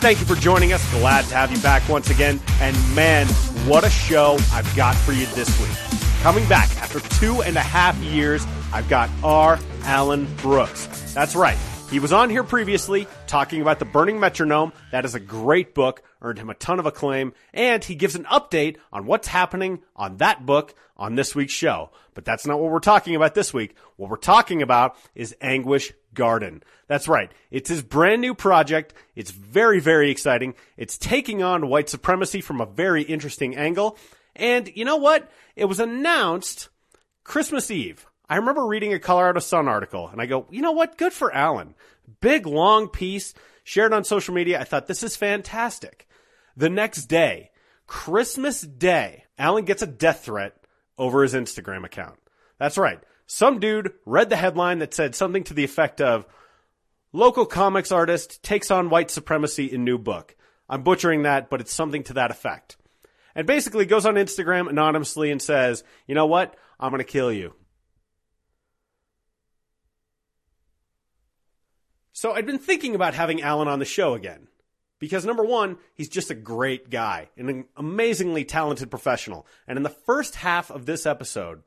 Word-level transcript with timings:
Thank 0.00 0.20
you 0.20 0.26
for 0.26 0.36
joining 0.36 0.72
us. 0.72 0.90
Glad 0.92 1.24
to 1.24 1.34
have 1.34 1.50
you 1.50 1.60
back 1.60 1.86
once 1.88 2.08
again. 2.08 2.40
And 2.60 2.76
man, 2.94 3.26
what 3.66 3.82
a 3.82 3.90
show 3.90 4.38
I've 4.52 4.76
got 4.76 4.94
for 4.94 5.12
you 5.12 5.26
this 5.34 5.60
week. 5.60 5.76
Coming 6.22 6.48
back 6.48 6.70
after 6.76 7.00
two 7.18 7.42
and 7.42 7.56
a 7.56 7.60
half 7.60 7.96
years, 7.96 8.46
I've 8.72 8.88
got 8.88 9.10
R. 9.24 9.58
Alan 9.82 10.32
Brooks. 10.36 10.86
That's 11.14 11.34
right. 11.34 11.58
He 11.90 11.98
was 11.98 12.12
on 12.12 12.30
here 12.30 12.44
previously 12.44 13.08
talking 13.26 13.60
about 13.60 13.80
the 13.80 13.86
Burning 13.86 14.20
Metronome. 14.20 14.72
That 14.92 15.04
is 15.04 15.16
a 15.16 15.20
great 15.20 15.74
book, 15.74 16.02
earned 16.22 16.38
him 16.38 16.50
a 16.50 16.54
ton 16.54 16.78
of 16.78 16.86
acclaim, 16.86 17.32
and 17.52 17.82
he 17.82 17.96
gives 17.96 18.14
an 18.14 18.24
update 18.24 18.76
on 18.92 19.04
what's 19.04 19.26
happening 19.26 19.82
on 19.96 20.18
that 20.18 20.46
book 20.46 20.74
on 20.96 21.16
this 21.16 21.34
week's 21.34 21.54
show. 21.54 21.90
But 22.14 22.24
that's 22.24 22.46
not 22.46 22.60
what 22.60 22.70
we're 22.70 22.78
talking 22.78 23.16
about 23.16 23.34
this 23.34 23.52
week. 23.52 23.74
What 23.96 24.10
we're 24.10 24.16
talking 24.16 24.62
about 24.62 24.96
is 25.14 25.34
Anguish 25.40 25.92
Garden. 26.18 26.62
That's 26.88 27.08
right. 27.08 27.30
It's 27.50 27.70
his 27.70 27.82
brand 27.82 28.20
new 28.20 28.34
project. 28.34 28.92
It's 29.14 29.30
very, 29.30 29.80
very 29.80 30.10
exciting. 30.10 30.54
It's 30.76 30.98
taking 30.98 31.42
on 31.42 31.68
white 31.68 31.88
supremacy 31.88 32.42
from 32.42 32.60
a 32.60 32.66
very 32.66 33.02
interesting 33.02 33.56
angle. 33.56 33.96
And 34.36 34.70
you 34.74 34.84
know 34.84 34.96
what? 34.96 35.30
It 35.56 35.64
was 35.64 35.80
announced 35.80 36.68
Christmas 37.24 37.70
Eve. 37.70 38.04
I 38.28 38.36
remember 38.36 38.66
reading 38.66 38.92
a 38.92 38.98
Colorado 38.98 39.40
Sun 39.40 39.68
article 39.68 40.08
and 40.08 40.20
I 40.20 40.26
go, 40.26 40.46
you 40.50 40.60
know 40.60 40.72
what? 40.72 40.98
Good 40.98 41.12
for 41.12 41.32
Alan. 41.32 41.74
Big 42.20 42.46
long 42.46 42.88
piece 42.88 43.32
shared 43.64 43.94
on 43.94 44.04
social 44.04 44.34
media. 44.34 44.60
I 44.60 44.64
thought 44.64 44.86
this 44.86 45.02
is 45.02 45.16
fantastic. 45.16 46.06
The 46.56 46.68
next 46.68 47.06
day, 47.06 47.50
Christmas 47.86 48.60
Day, 48.60 49.24
Alan 49.38 49.64
gets 49.64 49.82
a 49.82 49.86
death 49.86 50.24
threat 50.24 50.54
over 50.98 51.22
his 51.22 51.34
Instagram 51.34 51.84
account. 51.84 52.18
That's 52.58 52.76
right. 52.76 53.00
Some 53.30 53.60
dude 53.60 53.92
read 54.06 54.30
the 54.30 54.36
headline 54.36 54.78
that 54.78 54.94
said 54.94 55.14
something 55.14 55.44
to 55.44 55.54
the 55.54 55.62
effect 55.62 56.00
of 56.00 56.26
local 57.12 57.44
comics 57.44 57.92
artist 57.92 58.42
takes 58.42 58.70
on 58.70 58.88
white 58.88 59.10
supremacy 59.10 59.66
in 59.66 59.84
new 59.84 59.98
book. 59.98 60.34
I'm 60.66 60.82
butchering 60.82 61.24
that, 61.24 61.50
but 61.50 61.60
it's 61.60 61.72
something 61.72 62.02
to 62.04 62.14
that 62.14 62.30
effect. 62.30 62.78
And 63.34 63.46
basically 63.46 63.84
goes 63.84 64.06
on 64.06 64.14
Instagram 64.14 64.70
anonymously 64.70 65.30
and 65.30 65.42
says, 65.42 65.84
you 66.06 66.14
know 66.14 66.24
what? 66.24 66.56
I'm 66.80 66.90
going 66.90 67.00
to 67.00 67.04
kill 67.04 67.30
you. 67.30 67.54
So 72.14 72.32
I'd 72.32 72.46
been 72.46 72.58
thinking 72.58 72.94
about 72.94 73.12
having 73.12 73.42
Alan 73.42 73.68
on 73.68 73.78
the 73.78 73.84
show 73.84 74.14
again. 74.14 74.48
Because 75.00 75.26
number 75.26 75.44
one, 75.44 75.76
he's 75.94 76.08
just 76.08 76.30
a 76.30 76.34
great 76.34 76.88
guy, 76.88 77.28
an 77.36 77.66
amazingly 77.76 78.46
talented 78.46 78.90
professional. 78.90 79.46
And 79.66 79.76
in 79.76 79.82
the 79.82 79.90
first 79.90 80.36
half 80.36 80.70
of 80.70 80.86
this 80.86 81.04
episode, 81.04 81.62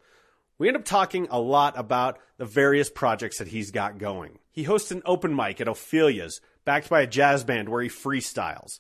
we 0.61 0.67
end 0.67 0.77
up 0.77 0.85
talking 0.85 1.27
a 1.31 1.39
lot 1.39 1.73
about 1.75 2.19
the 2.37 2.45
various 2.45 2.87
projects 2.87 3.39
that 3.39 3.47
he's 3.47 3.71
got 3.71 3.97
going. 3.97 4.37
He 4.51 4.61
hosts 4.61 4.91
an 4.91 5.01
open 5.07 5.35
mic 5.35 5.59
at 5.59 5.67
Ophelia's, 5.67 6.39
backed 6.65 6.87
by 6.87 7.01
a 7.01 7.07
jazz 7.07 7.43
band 7.43 7.67
where 7.67 7.81
he 7.81 7.89
freestyles. 7.89 8.79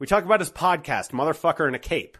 We 0.00 0.08
talk 0.08 0.24
about 0.24 0.40
his 0.40 0.50
podcast, 0.50 1.12
Motherfucker 1.12 1.68
in 1.68 1.76
a 1.76 1.78
Cape. 1.78 2.18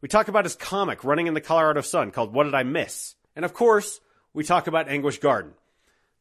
We 0.00 0.08
talk 0.08 0.28
about 0.28 0.44
his 0.44 0.54
comic 0.54 1.02
running 1.02 1.26
in 1.26 1.34
the 1.34 1.40
Colorado 1.40 1.80
Sun 1.80 2.12
called 2.12 2.32
What 2.32 2.44
Did 2.44 2.54
I 2.54 2.62
Miss? 2.62 3.16
And 3.34 3.44
of 3.44 3.54
course, 3.54 3.98
we 4.32 4.44
talk 4.44 4.68
about 4.68 4.88
Anguish 4.88 5.18
Garden. 5.18 5.54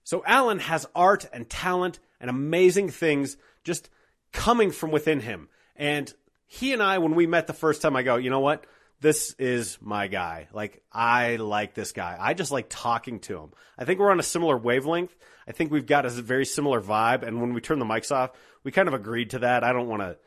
So 0.03 0.23
Alan 0.25 0.57
has 0.57 0.87
art 0.95 1.29
and 1.31 1.47
talent 1.47 1.99
and 2.19 2.31
amazing 2.31 2.89
things 2.89 3.37
just 3.63 3.91
coming 4.33 4.71
from 4.71 4.89
within 4.89 5.19
him. 5.19 5.49
And 5.75 6.11
he 6.47 6.73
and 6.73 6.81
I, 6.81 6.97
when 6.97 7.13
we 7.13 7.27
met 7.27 7.45
the 7.45 7.53
first 7.53 7.83
time, 7.83 7.95
I 7.95 8.01
go, 8.01 8.15
you 8.15 8.31
know 8.31 8.39
what? 8.39 8.65
This 8.99 9.33
is 9.37 9.77
my 9.79 10.07
guy. 10.07 10.47
Like, 10.51 10.81
I 10.91 11.35
like 11.35 11.75
this 11.75 11.91
guy. 11.91 12.17
I 12.19 12.33
just 12.33 12.51
like 12.51 12.65
talking 12.69 13.19
to 13.21 13.37
him. 13.37 13.51
I 13.77 13.85
think 13.85 13.99
we're 13.99 14.11
on 14.11 14.19
a 14.19 14.23
similar 14.23 14.57
wavelength. 14.57 15.15
I 15.47 15.51
think 15.51 15.71
we've 15.71 15.85
got 15.85 16.05
a 16.05 16.09
very 16.09 16.45
similar 16.45 16.81
vibe. 16.81 17.21
And 17.23 17.39
when 17.39 17.53
we 17.53 17.61
turn 17.61 17.79
the 17.79 17.85
mics 17.85 18.11
off, 18.11 18.31
we 18.63 18.71
kind 18.71 18.87
of 18.87 18.95
agreed 18.95 19.31
to 19.31 19.39
that. 19.39 19.63
I 19.63 19.71
don't 19.71 19.87
want 19.87 20.01
to 20.01 20.17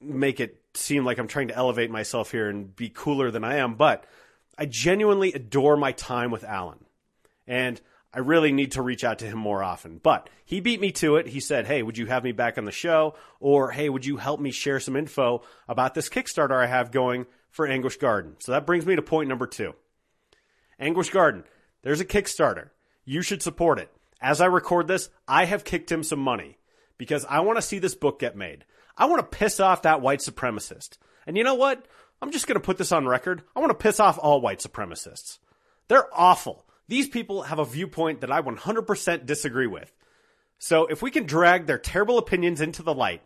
make 0.00 0.40
it 0.40 0.60
seem 0.74 1.04
like 1.04 1.18
I'm 1.18 1.28
trying 1.28 1.48
to 1.48 1.56
elevate 1.56 1.90
myself 1.90 2.32
here 2.32 2.48
and 2.48 2.74
be 2.74 2.88
cooler 2.88 3.30
than 3.30 3.44
I 3.44 3.56
am, 3.56 3.74
but 3.74 4.04
I 4.58 4.66
genuinely 4.66 5.32
adore 5.32 5.76
my 5.76 5.92
time 5.92 6.30
with 6.30 6.44
Alan. 6.44 6.84
And 7.46 7.80
I 8.12 8.18
really 8.18 8.50
need 8.50 8.72
to 8.72 8.82
reach 8.82 9.04
out 9.04 9.20
to 9.20 9.26
him 9.26 9.38
more 9.38 9.62
often. 9.62 9.98
But 10.02 10.28
he 10.44 10.60
beat 10.60 10.80
me 10.80 10.90
to 10.92 11.16
it. 11.16 11.28
He 11.28 11.40
said, 11.40 11.66
Hey, 11.66 11.82
would 11.82 11.96
you 11.96 12.06
have 12.06 12.24
me 12.24 12.32
back 12.32 12.58
on 12.58 12.64
the 12.64 12.72
show? 12.72 13.14
Or, 13.38 13.70
Hey, 13.70 13.88
would 13.88 14.04
you 14.04 14.16
help 14.16 14.40
me 14.40 14.50
share 14.50 14.80
some 14.80 14.96
info 14.96 15.42
about 15.68 15.94
this 15.94 16.08
Kickstarter 16.08 16.60
I 16.60 16.66
have 16.66 16.90
going 16.90 17.26
for 17.50 17.66
Anguish 17.66 17.96
Garden? 17.96 18.36
So 18.38 18.52
that 18.52 18.66
brings 18.66 18.86
me 18.86 18.96
to 18.96 19.02
point 19.02 19.28
number 19.28 19.46
two. 19.46 19.74
Anguish 20.78 21.10
Garden, 21.10 21.44
there's 21.82 22.00
a 22.00 22.06
Kickstarter. 22.06 22.70
You 23.04 23.22
should 23.22 23.42
support 23.42 23.78
it. 23.78 23.90
As 24.20 24.40
I 24.40 24.46
record 24.46 24.86
this, 24.86 25.08
I 25.26 25.46
have 25.46 25.64
kicked 25.64 25.90
him 25.90 26.02
some 26.02 26.20
money 26.20 26.58
because 26.98 27.24
I 27.28 27.40
want 27.40 27.56
to 27.56 27.62
see 27.62 27.78
this 27.78 27.94
book 27.94 28.18
get 28.18 28.36
made. 28.36 28.64
I 28.96 29.06
want 29.06 29.20
to 29.20 29.38
piss 29.38 29.60
off 29.60 29.82
that 29.82 30.02
white 30.02 30.20
supremacist. 30.20 30.98
And 31.26 31.36
you 31.36 31.44
know 31.44 31.54
what? 31.54 31.86
I'm 32.20 32.32
just 32.32 32.46
going 32.46 32.60
to 32.60 32.64
put 32.64 32.76
this 32.76 32.92
on 32.92 33.06
record. 33.06 33.42
I 33.56 33.60
want 33.60 33.70
to 33.70 33.82
piss 33.82 33.98
off 33.98 34.18
all 34.20 34.40
white 34.40 34.60
supremacists. 34.60 35.38
They're 35.88 36.08
awful. 36.12 36.66
These 36.88 37.08
people 37.08 37.42
have 37.42 37.58
a 37.58 37.64
viewpoint 37.64 38.20
that 38.20 38.30
I 38.30 38.42
100% 38.42 39.26
disagree 39.26 39.66
with. 39.66 39.94
So 40.58 40.86
if 40.86 41.00
we 41.00 41.10
can 41.10 41.24
drag 41.24 41.66
their 41.66 41.78
terrible 41.78 42.18
opinions 42.18 42.60
into 42.60 42.82
the 42.82 42.92
light 42.92 43.22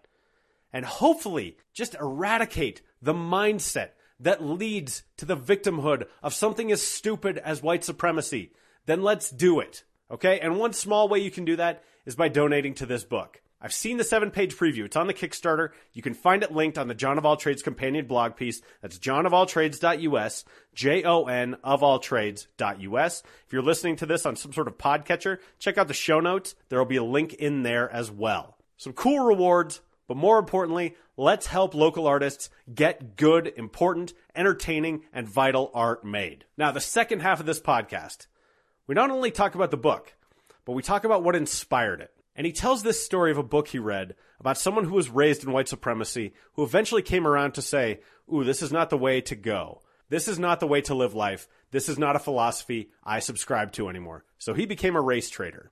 and 0.72 0.84
hopefully 0.84 1.56
just 1.72 1.94
eradicate 1.94 2.82
the 3.02 3.14
mindset 3.14 3.90
that 4.20 4.44
leads 4.44 5.02
to 5.16 5.24
the 5.24 5.36
victimhood 5.36 6.06
of 6.22 6.34
something 6.34 6.70
as 6.70 6.82
stupid 6.82 7.38
as 7.38 7.62
white 7.62 7.84
supremacy, 7.84 8.52
then 8.86 9.02
let's 9.02 9.30
do 9.30 9.60
it. 9.60 9.84
Okay? 10.10 10.40
And 10.40 10.58
one 10.58 10.72
small 10.72 11.08
way 11.08 11.18
you 11.18 11.30
can 11.30 11.44
do 11.44 11.56
that 11.56 11.82
is 12.06 12.16
by 12.16 12.28
donating 12.28 12.74
to 12.74 12.86
this 12.86 13.04
book. 13.04 13.40
I've 13.60 13.72
seen 13.72 13.96
the 13.96 14.04
seven 14.04 14.30
page 14.30 14.54
preview. 14.56 14.84
It's 14.84 14.96
on 14.96 15.06
the 15.06 15.14
Kickstarter. 15.14 15.70
You 15.94 16.02
can 16.02 16.12
find 16.12 16.42
it 16.42 16.52
linked 16.52 16.76
on 16.76 16.86
the 16.86 16.94
John 16.94 17.16
of 17.16 17.24
All 17.24 17.38
Trades 17.38 17.62
companion 17.62 18.06
blog 18.06 18.36
piece. 18.36 18.60
That's 18.82 18.98
johnofalltrades.us, 18.98 20.44
J 20.74 21.02
O 21.04 21.24
N 21.24 21.56
of 21.64 21.82
all 21.82 21.98
trades.us. 21.98 23.22
If 23.46 23.52
you're 23.54 23.62
listening 23.62 23.96
to 23.96 24.06
this 24.06 24.26
on 24.26 24.36
some 24.36 24.52
sort 24.52 24.68
of 24.68 24.76
podcatcher, 24.76 25.38
check 25.58 25.78
out 25.78 25.88
the 25.88 25.94
show 25.94 26.20
notes. 26.20 26.54
There 26.68 26.78
will 26.78 26.84
be 26.84 26.96
a 26.96 27.04
link 27.04 27.32
in 27.32 27.62
there 27.62 27.90
as 27.90 28.10
well. 28.10 28.58
Some 28.76 28.92
cool 28.92 29.20
rewards, 29.20 29.80
but 30.06 30.16
more 30.16 30.38
importantly, 30.38 30.96
let's 31.16 31.46
help 31.46 31.74
local 31.74 32.06
artists 32.06 32.50
get 32.72 33.16
good, 33.16 33.52
important, 33.56 34.12
entertaining, 34.34 35.02
and 35.12 35.28
vital 35.28 35.70
art 35.74 36.04
made. 36.04 36.44
Now, 36.56 36.70
the 36.70 36.80
second 36.80 37.20
half 37.20 37.40
of 37.40 37.46
this 37.46 37.60
podcast, 37.60 38.26
we 38.86 38.94
not 38.94 39.10
only 39.10 39.30
talk 39.30 39.54
about 39.54 39.70
the 39.70 39.76
book, 39.76 40.14
but 40.64 40.72
we 40.72 40.82
talk 40.82 41.04
about 41.04 41.22
what 41.22 41.36
inspired 41.36 42.00
it. 42.00 42.10
And 42.36 42.46
he 42.46 42.52
tells 42.52 42.82
this 42.82 43.04
story 43.04 43.30
of 43.30 43.38
a 43.38 43.42
book 43.42 43.68
he 43.68 43.78
read 43.78 44.14
about 44.40 44.58
someone 44.58 44.84
who 44.84 44.94
was 44.94 45.08
raised 45.08 45.44
in 45.44 45.52
white 45.52 45.68
supremacy 45.68 46.34
who 46.54 46.64
eventually 46.64 47.02
came 47.02 47.26
around 47.26 47.52
to 47.52 47.62
say, 47.62 48.00
Ooh, 48.32 48.44
this 48.44 48.62
is 48.62 48.72
not 48.72 48.90
the 48.90 48.98
way 48.98 49.20
to 49.22 49.36
go. 49.36 49.82
This 50.08 50.28
is 50.28 50.38
not 50.38 50.60
the 50.60 50.66
way 50.66 50.80
to 50.82 50.94
live 50.94 51.14
life. 51.14 51.48
This 51.70 51.88
is 51.88 51.98
not 51.98 52.16
a 52.16 52.20
philosophy 52.20 52.90
I 53.04 53.20
subscribe 53.20 53.72
to 53.72 53.88
anymore. 53.88 54.24
So 54.38 54.54
he 54.54 54.66
became 54.66 54.96
a 54.96 55.00
race 55.00 55.30
trader. 55.30 55.70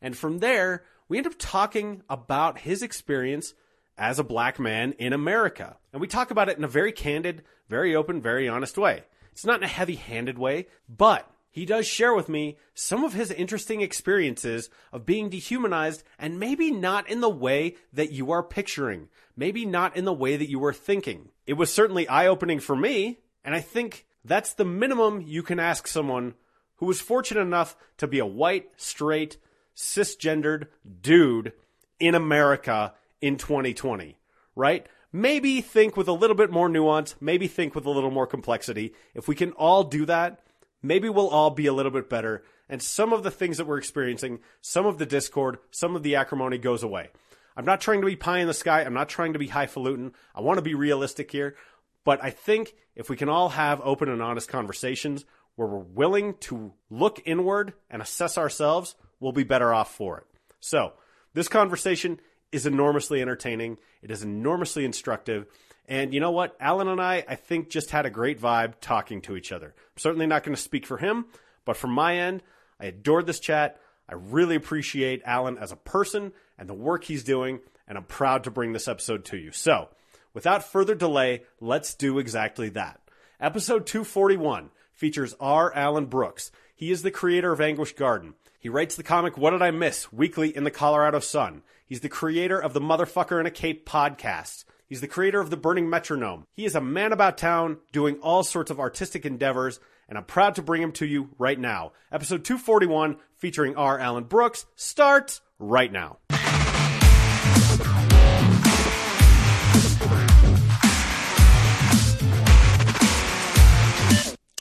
And 0.00 0.16
from 0.16 0.38
there, 0.38 0.84
we 1.08 1.18
end 1.18 1.26
up 1.26 1.34
talking 1.38 2.02
about 2.08 2.60
his 2.60 2.82
experience 2.82 3.54
as 3.96 4.18
a 4.18 4.24
black 4.24 4.58
man 4.58 4.92
in 4.92 5.12
America. 5.12 5.76
And 5.92 6.00
we 6.00 6.08
talk 6.08 6.30
about 6.30 6.48
it 6.48 6.58
in 6.58 6.64
a 6.64 6.68
very 6.68 6.92
candid, 6.92 7.42
very 7.68 7.94
open, 7.94 8.20
very 8.20 8.48
honest 8.48 8.78
way. 8.78 9.04
It's 9.32 9.44
not 9.44 9.58
in 9.58 9.64
a 9.64 9.68
heavy 9.68 9.96
handed 9.96 10.38
way, 10.38 10.66
but 10.88 11.30
he 11.50 11.66
does 11.66 11.86
share 11.86 12.14
with 12.14 12.30
me 12.30 12.56
some 12.74 13.04
of 13.04 13.12
his 13.12 13.30
interesting 13.30 13.82
experiences 13.82 14.70
of 14.90 15.04
being 15.04 15.28
dehumanized 15.28 16.02
and 16.18 16.40
maybe 16.40 16.70
not 16.70 17.08
in 17.08 17.20
the 17.20 17.28
way 17.28 17.76
that 17.92 18.10
you 18.10 18.30
are 18.30 18.42
picturing, 18.42 19.08
maybe 19.36 19.66
not 19.66 19.96
in 19.96 20.06
the 20.06 20.12
way 20.14 20.36
that 20.36 20.48
you 20.48 20.58
were 20.58 20.72
thinking. 20.72 21.28
It 21.46 21.54
was 21.54 21.72
certainly 21.72 22.08
eye 22.08 22.26
opening 22.26 22.58
for 22.58 22.74
me, 22.74 23.18
and 23.44 23.54
I 23.54 23.60
think 23.60 24.06
that's 24.24 24.54
the 24.54 24.64
minimum 24.64 25.20
you 25.20 25.42
can 25.42 25.60
ask 25.60 25.86
someone 25.86 26.34
who 26.76 26.86
was 26.86 27.00
fortunate 27.00 27.42
enough 27.42 27.76
to 27.98 28.06
be 28.06 28.18
a 28.18 28.26
white, 28.26 28.70
straight, 28.76 29.36
cisgendered 29.76 30.68
dude 31.00 31.52
in 32.00 32.14
America 32.14 32.94
in 33.22 33.38
2020, 33.38 34.18
right? 34.54 34.86
Maybe 35.12 35.60
think 35.60 35.96
with 35.96 36.08
a 36.08 36.12
little 36.12 36.36
bit 36.36 36.50
more 36.50 36.68
nuance, 36.68 37.14
maybe 37.20 37.46
think 37.46 37.74
with 37.74 37.86
a 37.86 37.90
little 37.90 38.10
more 38.10 38.26
complexity. 38.26 38.94
If 39.14 39.28
we 39.28 39.34
can 39.34 39.52
all 39.52 39.84
do 39.84 40.04
that, 40.06 40.40
maybe 40.82 41.08
we'll 41.08 41.28
all 41.28 41.50
be 41.50 41.66
a 41.66 41.72
little 41.72 41.92
bit 41.92 42.10
better. 42.10 42.42
And 42.68 42.82
some 42.82 43.12
of 43.12 43.22
the 43.22 43.30
things 43.30 43.58
that 43.58 43.66
we're 43.66 43.78
experiencing, 43.78 44.40
some 44.60 44.86
of 44.86 44.98
the 44.98 45.06
discord, 45.06 45.58
some 45.70 45.94
of 45.94 46.02
the 46.02 46.16
acrimony 46.16 46.58
goes 46.58 46.82
away. 46.82 47.10
I'm 47.56 47.66
not 47.66 47.80
trying 47.80 48.00
to 48.00 48.06
be 48.06 48.16
pie 48.16 48.38
in 48.38 48.46
the 48.46 48.54
sky. 48.54 48.82
I'm 48.82 48.94
not 48.94 49.10
trying 49.10 49.34
to 49.34 49.38
be 49.38 49.48
highfalutin. 49.48 50.12
I 50.34 50.40
want 50.40 50.58
to 50.58 50.62
be 50.62 50.74
realistic 50.74 51.30
here. 51.30 51.56
But 52.04 52.24
I 52.24 52.30
think 52.30 52.74
if 52.96 53.10
we 53.10 53.16
can 53.16 53.28
all 53.28 53.50
have 53.50 53.80
open 53.82 54.08
and 54.08 54.22
honest 54.22 54.48
conversations 54.48 55.24
where 55.54 55.68
we're 55.68 55.78
willing 55.78 56.34
to 56.40 56.72
look 56.90 57.20
inward 57.26 57.74
and 57.90 58.00
assess 58.00 58.38
ourselves, 58.38 58.94
we'll 59.20 59.32
be 59.32 59.44
better 59.44 59.72
off 59.72 59.94
for 59.94 60.18
it. 60.18 60.26
So, 60.60 60.94
this 61.34 61.48
conversation 61.48 62.20
is 62.52 62.66
enormously 62.66 63.20
entertaining. 63.22 63.78
It 64.02 64.10
is 64.10 64.22
enormously 64.22 64.84
instructive. 64.84 65.46
And 65.88 66.14
you 66.14 66.20
know 66.20 66.30
what? 66.30 66.56
Alan 66.60 66.88
and 66.88 67.00
I, 67.00 67.24
I 67.26 67.34
think, 67.34 67.70
just 67.70 67.90
had 67.90 68.06
a 68.06 68.10
great 68.10 68.40
vibe 68.40 68.74
talking 68.80 69.20
to 69.22 69.36
each 69.36 69.50
other. 69.50 69.74
I'm 69.76 69.98
certainly 69.98 70.26
not 70.26 70.44
going 70.44 70.54
to 70.54 70.62
speak 70.62 70.86
for 70.86 70.98
him, 70.98 71.26
but 71.64 71.76
from 71.76 71.90
my 71.90 72.18
end, 72.18 72.42
I 72.78 72.86
adored 72.86 73.26
this 73.26 73.40
chat. 73.40 73.80
I 74.08 74.14
really 74.14 74.56
appreciate 74.56 75.22
Alan 75.24 75.58
as 75.58 75.72
a 75.72 75.76
person 75.76 76.32
and 76.58 76.68
the 76.68 76.74
work 76.74 77.04
he's 77.04 77.24
doing, 77.24 77.60
and 77.88 77.98
I'm 77.98 78.04
proud 78.04 78.44
to 78.44 78.50
bring 78.50 78.72
this 78.72 78.88
episode 78.88 79.24
to 79.26 79.36
you. 79.36 79.50
So, 79.50 79.88
without 80.34 80.70
further 80.70 80.94
delay, 80.94 81.42
let's 81.60 81.94
do 81.94 82.18
exactly 82.18 82.68
that. 82.70 83.00
Episode 83.40 83.86
241 83.86 84.70
features 84.92 85.34
R. 85.40 85.72
Alan 85.74 86.06
Brooks. 86.06 86.52
He 86.74 86.90
is 86.90 87.02
the 87.02 87.10
creator 87.10 87.52
of 87.52 87.60
Anguish 87.60 87.94
Garden. 87.94 88.34
He 88.58 88.68
writes 88.68 88.94
the 88.94 89.02
comic 89.02 89.36
What 89.36 89.50
Did 89.50 89.62
I 89.62 89.72
Miss 89.72 90.12
weekly 90.12 90.56
in 90.56 90.64
the 90.64 90.70
Colorado 90.70 91.18
Sun. 91.18 91.62
He's 91.92 92.00
the 92.00 92.08
creator 92.08 92.58
of 92.58 92.72
the 92.72 92.80
Motherfucker 92.80 93.38
in 93.38 93.44
a 93.44 93.50
Cape 93.50 93.86
podcast. 93.86 94.64
He's 94.88 95.02
the 95.02 95.06
creator 95.06 95.40
of 95.42 95.50
the 95.50 95.58
Burning 95.58 95.90
Metronome. 95.90 96.46
He 96.54 96.64
is 96.64 96.74
a 96.74 96.80
man 96.80 97.12
about 97.12 97.36
town 97.36 97.80
doing 97.92 98.16
all 98.22 98.42
sorts 98.44 98.70
of 98.70 98.80
artistic 98.80 99.26
endeavors, 99.26 99.78
and 100.08 100.16
I'm 100.16 100.24
proud 100.24 100.54
to 100.54 100.62
bring 100.62 100.80
him 100.80 100.92
to 100.92 101.04
you 101.06 101.28
right 101.36 101.60
now. 101.60 101.92
Episode 102.10 102.46
241 102.46 103.18
featuring 103.36 103.76
R. 103.76 103.98
Alan 103.98 104.24
Brooks 104.24 104.64
starts 104.74 105.42
right 105.58 105.92
now. 105.92 106.16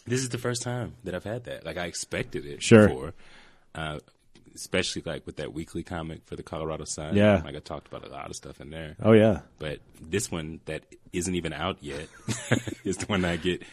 This 0.07 0.19
is 0.24 0.30
the 0.30 0.38
first 0.38 0.62
time 0.62 0.95
that 1.06 1.16
I've 1.16 1.24
had 1.24 1.45
that. 1.45 1.66
Like 1.66 1.77
I 1.77 1.86
expected 1.86 2.45
it 2.45 2.62
Sure. 2.62 2.88
before. 2.89 3.13
Uh, 3.74 4.00
especially 4.56 5.01
like 5.06 5.25
with 5.25 5.38
that 5.38 5.53
weekly 5.53 5.83
comic 5.83 6.21
for 6.25 6.36
the 6.36 6.44
Colorado 6.44 6.86
Sun. 6.86 7.15
Yeah. 7.15 7.42
Like 7.44 7.56
I 7.56 7.59
talked 7.59 7.88
about 7.88 8.06
a 8.06 8.09
lot 8.12 8.30
of 8.30 8.36
stuff 8.36 8.59
in 8.62 8.69
there. 8.69 8.95
Oh, 9.01 9.12
yeah. 9.13 9.42
But 9.59 9.80
this 10.01 10.31
one 10.31 10.59
that 10.65 10.83
isn't 11.13 11.36
even 11.36 11.53
out 11.53 11.77
yet 11.81 12.07
is 12.83 12.98
the 12.98 13.06
one 13.07 13.25
I 13.25 13.38
get 13.38 13.63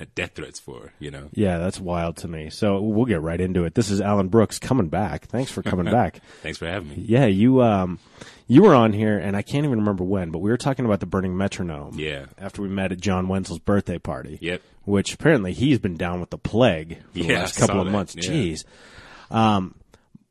uh, 0.00 0.04
death 0.14 0.32
threats 0.34 0.60
for, 0.60 0.92
you 0.98 1.10
know? 1.10 1.28
Yeah, 1.32 1.58
that's 1.58 1.80
wild 1.80 2.18
to 2.18 2.28
me. 2.28 2.50
So 2.50 2.80
we'll 2.80 3.06
get 3.06 3.22
right 3.22 3.40
into 3.40 3.64
it. 3.64 3.74
This 3.74 3.90
is 3.90 4.00
Alan 4.00 4.28
Brooks 4.28 4.58
coming 4.58 4.88
back. 4.88 5.26
Thanks 5.26 5.50
for 5.50 5.62
coming 5.62 5.86
back. 5.90 6.20
Thanks 6.42 6.58
for 6.58 6.66
having 6.66 6.88
me. 6.90 6.96
Yeah, 7.06 7.26
you 7.26 7.62
um, 7.62 7.98
you 8.46 8.62
were 8.62 8.74
on 8.74 8.92
here, 8.92 9.18
and 9.18 9.34
I 9.36 9.42
can't 9.42 9.64
even 9.64 9.78
remember 9.80 10.04
when, 10.04 10.30
but 10.30 10.38
we 10.40 10.50
were 10.50 10.56
talking 10.58 10.84
about 10.84 11.00
the 11.00 11.06
Burning 11.06 11.36
Metronome. 11.36 11.98
Yeah. 11.98 12.26
After 12.38 12.62
we 12.62 12.68
met 12.68 12.92
at 12.92 13.00
John 13.00 13.26
Wenzel's 13.28 13.58
birthday 13.58 13.98
party. 13.98 14.38
Yep. 14.40 14.62
Which 14.84 15.14
apparently 15.14 15.52
he's 15.52 15.78
been 15.80 15.96
down 15.96 16.20
with 16.20 16.30
the 16.30 16.38
plague 16.38 16.98
for 16.98 17.12
the 17.14 17.22
Yeah, 17.24 17.38
last 17.40 17.58
couple 17.58 17.80
of 17.80 17.86
that. 17.86 17.90
months. 17.92 18.14
Yeah. 18.14 18.22
Jeez. 18.30 18.64
Um, 19.30 19.74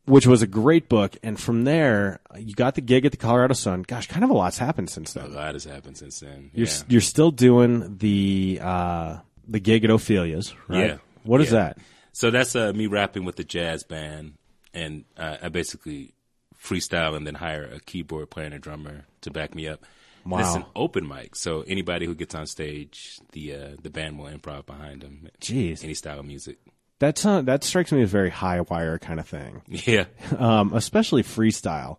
which 0.06 0.28
was 0.28 0.42
a 0.42 0.48
great 0.48 0.88
book, 0.90 1.18
and 1.24 1.40
from 1.40 1.64
there 1.64 2.20
you 2.38 2.54
got 2.56 2.76
the 2.76 2.82
gig 2.82 3.06
at 3.06 3.12
the 3.12 3.18
Colorado 3.18 3.54
Sun. 3.54 3.84
Gosh, 3.84 4.08
kind 4.08 4.24
of 4.24 4.30
a 4.30 4.34
lot's 4.34 4.58
happened 4.58 4.90
since 4.90 5.14
then. 5.14 5.26
A 5.26 5.28
lot 5.30 5.54
has 5.54 5.64
happened 5.66 5.98
since 5.98 6.20
then. 6.20 6.52
You're 6.54 6.68
yeah. 6.68 6.84
you're 6.88 7.02
still 7.02 7.32
doing 7.32 7.98
the 7.98 8.60
uh 8.62 9.18
the 9.48 9.60
gig 9.60 9.84
at 9.84 9.92
Ophelia's, 9.92 10.54
right? 10.68 10.88
Yeah. 10.88 10.98
What 11.24 11.42
is 11.42 11.52
Yeah. 11.52 11.60
that? 11.60 11.78
So 12.14 12.32
that's 12.32 12.56
uh, 12.56 12.72
me 12.74 12.88
rapping 12.88 13.26
with 13.26 13.36
the 13.36 13.44
jazz 13.44 13.84
band, 13.84 14.36
and 14.74 15.04
uh, 15.18 15.38
I 15.44 15.50
basically 15.50 16.14
freestyle 16.58 17.16
and 17.16 17.28
then 17.28 17.36
hire 17.36 17.64
a 17.64 17.80
keyboard 17.80 18.30
player 18.30 18.46
and 18.46 18.56
a 18.56 18.60
drummer 18.60 19.06
to 19.22 19.32
back 19.32 19.54
me 19.54 19.68
up. 19.68 19.84
And 20.24 20.40
It's 20.40 20.56
an 20.56 20.66
open 20.76 21.08
mic, 21.08 21.36
so 21.36 21.62
anybody 21.68 22.08
who 22.08 22.16
gets 22.16 22.34
on 22.34 22.48
stage, 22.48 23.20
the 23.34 23.54
uh, 23.54 23.70
the 23.82 23.92
band 23.92 24.18
will 24.18 24.26
improv 24.26 24.66
behind 24.66 25.02
them. 25.02 25.28
Jeez. 25.40 25.84
any 25.84 25.94
style 25.94 26.20
of 26.20 26.26
music. 26.26 26.58
That 27.00 27.18
sound, 27.18 27.48
that 27.48 27.64
strikes 27.64 27.92
me 27.92 28.02
as 28.02 28.10
a 28.10 28.12
very 28.12 28.30
high 28.30 28.62
wire 28.62 28.98
kind 29.00 29.20
of 29.20 29.28
thing, 29.28 29.62
Yeah, 29.68 30.06
um, 30.38 30.74
especially 30.74 31.24
freestyle, 31.24 31.98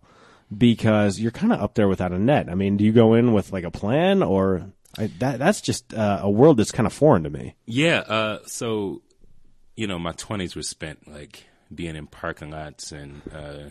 because 0.55 1.19
you're 1.19 1.31
kind 1.31 1.53
of 1.53 1.61
up 1.61 1.75
there 1.75 1.87
without 1.87 2.11
a 2.11 2.19
net. 2.19 2.49
I 2.49 2.55
mean, 2.55 2.77
do 2.77 2.83
you 2.83 2.91
go 2.91 3.13
in 3.13 3.33
with 3.33 3.51
like 3.53 3.63
a 3.63 3.71
plan, 3.71 4.23
or 4.23 4.71
I, 4.97 5.07
that 5.19 5.37
that's 5.39 5.61
just 5.61 5.93
uh, 5.93 6.19
a 6.23 6.29
world 6.29 6.57
that's 6.57 6.71
kind 6.71 6.87
of 6.87 6.93
foreign 6.93 7.23
to 7.23 7.29
me. 7.29 7.55
yeah. 7.65 7.99
Uh, 7.99 8.39
so 8.47 9.01
you 9.75 9.85
know, 9.85 9.99
my 9.99 10.13
twenties 10.13 10.55
were 10.55 10.63
spent 10.63 11.07
like 11.07 11.45
being 11.73 11.95
in 11.95 12.07
parking 12.07 12.49
lots 12.49 12.91
and 12.91 13.21
uh, 13.31 13.69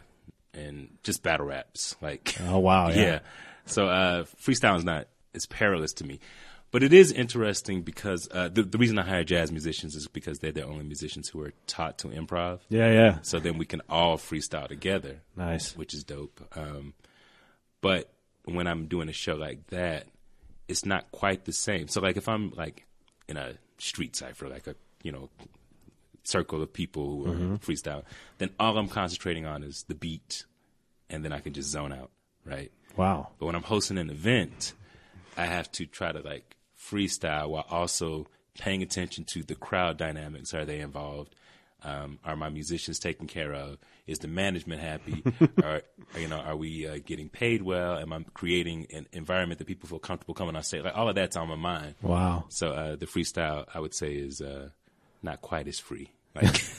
and 0.55 0.90
just 1.02 1.23
battle 1.25 1.46
raps. 1.46 1.96
Like, 2.00 2.37
Oh 2.43 2.61
wow, 2.61 2.88
yeah, 2.90 3.20
So 3.64 3.88
uh, 3.88 4.25
freestyle 4.40 4.76
is 4.76 4.84
not 4.84 5.08
it's 5.34 5.46
perilous 5.46 5.93
to 5.94 6.05
me, 6.05 6.20
but 6.76 6.82
it 6.82 6.93
is 6.93 7.11
interesting 7.11 7.81
because 7.81 8.28
uh, 8.32 8.50
the 8.52 8.62
the 8.62 8.76
reason 8.76 8.99
I 8.99 9.02
hire 9.02 9.25
jazz 9.25 9.50
musicians 9.50 9.96
is 9.96 10.06
because 10.08 10.40
they're 10.40 10.52
the 10.52 10.67
only 10.67 10.84
musicians 10.84 11.26
who 11.31 11.40
are 11.40 11.55
taught 11.67 11.96
to 12.00 12.08
improv. 12.08 12.58
yeah, 12.69 12.93
yeah. 12.93 13.19
So 13.23 13.38
then 13.38 13.56
we 13.56 13.64
can 13.64 13.81
all 13.88 14.19
freestyle 14.19 14.69
together, 14.69 15.23
Nice. 15.34 15.75
which 15.75 15.94
is 15.94 16.05
dope. 16.05 16.38
Um, 16.55 16.93
but 17.81 18.11
when 18.44 18.67
I'm 18.67 18.88
doing 18.88 19.08
a 19.08 19.14
show 19.14 19.37
like 19.37 19.69
that, 19.69 20.05
it's 20.69 20.84
not 20.84 21.11
quite 21.12 21.46
the 21.46 21.52
same. 21.55 21.88
So 21.88 22.02
like 22.02 22.19
if 22.19 22.28
I'm 22.28 22.50
like 22.50 22.84
in 23.26 23.38
a 23.38 23.55
street 23.78 24.14
cipher, 24.14 24.46
like 24.46 24.67
a 24.67 24.75
you 25.02 25.12
know 25.12 25.31
circle 26.25 26.61
of 26.61 26.75
people 26.75 27.23
who 27.25 27.55
are 27.55 27.56
freestyle, 27.56 28.02
then 28.37 28.50
all 28.61 28.76
I'm 28.76 28.88
concentrating 28.88 29.46
on 29.46 29.62
is 29.62 29.87
the 29.88 29.94
beat, 29.94 30.44
and 31.08 31.25
then 31.25 31.32
I 31.32 31.40
can 31.40 31.55
just 31.55 31.70
zone 31.70 31.94
out, 31.94 32.11
right? 32.44 32.70
Wow. 32.99 33.28
But 33.38 33.46
when 33.46 33.55
I'm 33.55 33.62
hosting 33.62 33.96
an 33.96 34.11
event, 34.11 34.75
I 35.38 35.46
have 35.46 35.73
to 35.73 35.87
try 35.87 36.12
to 36.12 36.20
like 36.20 36.56
freestyle 36.91 37.49
while 37.50 37.67
also 37.71 38.27
paying 38.59 38.83
attention 38.83 39.25
to 39.25 39.43
the 39.43 39.55
crowd 39.55 39.97
dynamics. 39.97 40.55
Are 40.55 40.65
they 40.65 40.81
involved? 40.81 41.35
Um, 41.83 42.19
are 42.25 42.37
my 42.37 42.49
musicians 42.49 42.99
taken 42.99 43.27
care 43.27 43.53
of? 43.53 43.79
Is 44.06 44.19
the 44.21 44.29
management 44.29 44.81
happy? 44.81 45.23
are 45.62 45.83
you 46.17 46.29
know? 46.29 46.38
Are 46.38 46.56
we 46.56 46.87
uh, 46.87 46.99
getting 47.05 47.29
paid 47.29 47.62
well? 47.62 47.99
Am 47.99 48.12
I 48.12 48.25
creating 48.35 48.87
an 48.93 49.06
environment 49.12 49.59
that 49.59 49.67
people 49.67 49.88
feel 49.88 49.99
comfortable 49.99 50.35
coming 50.35 50.56
on 50.56 50.62
stage? 50.62 50.85
Like 50.85 50.97
all 50.97 51.09
of 51.09 51.15
that's 51.15 51.37
on 51.37 51.49
my 51.49 51.56
mind. 51.56 51.94
Wow. 52.03 52.44
So 52.49 52.71
uh, 52.71 52.97
the 52.97 53.06
freestyle, 53.06 53.67
I 53.73 53.81
would 53.81 53.94
say, 53.94 54.15
is 54.15 54.41
uh, 54.41 54.71
not 55.23 55.43
quite 55.43 55.69
as 55.69 55.79
free. 55.79 56.11
Like 56.37 56.61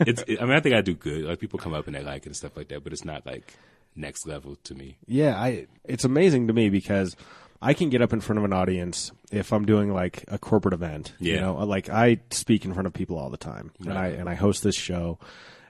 it's. 0.00 0.22
I 0.28 0.44
mean, 0.44 0.52
I 0.52 0.60
think 0.60 0.74
I 0.74 0.82
do 0.82 0.92
good. 0.94 1.24
Like 1.24 1.38
people 1.38 1.58
come 1.58 1.72
up 1.72 1.86
and 1.86 1.96
they 1.96 2.02
like 2.02 2.22
it 2.22 2.26
and 2.26 2.36
stuff 2.36 2.58
like 2.58 2.68
that, 2.68 2.84
but 2.84 2.92
it's 2.92 3.04
not 3.04 3.24
like 3.24 3.54
next 3.96 4.26
level 4.26 4.56
to 4.64 4.74
me. 4.74 4.98
Yeah, 5.06 5.40
I 5.40 5.66
it's 5.84 6.04
amazing 6.04 6.46
to 6.48 6.52
me 6.52 6.68
because 6.68 7.16
I 7.60 7.74
can 7.74 7.90
get 7.90 8.02
up 8.02 8.12
in 8.12 8.20
front 8.20 8.38
of 8.38 8.44
an 8.44 8.52
audience 8.52 9.10
if 9.32 9.52
I'm 9.52 9.64
doing 9.66 9.92
like 9.92 10.24
a 10.28 10.38
corporate 10.38 10.74
event. 10.74 11.12
Yeah. 11.18 11.34
You 11.34 11.40
know, 11.40 11.54
like 11.64 11.88
I 11.88 12.20
speak 12.30 12.64
in 12.64 12.72
front 12.72 12.86
of 12.86 12.92
people 12.92 13.18
all 13.18 13.30
the 13.30 13.36
time. 13.36 13.72
And 13.80 13.92
I 13.98 14.08
and 14.08 14.28
I 14.28 14.34
host 14.34 14.62
this 14.62 14.76
show 14.76 15.18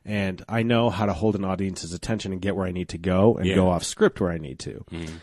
and 0.04 0.42
I 0.48 0.62
know 0.62 0.90
how 0.90 1.06
to 1.06 1.12
hold 1.12 1.34
an 1.34 1.44
audience's 1.44 1.92
attention 1.92 2.32
and 2.32 2.40
get 2.42 2.56
where 2.56 2.66
I 2.66 2.72
need 2.72 2.90
to 2.90 2.98
go 2.98 3.36
and 3.36 3.46
Yeah. 3.46 3.54
go 3.54 3.70
off 3.70 3.84
script 3.84 4.20
where 4.20 4.30
I 4.30 4.38
need 4.38 4.58
to. 4.60 4.84
Mm-hmm. 4.90 5.16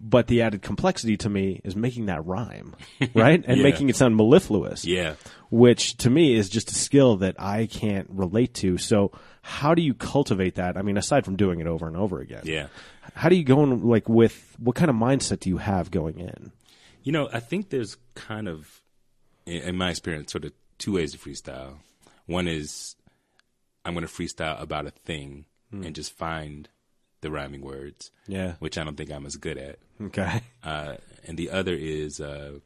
But 0.00 0.28
the 0.28 0.42
added 0.42 0.62
complexity 0.62 1.16
to 1.18 1.28
me 1.28 1.60
is 1.64 1.74
making 1.74 2.06
that 2.06 2.24
rhyme, 2.24 2.74
right? 3.14 3.42
And 3.44 3.56
Yeah. 3.58 3.62
making 3.64 3.88
it 3.88 3.96
sound 3.96 4.16
mellifluous 4.16 4.84
Yeah. 4.84 5.14
which 5.50 5.96
to 5.98 6.10
me 6.10 6.34
is 6.34 6.48
just 6.48 6.70
a 6.70 6.74
skill 6.74 7.16
that 7.18 7.34
I 7.38 7.66
can't 7.66 8.08
relate 8.10 8.54
to. 8.54 8.78
So 8.78 9.10
how 9.42 9.74
do 9.74 9.82
you 9.82 9.94
cultivate 9.94 10.54
that? 10.56 10.76
I 10.76 10.82
mean, 10.82 10.96
aside 10.96 11.24
from 11.24 11.36
doing 11.36 11.58
it 11.60 11.66
over 11.66 11.86
and 11.88 11.96
over 11.96 12.20
again, 12.20 12.42
Yeah. 12.44 12.66
How 13.14 13.28
do 13.28 13.36
you 13.36 13.44
go 13.44 13.62
in 13.64 13.82
like 13.82 14.08
with 14.08 14.54
what 14.58 14.76
kind 14.76 14.90
of 14.90 14.96
mindset 14.96 15.40
do 15.40 15.48
you 15.50 15.58
have 15.58 15.90
going 15.90 16.18
in? 16.18 16.52
You 17.02 17.12
know, 17.12 17.28
I 17.32 17.40
think 17.40 17.70
there's 17.70 17.96
kind 18.14 18.48
of, 18.48 18.82
in 19.46 19.76
my 19.76 19.90
experience, 19.90 20.32
sort 20.32 20.44
of 20.44 20.52
two 20.78 20.92
ways 20.94 21.12
to 21.12 21.18
freestyle. 21.18 21.76
One 22.26 22.46
is 22.48 22.96
I'm 23.84 23.94
going 23.94 24.06
to 24.06 24.12
freestyle 24.12 24.60
about 24.60 24.86
a 24.86 24.90
thing 24.90 25.46
and 25.72 25.94
just 25.94 26.12
find 26.12 26.68
the 27.20 27.30
rhyming 27.30 27.60
words, 27.62 28.10
Yeah. 28.26 28.54
which 28.58 28.78
I 28.78 28.84
don't 28.84 28.96
think 28.96 29.10
I'm 29.10 29.26
as 29.26 29.36
good 29.36 29.58
at. 29.58 29.78
Okay. 30.02 30.40
Uh, 30.62 30.96
and 31.26 31.36
the 31.38 31.50
other 31.50 31.74
is 31.74 32.20
uh, 32.20 32.58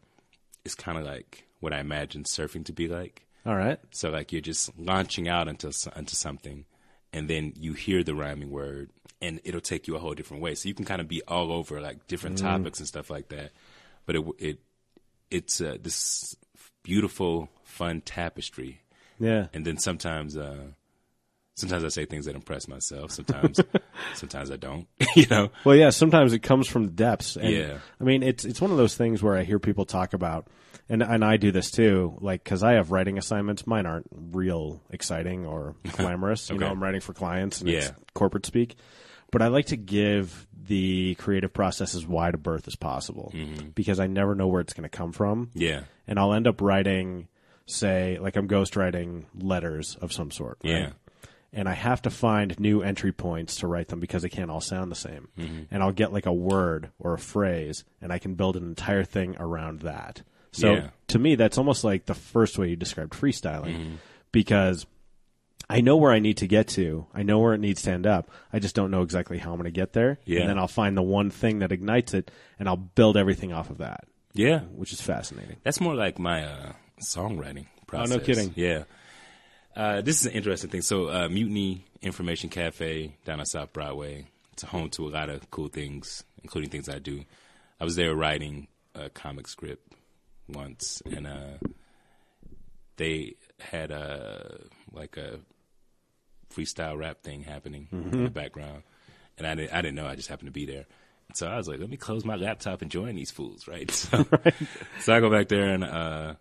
it's 0.65 0.75
kind 0.75 0.99
of 0.99 1.05
like 1.05 1.45
what 1.61 1.73
I 1.73 1.81
imagine 1.81 2.25
surfing 2.25 2.65
to 2.67 2.73
be 2.73 2.89
like. 2.89 3.27
All 3.47 3.57
right. 3.57 3.79
So 3.93 4.11
like 4.11 4.31
you're 4.33 4.41
just 4.41 4.71
launching 4.79 5.29
out 5.29 5.49
into 5.49 5.73
into 5.97 6.15
something, 6.17 6.65
and 7.13 7.29
then 7.29 7.53
you 7.57 7.73
hear 7.73 8.05
the 8.05 8.15
rhyming 8.15 8.51
word, 8.51 8.91
and 9.23 9.41
it'll 9.45 9.61
take 9.63 9.87
you 9.87 9.97
a 9.97 9.99
whole 9.99 10.13
different 10.15 10.43
way. 10.43 10.55
So 10.55 10.69
you 10.69 10.75
can 10.75 10.85
kind 10.85 11.01
of 11.01 11.09
be 11.09 11.23
all 11.27 11.51
over 11.53 11.81
like 11.81 12.07
different 12.09 12.37
topics 12.39 12.79
and 12.81 12.87
stuff 12.89 13.09
like 13.09 13.29
that. 13.29 13.53
But 14.05 14.17
it 14.17 14.25
it 14.39 14.59
it's 15.31 15.61
uh, 15.61 15.79
this 15.81 16.37
beautiful, 16.83 17.49
fun 17.65 18.01
tapestry. 18.03 18.83
Yeah. 19.19 19.47
And 19.55 19.65
then 19.65 19.79
sometimes, 19.79 20.37
uh, 20.37 20.65
sometimes 21.55 21.85
I 21.85 21.89
say 21.89 22.05
things 22.05 22.27
that 22.27 22.35
impress 22.35 22.67
myself. 22.67 23.11
Sometimes, 23.19 23.61
sometimes 24.15 24.51
I 24.51 24.57
don't. 24.57 24.89
you 25.17 25.27
know. 25.31 25.51
Well, 25.65 25.77
yeah. 25.77 25.91
Sometimes 25.91 26.33
it 26.33 26.41
comes 26.41 26.67
from 26.67 26.85
the 26.87 26.91
depths. 26.93 27.37
And, 27.37 27.49
Yeah. 27.49 27.79
I 28.01 28.05
mean, 28.05 28.23
it's 28.23 28.45
it's 28.45 28.61
one 28.61 28.71
of 28.73 28.77
those 28.77 28.97
things 28.97 29.23
where 29.23 29.37
I 29.37 29.45
hear 29.45 29.59
people 29.59 29.85
talk 29.85 30.13
about, 30.13 30.49
and 30.89 31.03
and 31.03 31.25
I 31.25 31.37
do 31.37 31.53
this 31.53 31.71
too. 31.71 32.19
Like, 32.21 32.43
because 32.43 32.63
I 32.63 32.73
have 32.73 32.91
writing 32.91 33.17
assignments. 33.17 33.67
Mine 33.67 33.87
aren't 33.87 34.09
real 34.11 34.83
exciting 34.91 35.47
or 35.47 35.77
glamorous. 35.93 36.51
okay. 36.51 36.55
You 36.55 36.61
know, 36.61 36.69
I'm 36.71 36.83
writing 36.83 37.01
for 37.01 37.13
clients 37.15 37.61
and 37.61 37.71
it's 37.71 37.93
corporate 38.15 38.45
speak. 38.47 38.77
But 39.33 39.43
I 39.43 39.49
like 39.49 39.67
to 39.67 39.77
give 39.77 40.47
the 40.69 41.17
creative 41.17 41.53
process 41.53 41.97
as 41.97 42.07
wide 42.07 42.35
a 42.35 42.39
berth 42.39 42.69
as 42.69 42.77
possible 42.77 43.35
because 43.75 43.99
I 43.99 44.07
never 44.07 44.37
know 44.37 44.47
where 44.47 44.61
it's 44.61 44.73
going 44.75 44.89
to 44.89 44.97
come 44.97 45.11
from. 45.13 45.51
Yeah. 45.55 45.83
and 46.07 46.19
I'll 46.21 46.33
end 46.33 46.47
up 46.47 46.61
writing, 46.61 47.27
say, 47.67 48.19
like 48.21 48.37
I'm 48.37 48.47
ghostwriting 48.49 49.25
letters 49.37 49.97
of 50.01 50.13
some 50.13 50.31
sort. 50.31 50.59
right? 50.63 50.71
Yeah. 50.73 50.91
And 51.53 51.69
I 51.69 51.75
have 51.75 52.01
to 52.03 52.11
find 52.11 52.59
new 52.59 52.81
entry 52.83 53.13
points 53.13 53.57
to 53.57 53.67
write 53.67 53.89
them 53.89 54.01
because 54.01 54.23
they 54.23 54.29
can't 54.31 54.51
all 54.51 54.61
sound 54.63 54.91
the 54.91 54.97
same. 54.97 55.29
Mm-hmm. 55.39 55.63
And 55.71 55.83
I'll 55.83 55.93
get 55.93 56.13
like 56.13 56.25
a 56.27 56.33
word 56.33 56.91
or 56.99 57.13
a 57.13 57.19
phrase, 57.19 57.85
and 58.01 58.11
I 58.13 58.19
can 58.19 58.35
build 58.37 58.57
an 58.57 58.63
entire 58.65 59.05
thing 59.05 59.37
around 59.39 59.81
that. 59.81 60.23
So 60.53 60.75
Yeah. 60.75 60.91
to 61.09 61.19
me, 61.19 61.35
that's 61.35 61.59
almost 61.59 61.83
like 61.85 62.07
the 62.07 62.15
first 62.15 62.57
way 62.57 62.69
you 62.71 62.77
described 62.77 63.13
freestyling 63.13 63.77
Mm-hmm. 63.77 63.95
because 64.31 64.87
I 65.73 65.81
know 65.81 65.97
where 65.97 66.13
I 66.13 66.19
need 66.19 66.37
to 66.39 66.47
get 66.47 66.69
to. 66.69 67.07
I 67.15 67.23
know 67.23 67.39
where 67.39 67.55
it 67.55 67.61
needs 67.61 67.83
to 67.83 67.91
end 67.91 68.07
up. 68.07 68.31
I 68.53 68.59
just 68.59 68.75
don't 68.75 68.91
know 68.91 69.03
exactly 69.03 69.39
how 69.39 69.51
I'm 69.51 69.57
going 69.57 69.65
to 69.65 69.71
get 69.71 69.93
there. 69.95 70.19
Yeah. 70.25 70.41
And 70.41 70.51
then 70.51 70.59
I'll 70.59 70.69
find 70.69 70.97
the 70.97 71.03
one 71.03 71.31
thing 71.31 71.61
that 71.61 71.73
ignites 71.73 72.13
it, 72.15 72.31
and 72.59 72.69
I'll 72.69 72.77
build 72.77 73.17
everything 73.17 73.53
off 73.53 73.71
of 73.71 73.79
that, 73.79 74.05
Yeah. 74.35 74.61
which 74.61 74.93
is 74.93 75.01
fascinating. 75.01 75.57
That's 75.65 75.81
more 75.81 75.95
like 75.95 76.19
my 76.19 76.45
uh, 76.45 76.73
songwriting 77.01 77.67
process. 77.87 78.13
Oh, 78.13 78.19
no 78.19 78.23
kidding. 78.25 78.53
Yeah. 78.55 78.85
Uh, 79.75 80.03
this 80.03 80.21
is 80.21 80.27
an 80.27 80.33
interesting 80.33 80.69
thing. 80.71 80.83
So, 80.83 81.09
uh, 81.09 81.29
Mutiny 81.31 81.87
Information 82.03 82.51
Cafe 82.51 83.17
down 83.25 83.41
on 83.41 83.47
South 83.47 83.73
Broadway. 83.73 84.27
It's 84.53 84.63
a 84.65 84.67
home 84.67 84.91
to 84.91 85.09
a 85.09 85.11
lot 85.11 85.31
of 85.31 85.51
cool 85.51 85.69
things, 85.69 86.23
including 86.43 86.69
things 86.69 86.89
I 86.91 86.99
do. 86.99 87.25
I 87.81 87.85
was 87.85 87.97
there 87.97 88.15
writing 88.15 88.69
a 88.95 89.09
comic 89.09 89.49
script 89.49 89.91
once, 90.47 91.03
and 91.07 91.27
uh, 91.27 91.57
they 92.97 93.37
had 93.59 93.91
a 93.91 94.61
like 94.93 95.17
a 95.17 95.39
freestyle 96.55 96.99
rap 96.99 97.23
thing 97.23 97.43
happening 97.43 97.89
in 97.93 98.25
the 98.25 98.31
background, 98.31 98.83
and 99.39 99.47
I 99.47 99.55
didn't 99.55 99.73
I 99.73 99.83
didn't 99.83 99.95
know. 99.97 100.07
I 100.07 100.15
just 100.17 100.29
happened 100.29 100.49
to 100.49 100.53
be 100.53 100.67
there. 100.67 100.85
So 101.35 101.47
I 101.47 101.57
was 101.57 101.67
like, 101.67 101.81
let 101.81 101.89
me 101.89 101.97
close 101.97 102.25
my 102.27 102.37
laptop 102.37 102.83
and 102.83 102.91
join 102.91 103.15
these 103.15 103.31
fools, 103.31 103.67
right? 103.67 103.91
So, 103.91 104.27
so 105.01 105.15
I 105.15 105.21
go 105.21 105.31
back 105.31 105.49
there 105.49 105.69
and 105.73 105.83
uh 105.85 106.35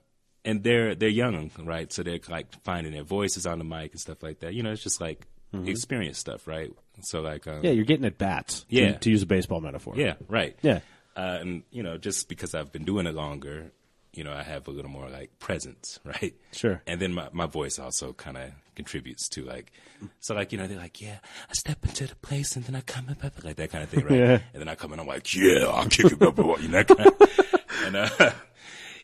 and 0.43 0.63
they're 0.63 0.95
they're 0.95 1.07
young, 1.09 1.51
right? 1.63 1.91
So 1.93 2.03
they're 2.03 2.19
like 2.29 2.47
finding 2.63 2.91
their 2.93 3.03
voices 3.03 3.45
on 3.45 3.57
the 3.59 3.63
mic 3.63 3.91
and 3.91 4.01
stuff 4.01 4.21
like 4.23 4.39
that. 4.39 4.53
You 4.53 4.63
know, 4.63 4.71
it's 4.71 4.83
just 4.83 4.99
like 4.99 5.27
experience 5.65 6.17
stuff, 6.17 6.47
right? 6.47 6.71
So 7.01 7.21
like 7.21 7.47
um, 7.47 7.63
Yeah, 7.63 7.71
you're 7.71 7.85
getting 7.85 8.05
at 8.05 8.17
bats. 8.17 8.61
to- 8.61 8.65
Yeah. 8.69 8.93
To, 8.97 9.09
use 9.09 9.21
a 9.23 9.25
baseball 9.25 9.61
metaphor. 9.61 9.93
yeah, 9.97 10.15
right. 10.27 10.57
Yeah. 10.61 10.79
Uh, 11.15 11.37
and 11.41 11.63
you 11.71 11.83
know, 11.83 11.97
just 11.97 12.27
because 12.29 12.55
I've 12.55 12.71
been 12.71 12.85
doing 12.85 13.05
it 13.05 13.13
longer, 13.15 13.71
you 14.13 14.23
know, 14.23 14.33
I 14.33 14.43
have 14.43 14.67
a 14.67 14.71
little 14.71 14.91
more 14.91 15.09
like 15.09 15.39
presence, 15.39 15.99
right? 16.05 16.33
Sure. 16.53 16.81
And 16.87 16.99
then 17.01 17.13
my, 17.13 17.27
my 17.33 17.45
voice 17.47 17.79
also 17.79 18.13
kind 18.13 18.37
of 18.37 18.51
contributes 18.83 19.29
to 19.29 19.43
like, 19.43 19.71
so 20.19 20.33
like, 20.35 20.51
you 20.51 20.57
know, 20.57 20.67
they're 20.67 20.77
like, 20.77 21.01
yeah, 21.01 21.17
I 21.49 21.53
step 21.53 21.83
into 21.85 22.07
the 22.07 22.15
place 22.17 22.55
and 22.55 22.65
then 22.65 22.75
I 22.75 22.81
come 22.81 23.07
up, 23.09 23.43
like 23.43 23.55
that 23.57 23.71
kind 23.71 23.83
of 23.83 23.89
thing, 23.89 24.03
right? 24.05 24.13
Yeah. 24.19 24.39
And 24.53 24.61
then 24.61 24.67
I 24.67 24.75
come 24.75 24.93
in, 24.93 24.99
I'm 24.99 25.07
like, 25.07 25.33
yeah, 25.35 25.65
I'll 25.65 25.85
kick 25.87 26.11
it 26.11 26.21
up, 26.21 26.37
you 26.37 26.67
know, 26.67 26.83
kind 26.83 26.99
of, 27.07 27.61
and, 27.85 27.95
uh, 27.95 28.31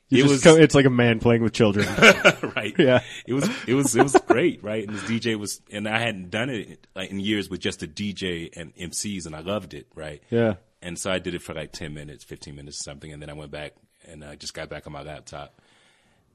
You 0.10 0.24
it 0.24 0.30
was, 0.30 0.42
come- 0.42 0.60
it's 0.60 0.74
like 0.74 0.86
a 0.86 0.90
man 0.90 1.20
playing 1.20 1.44
with 1.44 1.54
children. 1.54 1.86
right. 2.56 2.74
Yeah. 2.80 3.04
It 3.28 3.34
was 3.34 3.50
it 3.68 3.74
was 3.74 3.94
it 3.96 4.02
was 4.04 4.16
great, 4.26 4.64
right? 4.64 4.88
And 4.88 4.96
this 4.98 5.04
DJ 5.04 5.38
was 5.38 5.60
and 5.70 5.86
I 5.88 6.00
hadn't 6.00 6.30
done 6.32 6.50
it 6.50 6.88
like 6.96 7.12
in 7.12 7.20
years 7.20 7.50
with 7.50 7.60
just 7.60 7.84
a 7.84 7.88
DJ 7.88 8.50
and 8.56 8.74
MCs 8.78 9.26
and 9.26 9.36
I 9.36 9.42
loved 9.42 9.74
it, 9.74 9.88
right? 9.96 10.24
Yeah. 10.30 10.56
And 10.82 10.98
so 10.98 11.12
I 11.12 11.20
did 11.20 11.36
it 11.36 11.42
for 11.42 11.54
like 11.54 11.74
10 11.74 11.94
minutes, 11.94 12.24
15 12.24 12.56
minutes 12.56 12.80
or 12.80 12.84
something 12.84 13.12
and 13.12 13.22
then 13.22 13.30
I 13.30 13.34
went 13.34 13.52
back 13.52 13.74
and 14.08 14.24
I 14.24 14.36
just 14.36 14.54
got 14.54 14.70
back 14.70 14.88
on 14.88 14.94
my 14.94 15.02
laptop. 15.02 15.60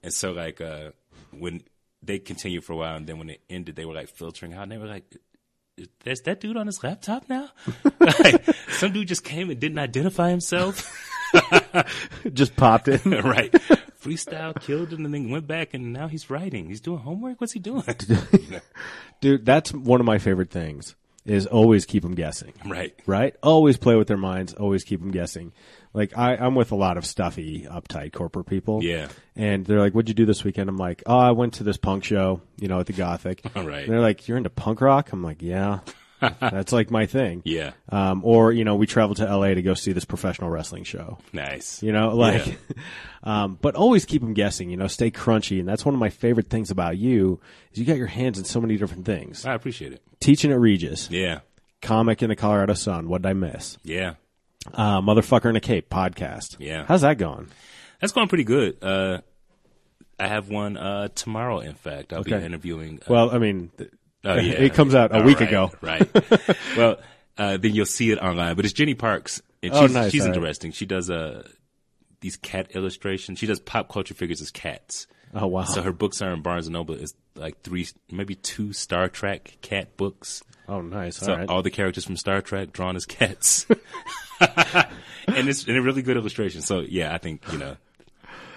And 0.03 0.13
so 0.13 0.33
like 0.33 0.61
uh 0.61 0.91
when 1.31 1.63
they 2.03 2.19
continued 2.19 2.65
for 2.65 2.73
a 2.73 2.77
while 2.77 2.97
and 2.97 3.07
then 3.07 3.19
when 3.19 3.31
it 3.31 3.41
ended 3.49 3.77
they 3.77 3.85
were 3.85 3.95
like 3.95 4.09
filtering 4.09 4.55
out 4.55 4.65
and 4.65 4.73
they 4.73 4.79
were 4.79 4.87
like 4.87 5.05
there's 6.05 6.21
that 6.23 6.41
dude 6.41 6.57
on 6.57 6.67
his 6.67 6.83
laptop 6.83 7.29
now? 7.29 7.49
like, 8.01 8.45
some 8.71 8.93
dude 8.93 9.09
just 9.09 9.25
came 9.25 9.51
and 9.51 9.59
didn't 9.59 9.79
identify 9.79 10.31
himself. 10.31 11.11
just 12.33 12.57
popped 12.57 12.89
in. 12.89 13.01
right. 13.11 13.51
Freestyle 14.01 14.61
killed 14.61 14.93
it 14.93 14.99
and 14.99 15.15
then 15.15 15.31
went 15.31 15.47
back 15.47 15.75
and 15.75 15.93
now 15.93 16.09
he's 16.09 16.29
writing. 16.29 16.69
He's 16.69 16.81
doing 16.81 16.99
homework. 16.99 17.41
What's 17.41 17.53
he 17.53 17.59
doing? 17.59 17.85
Dude, 19.21 19.47
that's 19.47 19.73
one 19.73 20.01
of 20.01 20.07
my 20.07 20.19
favorite 20.19 20.51
things 20.51 20.95
is 21.25 21.47
always 21.47 21.87
keep 21.87 22.03
them 22.03 22.15
guessing. 22.15 22.53
right. 22.67 22.95
Right? 23.07 23.37
Always 23.43 23.77
play 23.77 23.95
with 23.95 24.09
their 24.09 24.17
minds, 24.17 24.55
always 24.55 24.83
keep 24.83 25.01
them 25.01 25.13
guessing. 25.13 25.53
Like 25.95 26.17
I, 26.17 26.37
I'm 26.37 26.55
with 26.55 26.73
a 26.73 26.77
lot 26.77 26.97
of 26.97 27.05
stuffy, 27.05 27.67
uptight 27.71 28.13
corporate 28.13 28.47
people. 28.47 28.83
Yeah. 28.83 29.09
And 29.37 29.65
they're 29.67 29.81
like, 29.81 29.93
"What'd 29.93 30.09
you 30.09 30.15
do 30.15 30.25
this 30.27 30.43
weekend?" 30.45 30.69
I'm 30.71 30.77
like, 30.79 31.03
"Oh, 31.07 31.19
I 31.19 31.33
went 31.33 31.55
to 31.55 31.65
this 31.65 31.77
punk 31.77 32.05
show, 32.05 32.41
you 32.59 32.69
know, 32.69 32.81
at 32.81 32.87
the 32.87 32.93
Gothic." 32.95 33.43
All 33.57 33.67
right. 33.67 33.85
And 33.85 33.93
they're 33.93 34.01
like, 34.01 34.27
"You're 34.29 34.39
into 34.39 34.51
punk 34.51 34.81
rock?" 34.81 35.13
I'm 35.13 35.23
like, 35.23 35.43
"Yeah, 35.43 35.81
that's 36.41 36.73
like 36.73 36.91
my 36.91 37.05
thing." 37.07 37.43
Yeah. 37.45 37.73
Um, 37.91 38.23
or 38.25 38.53
you 38.53 38.65
know, 38.65 38.75
we 38.77 38.87
traveled 38.87 39.19
to 39.19 39.25
LA 39.37 39.49
to 39.55 39.61
go 39.63 39.75
see 39.75 39.93
this 39.93 40.05
professional 40.07 40.49
wrestling 40.51 40.85
show. 40.85 41.19
Nice. 41.33 41.83
You 41.83 41.93
know, 41.93 42.17
like, 42.17 42.59
um, 43.23 43.59
but 43.61 43.75
always 43.75 44.05
keep 44.07 44.23
them 44.23 44.33
guessing. 44.35 44.71
You 44.71 44.77
know, 44.79 44.87
stay 44.87 45.11
crunchy, 45.11 45.61
and 45.61 45.69
that's 45.69 45.85
one 45.85 45.95
of 45.95 46.01
my 46.01 46.11
favorite 46.11 46.49
things 46.49 46.71
about 46.71 46.97
you 46.97 47.39
is 47.73 47.79
you 47.79 47.85
got 47.85 47.97
your 47.99 48.07
hands 48.07 48.39
in 48.39 48.45
so 48.45 48.61
many 48.61 48.77
different 48.77 49.05
things. 49.05 49.45
I 49.45 49.55
appreciate 49.55 49.93
it. 49.93 50.03
Teaching 50.21 50.53
at 50.53 50.59
Regis, 50.61 51.11
Yeah. 51.11 51.41
comic 51.83 52.23
in 52.23 52.29
the 52.31 52.37
Colorado 52.37 52.75
Sun. 52.75 53.09
What 53.09 53.23
did 53.23 53.29
I 53.29 53.33
miss? 53.35 53.77
Yeah. 53.83 54.15
Uh, 54.73 55.01
Motherfucker 55.01 55.51
in 55.51 55.57
a 55.57 55.61
Cape 55.61 55.89
podcast. 55.91 56.57
Yeah. 56.59 56.85
how's 56.87 57.01
that 57.03 57.19
going? 57.19 57.49
That's 58.01 58.13
going 58.13 58.29
pretty 58.29 58.45
good. 58.45 58.79
Uh, 58.83 59.19
I 60.19 60.29
have 60.29 60.49
one 60.49 60.77
uh, 60.77 61.09
tomorrow, 61.15 61.61
in 61.61 61.75
fact. 61.75 62.13
I'll 62.13 62.23
be 62.23 62.33
interviewing. 62.33 63.01
Uh, 63.03 63.07
Well, 63.13 63.31
I 63.31 63.39
mean, 63.39 63.71
th- 63.77 63.91
oh, 64.25 64.35
yeah. 64.35 64.53
it 64.59 64.75
comes 64.75 64.95
out 64.95 65.13
a 65.13 65.17
All 65.19 65.23
week 65.25 65.41
right, 65.41 65.49
ago. 65.49 65.73
Right. 65.81 66.09
well, 66.77 66.99
uh, 67.39 67.57
then 67.57 67.75
you'll 67.75 67.87
see 67.87 68.11
it 68.11 68.19
online. 68.19 68.57
But 68.57 68.65
it's 68.65 68.75
Jenny 68.75 68.95
Parks. 68.95 69.43
And 69.63 69.73
Oh, 69.73 69.83
she's, 69.87 69.95
nice. 69.95 70.13
she's 70.13 70.23
All 70.23 70.29
right. 70.29 70.37
interesting. 70.37 70.73
She 70.73 70.87
does 70.87 71.11
uh, 71.11 71.47
these 72.21 72.37
cat 72.37 72.73
illustrations. 72.75 73.39
She 73.39 73.47
does 73.47 73.61
pop 73.61 73.89
culture 73.89 74.15
figures 74.15 74.41
as 74.41 74.51
cats. 74.51 75.07
Oh 75.35 75.47
wow. 75.47 75.65
So 75.65 75.81
her 75.83 75.93
books 75.93 76.21
are 76.21 76.31
in 76.33 76.43
Barnes 76.43 76.67
and 76.67 76.75
Noble. 76.75 76.95
It's 76.95 77.15
like 77.37 77.63
three, 77.63 77.87
maybe 78.11 78.35
two 78.35 78.73
Star 78.75 79.09
Trek 79.09 79.57
cat 79.63 79.97
books. 79.97 80.43
oh 80.69 80.83
nice. 80.83 81.17
So 81.17 81.33
All 81.33 81.39
right. 81.39 81.49
all 81.49 81.63
the 81.63 81.71
characters 81.71 82.05
from 82.05 82.17
Star 82.19 82.43
Trek 82.43 82.73
drawn 82.73 82.97
as 82.97 83.07
cats, 83.07 83.67
and 85.27 85.49
it's 85.49 85.67
and 85.67 85.77
a 85.77 85.83
really 85.83 86.03
good 86.03 86.17
illustration. 86.17 86.63
So 86.63 86.81
yeah, 86.81 87.15
I 87.15 87.19
think 87.19 87.43
you 87.53 87.59
know 87.59 87.77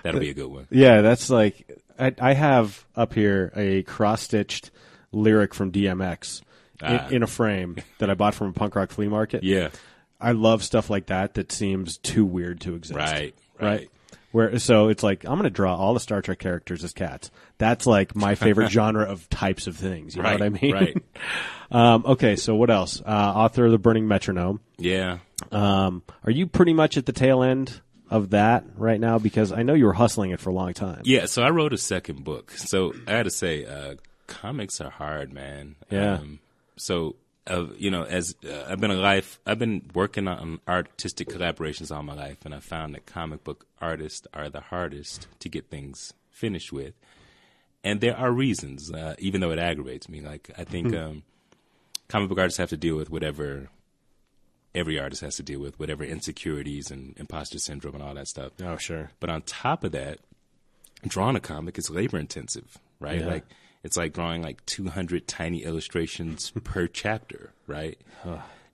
that'll 0.04 0.20
be 0.20 0.30
a 0.30 0.34
good 0.34 0.48
one. 0.48 0.68
yeah, 0.70 1.01
that's 1.01 1.30
like 1.30 1.80
I, 2.00 2.13
I 2.20 2.34
have 2.34 2.86
up 2.96 3.13
here 3.13 3.51
a 3.56 3.84
cross 3.84 4.22
stitched 4.24 4.72
lyric 5.12 5.54
from 5.54 5.72
DMX 5.72 6.42
Ah. 6.82 7.08
in, 7.08 7.15
in 7.15 7.24
a 7.24 7.27
frame 7.27 7.77
that 8.00 8.10
I 8.10 8.15
bought 8.15 8.36
from 8.36 8.50
a 8.50 8.54
punk 8.54 8.75
rock 8.75 8.92
flea 8.92 9.08
market. 9.08 9.44
Yeah, 9.44 9.70
I 10.20 10.34
love 10.34 10.62
stuff 10.63 10.89
like 10.89 11.06
that 11.06 11.36
that 11.36 11.51
seems 11.51 11.98
too 11.98 12.25
weird 12.25 12.60
to 12.62 12.75
exist. 12.75 12.98
right, 12.98 13.34
right? 13.60 13.65
right. 13.80 13.89
Where 14.36 14.60
so 14.60 14.89
it's 14.89 15.01
like 15.01 15.24
I'm 15.24 15.36
going 15.36 15.44
to 15.44 15.50
draw 15.50 15.77
all 15.77 15.94
the 15.94 16.01
Star 16.01 16.22
Trek 16.22 16.39
characters 16.39 16.84
as 16.84 16.92
cats. 16.92 17.32
That's 17.58 17.88
like 17.88 18.18
my 18.18 18.36
favorite 18.36 18.70
genre 18.70 19.06
of 19.06 19.30
types 19.30 19.65
of 19.65 19.77
things. 19.77 20.13
You 20.13 20.24
know 20.24 20.32
what 20.34 20.42
I 20.42 20.50
mean? 20.50 20.74
right. 20.74 20.98
um, 21.72 22.04
okay, 22.06 22.36
so 22.36 22.54
what 22.54 22.70
else? 22.70 23.00
Uh, 23.00 23.10
author 23.10 23.68
of 23.68 23.72
the 23.72 23.77
Burning 23.77 24.10
Metronome. 24.10 24.60
Yeah, 24.77 25.20
Um, 25.54 26.04
are 26.25 26.32
you 26.32 26.48
pretty 26.48 26.74
much 26.74 26.98
at 26.98 27.06
the 27.06 27.13
tail 27.13 27.44
end 27.44 27.80
of 28.10 28.32
that 28.32 28.65
right 28.75 29.00
now? 29.00 29.20
Because 29.20 29.54
I 29.54 29.63
know 29.63 29.74
you 29.74 29.86
were 29.86 29.94
hustling 29.94 30.32
it 30.32 30.42
for 30.42 30.50
a 30.50 30.54
long 30.54 30.74
time. 30.74 31.04
yeah. 31.06 31.27
So 31.27 31.42
I 31.42 31.50
wrote 31.50 31.72
a 31.72 31.77
second 31.77 32.25
book. 32.25 32.51
So 32.51 32.92
I 33.08 33.12
had 33.12 33.24
to 33.24 33.32
say, 33.32 33.65
uh, 33.65 33.96
comics 34.27 34.82
are 34.82 34.89
hard, 34.89 35.32
man. 35.32 35.75
Yeah. 35.89 36.15
Um, 36.15 36.39
so 36.75 37.15
uh, 37.48 37.68
you 37.78 37.92
know, 37.92 38.04
as 38.04 38.36
uh, 38.48 38.66
I've 38.68 38.80
been 38.80 38.92
a 38.92 38.96
life, 38.96 39.40
I've 39.46 39.60
been 39.60 39.90
working 39.94 40.28
on 40.28 40.60
artistic 40.68 41.30
collaborations 41.30 41.96
all 41.96 42.04
my 42.04 42.16
life, 42.16 42.38
and 42.46 42.56
I 42.56 42.60
found 42.60 42.96
that 42.96 43.06
comic 43.06 43.44
book 43.44 43.68
artists 43.80 44.28
are 44.34 44.50
the 44.50 44.62
hardest 44.62 45.28
to 45.40 45.50
get 45.50 45.70
things 45.70 46.14
finished 46.30 46.74
with. 46.74 46.94
And 47.84 48.02
there 48.02 48.18
are 48.18 48.32
reasons, 48.32 48.92
uh, 48.92 49.16
even 49.20 49.42
though 49.42 49.52
it 49.52 49.60
aggravates 49.60 50.10
me. 50.10 50.22
Like 50.22 50.50
I 50.58 50.64
think 50.64 50.96
um, 50.96 51.24
comic 52.08 52.30
book 52.30 52.40
artists 52.40 52.58
have 52.58 52.70
to 52.70 52.78
deal 52.78 52.96
with 52.96 53.12
whatever 53.12 53.70
every 54.74 55.00
artist 55.00 55.22
has 55.22 55.36
to 55.38 55.44
deal 55.44 55.60
with, 55.60 55.80
whatever 55.80 56.04
insecurities 56.04 56.92
and 56.92 57.16
imposter 57.18 57.60
syndrome 57.60 57.96
and 57.96 58.04
all 58.04 58.14
that 58.16 58.28
stuff. 58.28 58.52
Oh, 58.62 58.78
sure. 58.78 59.12
But 59.20 59.30
on 59.30 59.44
top 59.44 59.84
of 59.84 59.92
that, 59.94 60.20
drawing 61.08 61.36
a 61.36 61.40
comic 61.40 61.78
is 61.78 61.90
labor 61.90 62.18
intensive, 62.18 62.78
right? 63.00 63.22
Yeah. 63.22 63.28
Like 63.28 63.46
it's 63.86 63.96
like 63.96 64.12
drawing 64.13 64.42
like 64.42 64.65
200 64.65 65.27
tiny 65.27 65.63
illustrations 65.63 66.51
per 66.63 66.88
chapter, 66.88 67.54
right? 67.68 67.98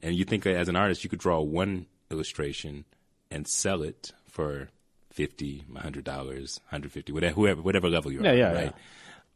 and 0.01 0.15
you 0.15 0.25
think 0.25 0.45
as 0.47 0.67
an 0.69 0.75
artist, 0.75 1.03
you 1.03 1.09
could 1.09 1.19
draw 1.19 1.39
one 1.41 1.85
illustration 2.09 2.85
and 3.29 3.47
sell 3.47 3.83
it 3.83 4.11
for 4.27 4.69
50 5.11 5.65
100 5.69 6.03
dollars 6.05 6.59
150 6.69 7.11
whatever 7.11 7.33
whoever 7.35 7.61
whatever 7.61 7.89
level 7.89 8.11
you're 8.11 8.23
Yeah, 8.23 8.31
on 8.31 8.37
yeah, 8.37 8.51
right 8.53 8.63
yeah. 8.65 8.71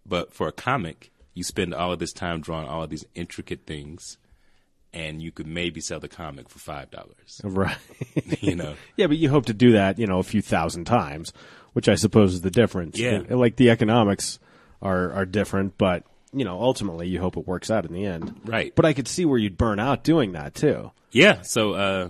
but 0.06 0.34
for 0.34 0.48
a 0.48 0.52
comic 0.54 1.12
you 1.34 1.44
spend 1.44 1.74
all 1.74 1.92
of 1.92 2.00
this 2.00 2.14
time 2.14 2.40
drawing 2.40 2.66
all 2.68 2.84
of 2.84 2.90
these 2.90 3.06
intricate 3.14 3.66
things 3.68 4.18
and 4.94 5.22
you 5.22 5.32
could 5.34 5.48
maybe 5.48 5.82
sell 5.82 6.00
the 6.00 6.08
comic 6.08 6.50
for 6.50 6.60
five 6.60 6.90
dollars 6.92 7.42
Right. 7.44 7.78
you 8.40 8.56
know 8.56 8.76
yeah, 8.96 9.08
but 9.08 9.18
you 9.18 9.30
hope 9.30 9.46
to 9.48 9.54
do 9.54 9.74
that, 9.74 10.00
you 10.00 10.08
know, 10.08 10.20
a 10.20 10.24
few 10.24 10.42
thousand 10.42 10.86
times, 10.86 11.34
which 11.74 11.90
I 11.90 11.96
suppose 11.96 12.34
is 12.34 12.42
the 12.42 12.52
difference. 12.52 12.98
Yeah. 12.98 13.22
Like 13.30 13.58
the 13.58 13.70
economics 13.70 14.40
are 14.82 15.12
are 15.12 15.26
different, 15.26 15.78
but 15.78 16.04
you 16.36 16.44
know, 16.44 16.60
ultimately 16.62 17.08
you 17.08 17.20
hope 17.20 17.38
it 17.38 17.48
works 17.48 17.72
out 17.72 17.86
in 17.86 17.94
the 17.94 18.06
end. 18.06 18.42
Right. 18.44 18.76
But 18.76 18.86
I 18.86 18.94
could 18.94 19.08
see 19.08 19.24
where 19.24 19.38
you'd 19.38 19.58
burn 19.58 19.80
out 19.80 20.04
doing 20.04 20.34
that 20.34 20.54
too. 20.54 20.92
Yeah. 21.12 21.42
So, 21.44 21.74
uh, 21.74 22.10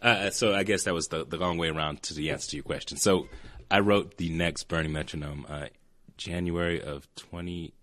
uh, 0.00 0.30
so 0.30 0.54
I 0.54 0.62
guess 0.62 0.84
that 0.84 0.94
was 0.94 1.08
the, 1.08 1.26
the 1.26 1.36
long 1.36 1.58
way 1.58 1.68
around 1.68 2.02
to 2.04 2.14
the 2.14 2.30
answer 2.30 2.50
to 2.50 2.56
your 2.56 2.62
question. 2.62 2.96
So, 2.96 3.28
I 3.68 3.80
wrote 3.80 4.18
the 4.18 4.30
next 4.30 4.68
Burning 4.68 4.92
Metronome 4.92 5.44
uh, 5.48 5.66
January 6.16 6.80
of 6.80 7.12
20, 7.16 7.74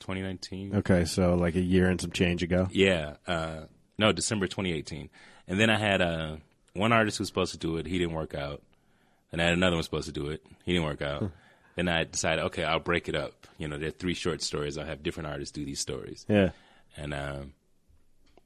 2019. 0.00 0.76
Okay, 0.76 1.04
so 1.04 1.34
like 1.34 1.56
a 1.56 1.60
year 1.60 1.90
and 1.90 2.00
some 2.00 2.10
change 2.12 2.42
ago. 2.42 2.66
Yeah. 2.70 3.16
Uh, 3.26 3.64
no, 3.98 4.12
December 4.12 4.46
2018. 4.46 5.10
And 5.46 5.60
then 5.60 5.68
I 5.68 5.78
had 5.78 6.00
uh, 6.00 6.36
one 6.72 6.92
artist 6.92 7.18
who 7.18 7.22
was 7.22 7.28
supposed 7.28 7.52
to 7.52 7.58
do 7.58 7.76
it. 7.76 7.86
He 7.86 7.98
didn't 7.98 8.14
work 8.14 8.34
out. 8.34 8.62
And 9.30 9.42
I 9.42 9.44
had 9.44 9.52
another 9.52 9.76
one 9.76 9.82
supposed 9.82 10.06
to 10.06 10.12
do 10.12 10.28
it. 10.28 10.42
He 10.64 10.72
didn't 10.72 10.86
work 10.86 11.02
out. 11.02 11.30
Then 11.76 11.88
I 11.88 12.04
decided, 12.04 12.44
okay, 12.46 12.64
I'll 12.64 12.78
break 12.80 13.08
it 13.08 13.14
up. 13.16 13.46
You 13.58 13.68
know, 13.68 13.78
there 13.78 13.88
are 13.88 13.92
three 13.92 14.14
short 14.14 14.42
stories. 14.42 14.78
I'll 14.78 14.86
have 14.86 15.02
different 15.02 15.28
artists 15.28 15.52
do 15.52 15.64
these 15.64 15.80
stories. 15.80 16.24
Yeah. 16.28 16.50
And 16.96 17.12
um, 17.12 17.52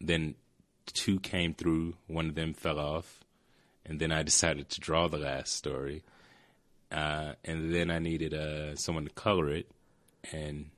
then 0.01 0.35
two 0.87 1.21
came 1.21 1.53
through. 1.55 1.95
One 2.07 2.29
of 2.31 2.35
them 2.35 2.55
fell 2.55 2.79
off. 2.79 3.21
And 3.85 4.01
then 4.01 4.13
I 4.13 4.23
decided 4.23 4.69
to 4.71 4.81
draw 4.81 5.09
the 5.09 5.19
last 5.19 5.55
story. 5.55 6.03
Uh, 6.91 7.33
and 7.45 7.75
then 7.75 7.91
I 7.91 7.99
needed 7.99 8.33
uh, 8.33 8.77
someone 8.77 9.05
to 9.05 9.11
color 9.11 9.51
it. 9.51 9.71
And 10.33 10.71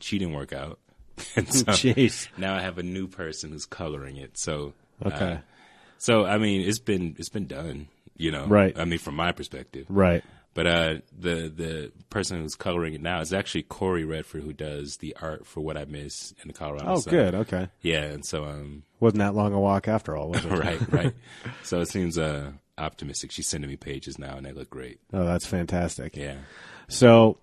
she 0.00 0.18
didn't 0.18 0.34
work 0.34 0.52
out. 0.52 0.78
and 1.36 1.52
so 1.52 1.64
Jeez. 1.64 2.28
now 2.36 2.54
I 2.54 2.60
have 2.60 2.78
a 2.78 2.82
new 2.82 3.08
person 3.08 3.50
who's 3.50 3.66
coloring 3.66 4.16
it. 4.16 4.36
So 4.38 4.74
uh, 5.04 5.08
Okay. 5.08 5.38
so 5.98 6.24
I 6.26 6.38
mean, 6.38 6.60
it's 6.68 6.78
been 6.78 7.16
it's 7.18 7.30
been 7.30 7.46
done. 7.46 7.88
You 8.18 8.30
know, 8.30 8.46
Right. 8.46 8.78
I 8.78 8.84
mean, 8.84 8.98
from 8.98 9.16
my 9.16 9.32
perspective, 9.32 9.86
Right. 9.88 10.22
But 10.56 10.66
uh, 10.66 10.94
the 11.16 11.48
the 11.54 11.92
person 12.10 12.40
who's 12.40 12.56
coloring 12.56 12.94
it 12.94 13.00
now 13.02 13.20
is 13.20 13.32
actually 13.32 13.62
Corey 13.62 14.04
Redford, 14.04 14.42
who 14.42 14.52
does 14.52 14.96
the 14.96 15.14
art 15.20 15.46
for 15.46 15.60
What 15.60 15.76
I 15.76 15.84
Miss 15.84 16.34
in 16.42 16.48
the 16.48 16.54
Colorado. 16.54 16.86
Oh, 16.88 16.98
Sun. 16.98 17.10
good. 17.12 17.34
Okay. 17.36 17.68
Yeah, 17.82 18.02
and 18.04 18.24
so 18.26 18.44
um, 18.44 18.82
Wasn't 18.98 19.18
that 19.20 19.34
long 19.34 19.52
a 19.52 19.60
walk 19.60 19.86
after 19.86 20.16
all, 20.16 20.30
was 20.30 20.44
it? 20.44 20.50
right, 20.50 20.92
right. 20.92 21.14
so 21.62 21.80
it 21.80 21.88
seems 21.88 22.18
uh 22.18 22.50
optimistic. 22.78 23.30
She's 23.30 23.48
sending 23.48 23.70
me 23.70 23.76
pages 23.76 24.18
now, 24.18 24.36
and 24.36 24.44
they 24.44 24.52
look 24.52 24.70
great. 24.70 24.98
Oh, 25.12 25.24
that's 25.24 25.46
fantastic. 25.46 26.16
Yeah, 26.16 26.38
So 26.88 27.38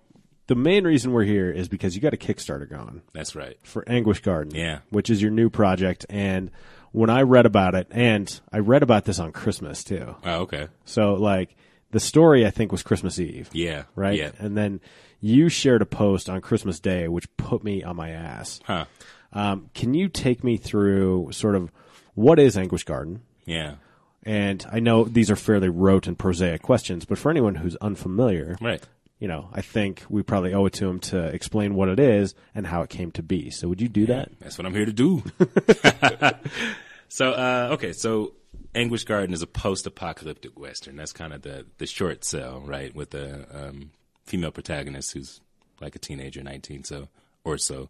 the 0.46 0.54
main 0.54 0.84
reason 0.84 1.12
we're 1.12 1.24
here 1.24 1.50
is 1.50 1.68
because 1.68 1.94
you 1.94 2.02
got 2.02 2.12
a 2.14 2.18
Kickstarter 2.18 2.68
going 2.68 3.00
that's 3.12 3.34
right. 3.34 3.56
for 3.62 3.88
Anguish 3.88 4.20
Garden. 4.20 4.54
Yeah. 4.54 4.80
Which 4.90 5.08
is 5.08 5.22
your 5.22 5.30
new 5.30 5.48
project. 5.50 6.04
And 6.10 6.50
when 6.92 7.10
I 7.10 7.22
read 7.22 7.46
about 7.46 7.74
it, 7.74 7.86
and 7.90 8.40
I 8.52 8.58
read 8.58 8.82
about 8.82 9.04
this 9.06 9.18
on 9.18 9.32
Christmas 9.32 9.82
too. 9.82 10.14
Oh, 10.24 10.40
okay. 10.42 10.68
So 10.84 11.14
like 11.14 11.56
the 11.94 12.00
story 12.00 12.44
I 12.44 12.50
think 12.50 12.72
was 12.72 12.82
Christmas 12.82 13.18
Eve. 13.20 13.48
Yeah. 13.52 13.84
Right? 13.94 14.18
Yeah. 14.18 14.32
And 14.38 14.56
then 14.56 14.80
you 15.20 15.48
shared 15.48 15.80
a 15.80 15.86
post 15.86 16.28
on 16.28 16.40
Christmas 16.40 16.80
Day 16.80 17.06
which 17.08 17.34
put 17.36 17.62
me 17.64 17.82
on 17.84 17.94
my 17.96 18.10
ass. 18.10 18.60
Huh. 18.64 18.84
Um, 19.32 19.70
can 19.74 19.94
you 19.94 20.08
take 20.08 20.42
me 20.44 20.56
through 20.56 21.30
sort 21.32 21.54
of 21.54 21.70
what 22.14 22.38
is 22.40 22.56
Anguish 22.56 22.82
Garden? 22.84 23.22
Yeah. 23.46 23.76
And 24.24 24.66
I 24.72 24.80
know 24.80 25.04
these 25.04 25.30
are 25.30 25.36
fairly 25.36 25.68
rote 25.68 26.06
and 26.08 26.18
prosaic 26.18 26.62
questions, 26.62 27.04
but 27.04 27.16
for 27.18 27.30
anyone 27.30 27.54
who's 27.54 27.76
unfamiliar, 27.76 28.56
Right. 28.60 28.82
you 29.20 29.28
know, 29.28 29.48
I 29.52 29.60
think 29.60 30.02
we 30.08 30.22
probably 30.22 30.52
owe 30.52 30.66
it 30.66 30.72
to 30.74 30.88
him 30.88 30.98
to 31.00 31.26
explain 31.26 31.74
what 31.74 31.88
it 31.88 32.00
is 32.00 32.34
and 32.54 32.66
how 32.66 32.82
it 32.82 32.90
came 32.90 33.10
to 33.12 33.22
be. 33.22 33.50
So 33.50 33.68
would 33.68 33.80
you 33.80 33.88
do 33.88 34.06
that? 34.06 34.30
That's 34.40 34.58
what 34.58 34.66
I'm 34.66 34.74
here 34.74 34.86
to 34.86 34.92
do. 34.92 35.22
so, 37.08 37.30
uh, 37.32 37.68
okay, 37.72 37.92
so 37.92 38.32
Anguish 38.74 39.04
Garden 39.04 39.32
is 39.32 39.42
a 39.42 39.46
post-apocalyptic 39.46 40.58
western. 40.58 40.96
That's 40.96 41.12
kind 41.12 41.32
of 41.32 41.42
the 41.42 41.66
the 41.78 41.86
short 41.86 42.24
sell, 42.24 42.60
right? 42.60 42.94
With 42.94 43.10
the 43.10 43.46
um, 43.52 43.90
female 44.24 44.50
protagonist 44.50 45.12
who's 45.12 45.40
like 45.80 45.94
a 45.96 45.98
teenager, 45.98 46.42
19 46.42 46.84
so 46.84 47.08
or 47.44 47.58
so. 47.58 47.88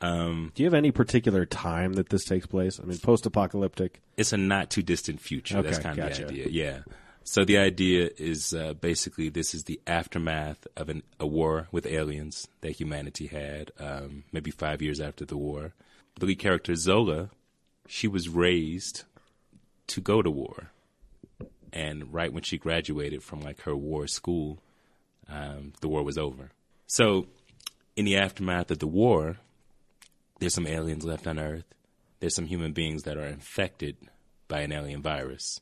Do 0.00 0.50
you 0.56 0.66
have 0.66 0.74
any 0.74 0.90
particular 0.90 1.46
time 1.46 1.94
that 1.94 2.10
this 2.10 2.24
takes 2.24 2.46
place? 2.46 2.78
I 2.78 2.84
mean, 2.84 2.98
post-apocalyptic. 2.98 4.02
It's 4.16 4.32
a 4.32 4.36
not 4.36 4.70
too 4.70 4.82
distant 4.82 5.20
future. 5.20 5.62
That's 5.62 5.78
Okay, 5.78 5.88
kind 5.88 5.98
of 5.98 6.16
the 6.16 6.24
idea. 6.26 6.48
Yeah. 6.50 6.78
So 7.24 7.44
the 7.44 7.58
idea 7.58 8.10
is 8.18 8.54
uh, 8.54 8.74
basically 8.74 9.30
this 9.30 9.52
is 9.52 9.64
the 9.64 9.80
aftermath 9.86 10.66
of 10.76 10.88
an, 10.88 11.02
a 11.18 11.26
war 11.26 11.66
with 11.72 11.84
aliens 11.86 12.46
that 12.60 12.72
humanity 12.72 13.26
had, 13.26 13.72
um, 13.80 14.22
maybe 14.30 14.52
five 14.52 14.80
years 14.80 15.00
after 15.00 15.24
the 15.24 15.36
war. 15.36 15.72
The 16.20 16.26
lead 16.26 16.38
character 16.38 16.76
Zola, 16.76 17.30
she 17.88 18.06
was 18.06 18.28
raised 18.28 19.04
to 19.88 20.00
go 20.00 20.22
to 20.22 20.30
war, 20.30 20.70
and 21.72 22.12
right 22.12 22.32
when 22.32 22.42
she 22.42 22.58
graduated 22.58 23.22
from 23.22 23.40
like 23.40 23.62
her 23.62 23.76
war 23.76 24.06
school, 24.06 24.58
um, 25.28 25.72
the 25.80 25.88
war 25.88 26.02
was 26.02 26.18
over. 26.18 26.50
So 26.86 27.26
in 27.96 28.04
the 28.04 28.16
aftermath 28.16 28.70
of 28.70 28.78
the 28.78 28.86
war, 28.86 29.38
there's 30.38 30.54
some 30.54 30.66
aliens 30.66 31.04
left 31.04 31.26
on 31.26 31.38
Earth. 31.38 31.64
There's 32.20 32.34
some 32.34 32.46
human 32.46 32.72
beings 32.72 33.02
that 33.04 33.16
are 33.16 33.26
infected 33.26 33.96
by 34.48 34.60
an 34.60 34.72
alien 34.72 35.02
virus. 35.02 35.60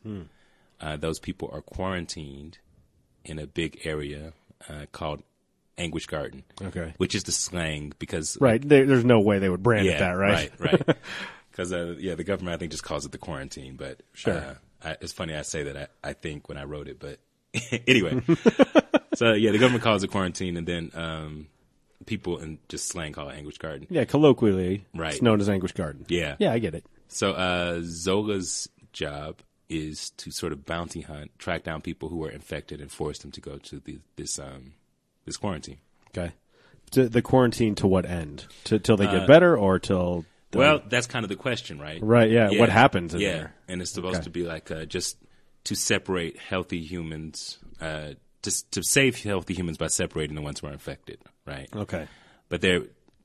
Uh, 0.81 0.97
those 0.97 1.19
people 1.19 1.51
are 1.53 1.63
quarantined 1.63 2.59
in 3.25 3.39
a 3.39 3.47
big 3.47 3.81
area 3.85 4.33
uh, 4.69 4.87
called 4.93 5.23
Anguish 5.79 6.07
Garden. 6.07 6.45
Okay. 6.61 6.95
Which 6.99 7.15
is 7.15 7.25
the 7.25 7.33
slang 7.33 7.93
because 7.99 8.37
Right. 8.41 8.67
There, 8.67 8.87
there's 8.87 9.05
no 9.05 9.21
way 9.21 9.39
they 9.39 9.49
would 9.49 9.63
brand 9.63 9.87
yeah, 9.87 9.93
it 9.93 9.99
that, 10.01 10.13
right? 10.13 10.53
right, 10.59 10.73
right. 10.87 10.97
Because 11.55 11.73
uh, 11.73 11.95
yeah, 12.01 12.17
the 12.17 12.25
government 12.25 12.55
I 12.55 12.59
think 12.59 12.73
just 12.73 12.83
calls 12.83 13.07
it 13.07 13.13
the 13.13 13.19
quarantine. 13.19 13.77
But 13.77 14.03
Sure. 14.13 14.35
uh, 14.35 14.55
I, 14.83 14.97
it's 15.01 15.13
funny 15.13 15.35
I 15.37 15.43
say 15.43 15.63
that 15.65 15.77
I, 16.03 16.09
I 16.11 16.13
think 16.13 16.49
when 16.49 16.59
I 16.59 16.65
wrote 16.65 16.89
it, 16.89 16.99
but 16.99 17.21
anyway. 17.87 18.21
so 19.15 19.33
yeah, 19.35 19.53
the 19.53 19.59
government 19.59 19.85
calls 19.85 20.03
it 20.03 20.09
quarantine, 20.11 20.57
and 20.57 20.67
then 20.67 20.91
um, 20.95 21.47
people 22.07 22.39
in 22.39 22.59
just 22.69 22.89
slang 22.89 23.13
call 23.13 23.29
it 23.29 23.37
Anguish 23.37 23.59
Garden. 23.59 23.87
yeah, 23.89 24.05
colloquially, 24.05 24.85
Right. 24.95 25.13
it's 25.13 25.23
known 25.23 25.41
as 25.41 25.49
Anguish 25.49 25.73
Garden. 25.73 26.05
Yeah. 26.09 26.35
Yeah, 26.41 26.53
I 26.53 26.59
get 26.59 26.75
it. 26.75 26.85
So 27.09 27.33
uh, 27.33 27.81
Zola's 27.85 28.69
job 28.93 29.37
is 29.69 30.11
to 30.11 30.31
sort 30.33 30.53
of 30.53 30.67
bounty 30.67 31.03
hunt, 31.03 31.31
track 31.39 31.63
down 31.63 31.81
people 31.83 32.09
who 32.09 32.25
are 32.25 32.31
infected, 32.31 32.81
and 32.81 32.91
force 32.91 33.19
them 33.21 33.31
to 33.31 33.41
go 33.41 33.59
to 33.59 33.79
the, 33.79 34.01
this 34.17 34.39
um, 34.41 34.73
this 35.25 35.37
quarantine. 35.37 35.79
Okay. 36.09 36.33
To, 36.91 37.09
the 37.09 37.23
quarantine 37.23 37.75
to 37.77 37.87
what 37.87 38.05
end? 38.07 38.47
To, 38.65 38.79
till 38.79 38.97
they 38.97 39.07
get 39.07 39.23
Uh, 39.23 39.27
better 39.27 39.57
or 39.57 39.79
till. 39.79 40.25
The- 40.55 40.59
Well, 40.59 40.83
that's 40.89 41.07
kind 41.07 41.25
of 41.25 41.29
the 41.29 41.37
question, 41.37 41.79
right? 41.81 42.03
Right, 42.03 42.31
yeah. 42.31 42.59
What 42.59 42.69
happens 42.71 43.15
in 43.15 43.21
yeah, 43.21 43.33
there? 43.33 43.55
and 43.69 43.83
it's 43.83 43.91
supposed 43.93 44.17
Okay. 44.17 44.25
to 44.25 44.31
be 44.31 44.43
like 44.45 44.71
uh, 44.71 44.85
just 44.87 45.17
to 45.65 45.75
separate 45.75 46.39
healthy 46.39 46.81
humans, 46.83 47.59
uh, 47.81 48.15
to 48.43 48.71
to 48.73 48.83
save 48.83 49.23
healthy 49.23 49.55
humans 49.55 49.79
by 49.79 49.87
separating 49.89 50.35
the 50.37 50.43
ones 50.43 50.61
who 50.61 50.67
are 50.67 50.73
infected, 50.73 51.19
right? 51.47 51.69
Okay. 51.75 52.07
But 52.49 52.61
there, 52.61 52.83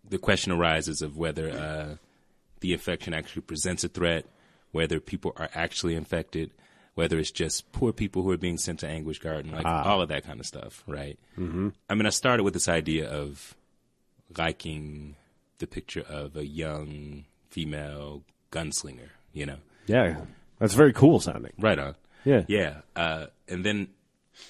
the 0.10 0.18
question 0.18 0.52
arises 0.52 1.02
of 1.02 1.18
whether 1.18 1.50
uh, 1.52 1.96
the 2.62 2.74
infection 2.74 3.13
actually 3.13 3.42
presents 3.44 3.84
a 3.84 3.89
threat, 3.89 4.26
whether 4.72 5.00
people 5.00 5.34
are 5.38 5.50
actually 5.54 5.96
infected, 5.96 6.52
whether 6.96 7.20
it's 7.20 7.32
just 7.32 7.72
poor 7.74 7.92
people 7.92 8.24
who 8.24 8.32
are 8.32 8.38
being 8.38 8.58
sent 8.58 8.80
to 8.80 8.88
Anguish 8.88 9.20
Garden, 9.20 9.52
like 9.52 9.65
all 9.65 10.02
of 10.02 10.10
that 10.10 10.24
kind 10.26 10.39
of 10.39 10.46
stuff, 10.46 10.84
right? 10.88 11.20
Mm-hmm. 11.38 11.70
I 11.89 11.96
mean, 11.96 12.06
I 12.06 12.10
started 12.12 12.44
with 12.44 12.54
this 12.54 12.70
idea 12.70 13.10
of 13.10 13.56
liking 14.38 15.15
the 15.60 15.67
picture 15.67 16.02
of 16.08 16.36
a 16.36 16.45
young 16.45 17.26
female 17.50 18.24
gunslinger, 18.52 19.10
you 19.34 19.45
know, 19.45 19.58
Yeah. 19.88 20.22
That's 20.60 20.74
very 20.74 20.91
cool 20.93 21.19
sounding. 21.19 21.54
right 21.60 21.80
on. 21.80 21.95
Yeah. 22.26 22.43
Yeah. 22.48 22.82
Uh, 22.95 23.28
and 23.48 23.63
then 23.63 23.88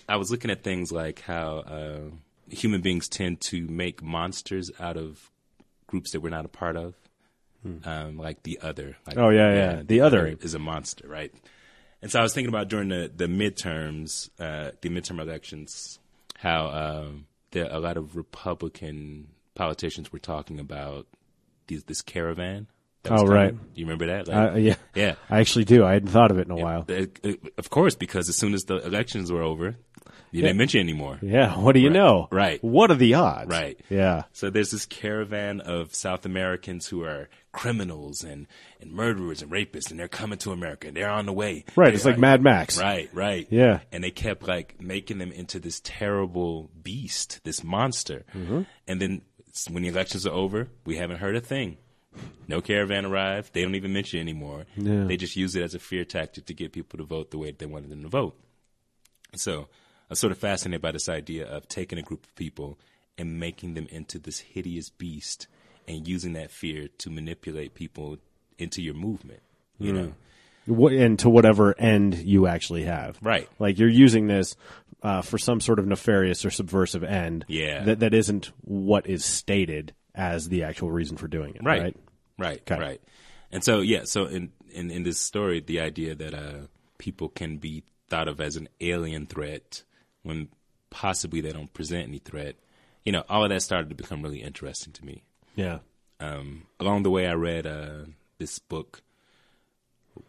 I 0.07 0.15
was 0.17 0.31
looking 0.31 0.49
at 0.49 0.63
things 0.63 0.91
like 0.91 1.21
how 1.21 1.57
uh, 1.59 1.99
human 2.49 2.81
beings 2.81 3.07
tend 3.07 3.41
to 3.41 3.67
make 3.67 4.01
monsters 4.01 4.71
out 4.79 4.97
of 4.97 5.29
groups 5.87 6.11
that 6.13 6.21
we're 6.21 6.29
not 6.29 6.45
a 6.45 6.49
part 6.49 6.75
of. 6.77 6.95
Um, 7.83 8.17
like 8.17 8.43
the 8.43 8.57
other. 8.61 8.95
Like, 9.05 9.15
Hmm. 9.17 9.21
Oh, 9.21 9.29
yeah, 9.29 9.53
yeah. 9.53 9.81
The 9.85 9.99
Other. 10.01 10.27
is 10.41 10.53
a 10.53 10.59
monster, 10.59 11.05
right? 11.07 11.33
And 12.01 12.09
so 12.09 12.17
I 12.19 12.23
was 12.23 12.33
thinking 12.33 12.47
about 12.47 12.69
during 12.69 12.87
the, 12.87 13.11
the 13.13 13.25
midterms, 13.27 14.29
uh, 14.39 14.71
the 14.79 14.89
midterm 14.89 15.19
elections, 15.19 15.99
how 16.37 16.67
um, 16.69 17.25
there 17.51 17.67
a 17.69 17.79
lot 17.79 17.97
of 17.97 18.15
Republican 18.15 19.27
politicians 19.59 20.11
were 20.13 20.19
talking 20.19 20.59
about 20.59 21.05
these, 21.67 21.83
this 21.83 22.01
caravan. 22.01 22.67
that 23.03 23.11
Oh, 23.13 23.17
coming. 23.17 23.31
right. 23.33 23.51
Do 23.73 23.79
you 23.81 23.85
remember 23.85 24.07
that? 24.07 24.27
Like, 24.29 24.53
Uh, 24.53 24.57
yeah. 24.57 24.75
Yeah. 24.95 25.15
I 25.29 25.39
actually 25.39 25.65
do. 25.65 25.83
I 25.85 25.93
hadn't 25.93 26.09
thought 26.09 26.31
of 26.31 26.37
it 26.39 26.45
in 26.47 26.51
a 26.51 26.55
while. 26.55 26.85
Uh, 26.89 27.05
uh, 27.23 27.33
Of 27.57 27.69
course, 27.69 27.95
because 27.95 28.29
as 28.29 28.37
soon 28.37 28.53
as 28.53 28.63
the 28.63 28.77
elections 28.77 29.31
were 29.31 29.43
over, 29.43 29.75
you 30.31 30.41
didn't 30.43 30.57
mention 30.57 30.79
it 30.79 30.83
anymore. 30.83 31.17
Yeah. 31.21 31.57
What 31.59 31.73
do 31.73 31.79
you 31.81 31.89
know? 31.89 32.27
Right. 32.31 32.63
What 32.63 32.91
are 32.91 32.95
the 32.95 33.15
odds? 33.15 33.49
Right. 33.49 33.79
Yeah. 33.89 34.23
So 34.31 34.49
there's 34.49 34.69
this 34.71 34.85
caravan 34.85 35.59
of 35.61 35.93
South 35.95 36.23
Americans 36.25 36.87
who 36.87 37.03
are 37.03 37.29
criminals 37.51 38.23
and, 38.23 38.45
and 38.79 38.91
murderers 38.91 39.41
and 39.41 39.51
rapists, 39.51 39.89
and 39.89 39.99
they're 39.99 40.07
coming 40.07 40.37
to 40.39 40.51
America. 40.51 40.87
and 40.87 40.95
They're 40.95 41.09
on 41.09 41.25
the 41.25 41.33
way. 41.33 41.65
Right. 41.75 41.89
They 41.89 41.95
It's 41.95 42.05
like 42.05 42.19
Mad 42.19 42.43
Max. 42.43 42.79
Right, 42.79 43.09
right. 43.13 43.47
Yeah. 43.49 43.79
And 43.91 44.03
they 44.03 44.11
kept 44.11 44.47
like 44.47 44.79
making 44.79 45.17
them 45.17 45.31
into 45.31 45.59
this 45.59 45.81
terrible 45.83 46.69
beast, 46.83 47.39
this 47.43 47.63
monster. 47.63 48.23
Mm-hmm. 48.35 48.61
And 48.87 49.01
then 49.01 49.21
when 49.69 49.83
the 49.83 49.89
elections 49.89 50.25
are 50.25 50.33
over, 50.33 50.67
we 50.85 50.97
haven't 50.97 51.17
heard 51.17 51.35
a 51.35 51.41
thing. 51.41 51.77
No 52.47 52.61
caravan 52.61 53.05
arrived. 53.05 53.53
They 53.53 53.61
don't 53.61 53.75
even 53.75 53.93
mention 53.93 54.19
it 54.19 54.23
anymore. 54.23 54.65
Yeah. 54.75 55.03
They 55.03 55.17
just 55.17 55.35
use 55.35 55.55
it 55.55 55.61
as 55.61 55.75
a 55.75 55.79
fear 55.79 56.03
tactic 56.03 56.45
to 56.45 56.53
get 56.53 56.73
people 56.73 56.97
to 56.97 57.03
vote 57.03 57.31
the 57.31 57.37
way 57.37 57.51
they 57.51 57.65
wanted 57.65 57.89
them 57.89 58.01
to 58.03 58.09
vote. 58.09 58.35
So 59.35 59.67
I'm 60.09 60.15
sort 60.15 60.31
of 60.31 60.39
fascinated 60.39 60.81
by 60.81 60.91
this 60.91 61.07
idea 61.07 61.45
of 61.45 61.67
taking 61.67 61.99
a 61.99 62.03
group 62.03 62.25
of 62.25 62.35
people 62.35 62.79
and 63.17 63.39
making 63.39 63.75
them 63.75 63.87
into 63.91 64.17
this 64.17 64.39
hideous 64.39 64.89
beast 64.89 65.47
and 65.87 66.07
using 66.07 66.33
that 66.33 66.51
fear 66.51 66.87
to 66.99 67.09
manipulate 67.09 67.75
people 67.75 68.17
into 68.57 68.81
your 68.81 68.95
movement. 68.95 69.41
You 69.77 69.91
hmm. 69.91 69.97
know, 69.97 70.03
What, 70.05 70.13
and 70.69 71.19
to 71.19 71.29
whatever 71.29 71.77
end 71.77 72.15
you 72.15 72.47
actually 72.47 72.83
have. 72.83 73.17
Right. 73.21 73.49
Like 73.59 73.79
you're 73.79 73.89
using 73.89 74.27
this 74.27 74.55
uh, 75.03 75.21
for 75.21 75.37
some 75.37 75.59
sort 75.61 75.79
of 75.79 75.87
nefarious 75.87 76.45
or 76.45 76.49
subversive 76.51 77.03
end. 77.03 77.45
Yeah. 77.47 77.83
That 77.83 77.99
that 77.99 78.13
isn't 78.13 78.51
what 78.61 79.07
is 79.07 79.25
stated 79.25 79.93
as 80.15 80.49
the 80.49 80.63
actual 80.63 80.91
reason 80.91 81.17
for 81.17 81.27
doing 81.27 81.55
it. 81.55 81.63
Right. 81.63 81.81
right 81.81 81.97
right 82.37 82.61
Okay. 82.71 82.79
right 82.79 83.01
and 83.51 83.63
so 83.63 83.81
yeah 83.81 84.03
so 84.05 84.25
in, 84.25 84.51
in 84.71 84.89
in 84.91 85.03
this 85.03 85.19
story 85.19 85.59
the 85.59 85.79
idea 85.81 86.15
that 86.15 86.33
uh 86.33 86.67
people 86.97 87.27
can 87.29 87.57
be 87.57 87.83
thought 88.09 88.27
of 88.29 88.39
as 88.39 88.55
an 88.55 88.69
alien 88.79 89.25
threat 89.25 89.83
when 90.23 90.47
possibly 90.89 91.41
they 91.41 91.51
don't 91.51 91.73
present 91.73 92.07
any 92.07 92.17
threat 92.19 92.55
you 93.05 93.11
know 93.11 93.23
all 93.29 93.43
of 93.43 93.49
that 93.49 93.61
started 93.61 93.89
to 93.89 93.95
become 93.95 94.21
really 94.21 94.41
interesting 94.41 94.93
to 94.93 95.05
me 95.05 95.23
Yeah. 95.55 95.79
um 96.21 96.63
along 96.79 97.03
the 97.03 97.11
way 97.11 97.27
i 97.27 97.33
read 97.33 97.67
uh 97.67 98.05
this 98.37 98.57
book 98.59 99.01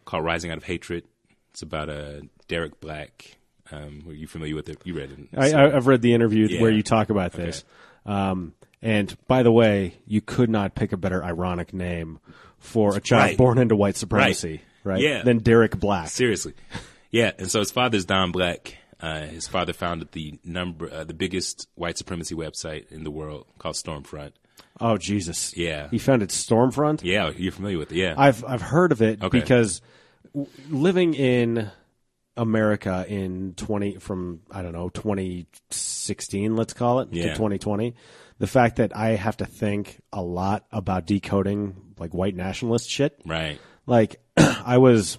called 0.05 0.23
rising 0.25 0.51
out 0.51 0.57
of 0.57 0.63
hatred 0.63 1.03
it's 1.51 1.61
about 1.61 1.89
uh 1.89 2.21
derek 2.47 2.79
black 2.79 3.37
um 3.71 4.03
are 4.07 4.13
you 4.13 4.27
familiar 4.27 4.55
with 4.55 4.69
it 4.69 4.77
you 4.83 4.93
read 4.93 5.11
it 5.11 5.37
I, 5.37 5.75
I've 5.75 5.87
read 5.87 6.01
the 6.01 6.13
interview 6.13 6.47
Yeah. 6.47 6.61
where 6.61 6.71
you 6.71 6.83
talk 6.83 7.09
about 7.09 7.31
this. 7.33 7.63
Um, 8.05 8.53
and 8.81 9.15
by 9.27 9.43
the 9.43 9.51
way, 9.51 9.93
you 10.07 10.21
could 10.21 10.49
not 10.49 10.73
pick 10.73 10.91
a 10.91 10.97
better 10.97 11.23
ironic 11.23 11.71
name 11.71 12.19
for 12.57 12.95
a 12.97 12.99
child 12.99 13.21
Right. 13.29 13.37
born 13.37 13.59
into 13.59 13.75
white 13.75 13.95
supremacy, 13.95 14.61
right? 14.83 14.99
Yeah. 14.99 15.21
Than 15.23 15.37
Derek 15.37 15.79
Black. 15.79 16.07
Seriously, 16.09 16.53
yeah. 17.11 17.31
And 17.37 17.49
so 17.51 17.59
his 17.59 17.69
father's 17.71 18.05
Don 18.05 18.31
Black. 18.31 18.77
Uh, 18.99 19.21
his 19.27 19.47
father 19.47 19.73
founded 19.73 20.11
the 20.13 20.39
number, 20.43 20.91
uh, 20.91 21.03
the 21.03 21.13
biggest 21.13 21.67
white 21.75 21.97
supremacy 21.97 22.35
website 22.35 22.91
in 22.91 23.03
the 23.03 23.09
world 23.11 23.45
called 23.59 23.75
Stormfront. 23.75 24.31
Oh 24.79 24.97
Jesus! 24.97 25.55
Yeah. 25.55 25.87
he 25.91 25.97
founded 25.99 26.29
Stormfront. 26.29 27.01
Yeah, 27.03 27.31
you're 27.35 27.51
familiar 27.51 27.77
with 27.77 27.91
it. 27.91 27.97
Yeah, 27.97 28.15
I've 28.17 28.43
I've 28.45 28.61
heard 28.61 28.91
of 28.91 29.01
it 29.01 29.21
Okay. 29.23 29.39
because 29.39 29.81
w- 30.33 30.49
living 30.69 31.13
in 31.13 31.69
America 32.37 33.05
in 33.07 33.53
twenty 33.55 33.97
from 33.97 34.41
I 34.49 34.61
don't 34.61 34.73
know 34.73 34.89
twenty 34.89 35.47
sixteen, 35.69 36.55
let's 36.55 36.73
call 36.73 37.01
it 37.01 37.09
Yeah. 37.11 37.31
to 37.31 37.35
twenty 37.35 37.57
twenty. 37.59 37.95
The 38.39 38.47
fact 38.47 38.77
that 38.77 38.95
I 38.97 39.09
have 39.09 39.37
to 39.37 39.45
think 39.45 39.99
a 40.11 40.21
lot 40.23 40.65
about 40.71 41.05
decoding 41.05 41.75
like 41.99 42.13
white 42.13 42.35
nationalist 42.35 42.89
shit. 42.89 43.21
right. 43.25 43.59
Like 43.85 44.19
I 44.37 44.77
was, 44.79 45.17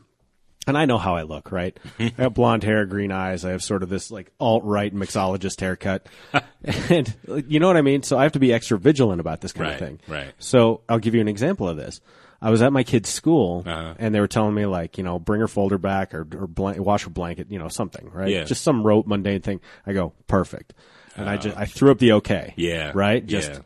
and 0.67 0.79
I 0.79 0.85
know 0.85 0.99
how 0.99 1.15
I 1.17 1.23
look, 1.23 1.51
right? 1.53 1.77
I 1.99 2.13
have 2.19 2.35
blonde 2.35 2.63
hair, 2.65 2.87
green 2.87 3.11
eyes. 3.13 3.45
I 3.45 3.51
have 3.51 3.63
sort 3.63 3.83
of 3.83 3.89
this 3.89 4.11
like 4.11 4.31
alt 4.39 4.65
right 4.65 4.95
mixologist 4.95 5.61
haircut, 5.61 6.07
and 6.89 7.15
you 7.47 7.59
know 7.61 7.67
what 7.67 7.77
I 7.77 7.83
mean. 7.83 8.03
So 8.03 8.19
I 8.19 8.23
have 8.25 8.33
to 8.33 8.39
be 8.41 8.53
extra 8.53 8.79
vigilant 8.79 9.21
about 9.21 9.41
this 9.41 9.53
kind 9.53 9.67
Right, 9.69 9.73
of 9.75 9.79
thing. 9.79 10.01
right. 10.09 10.33
So 10.39 10.83
I'll 10.89 10.99
give 10.99 11.15
you 11.15 11.21
an 11.21 11.29
example 11.29 11.69
of 11.69 11.77
this. 11.77 12.01
I 12.41 12.51
was 12.51 12.61
at 12.61 12.73
my 12.73 12.83
kid's 12.83 13.09
school, 13.09 13.63
Uh-huh. 13.65 13.95
and 13.99 14.13
they 14.15 14.19
were 14.19 14.27
telling 14.29 14.55
me 14.55 14.67
like, 14.67 14.99
you 14.99 15.05
know, 15.05 15.19
bring 15.21 15.41
her 15.41 15.47
folder 15.49 15.79
back 15.79 16.13
or, 16.13 16.23
or 16.23 16.47
blank, 16.49 16.79
wash 16.81 17.05
her 17.05 17.11
blanket, 17.11 17.51
you 17.51 17.59
know, 17.61 17.69
something, 17.69 18.11
right? 18.13 18.29
Yeah. 18.31 18.45
Just 18.45 18.63
some 18.65 18.83
rote 18.85 19.07
mundane 19.07 19.43
thing. 19.43 19.61
I 19.87 19.93
go 19.93 20.13
perfect, 20.27 20.75
and 21.17 21.31
I 21.31 21.37
just 21.37 21.57
I 21.57 21.67
threw 21.67 21.91
up 21.93 21.99
the 21.99 22.13
okay. 22.15 22.47
Uh, 22.51 22.53
Yeah, 22.57 22.93
Right. 22.95 23.25
Just 23.25 23.51
yeah. 23.53 23.59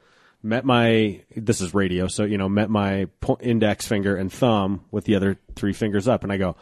met 0.42 0.64
my 0.66 1.20
this 1.35 1.61
is 1.62 1.72
radio 1.74 2.06
so 2.06 2.22
you 2.24 2.37
know 2.38 2.48
met 2.48 2.68
my 2.70 3.06
po- 3.20 3.38
index 3.40 3.87
finger 3.88 4.14
and 4.14 4.30
thumb 4.32 4.85
with 4.90 5.04
the 5.04 5.14
other 5.16 5.38
three 5.56 5.72
fingers 5.72 6.06
up 6.06 6.22
and 6.22 6.30
i 6.32 6.37
go 6.37 6.54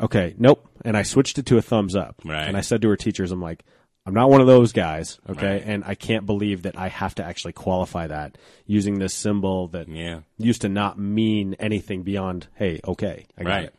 okay 0.00 0.34
nope 0.38 0.66
and 0.84 0.96
i 0.96 1.02
switched 1.02 1.38
it 1.38 1.46
to 1.46 1.56
a 1.58 1.62
thumbs 1.62 1.94
up 1.96 2.20
Right. 2.24 2.46
and 2.46 2.56
i 2.56 2.60
said 2.60 2.82
to 2.82 2.88
her 2.88 2.96
teachers 2.96 3.30
i'm 3.32 3.40
like 3.40 3.64
i'm 4.04 4.14
not 4.14 4.30
one 4.30 4.40
of 4.40 4.46
those 4.46 4.72
guys 4.72 5.18
okay 5.28 5.52
Right. 5.54 5.62
and 5.64 5.84
i 5.84 5.94
can't 5.94 6.26
believe 6.26 6.62
that 6.62 6.78
i 6.78 6.88
have 6.88 7.14
to 7.16 7.24
actually 7.24 7.52
qualify 7.54 8.06
that 8.06 8.36
using 8.66 8.98
this 8.98 9.14
symbol 9.14 9.68
that 9.68 9.88
Yeah. 9.88 10.20
used 10.38 10.62
to 10.62 10.68
not 10.68 10.98
mean 10.98 11.54
anything 11.58 12.02
beyond 12.02 12.46
hey 12.54 12.80
okay 12.86 13.26
i 13.38 13.42
got 13.42 13.48
Right. 13.50 13.64
it 13.64 13.74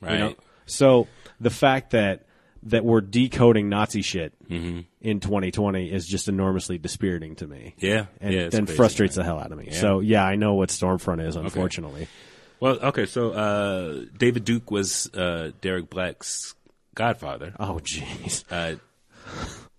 Right. 0.00 0.12
you 0.12 0.18
know? 0.18 0.34
So 0.66 1.06
the 1.40 1.50
fact 1.50 1.90
that 1.90 2.24
that 2.64 2.84
we're 2.84 3.00
decoding 3.00 3.68
Nazi 3.68 4.02
shit 4.02 4.32
in 4.50 4.84
2020 5.20 5.92
is 5.92 6.06
just 6.06 6.28
enormously 6.28 6.76
dispiriting 6.76 7.36
to 7.36 7.46
me. 7.46 7.74
Mm-hmm. 7.78 7.86
Yeah. 7.86 8.06
and 8.20 8.34
yeah, 8.34 8.48
crazy, 8.50 8.74
frustrates 8.74 9.16
man. 9.16 9.24
the 9.24 9.32
hell 9.32 9.38
out 9.40 9.52
of 9.52 9.58
me. 9.58 9.70
So 9.70 10.00
yeah, 10.00 10.24
I 10.24 10.34
know 10.34 10.54
what 10.54 10.68
Stormfront 10.70 11.24
is. 11.26 11.36
Unfortunately, 11.36 12.08
Well, 12.60 12.78
okay. 12.80 13.06
So 13.06 13.30
uh, 13.32 14.04
David 14.16 14.44
Duke 14.44 14.70
was 14.70 15.12
uh, 15.14 15.52
Derek 15.60 15.90
Black's 15.90 16.54
godfather. 16.94 17.54
oh 17.58 17.78
jeez. 17.82 18.44
Uh, 18.50 18.76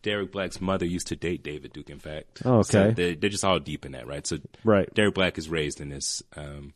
Derek 0.01 0.31
Black's 0.31 0.61
mother 0.61 0.85
used 0.85 1.07
to 1.07 1.15
date 1.15 1.43
David 1.43 1.73
Duke. 1.73 1.89
In 1.89 1.99
fact. 1.99 2.41
Oh, 2.45 2.61
So 2.61 2.81
okay. 2.83 2.93
they're, 2.93 3.15
they're 3.15 3.29
just 3.29 3.43
all 3.43 3.59
deep 3.59 3.85
in 3.85 3.91
that, 3.91 4.07
right? 4.07 4.25
So 4.25 4.37
Right. 4.63 4.91
Derek 4.93 5.13
Black 5.15 5.37
is 5.37 5.49
raised 5.49 5.81
in 5.81 5.89
this. 5.89 6.23
Um, 6.35 6.73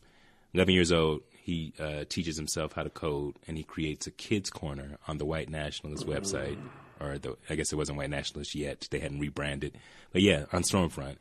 Eleven 0.54 0.76
years 0.76 0.92
old, 0.92 1.22
he 1.42 1.74
uh, 1.80 2.04
teaches 2.08 2.38
himself 2.38 2.74
how 2.74 2.84
to 2.84 2.90
code, 2.92 3.38
and 3.48 3.58
he 3.58 3.64
creates 3.64 4.06
a 4.06 4.12
kids 4.12 4.52
corner 4.52 4.98
on 5.08 5.18
the 5.18 5.26
White 5.26 5.50
Nationalist 5.50 6.06
website, 6.06 6.60
or 7.00 7.18
the 7.18 7.36
I 7.50 7.56
guess 7.56 7.74
it 7.74 7.76
wasn't 7.76 7.98
White 7.98 8.12
Nationalist 8.12 8.54
yet; 8.54 8.88
they 8.92 9.00
hadn't 9.00 9.20
rebranded, 9.20 9.76
but 10.12 10.22
yeah, 10.22 10.46
on 10.54 10.62
Stormfront. 10.62 11.16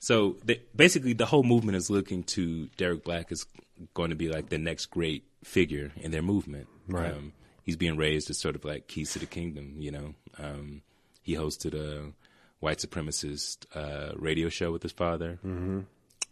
So 0.00 0.36
they, 0.44 0.60
basically, 0.74 1.12
the 1.12 1.26
whole 1.26 1.44
movement 1.44 1.76
is 1.76 1.88
looking 1.88 2.24
to 2.24 2.66
Derek 2.76 3.04
Black 3.04 3.30
is 3.30 3.46
going 3.94 4.10
to 4.10 4.16
be 4.16 4.28
like 4.28 4.48
the 4.48 4.58
next 4.58 4.86
great 4.86 5.24
figure 5.44 5.92
in 5.96 6.10
their 6.10 6.22
movement. 6.22 6.66
Right. 6.88 7.12
Um, 7.12 7.32
he's 7.62 7.76
being 7.76 7.96
raised 7.96 8.30
as 8.30 8.38
sort 8.38 8.56
of 8.56 8.64
like 8.64 8.88
keys 8.88 9.12
to 9.12 9.18
the 9.18 9.26
kingdom. 9.26 9.76
You 9.78 9.90
know, 9.92 10.14
um, 10.38 10.82
he 11.22 11.34
hosted 11.34 11.74
a 11.74 12.12
white 12.60 12.78
supremacist 12.78 13.66
uh, 13.74 14.12
radio 14.16 14.48
show 14.48 14.72
with 14.72 14.82
his 14.82 14.92
father. 14.92 15.38
Mm-hmm. 15.44 15.80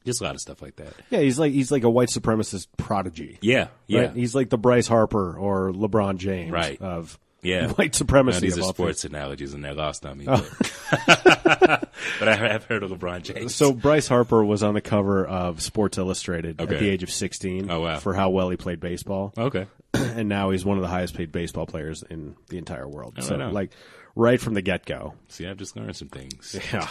Just 0.05 0.21
a 0.21 0.25
lot 0.25 0.35
of 0.37 0.41
stuff 0.41 0.63
like 0.63 0.77
that. 0.77 0.93
Yeah, 1.11 1.19
he's 1.21 1.39
like 1.39 1.53
he's 1.53 1.73
like 1.73 1.83
a 1.83 1.91
white 1.91 2.09
supremacist 2.11 2.69
prodigy. 2.77 3.39
Yeah, 3.41 3.69
yeah, 3.89 4.01
Right? 4.03 4.13
He's 4.15 4.35
like 4.37 4.51
the 4.51 4.59
Bryce 4.59 4.87
Harper 4.87 5.37
or 5.37 5.73
LeBron 5.73 6.19
James 6.19 6.53
Right. 6.53 6.81
of 6.81 7.19
yeah. 7.47 7.69
white 7.73 7.95
supremacy. 7.95 8.37
Now, 8.37 8.41
these 8.41 8.59
are 8.59 8.69
sports 8.69 9.03
things. 9.03 9.13
analogies, 9.15 9.55
and 9.55 9.65
they're 9.65 9.75
lost 9.75 10.05
on 10.05 10.19
me. 10.19 10.27
But, 10.27 10.45
but 12.19 12.29
I 12.29 12.37
have 12.37 12.65
heard 12.65 12.83
of 12.83 12.91
LeBron 12.91 13.23
James. 13.23 13.55
So 13.55 13.73
Bryce 13.73 14.09
Harper 14.09 14.45
was 14.45 14.63
on 14.63 14.75
the 14.75 14.81
cover 14.81 15.25
of 15.27 15.63
Sports 15.63 15.99
Illustrated 15.99 16.61
at 16.61 16.69
the 16.69 16.89
age 16.89 17.03
of 17.03 17.11
16 17.11 17.71
Oh, 17.71 17.81
wow. 17.81 17.99
for 17.99 18.15
how 18.15 18.31
well 18.31 18.51
he 18.51 18.57
played 18.57 18.81
baseball. 18.81 19.33
okay, 19.37 19.67
and 19.95 20.29
now 20.29 20.51
he's 20.51 20.65
one 20.65 20.77
of 20.77 20.83
the 20.83 20.89
highest 20.89 21.15
paid 21.15 21.33
baseball 21.33 21.67
players 21.67 22.03
in 22.09 22.37
the 22.49 22.59
entire 22.59 22.89
world. 22.89 23.15
so 23.23 23.37
right 23.37 23.41
on. 23.47 23.53
like 23.53 23.71
right 24.15 24.41
from 24.41 24.55
the 24.55 24.63
get 24.63 24.85
go. 24.85 25.15
see, 25.29 25.47
I've 25.47 25.57
just 25.57 25.77
learned 25.77 25.97
some 25.97 26.09
things. 26.09 26.57
Yeah. 26.73 26.89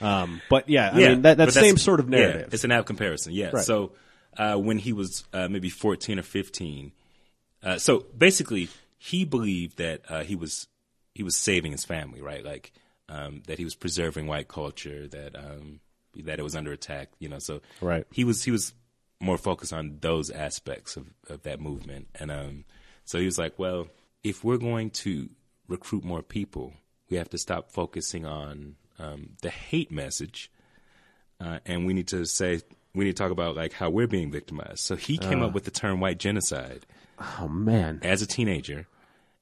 um, 0.00 0.40
but 0.48 0.68
yeah, 0.68 0.90
I 0.92 0.98
yeah, 0.98 1.08
mean 1.10 1.22
that 1.22 1.36
that 1.38 1.52
same 1.52 1.76
sort 1.76 2.00
of 2.00 2.08
yeah, 2.10 2.18
narrative. 2.18 2.54
it's 2.54 2.64
an 2.64 2.72
out 2.72 2.86
comparison. 2.86 3.32
Yeah. 3.32 3.50
Right. 3.52 3.64
So 3.64 3.92
uh, 4.36 4.56
when 4.56 4.78
he 4.78 4.92
was 4.92 5.24
uh, 5.32 5.48
maybe 5.48 5.70
fourteen 5.70 6.18
or 6.18 6.22
fifteen, 6.22 6.92
uh, 7.62 7.78
so 7.78 8.04
basically 8.16 8.68
he 8.98 9.24
believed 9.24 9.78
that 9.78 10.02
uh, 10.08 10.24
he 10.24 10.36
was 10.36 10.66
he 11.14 11.22
was 11.22 11.36
saving 11.36 11.72
his 11.72 11.84
family, 11.84 12.20
right? 12.20 12.44
Like 12.44 12.72
um, 13.08 13.42
that 13.46 13.58
he 13.58 13.64
was 13.64 13.74
preserving 13.74 14.26
white 14.26 14.48
culture, 14.48 15.06
that 15.08 15.36
um, 15.36 15.80
that 16.14 16.38
it 16.38 16.42
was 16.42 16.56
under 16.56 16.72
attack. 16.72 17.10
You 17.18 17.28
know, 17.28 17.38
so 17.38 17.60
Right. 17.80 18.06
He 18.10 18.24
was 18.24 18.44
he 18.44 18.50
was 18.50 18.74
more 19.20 19.38
focused 19.38 19.72
on 19.72 19.98
those 20.00 20.30
aspects 20.30 20.96
of, 20.96 21.06
of 21.28 21.42
that 21.42 21.60
movement, 21.60 22.08
and 22.14 22.30
um, 22.30 22.64
so 23.04 23.18
he 23.18 23.24
was 23.24 23.38
like, 23.38 23.58
well, 23.58 23.88
if 24.22 24.44
we're 24.44 24.58
going 24.58 24.90
to 24.90 25.28
recruit 25.68 26.04
more 26.04 26.22
people, 26.22 26.74
we 27.08 27.16
have 27.16 27.30
to 27.30 27.38
stop 27.38 27.70
focusing 27.70 28.26
on 28.26 28.76
um, 28.98 29.30
the 29.42 29.50
hate 29.50 29.90
message 29.90 30.50
uh, 31.40 31.58
and 31.66 31.86
we 31.86 31.92
need 31.92 32.08
to 32.08 32.24
say 32.24 32.60
we 32.94 33.04
need 33.04 33.16
to 33.16 33.22
talk 33.22 33.30
about 33.30 33.56
like 33.56 33.72
how 33.72 33.90
we're 33.90 34.06
being 34.06 34.30
victimized. 34.30 34.80
So 34.80 34.96
he 34.96 35.18
came 35.18 35.42
up 35.42 35.52
with 35.52 35.64
the 35.64 35.70
term 35.70 36.00
white 36.00 36.18
genocide 36.18 36.86
oh 37.18 37.48
man, 37.48 38.00
as 38.02 38.22
a 38.22 38.26
teenager, 38.26 38.86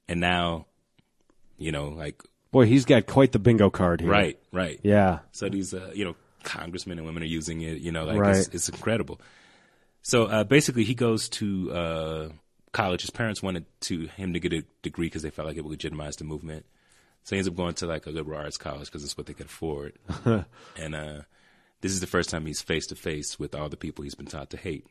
and 0.08 0.20
now, 0.20 0.66
you 1.58 1.72
know, 1.72 1.88
like 1.88 2.22
boy, 2.52 2.66
he's 2.66 2.84
got 2.84 3.06
quite 3.06 3.32
the 3.32 3.38
bingo 3.38 3.70
card 3.70 4.00
here. 4.00 4.10
right, 4.10 4.38
right, 4.52 4.80
Yeah. 4.82 5.20
So 5.32 5.48
these, 5.48 5.74
uh, 5.74 5.90
you 5.94 6.04
know, 6.04 6.16
congressmen 6.42 6.98
and 6.98 7.06
women 7.06 7.22
are 7.22 7.26
using 7.26 7.60
it. 7.60 7.78
You 7.78 7.92
know, 7.92 8.04
like 8.04 8.18
Right. 8.18 8.36
it's, 8.36 8.48
it's 8.48 8.68
incredible. 8.68 9.20
So 10.02 10.24
uh, 10.24 10.44
basically, 10.44 10.84
he 10.84 10.94
goes 10.94 11.28
to 11.30 11.72
uh, 11.72 12.28
college. 12.72 13.02
His 13.02 13.10
parents 13.10 13.42
wanted 13.42 13.66
to 13.82 14.06
him 14.06 14.32
to 14.34 14.40
get 14.40 14.52
a 14.52 14.64
degree 14.82 15.06
because 15.06 15.22
they 15.22 15.30
felt 15.30 15.48
like 15.48 15.56
it 15.56 15.64
would 15.64 15.70
legitimize 15.70 16.16
the 16.16 16.24
movement. 16.24 16.64
So 17.24 17.34
he 17.34 17.38
ends 17.38 17.48
up 17.48 17.56
going 17.56 17.74
to 17.74 17.86
like 17.86 18.06
a 18.06 18.10
liberal 18.10 18.38
arts 18.38 18.56
college 18.56 18.86
because 18.86 19.02
it's 19.02 19.16
what 19.16 19.26
they 19.26 19.34
could 19.34 19.46
afford. 19.46 19.94
and 20.24 20.94
uh, 20.94 21.22
this 21.80 21.92
is 21.92 22.00
the 22.00 22.06
first 22.06 22.30
time 22.30 22.46
he's 22.46 22.60
face 22.60 22.86
to 22.88 22.94
face 22.94 23.38
with 23.38 23.54
all 23.54 23.68
the 23.68 23.76
people 23.76 24.02
he's 24.04 24.14
been 24.14 24.26
taught 24.26 24.50
to 24.50 24.56
hate. 24.56 24.86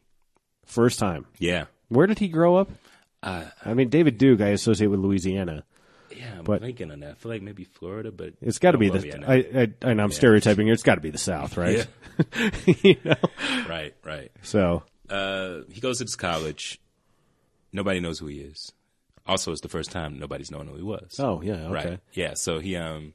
First 0.66 1.00
time. 1.00 1.26
Yeah, 1.38 1.66
Where 1.90 2.08
did 2.08 2.20
he 2.20 2.28
grow 2.28 2.56
up? 2.58 2.70
uh, 3.24 3.46
I 3.64 3.74
mean, 3.74 3.90
David 3.90 4.18
Duke, 4.18 4.42
I 4.42 4.48
associate 4.50 4.88
with 4.88 5.00
Louisiana. 5.00 5.64
yeah. 6.16 6.38
I'm 6.40 6.44
But- 6.44 6.62
thinking 6.62 6.92
on 6.92 7.00
that. 7.02 7.12
I 7.12 7.14
feel 7.16 7.32
like 7.32 7.42
maybe 7.42 7.64
Florida, 7.64 8.12
but 8.12 8.34
It's 8.42 8.60
got 8.60 8.72
to 8.72 8.78
be 8.78 8.90
the. 8.90 9.24
I, 9.28 9.62
I, 9.62 9.72
and 9.90 10.02
I'm 10.02 10.12
stereotyping 10.12 10.66
here. 10.68 10.74
It's 10.74 10.84
got 10.84 10.96
to 10.96 11.02
be 11.02 11.10
the 11.12 11.18
South, 11.18 11.58
right? 11.58 11.88
Yeah. 12.36 12.50
you 12.84 12.98
know? 13.04 13.16
right, 13.68 13.94
right. 14.04 14.32
So 14.44 14.84
uh, 15.10 15.62
he 15.72 15.82
goes 15.82 16.00
to 16.00 16.04
this 16.06 16.16
college. 16.16 16.80
Nobody 17.74 18.00
knows 18.00 18.20
who 18.20 18.28
he 18.28 18.40
is. 18.40 18.72
Also, 19.28 19.52
it's 19.52 19.62
the 19.62 19.70
first 19.70 19.92
time 19.92 20.18
nobody's 20.20 20.50
known 20.52 20.68
who 20.68 20.76
he 20.76 20.84
was. 20.84 21.16
Oh, 21.20 21.42
yeah, 21.42 21.54
okay. 21.68 21.72
Right. 21.90 22.00
Yeah. 22.14 22.34
So 22.36 22.60
he 22.60 22.76
um 22.76 23.14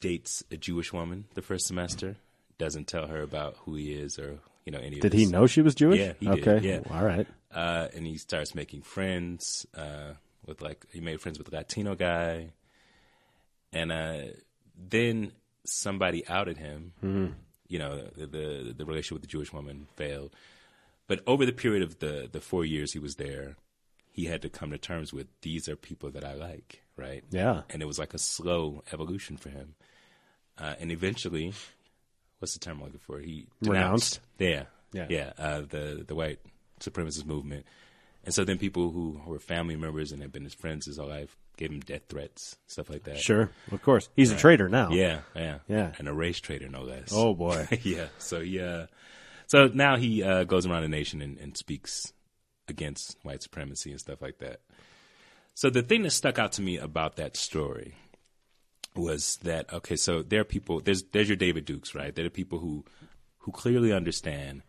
dates 0.00 0.42
a 0.50 0.56
Jewish 0.56 0.92
woman 0.92 1.26
the 1.34 1.42
first 1.42 1.66
semester. 1.66 2.16
Doesn't 2.58 2.88
tell 2.88 3.06
her 3.06 3.22
about 3.22 3.56
who 3.64 3.74
he 3.76 3.92
is 3.92 4.18
or 4.18 4.38
you 4.64 4.72
know 4.72 4.78
any. 4.80 4.96
of 4.96 5.02
Did 5.02 5.12
he 5.12 5.26
know 5.26 5.46
she 5.46 5.62
was 5.62 5.74
Jewish? 5.74 6.00
Yeah, 6.00 6.12
he 6.18 6.26
did, 6.26 6.46
okay. 6.48 6.66
yeah. 6.68 6.80
All 6.90 7.04
right. 7.04 7.26
Uh, 7.52 7.88
and 7.94 8.06
he 8.06 8.18
starts 8.18 8.54
making 8.54 8.82
friends 8.82 9.66
uh, 9.76 10.14
with 10.46 10.60
like 10.60 10.84
he 10.92 11.00
made 11.00 11.20
friends 11.20 11.38
with 11.38 11.48
a 11.48 11.54
Latino 11.54 11.94
guy, 11.94 12.50
and 13.72 13.92
uh, 13.92 14.18
then 14.76 15.32
somebody 15.64 16.26
outed 16.28 16.58
him. 16.58 16.92
Mm-hmm. 17.02 17.32
You 17.68 17.78
know, 17.78 18.08
the, 18.16 18.26
the 18.26 18.74
the 18.76 18.84
relationship 18.84 19.14
with 19.14 19.22
the 19.22 19.28
Jewish 19.28 19.52
woman 19.52 19.86
failed, 19.96 20.34
but 21.06 21.20
over 21.26 21.46
the 21.46 21.52
period 21.52 21.82
of 21.82 21.98
the 21.98 22.28
the 22.30 22.40
four 22.40 22.64
years 22.64 22.92
he 22.92 22.98
was 22.98 23.16
there, 23.16 23.56
he 24.10 24.24
had 24.24 24.42
to 24.42 24.48
come 24.48 24.70
to 24.70 24.78
terms 24.78 25.12
with 25.12 25.26
these 25.42 25.68
are 25.68 25.76
people 25.76 26.10
that 26.10 26.24
I 26.24 26.34
like, 26.34 26.82
right? 26.96 27.22
Yeah. 27.30 27.62
and 27.70 27.82
it 27.82 27.86
was 27.86 27.98
like 27.98 28.14
a 28.14 28.18
slow 28.18 28.82
evolution 28.92 29.36
for 29.36 29.50
him, 29.50 29.74
uh, 30.58 30.74
and 30.80 30.90
eventually, 30.90 31.52
what's 32.38 32.54
the 32.54 32.60
term 32.60 32.78
I'm 32.78 32.84
looking 32.84 33.00
for? 33.00 33.18
He 33.20 33.46
denounced. 33.62 34.20
Yeah. 34.38 34.64
Yeah, 34.90 35.06
yeah, 35.10 35.32
uh, 35.36 35.60
the 35.68 36.02
the 36.06 36.14
white 36.14 36.38
supremacist 36.80 37.26
movement, 37.26 37.66
and 38.24 38.32
so 38.32 38.42
then 38.44 38.56
people 38.56 38.90
who 38.90 39.20
were 39.26 39.38
family 39.38 39.76
members 39.76 40.12
and 40.12 40.22
had 40.22 40.32
been 40.32 40.44
his 40.44 40.54
friends 40.54 40.86
his 40.86 40.96
whole 40.96 41.08
life 41.10 41.36
gave 41.58 41.70
him 41.70 41.80
death 41.80 42.02
threats, 42.08 42.56
stuff 42.68 42.88
like 42.88 43.04
that. 43.04 43.18
Sure. 43.18 43.50
Of 43.70 43.82
course. 43.82 44.08
He's 44.16 44.32
a 44.32 44.36
traitor 44.36 44.66
now. 44.70 44.88
Yeah, 44.90 45.20
yeah, 45.36 45.58
Yeah. 45.68 45.92
and 45.98 46.08
a 46.08 46.14
race 46.14 46.40
traitor 46.40 46.68
no 46.70 46.84
less. 46.84 47.10
Oh 47.12 47.34
boy. 47.34 47.68
yeah. 47.82 48.06
So 48.16 48.40
he, 48.40 48.60
uh, 48.60 48.86
so 49.46 49.66
now 49.66 49.96
he 49.98 50.22
uh, 50.22 50.44
goes 50.44 50.64
around 50.64 50.82
the 50.84 50.88
nation 50.88 51.20
and, 51.20 51.36
and 51.36 51.54
speaks 51.54 52.14
against 52.66 53.16
white 53.24 53.42
supremacy 53.42 53.90
and 53.90 54.00
stuff 54.00 54.22
like 54.22 54.38
that. 54.38 54.60
So 55.54 55.68
the 55.68 55.82
thing 55.82 56.02
that 56.04 56.12
stuck 56.12 56.38
out 56.38 56.52
to 56.52 56.62
me 56.62 56.78
about 56.78 57.16
that 57.16 57.36
story 57.36 57.94
was 58.94 59.36
that 59.42 59.72
okay, 59.72 59.96
so 59.96 60.22
there 60.22 60.40
are 60.40 60.44
people. 60.44 60.80
There's 60.80 61.04
there's 61.04 61.28
your 61.28 61.36
David 61.36 61.64
Dukes, 61.64 61.94
right? 61.94 62.14
There 62.14 62.26
are 62.26 62.30
people 62.30 62.58
who 62.58 62.84
who 63.38 63.52
clearly 63.52 63.92
understand 63.92 64.62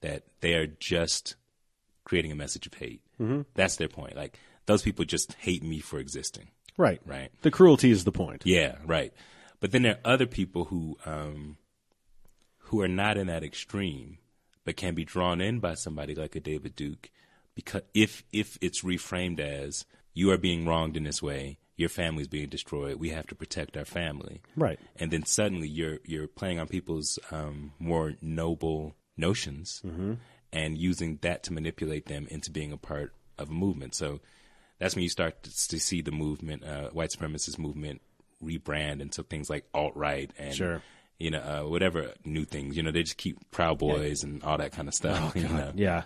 that 0.00 0.24
they 0.40 0.54
are 0.54 0.66
just 0.66 1.36
creating 2.04 2.32
a 2.32 2.36
message 2.36 2.66
of 2.66 2.74
hate. 2.74 3.00
Mm-hmm. 3.20 3.42
That's 3.54 3.76
their 3.76 3.88
point. 3.88 4.16
Like 4.16 4.38
those 4.66 4.82
people 4.82 5.04
just 5.04 5.34
hate 5.34 5.62
me 5.62 5.80
for 5.80 5.98
existing. 5.98 6.48
Right. 6.76 7.00
Right. 7.04 7.30
The 7.42 7.50
cruelty 7.50 7.90
is 7.90 8.04
the 8.04 8.12
point. 8.12 8.42
Yeah, 8.44 8.76
right. 8.84 9.12
But 9.60 9.70
then 9.72 9.82
there 9.82 9.98
are 10.04 10.12
other 10.12 10.26
people 10.26 10.66
who 10.66 10.98
um, 11.04 11.56
who 12.58 12.80
are 12.80 12.88
not 12.88 13.16
in 13.16 13.26
that 13.28 13.44
extreme, 13.44 14.18
but 14.64 14.76
can 14.76 14.94
be 14.94 15.04
drawn 15.04 15.40
in 15.40 15.60
by 15.60 15.74
somebody 15.74 16.14
like 16.14 16.34
a 16.34 16.40
David 16.40 16.74
Duke, 16.74 17.10
because 17.54 17.82
if 17.94 18.24
if 18.32 18.58
it's 18.60 18.82
reframed 18.82 19.40
as 19.40 19.84
you 20.14 20.30
are 20.30 20.38
being 20.38 20.66
wronged 20.66 20.96
in 20.96 21.04
this 21.04 21.22
way, 21.22 21.58
your 21.76 21.88
family's 21.88 22.28
being 22.28 22.48
destroyed, 22.48 22.96
we 22.96 23.10
have 23.10 23.26
to 23.28 23.34
protect 23.34 23.76
our 23.76 23.84
family, 23.84 24.42
Right. 24.56 24.78
and 24.96 25.10
then 25.10 25.24
suddenly 25.24 25.68
you're 25.68 25.98
you're 26.04 26.26
playing 26.28 26.58
on 26.58 26.68
people's 26.68 27.18
um, 27.30 27.72
more 27.78 28.14
noble 28.20 28.94
notions 29.16 29.82
and 30.52 30.76
using 30.78 31.18
that 31.22 31.42
to 31.44 31.52
manipulate 31.52 32.06
them 32.06 32.26
into 32.30 32.50
being 32.50 32.72
a 32.72 32.76
part 32.76 33.14
of 33.38 33.48
a 33.50 33.52
movement. 33.52 33.94
So 33.94 34.20
that's 34.78 34.94
when 34.94 35.02
you 35.02 35.08
start 35.08 35.42
to, 35.44 35.68
to 35.68 35.80
see 35.80 36.02
the 36.02 36.10
movement, 36.12 36.64
uh, 36.64 36.88
white 36.90 37.10
supremacist 37.10 37.58
movement, 37.58 38.02
rebrand 38.42 39.00
into 39.00 39.22
things 39.22 39.48
like 39.48 39.64
alt 39.72 39.96
right 39.96 40.30
and 40.38 40.54
Sure. 40.54 40.82
you 41.18 41.30
know 41.30 41.38
uh, 41.38 41.68
whatever 41.68 42.12
new 42.24 42.44
things. 42.44 42.76
You 42.76 42.82
know 42.82 42.90
they 42.90 43.02
just 43.02 43.16
keep 43.16 43.38
Proud 43.50 43.78
Boys 43.78 44.24
and 44.24 44.42
all 44.42 44.58
that 44.58 44.72
kind 44.72 44.88
of 44.88 44.94
stuff. 44.94 45.34
you 45.36 45.48
know? 45.48 45.72
Yeah. 45.74 46.02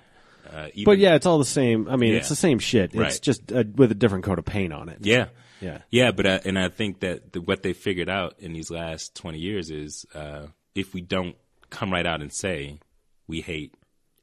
Uh, 0.49 0.69
But 0.85 0.99
yeah, 0.99 1.15
it's 1.17 1.27
all 1.27 1.39
the 1.39 1.45
same. 1.45 1.89
I 1.89 1.97
mean, 1.97 2.15
it's 2.15 2.29
the 2.29 2.37
same 2.37 2.61
shit. 2.61 2.91
It's 2.91 2.95
Right. 2.95 3.19
just 3.21 3.51
uh, 3.51 3.65
with 3.75 3.91
a 3.91 3.97
different 3.97 4.25
coat 4.25 4.39
of 4.39 4.45
paint 4.45 4.73
on 4.73 4.89
it. 4.89 4.99
Yeah. 5.01 5.27
Yeah. 5.61 5.79
Yeah, 5.91 6.11
but 6.13 6.27
uh, 6.27 6.41
and 6.45 6.59
I 6.59 6.69
think 6.69 7.01
that 7.01 7.33
the, 7.33 7.41
what 7.41 7.63
they 7.63 7.73
figured 7.73 8.09
out 8.11 8.35
in 8.39 8.53
these 8.53 8.71
last 8.71 9.15
20 9.15 9.39
years 9.39 9.71
is 9.71 10.05
uh, 10.15 10.47
if 10.75 10.93
we 10.95 11.01
don't 11.01 11.37
come 11.71 11.93
right 11.93 12.07
out 12.07 12.21
and 12.23 12.33
say 12.33 12.79
we 13.27 13.41
hate 13.41 13.75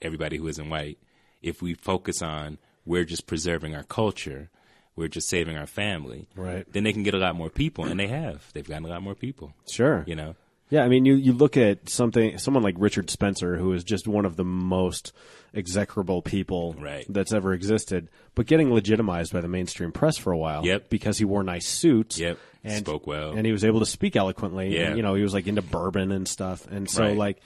everybody 0.02 0.38
who 0.38 0.48
isn't 0.48 0.69
white, 0.69 0.98
if 1.41 1.62
we 1.62 1.74
focus 1.74 2.22
on 2.22 2.58
we're 2.86 3.06
just 3.06 3.26
preserving 3.28 3.76
our 3.76 3.84
culture, 3.84 4.50
we're 4.96 5.08
just 5.08 5.28
saving 5.30 5.58
our 5.58 5.65
family, 5.67 6.28
Right. 6.36 6.65
then 6.72 6.84
they 6.84 6.93
can 6.93 7.04
get 7.04 7.13
a 7.13 7.17
lot 7.17 7.36
more 7.36 7.50
people, 7.50 7.86
and 7.86 8.00
they 8.00 8.08
have. 8.08 8.52
They've 8.54 8.67
gotten 8.67 8.86
a 8.86 8.89
lot 8.89 9.02
more 9.02 9.15
people. 9.15 9.54
Sure. 9.69 10.04
You 10.06 10.15
know. 10.15 10.36
Yeah, 10.74 10.84
I 10.84 10.88
mean, 10.88 11.06
you, 11.06 11.14
you 11.14 11.34
look 11.34 11.56
at 11.56 11.88
something, 11.88 12.40
someone 12.40 12.64
like 12.64 12.74
Richard 12.80 13.12
Spencer, 13.12 13.58
who 13.58 13.74
is 13.74 13.84
just 13.84 14.08
one 14.08 14.26
of 14.26 14.38
the 14.38 14.44
most 14.44 15.14
execrable 15.54 16.24
people 16.24 16.74
Right. 16.80 17.06
that's 17.08 17.32
ever 17.32 17.54
existed, 17.54 18.10
but 18.34 18.48
getting 18.48 18.74
legitimized 18.74 19.32
by 19.34 19.42
the 19.42 19.48
mainstream 19.48 19.92
press 19.92 20.18
for 20.18 20.32
a 20.34 20.38
while. 20.38 20.66
Yep. 20.66 20.90
Because 20.90 21.20
he 21.20 21.26
wore 21.26 21.44
nice 21.44 21.68
suits. 21.68 22.18
Yep. 22.18 22.40
And, 22.64 22.86
Spoke 22.86 23.06
well. 23.06 23.34
And 23.34 23.46
he 23.46 23.52
was 23.52 23.64
able 23.64 23.82
to 23.82 23.86
speak 23.86 24.16
eloquently. 24.16 24.76
Yeah. 24.76 24.88
And, 24.88 24.98
you 24.98 25.04
know, 25.04 25.14
he 25.14 25.22
was 25.22 25.32
like 25.36 25.46
into 25.46 25.62
bourbon 25.62 26.12
and 26.12 26.28
stuff. 26.28 26.66
And 26.66 26.90
so, 26.90 27.04
Right. 27.04 27.18
like, 27.18 27.38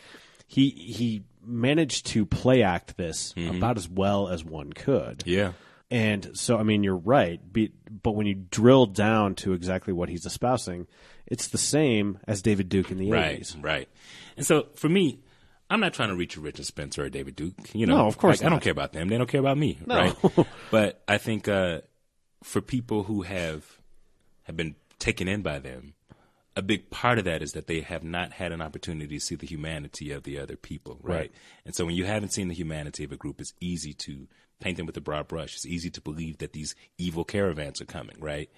he, 0.47 0.69
he 0.69 1.23
managed 1.45 2.05
to 2.07 2.25
play 2.25 2.63
act 2.63 2.95
this 2.95 3.33
Mm-hmm. 3.33 3.57
about 3.57 3.75
as 3.77 3.89
well 3.89 4.29
as 4.29 4.45
one 4.45 4.71
could. 4.71 5.23
Yeah. 5.25 5.51
And 5.91 6.31
so, 6.33 6.57
I 6.57 6.63
mean, 6.63 6.83
you're 6.83 6.95
right. 6.95 7.41
Be, 7.51 7.71
but 8.03 8.11
when 8.11 8.25
you 8.25 8.35
drill 8.35 8.85
down 8.85 9.35
to 9.35 9.51
exactly 9.51 9.91
what 9.91 10.07
he's 10.07 10.25
espousing, 10.25 10.87
it's 11.27 11.47
the 11.49 11.57
same 11.57 12.19
as 12.27 12.41
David 12.41 12.69
Duke 12.69 12.91
in 12.91 12.97
the 12.97 13.11
Right. 13.11 13.39
80s. 13.41 13.55
Right. 13.55 13.63
Right. 13.63 13.89
And 14.37 14.45
so 14.45 14.67
for 14.75 14.89
me, 14.89 15.19
I'm 15.69 15.79
not 15.79 15.93
trying 15.93 16.09
to 16.09 16.15
reach 16.15 16.37
a 16.37 16.39
Richard 16.41 16.65
Spencer 16.65 17.03
or 17.03 17.09
David 17.09 17.35
Duke. 17.35 17.55
You 17.73 17.85
know, 17.85 17.97
No, 17.97 18.07
of 18.07 18.17
course 18.17 18.41
Like, 18.41 18.47
I 18.47 18.49
don't 18.49 18.61
care 18.61 18.71
about 18.71 18.93
them. 18.93 19.09
They 19.09 19.17
don't 19.17 19.27
care 19.29 19.41
about 19.41 19.57
me. 19.57 19.77
Right. 19.85 20.15
but 20.71 21.03
I 21.07 21.17
think 21.17 21.47
uh, 21.47 21.81
for 22.43 22.61
people 22.61 23.03
who 23.03 23.23
have 23.23 23.65
have 24.43 24.55
been 24.55 24.75
taken 24.97 25.27
in 25.27 25.41
by 25.41 25.59
them, 25.59 25.93
a 26.55 26.61
big 26.61 26.89
part 26.89 27.19
of 27.19 27.25
that 27.25 27.41
is 27.41 27.51
that 27.51 27.67
they 27.67 27.81
have 27.81 28.03
not 28.03 28.31
had 28.31 28.51
an 28.53 28.61
opportunity 28.61 29.17
to 29.19 29.23
see 29.23 29.35
the 29.35 29.45
humanity 29.45 30.11
of 30.11 30.23
the 30.23 30.39
other 30.39 30.55
people. 30.55 30.97
Right. 31.03 31.15
Right. 31.17 31.31
And 31.65 31.75
so 31.75 31.85
when 31.85 31.95
you 31.95 32.05
haven't 32.05 32.31
seen 32.33 32.47
the 32.47 32.55
humanity 32.55 33.03
of 33.03 33.11
a 33.11 33.17
group, 33.17 33.41
it's 33.41 33.53
easy 33.59 33.93
to 33.93 34.27
paint 34.59 34.77
them 34.77 34.85
with 34.85 34.95
a 34.97 35.01
broad 35.01 35.27
brush. 35.27 35.53
It's 35.55 35.65
easy 35.65 35.89
to 35.91 36.01
believe 36.01 36.37
that 36.37 36.53
these 36.53 36.73
evil 36.97 37.25
caravans 37.25 37.81
are 37.81 37.85
coming. 37.85 38.15
Right. 38.19 38.49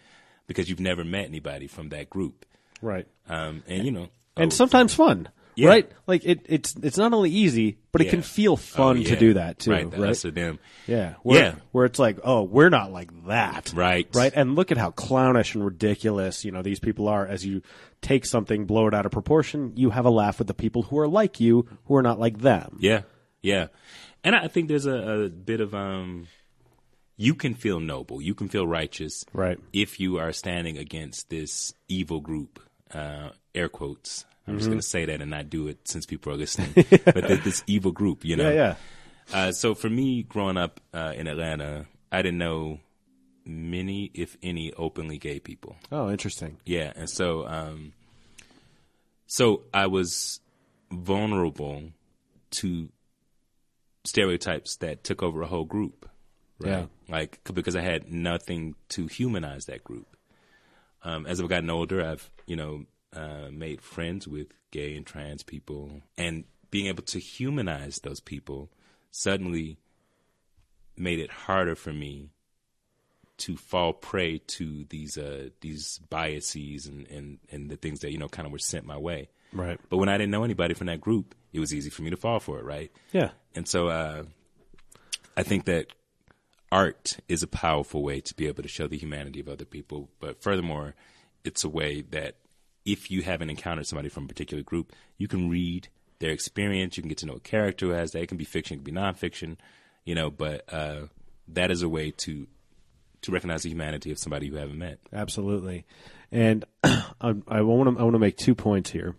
Because 0.47 0.69
you've 0.69 0.79
never 0.79 1.03
met 1.03 1.25
anybody 1.25 1.67
from 1.67 1.89
that 1.89 2.09
group. 2.09 2.45
Right. 2.81 3.07
Um, 3.27 3.63
and 3.67 3.85
you 3.85 3.91
know, 3.91 4.09
and 4.37 4.51
oh, 4.51 4.55
sometimes 4.55 4.93
fun. 4.93 5.29
Yeah. 5.55 5.67
Right? 5.67 5.91
Like 6.07 6.23
it, 6.23 6.45
it's 6.45 6.73
it's 6.81 6.97
not 6.97 7.11
only 7.13 7.31
easy, 7.31 7.79
but 7.91 7.99
it 7.99 8.05
Yeah. 8.05 8.11
can 8.11 8.21
feel 8.21 8.55
fun 8.55 8.99
Oh, 8.99 9.03
to 9.03 9.15
do 9.17 9.33
that 9.33 9.59
too. 9.59 9.71
Right, 9.71 9.83
Right. 9.83 9.91
the 9.91 10.07
us 10.09 10.23
or 10.23 10.31
them. 10.31 10.57
Yeah. 10.87 11.15
Where, 11.23 11.39
Yeah. 11.43 11.55
Where 11.73 11.83
it's 11.85 11.99
like, 11.99 12.19
oh, 12.23 12.43
we're 12.43 12.69
not 12.69 12.93
like 12.93 13.09
that. 13.27 13.73
Right. 13.75 14.07
Right. 14.13 14.31
And 14.33 14.55
look 14.55 14.71
at 14.71 14.77
how 14.77 14.91
clownish 14.91 15.55
and 15.55 15.65
ridiculous, 15.65 16.45
you 16.45 16.51
know, 16.51 16.61
these 16.61 16.79
people 16.79 17.09
are. 17.09 17.27
As 17.27 17.45
you 17.45 17.61
take 18.01 18.25
something, 18.25 18.65
blow 18.67 18.87
it 18.87 18.93
out 18.93 19.05
of 19.05 19.11
proportion, 19.11 19.73
you 19.75 19.89
have 19.89 20.05
a 20.05 20.09
laugh 20.09 20.39
with 20.39 20.47
the 20.47 20.53
people 20.53 20.83
who 20.83 20.97
are 20.97 21.09
like 21.09 21.41
you, 21.41 21.67
who 21.85 21.95
are 21.95 22.03
not 22.03 22.19
like 22.21 22.37
them. 22.39 22.77
Yeah, 22.79 23.01
yeah, 23.41 23.67
and 24.23 24.35
I 24.37 24.47
think 24.47 24.69
there's 24.69 24.85
a, 24.85 25.25
a 25.25 25.29
bit 25.29 25.59
of 25.59 25.75
um, 25.75 26.27
you 27.17 27.35
can 27.35 27.53
feel 27.53 27.81
noble, 27.81 28.21
you 28.21 28.33
can 28.33 28.47
feel 28.47 28.65
righteous, 28.65 29.25
Right. 29.33 29.59
If 29.73 29.99
you 29.99 30.19
are 30.19 30.31
standing 30.31 30.77
against 30.77 31.29
this 31.29 31.73
evil 31.89 32.21
group, 32.21 32.61
uh, 32.93 33.29
air 33.53 33.69
quotes. 33.69 34.25
I'm 34.47 34.57
just 34.57 34.67
going 34.67 34.79
to 34.79 34.85
say 34.85 35.05
that 35.05 35.21
and 35.21 35.29
not 35.29 35.49
do 35.49 35.67
it 35.67 35.87
since 35.87 36.07
people 36.07 36.33
are 36.33 36.35
listening. 36.35 36.73
but 36.73 37.27
th- 37.27 37.43
this 37.43 37.63
evil 37.67 37.91
group, 37.91 38.25
you 38.25 38.35
know. 38.35 38.49
Yeah. 38.49 38.75
Yeah. 39.31 39.37
Uh, 39.47 39.51
so 39.51 39.75
for 39.75 39.89
me, 39.89 40.23
growing 40.23 40.57
up 40.57 40.79
uh, 40.91 41.13
in 41.15 41.27
Atlanta, 41.27 41.85
I 42.11 42.23
didn't 42.23 42.39
know 42.39 42.79
many, 43.45 44.11
if 44.13 44.37
any, 44.41 44.73
openly 44.73 45.17
gay 45.17 45.39
people. 45.39 45.75
Oh, 45.91 46.09
interesting. 46.09 46.57
Yeah, 46.65 46.93
and 46.95 47.09
so 47.09 47.47
um 47.47 47.93
so 49.27 49.63
I 49.73 49.87
was 49.87 50.39
vulnerable 50.91 51.83
to 52.51 52.89
stereotypes 54.05 54.77
that 54.77 55.03
took 55.03 55.21
over 55.21 55.41
a 55.41 55.47
whole 55.47 55.65
group. 55.65 56.09
Yeah. 56.59 56.85
Like 57.07 57.39
because 57.53 57.75
I 57.75 57.81
had 57.81 58.11
nothing 58.11 58.75
to 58.89 59.07
humanize 59.07 59.65
that 59.65 59.83
group. 59.83 60.07
Um 61.03 61.25
as 61.25 61.39
I've 61.39 61.49
gotten 61.49 61.69
older, 61.69 62.03
I've, 62.03 62.29
you 62.49 62.55
know, 62.55 62.85
uh 63.15 63.49
made 63.51 63.81
friends 63.81 64.27
with 64.27 64.47
gay 64.71 64.95
and 64.95 65.05
trans 65.05 65.41
people 65.43 66.01
and 66.17 66.43
being 66.69 66.87
able 66.87 67.03
to 67.03 67.19
humanize 67.19 67.97
those 68.03 68.19
people 68.19 68.69
suddenly 69.09 69.77
made 70.95 71.19
it 71.19 71.31
harder 71.31 71.75
for 71.75 71.91
me 71.91 72.29
to 73.37 73.55
fall 73.55 73.93
prey 73.93 74.37
to 74.37 74.85
these 74.89 75.17
uh 75.17 75.49
these 75.61 75.99
biases 76.09 76.85
and 76.85 77.07
and 77.07 77.39
and 77.51 77.69
the 77.69 77.77
things 77.77 78.01
that 78.01 78.11
you 78.11 78.17
know 78.17 78.27
kind 78.27 78.45
of 78.45 78.51
were 78.51 78.59
sent 78.59 78.85
my 78.85 78.97
way. 78.97 79.29
Right. 79.51 79.79
But 79.89 79.97
when 79.97 80.09
I 80.09 80.17
didn't 80.17 80.31
know 80.31 80.43
anybody 80.43 80.75
from 80.75 80.87
that 80.87 81.01
group, 81.01 81.33
it 81.51 81.59
was 81.59 81.73
easy 81.73 81.89
for 81.89 82.03
me 82.03 82.11
to 82.11 82.17
fall 82.17 82.39
for 82.39 82.59
it, 82.59 82.65
right? 82.65 82.91
Yeah. 83.11 83.31
And 83.55 83.67
so 83.67 83.87
uh 83.87 84.23
I 85.37 85.43
think 85.43 85.65
that 85.65 85.87
art 86.71 87.17
is 87.27 87.41
a 87.41 87.47
powerful 87.47 88.03
way 88.03 88.19
to 88.21 88.35
be 88.35 88.47
able 88.47 88.61
to 88.61 88.69
show 88.69 88.87
the 88.87 88.97
humanity 88.97 89.39
of 89.39 89.47
other 89.47 89.65
people, 89.65 90.09
but 90.19 90.43
furthermore, 90.43 90.93
it's 91.43 91.63
a 91.63 91.69
way 91.69 92.01
that 92.01 92.35
if 92.85 93.11
you 93.11 93.21
haven't 93.21 93.49
encountered 93.49 93.87
somebody 93.87 94.09
from 94.09 94.25
a 94.25 94.27
particular 94.27 94.63
group, 94.63 94.93
you 95.17 95.27
can 95.27 95.49
read 95.49 95.89
their 96.19 96.31
experience, 96.31 96.97
you 96.97 97.03
can 97.03 97.09
get 97.09 97.17
to 97.19 97.25
know 97.25 97.33
a 97.33 97.39
character 97.39 97.87
who 97.87 97.91
has 97.91 98.11
that. 98.11 98.21
It 98.21 98.27
can 98.27 98.37
be 98.37 98.45
fiction, 98.45 98.75
it 98.75 98.83
can 98.83 98.93
be 98.93 98.99
nonfiction, 98.99 99.57
you 100.05 100.15
know, 100.15 100.29
but 100.29 100.63
uh 100.71 101.07
that 101.47 101.71
is 101.71 101.81
a 101.81 101.89
way 101.89 102.11
to 102.11 102.47
to 103.21 103.31
recognize 103.31 103.63
the 103.63 103.69
humanity 103.69 104.11
of 104.11 104.19
somebody 104.19 104.47
you 104.47 104.55
haven't 104.55 104.77
met. 104.77 104.99
Absolutely. 105.11 105.85
And 106.31 106.65
I, 106.83 107.35
I 107.47 107.61
want 107.61 107.95
to 107.95 107.99
I 107.99 108.03
want 108.03 108.15
to 108.15 108.19
make 108.19 108.37
two 108.37 108.55
points 108.55 108.91
here 108.91 109.15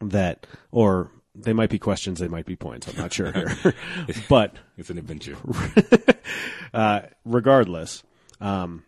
that 0.00 0.46
or 0.70 1.10
they 1.34 1.52
might 1.52 1.70
be 1.70 1.78
questions, 1.78 2.18
they 2.18 2.28
might 2.28 2.46
be 2.46 2.56
points. 2.56 2.88
I'm 2.88 2.96
not 2.96 3.12
sure 3.12 3.32
here. 3.32 3.74
but 4.28 4.54
It's 4.76 4.90
an 4.90 4.98
adventure. 4.98 5.36
uh, 6.74 7.02
regardless, 7.24 8.02
um, 8.40 8.84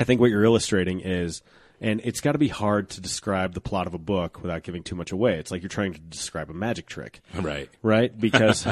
I 0.00 0.04
think 0.04 0.20
what 0.20 0.30
you're 0.30 0.44
illustrating 0.44 1.00
is, 1.00 1.42
and 1.80 2.00
it's 2.04 2.20
got 2.20 2.32
to 2.32 2.38
be 2.38 2.48
hard 2.48 2.90
to 2.90 3.00
describe 3.00 3.54
the 3.54 3.60
plot 3.60 3.86
of 3.86 3.94
a 3.94 3.98
book 3.98 4.42
without 4.42 4.62
giving 4.62 4.82
too 4.82 4.94
much 4.96 5.12
away. 5.12 5.38
It's 5.38 5.50
like 5.50 5.62
you're 5.62 5.68
trying 5.68 5.94
to 5.94 6.00
describe 6.00 6.50
a 6.50 6.54
magic 6.54 6.86
trick, 6.86 7.20
right. 7.34 7.68
right? 7.82 8.12
Because 8.20 8.66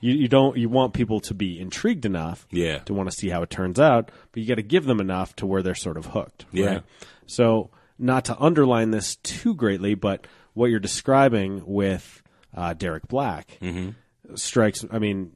you, 0.00 0.12
you 0.14 0.28
don't 0.28 0.56
you 0.56 0.68
want 0.68 0.92
people 0.94 1.20
to 1.20 1.34
be 1.34 1.58
intrigued 1.58 2.04
enough, 2.04 2.46
Yeah. 2.50 2.78
to 2.80 2.94
want 2.94 3.10
to 3.10 3.16
see 3.16 3.28
how 3.30 3.42
it 3.42 3.50
turns 3.50 3.80
out, 3.80 4.10
but 4.32 4.42
you 4.42 4.48
got 4.48 4.56
to 4.56 4.62
give 4.62 4.84
them 4.84 5.00
enough 5.00 5.34
to 5.36 5.46
where 5.46 5.62
they're 5.62 5.74
sort 5.74 5.96
of 5.96 6.06
hooked, 6.06 6.46
Yeah. 6.52 6.66
right? 6.66 6.82
So, 7.26 7.70
not 7.98 8.24
to 8.26 8.38
underline 8.38 8.90
this 8.90 9.16
too 9.16 9.54
greatly, 9.54 9.94
but 9.94 10.26
what 10.54 10.66
you're 10.70 10.80
describing 10.80 11.62
with 11.66 12.22
uh, 12.56 12.72
Derek 12.74 13.06
Black 13.08 13.58
strikes. 14.34 14.84
I 14.90 14.98
mean, 14.98 15.32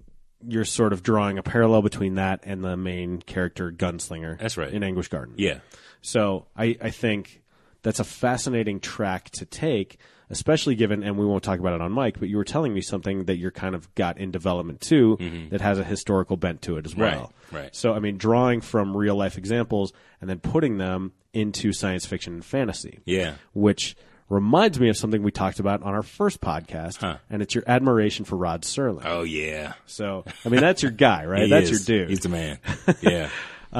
you're 0.46 0.64
sort 0.64 0.92
of 0.92 1.02
drawing 1.02 1.38
a 1.38 1.42
parallel 1.42 1.82
between 1.82 2.16
that 2.16 2.40
and 2.44 2.62
the 2.64 2.76
main 2.76 3.20
character 3.22 3.70
gunslinger. 3.72 4.38
That's 4.38 4.56
right. 4.56 4.72
in 4.72 4.82
Anguish 4.82 5.08
Garden. 5.08 5.34
Yeah. 5.38 5.60
So 6.04 6.46
I, 6.56 6.76
I 6.82 6.90
think 6.90 7.42
that's 7.82 7.98
a 7.98 8.04
fascinating 8.04 8.78
track 8.80 9.30
to 9.30 9.46
take, 9.46 9.98
especially 10.28 10.74
given, 10.74 11.02
and 11.02 11.16
we 11.18 11.24
won't 11.24 11.42
talk 11.42 11.58
about 11.58 11.72
it 11.74 11.80
on 11.80 11.94
mic, 11.94 12.18
but 12.20 12.28
you 12.28 12.36
were 12.36 12.44
telling 12.44 12.74
me 12.74 12.82
something 12.82 13.24
that 13.24 13.36
you're 13.36 13.50
kind 13.50 13.74
of 13.74 13.92
got 13.94 14.18
in 14.18 14.30
development 14.30 14.80
too 14.82 15.16
that 15.50 15.60
has 15.62 15.78
a 15.78 15.84
historical 15.84 16.36
bent 16.36 16.60
to 16.62 16.76
it 16.76 16.84
as 16.86 16.94
well. 16.94 17.32
Mm-hmm. 17.46 17.56
Right, 17.56 17.62
right. 17.64 17.74
So, 17.76 17.94
I 17.94 18.00
mean, 18.00 18.18
drawing 18.18 18.60
from 18.60 18.94
real 18.96 19.16
life 19.16 19.38
examples 19.38 19.92
and 20.20 20.28
then 20.28 20.40
putting 20.40 20.76
them 20.78 21.12
into 21.32 21.72
science 21.72 22.04
fiction 22.06 22.34
and 22.34 22.44
fantasy. 22.44 23.00
Yeah. 23.06 23.34
Which 23.54 23.96
reminds 24.28 24.78
me 24.80 24.88
of 24.88 24.96
something 24.96 25.22
we 25.22 25.30
talked 25.30 25.58
about 25.58 25.82
on 25.82 25.94
our 25.94 26.02
first 26.02 26.40
podcast, 26.40 26.98
Huh. 27.00 27.16
and 27.30 27.42
it's 27.42 27.54
your 27.54 27.64
admiration 27.66 28.24
for 28.24 28.36
Rod 28.36 28.62
Serling. 28.62 29.02
Oh 29.04 29.22
yeah. 29.22 29.74
So, 29.86 30.24
I 30.44 30.48
mean, 30.50 30.60
that's 30.60 30.82
your 30.82 30.92
guy, 30.92 31.24
right? 31.26 31.48
That's 31.50 31.70
is. 31.70 31.88
your 31.88 32.00
dude 32.00 32.10
He's 32.10 32.20
the 32.20 32.28
man. 32.28 32.58
Yeah. 33.00 33.30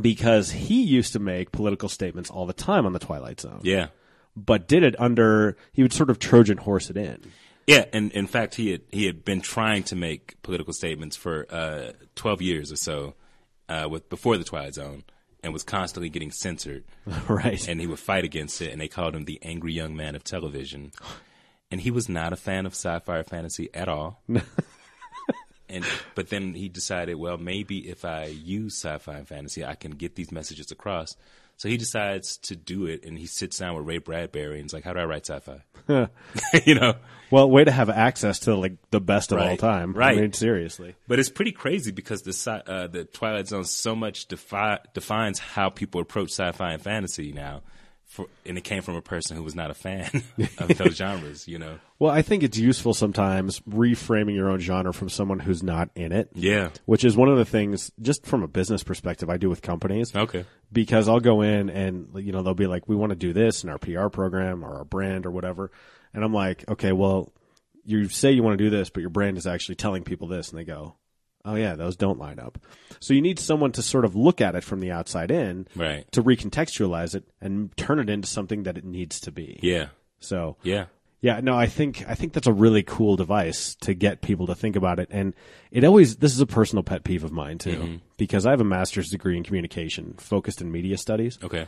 because 0.00 0.50
he 0.50 0.82
used 0.82 1.12
to 1.12 1.18
make 1.18 1.52
political 1.52 1.88
statements 1.88 2.30
all 2.30 2.46
the 2.46 2.52
time 2.52 2.86
on 2.86 2.92
the 2.92 2.98
Twilight 2.98 3.40
Zone. 3.40 3.60
yeah. 3.62 3.88
but 4.36 4.66
did 4.68 4.82
it 4.82 4.98
under 5.00 5.56
he 5.72 5.82
would 5.82 5.92
sort 5.92 6.10
of 6.10 6.18
Trojan 6.18 6.58
horse 6.58 6.90
it 6.90 6.96
in. 6.96 7.20
Yeah, 7.66 7.86
and 7.92 8.12
in 8.12 8.26
fact, 8.26 8.56
he 8.56 8.72
had 8.72 8.82
he 8.90 9.06
had 9.06 9.24
been 9.24 9.40
trying 9.40 9.84
to 9.84 9.96
make 9.96 10.40
political 10.42 10.74
statements 10.74 11.16
for 11.16 11.46
uh, 11.48 11.92
twelve 12.14 12.42
years 12.42 12.70
or 12.70 12.76
so, 12.76 13.14
uh, 13.68 13.88
with 13.90 14.10
before 14.10 14.36
the 14.36 14.44
Twilight 14.44 14.74
Zone, 14.74 15.04
and 15.42 15.52
was 15.52 15.62
constantly 15.62 16.10
getting 16.10 16.30
censored. 16.30 16.84
right. 17.28 17.66
And 17.66 17.80
he 17.80 17.86
would 17.86 17.98
fight 17.98 18.24
against 18.24 18.60
it, 18.60 18.70
and 18.70 18.80
they 18.80 18.88
called 18.88 19.14
him 19.14 19.24
the 19.24 19.38
angry 19.42 19.72
young 19.72 19.96
man 19.96 20.14
of 20.14 20.24
television. 20.24 20.92
And 21.70 21.80
he 21.80 21.90
was 21.90 22.08
not 22.08 22.32
a 22.32 22.36
fan 22.36 22.66
of 22.66 22.72
sci-fi 22.72 23.16
or 23.16 23.24
fantasy 23.24 23.70
at 23.72 23.88
all. 23.88 24.22
and 25.68 25.84
but 26.14 26.28
then 26.28 26.54
he 26.54 26.68
decided, 26.68 27.14
well, 27.14 27.38
maybe 27.38 27.88
if 27.88 28.04
I 28.04 28.26
use 28.26 28.74
sci-fi 28.74 29.18
and 29.18 29.28
fantasy, 29.28 29.64
I 29.64 29.74
can 29.74 29.92
get 29.92 30.14
these 30.14 30.30
messages 30.30 30.70
across. 30.70 31.16
So 31.56 31.68
he 31.68 31.76
decides 31.76 32.36
to 32.38 32.56
do 32.56 32.86
it, 32.86 33.04
and 33.04 33.16
he 33.16 33.26
sits 33.26 33.58
down 33.58 33.76
with 33.76 33.86
Ray 33.86 33.98
Bradbury 33.98 34.56
and 34.56 34.64
he's 34.64 34.74
like, 34.74 34.84
"How 34.84 34.92
do 34.92 35.00
I 35.00 35.04
write 35.04 35.26
sci-fi?" 35.26 35.62
you 36.66 36.74
know. 36.74 36.94
well, 37.30 37.48
way 37.48 37.64
to 37.64 37.70
have 37.70 37.90
access 37.90 38.40
to 38.40 38.56
like 38.56 38.72
the 38.90 39.00
best 39.00 39.30
of 39.32 39.38
all 39.38 39.56
time. 39.56 39.92
Right. 39.92 40.18
I 40.18 40.20
mean, 40.20 40.32
seriously. 40.32 40.96
But 41.06 41.18
it's 41.18 41.28
pretty 41.28 41.52
crazy 41.52 41.92
because 41.92 42.22
the 42.22 42.62
uh, 42.66 42.88
the 42.88 43.04
Twilight 43.04 43.48
Zone 43.48 43.64
so 43.64 43.94
much 43.94 44.26
defi- 44.26 44.78
defines 44.94 45.38
how 45.38 45.70
people 45.70 46.00
approach 46.00 46.30
sci-fi 46.30 46.72
and 46.72 46.82
fantasy 46.82 47.32
now, 47.32 47.62
for, 48.14 48.26
and 48.46 48.56
it 48.56 48.62
came 48.62 48.80
from 48.80 48.94
a 48.94 49.02
person 49.02 49.36
who 49.36 49.42
was 49.42 49.54
not 49.56 49.70
a 49.70 49.74
fan 49.74 50.08
of 50.58 50.68
those 50.78 50.94
genres. 50.96 51.48
You 51.48 51.58
know, 51.58 51.78
Well, 51.98 52.12
I 52.12 52.22
think 52.22 52.42
it's 52.44 52.56
useful 52.56 52.94
sometimes 52.94 53.58
reframing 53.68 54.34
your 54.36 54.48
own 54.48 54.60
genre 54.60 54.92
from 54.94 55.08
someone 55.08 55.40
who's 55.40 55.62
not 55.62 55.90
in 55.96 56.12
it. 56.12 56.30
yeah, 56.34 56.70
Which 56.84 57.04
is 57.04 57.16
one 57.16 57.28
of 57.28 57.36
the 57.38 57.44
things, 57.44 57.90
just 58.00 58.24
from 58.24 58.42
a 58.42 58.48
business 58.48 58.84
perspective, 58.84 59.28
I 59.28 59.36
do 59.36 59.48
with 59.50 59.62
companies. 59.62 60.14
okay, 60.14 60.44
because 60.72 61.08
I'll 61.08 61.20
go 61.20 61.42
in 61.42 61.68
and 61.70 62.08
you 62.16 62.30
know 62.32 62.42
they'll 62.42 62.54
be 62.54 62.66
like, 62.68 62.88
we 62.88 62.94
want 62.96 63.10
to 63.10 63.16
do 63.16 63.32
this 63.32 63.64
in 63.64 63.70
our 63.70 63.78
PR 63.78 64.08
program 64.08 64.64
or 64.64 64.78
our 64.78 64.84
brand 64.84 65.26
or 65.26 65.30
whatever, 65.32 65.70
and 66.14 66.24
I'm 66.24 66.32
like, 66.32 66.64
okay, 66.68 66.92
well, 66.92 67.32
you 67.84 68.08
say 68.08 68.30
you 68.32 68.42
want 68.42 68.56
to 68.56 68.64
do 68.64 68.70
this, 68.70 68.90
but 68.90 69.00
your 69.00 69.10
brand 69.10 69.36
is 69.38 69.46
actually 69.46 69.74
telling 69.74 70.04
people 70.04 70.28
this, 70.28 70.50
and 70.50 70.58
they 70.58 70.64
go, 70.64 70.94
oh 71.44 71.54
yeah, 71.54 71.74
those 71.74 71.96
don't 71.96 72.18
line 72.18 72.38
up. 72.38 72.58
So 73.00 73.14
you 73.14 73.20
need 73.20 73.38
someone 73.38 73.72
to 73.72 73.82
sort 73.82 74.04
of 74.04 74.16
look 74.16 74.40
at 74.40 74.54
it 74.54 74.64
from 74.64 74.80
the 74.80 74.90
outside 74.90 75.30
in, 75.30 75.68
Right. 75.76 76.10
to 76.12 76.22
recontextualize 76.22 77.14
it 77.14 77.24
and 77.40 77.76
turn 77.76 77.98
it 77.98 78.08
into 78.08 78.28
something 78.28 78.62
that 78.62 78.78
it 78.78 78.84
needs 78.84 79.20
to 79.20 79.32
be. 79.32 79.58
yeah, 79.62 79.88
So 80.20 80.56
yeah, 80.62 80.86
yeah, 81.20 81.40
no, 81.40 81.54
I 81.56 81.66
think 81.66 82.04
I 82.06 82.14
think 82.14 82.34
that's 82.34 82.46
a 82.46 82.52
really 82.52 82.82
cool 82.82 83.16
device 83.16 83.74
to 83.76 83.94
get 83.94 84.20
people 84.20 84.46
to 84.48 84.54
think 84.54 84.76
about 84.76 84.98
it, 84.98 85.08
and 85.10 85.34
it 85.70 85.82
always 85.84 86.16
this 86.16 86.32
is 86.32 86.40
a 86.40 86.46
personal 86.46 86.82
pet 86.82 87.02
peeve 87.02 87.24
of 87.24 87.32
mine 87.32 87.58
too 87.58 87.76
mm-hmm. 87.76 87.96
because 88.16 88.44
I 88.44 88.50
have 88.50 88.60
a 88.60 88.64
master's 88.64 89.08
degree 89.08 89.36
in 89.36 89.42
communication 89.42 90.14
focused 90.18 90.60
in 90.60 90.70
media 90.70 90.98
studies. 90.98 91.38
okay, 91.42 91.66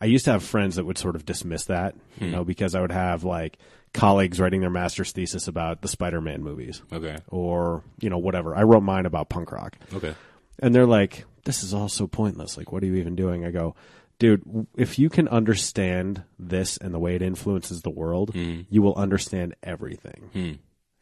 I 0.00 0.06
used 0.06 0.24
to 0.24 0.32
have 0.32 0.42
friends 0.42 0.76
that 0.76 0.84
would 0.84 0.98
sort 0.98 1.16
of 1.16 1.24
dismiss 1.24 1.66
that, 1.66 1.94
you 2.18 2.26
hmm. 2.26 2.32
know, 2.32 2.44
because 2.44 2.74
I 2.74 2.80
would 2.80 2.92
have 2.92 3.24
like 3.24 3.58
colleagues 3.92 4.40
writing 4.40 4.60
their 4.60 4.70
master's 4.70 5.12
thesis 5.12 5.48
about 5.48 5.82
the 5.82 5.88
Spider-Man 5.88 6.42
movies 6.42 6.82
okay, 6.92 7.18
or 7.28 7.84
you 8.00 8.10
know 8.10 8.18
whatever. 8.18 8.56
I 8.56 8.62
wrote 8.62 8.82
mine 8.82 9.06
about 9.06 9.28
punk 9.28 9.52
rock, 9.52 9.76
okay, 9.94 10.14
and 10.58 10.74
they're 10.74 10.86
like, 10.86 11.24
"This 11.44 11.62
is 11.62 11.74
all 11.74 11.88
so 11.88 12.06
pointless. 12.06 12.56
Like, 12.56 12.72
what 12.72 12.82
are 12.82 12.86
you 12.86 12.96
even 12.96 13.14
doing?" 13.14 13.44
I 13.44 13.50
go, 13.50 13.74
"Dude, 14.18 14.66
if 14.76 14.98
you 14.98 15.08
can 15.10 15.28
understand 15.28 16.22
this 16.38 16.76
and 16.78 16.94
the 16.94 16.98
way 16.98 17.14
it 17.14 17.22
influences 17.22 17.82
the 17.82 17.90
world, 17.90 18.30
hmm. 18.34 18.62
you 18.70 18.82
will 18.82 18.94
understand 18.94 19.54
everything." 19.62 20.30
Hmm. 20.32 20.52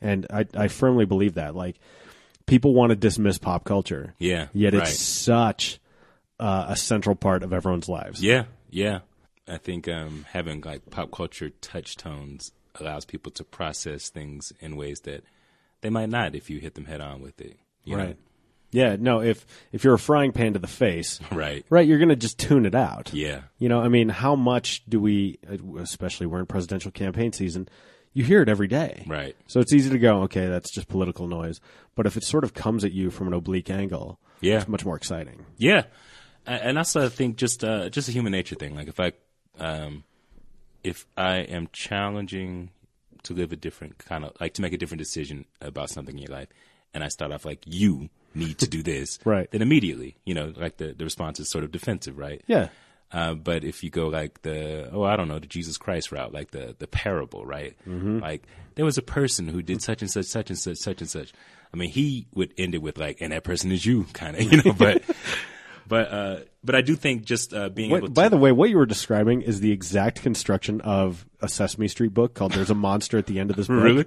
And 0.03 0.27
I, 0.33 0.47
I 0.55 0.69
firmly 0.69 1.05
believe 1.05 1.35
that. 1.35 1.55
Like, 1.55 1.77
people 2.47 2.75
want 2.75 2.91
to 2.91 2.97
dismiss 2.97 3.39
pop 3.39 3.65
culture, 3.65 4.15
Yeah, 4.19 4.49
yet 4.53 4.73
right. 4.73 4.83
it's 4.83 4.99
such 4.99 5.79
uh, 6.39 6.67
a 6.69 6.77
central 6.77 7.15
part 7.15 7.43
of 7.43 7.53
everyone's 7.53 7.89
lives. 7.89 8.23
yeah, 8.23 8.45
yeah. 8.71 9.01
I 9.49 9.57
think 9.59 9.89
um, 9.89 10.27
having 10.31 10.61
like 10.61 10.89
pop 10.91 11.11
culture 11.11 11.51
touch 11.61 11.97
tones 11.97 12.53
allows 12.77 13.05
people 13.05 13.33
to 13.33 13.43
process 13.45 14.09
things 14.09 14.53
in 14.61 14.77
ways 14.77 15.01
that 15.01 15.25
they 15.81 15.91
might 15.91 16.09
not 16.09 16.35
if 16.37 16.49
you 16.51 16.59
hit 16.61 16.75
them 16.75 16.85
head 16.85 17.01
on 17.01 17.21
with 17.21 17.41
it. 17.41 17.59
you 17.85 17.97
know? 17.97 18.05
Right. 18.05 18.17
Yeah. 18.71 18.97
No. 19.01 19.21
If 19.21 19.45
if 19.73 19.83
you're 19.83 19.95
a 19.95 19.99
frying 19.99 20.31
pan 20.31 20.53
to 20.53 20.61
the 20.61 20.69
face, 20.69 21.19
Right. 21.33 21.65
right, 21.69 21.85
you're 21.89 21.99
gonna 21.99 22.15
just 22.15 22.39
tune 22.39 22.65
it 22.65 22.75
out. 22.77 23.13
Yeah. 23.13 23.41
You 23.59 23.69
know, 23.69 23.81
I 23.81 23.89
mean, 23.89 24.09
how 24.09 24.37
much 24.37 24.85
do 24.89 25.01
we, 25.01 25.39
especially 25.81 26.27
we're 26.27 26.39
in 26.41 26.47
presidential 26.47 26.93
campaign 26.93 27.33
season, 27.33 27.69
you 28.13 28.23
hear 28.23 28.43
it 28.43 28.49
every 28.49 28.69
day. 28.69 29.05
Right. 29.09 29.35
So 29.49 29.59
it's 29.59 29.73
easy 29.73 29.91
to 29.91 29.99
go, 29.99 30.23
okay, 30.23 30.47
that's 30.47 30.71
just 30.73 30.87
political 30.89 31.27
noise. 31.27 31.61
But 31.97 32.07
if 32.07 32.17
it 32.17 32.23
sort 32.25 32.45
of 32.45 32.55
comes 32.55 32.85
at 32.85 32.93
you 32.93 33.11
from 33.11 33.27
an 33.27 33.33
oblique 33.33 33.71
angle, 33.71 34.21
Yeah. 34.41 34.59
it's 34.59 34.69
much 34.69 34.85
more 34.85 34.97
exciting. 34.97 35.47
Yeah, 35.57 35.85
and 36.55 36.79
also 36.79 37.05
I 37.05 37.09
think 37.09 37.37
just 37.37 37.65
uh, 37.65 37.89
just 37.91 38.09
a 38.09 38.13
human 38.13 38.33
nature 38.33 38.55
thing. 38.55 38.75
Like 38.75 38.89
if 38.89 39.01
I 39.01 39.13
um, 39.59 40.05
if 40.83 41.07
I 41.17 41.39
am 41.39 41.69
challenging 41.73 42.71
to 43.25 43.35
live 43.35 43.53
a 43.53 43.57
different 43.57 43.99
kind 43.99 44.25
of 44.25 44.33
like 44.41 44.55
to 44.55 44.63
make 44.63 44.73
a 44.73 44.79
different 44.79 45.01
decision 45.01 45.45
about 45.61 45.91
something 45.91 46.17
in 46.17 46.23
your 46.23 46.37
life, 46.37 46.49
and 46.95 47.05
I 47.05 47.09
start 47.09 47.33
off 47.33 47.45
like 47.45 47.61
you 47.67 48.09
need 48.35 48.59
to 48.59 48.69
do 48.69 48.83
this, 48.93 49.19
Right. 49.25 49.51
Then 49.51 49.63
immediately, 49.63 50.17
you 50.25 50.35
know, 50.35 50.53
like 50.57 50.79
the 50.79 50.93
the 50.93 51.05
response 51.05 51.41
is 51.41 51.51
sort 51.51 51.65
of 51.65 51.73
defensive, 51.73 52.19
right? 52.19 52.43
Yeah. 52.47 52.69
Uh, 53.13 53.35
but 53.35 53.65
if 53.65 53.83
you 53.83 53.91
go 53.91 54.07
like 54.07 54.43
the 54.43 54.89
oh 54.93 55.03
I 55.03 55.17
don't 55.17 55.29
know 55.29 55.39
the 55.39 55.47
Jesus 55.47 55.77
Christ 55.77 56.13
route, 56.13 56.33
like 56.33 56.53
the 56.53 56.77
the 56.79 56.87
parable, 56.87 57.45
right? 57.45 57.77
Mm-hmm. 57.89 58.21
Like 58.21 58.47
there 58.77 58.85
was 58.85 58.99
a 58.99 59.03
person 59.03 59.49
who 59.49 59.63
did 59.63 59.83
such 59.83 60.01
and 60.01 60.11
such, 60.11 60.27
such 60.27 60.51
and 60.51 60.59
such, 60.59 60.79
such 60.79 61.01
and 61.01 61.11
such. 61.11 61.33
I 61.73 61.77
mean, 61.77 61.91
he 61.91 62.27
would 62.35 62.53
end 62.59 62.75
it 62.75 62.83
with 62.83 62.99
like, 62.99 63.19
and 63.21 63.33
that 63.33 63.45
person 63.45 63.71
is 63.71 63.85
you, 63.87 64.05
kind 64.13 64.37
of, 64.37 64.43
you 64.53 64.63
know. 64.63 64.73
But 64.73 65.03
but 65.91 66.13
uh, 66.13 66.37
but 66.63 66.77
I 66.77 66.81
do 66.81 66.95
think 66.95 67.25
just 67.25 67.53
uh, 67.53 67.69
being 67.69 67.91
able 67.91 68.07
to 68.07 68.13
by 68.13 68.29
the 68.29 68.37
way, 68.37 68.53
what 68.53 68.71
you 68.71 68.79
were 68.79 68.87
describing 68.87 69.43
is 69.43 69.61
the 69.61 69.73
exact 69.73 70.23
construction 70.23 70.81
of 70.83 71.27
a 71.41 71.49
Sesame 71.49 71.89
Street 71.89 72.15
book 72.15 72.33
called 72.33 72.53
"There's 72.53 72.71
a 72.71 72.75
Monster 72.75 73.19
at 73.19 73.27
the 73.27 73.41
End 73.41 73.51
of 73.51 73.57
This 73.57 73.67
Book." 73.67 73.83
Really? 73.91 74.05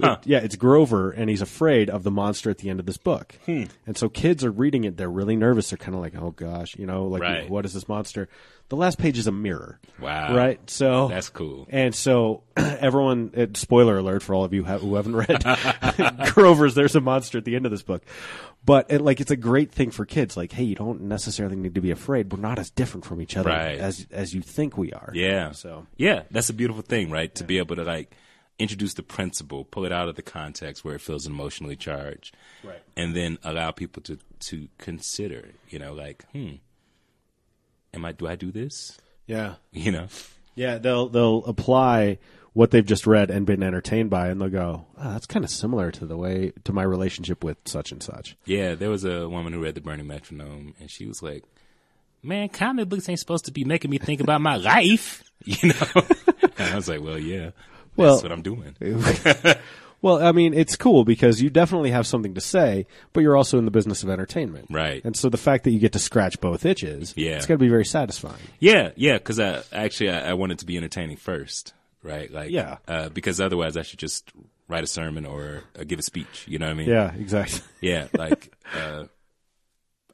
It- 0.00 0.18
yeah, 0.26 0.38
it's 0.38 0.56
Grover, 0.56 1.10
and 1.10 1.28
he's 1.30 1.42
afraid 1.42 1.90
of 1.90 2.02
the 2.02 2.10
monster 2.10 2.50
at 2.50 2.58
the 2.58 2.70
end 2.70 2.80
of 2.80 2.86
this 2.86 2.98
book. 2.98 3.34
Hmm. 3.46 3.64
And 3.86 3.96
so 3.96 4.08
kids 4.08 4.44
are 4.44 4.50
reading 4.50 4.84
it; 4.84 4.96
they're 4.96 5.10
really 5.10 5.36
nervous. 5.36 5.70
They're 5.70 5.76
kind 5.78 5.94
of 5.94 6.00
like, 6.00 6.14
"Oh 6.16 6.30
gosh, 6.32 6.76
you 6.76 6.86
know, 6.86 7.06
like 7.06 7.22
Right. 7.22 7.48
what 7.50 7.64
is 7.64 7.72
this 7.74 7.88
monster?" 7.88 8.28
The 8.68 8.76
last 8.76 8.98
page 8.98 9.16
is 9.16 9.26
a 9.26 9.32
mirror. 9.32 9.80
Wow. 9.98 10.36
Right. 10.36 10.60
So 10.68 11.08
That's 11.08 11.30
cool. 11.30 11.66
And 11.70 11.94
so 11.94 12.42
everyone, 12.56 13.32
uh, 13.34 13.46
spoiler 13.54 13.96
alert 13.96 14.22
for 14.22 14.34
all 14.34 14.44
of 14.44 14.52
you 14.52 14.62
ha- 14.62 14.76
who 14.76 14.94
haven't 14.96 15.16
read 15.16 15.42
Grover's 16.34 16.74
"There's 16.74 16.94
a 16.94 17.00
Monster" 17.00 17.38
at 17.38 17.44
the 17.44 17.56
end 17.56 17.64
of 17.66 17.70
this 17.72 17.82
book. 17.82 18.02
But 18.64 18.90
it, 18.90 19.00
like, 19.00 19.20
it's 19.20 19.30
a 19.30 19.36
great 19.36 19.72
thing 19.72 19.90
for 19.90 20.04
kids. 20.04 20.36
Like, 20.36 20.52
hey, 20.52 20.64
you 20.64 20.74
don't 20.74 21.02
necessarily 21.02 21.56
need 21.56 21.74
to 21.76 21.80
be 21.80 21.90
afraid. 21.90 22.30
We're 22.32 22.40
not 22.40 22.58
as 22.58 22.70
different 22.70 23.06
from 23.06 23.22
each 23.22 23.36
other 23.36 23.48
Right. 23.50 23.78
as 23.78 24.06
as 24.10 24.34
you 24.34 24.42
think 24.42 24.76
we 24.76 24.92
are. 24.92 25.10
Yeah. 25.14 25.52
So 25.52 25.86
yeah, 25.96 26.24
that's 26.30 26.50
a 26.50 26.54
beautiful 26.54 26.82
thing, 26.82 27.10
right? 27.10 27.34
To 27.36 27.44
be 27.44 27.58
able 27.58 27.76
to 27.76 27.84
like 27.84 28.14
introduce 28.58 28.94
the 28.94 29.02
principle, 29.02 29.64
pull 29.64 29.84
it 29.84 29.92
out 29.92 30.08
of 30.08 30.16
the 30.16 30.22
context 30.22 30.84
where 30.84 30.94
it 30.94 31.00
feels 31.00 31.26
emotionally 31.26 31.76
charged, 31.76 32.34
Right. 32.64 32.82
and 32.96 33.14
then 33.14 33.38
allow 33.44 33.70
people 33.70 34.02
to 34.04 34.18
to 34.40 34.68
consider. 34.78 35.50
You 35.68 35.78
know, 35.78 35.92
like, 35.94 36.24
hmm, 36.32 36.54
am 37.94 38.04
I? 38.04 38.12
Do 38.12 38.26
I 38.26 38.36
do 38.36 38.50
this? 38.50 38.98
Yeah. 39.26 39.54
You 39.72 39.92
know, 39.92 40.08
Yeah, 40.54 40.78
they'll 40.78 41.08
they'll 41.08 41.44
apply 41.44 42.18
what 42.54 42.70
they've 42.72 42.84
just 42.84 43.06
read 43.06 43.30
and 43.30 43.46
been 43.46 43.62
entertained 43.62 44.10
by, 44.10 44.28
and 44.28 44.40
they'll 44.40 44.48
go, 44.48 44.86
oh, 44.98 45.10
"That's 45.12 45.26
kind 45.26 45.44
of 45.44 45.50
similar 45.50 45.92
to 45.92 46.06
the 46.06 46.16
way 46.16 46.52
to 46.64 46.72
my 46.72 46.82
relationship 46.82 47.44
with 47.44 47.58
such 47.64 47.92
and 47.92 48.02
such." 48.02 48.36
Yeah, 48.44 48.74
there 48.74 48.90
was 48.90 49.04
a 49.04 49.28
woman 49.28 49.52
who 49.52 49.60
read 49.62 49.74
the 49.76 49.80
Burning 49.80 50.06
Metronome, 50.08 50.74
and 50.80 50.90
she 50.90 51.06
was 51.06 51.22
like, 51.22 51.44
"Man, 52.22 52.48
comic 52.48 52.88
books 52.88 53.08
ain't 53.08 53.20
supposed 53.20 53.44
to 53.44 53.52
be 53.52 53.64
making 53.64 53.90
me 53.92 53.98
think 53.98 54.20
about 54.20 54.40
my 54.40 54.56
life," 54.56 55.22
you 55.44 55.68
know. 55.68 56.02
and 56.58 56.72
I 56.72 56.74
was 56.74 56.88
like, 56.88 57.00
"Well, 57.02 57.18
yeah, 57.18 57.50
that's 58.06 58.22
what 58.22 58.32
I'm 58.32 58.42
doing." 58.42 58.74
Well, 60.00 60.22
I 60.24 60.30
mean, 60.30 60.54
it's 60.54 60.76
cool 60.76 61.04
because 61.04 61.42
you 61.42 61.50
definitely 61.50 61.90
have 61.90 62.06
something 62.06 62.34
to 62.34 62.40
say, 62.40 62.86
but 63.12 63.22
you're 63.22 63.36
also 63.36 63.58
in 63.58 63.64
the 63.64 63.72
business 63.72 64.04
of 64.04 64.10
entertainment, 64.10 64.68
Right. 64.70 65.04
And 65.04 65.16
so 65.16 65.28
the 65.28 65.36
fact 65.36 65.64
that 65.64 65.72
you 65.72 65.80
get 65.80 65.90
to 65.94 65.98
scratch 65.98 66.40
both 66.40 66.64
itches, 66.64 67.14
Yeah. 67.16 67.30
it's 67.32 67.46
got 67.46 67.54
to 67.54 67.58
be 67.58 67.68
very 67.68 67.84
satisfying. 67.84 68.36
Yeah, 68.60 68.92
yeah, 68.94 69.14
because 69.14 69.40
I 69.40 69.60
actually 69.72 70.10
I, 70.10 70.30
I 70.30 70.32
wanted 70.34 70.60
to 70.60 70.66
be 70.66 70.76
entertaining 70.76 71.16
first, 71.16 71.74
right? 72.04 72.30
Like, 72.32 72.52
Yeah. 72.52 72.76
uh, 72.86 73.08
because 73.08 73.40
otherwise 73.40 73.76
I 73.76 73.82
should 73.82 73.98
just 73.98 74.30
write 74.68 74.84
a 74.84 74.86
sermon 74.86 75.26
or 75.26 75.64
uh, 75.76 75.82
give 75.82 75.98
a 75.98 76.02
speech. 76.02 76.44
You 76.46 76.60
know 76.60 76.66
what 76.66 76.74
I 76.74 76.74
mean? 76.74 76.88
Yeah, 76.90 77.12
exactly. 77.14 77.58
yeah. 77.80 78.06
Like, 78.16 78.54
uh, 78.80 79.06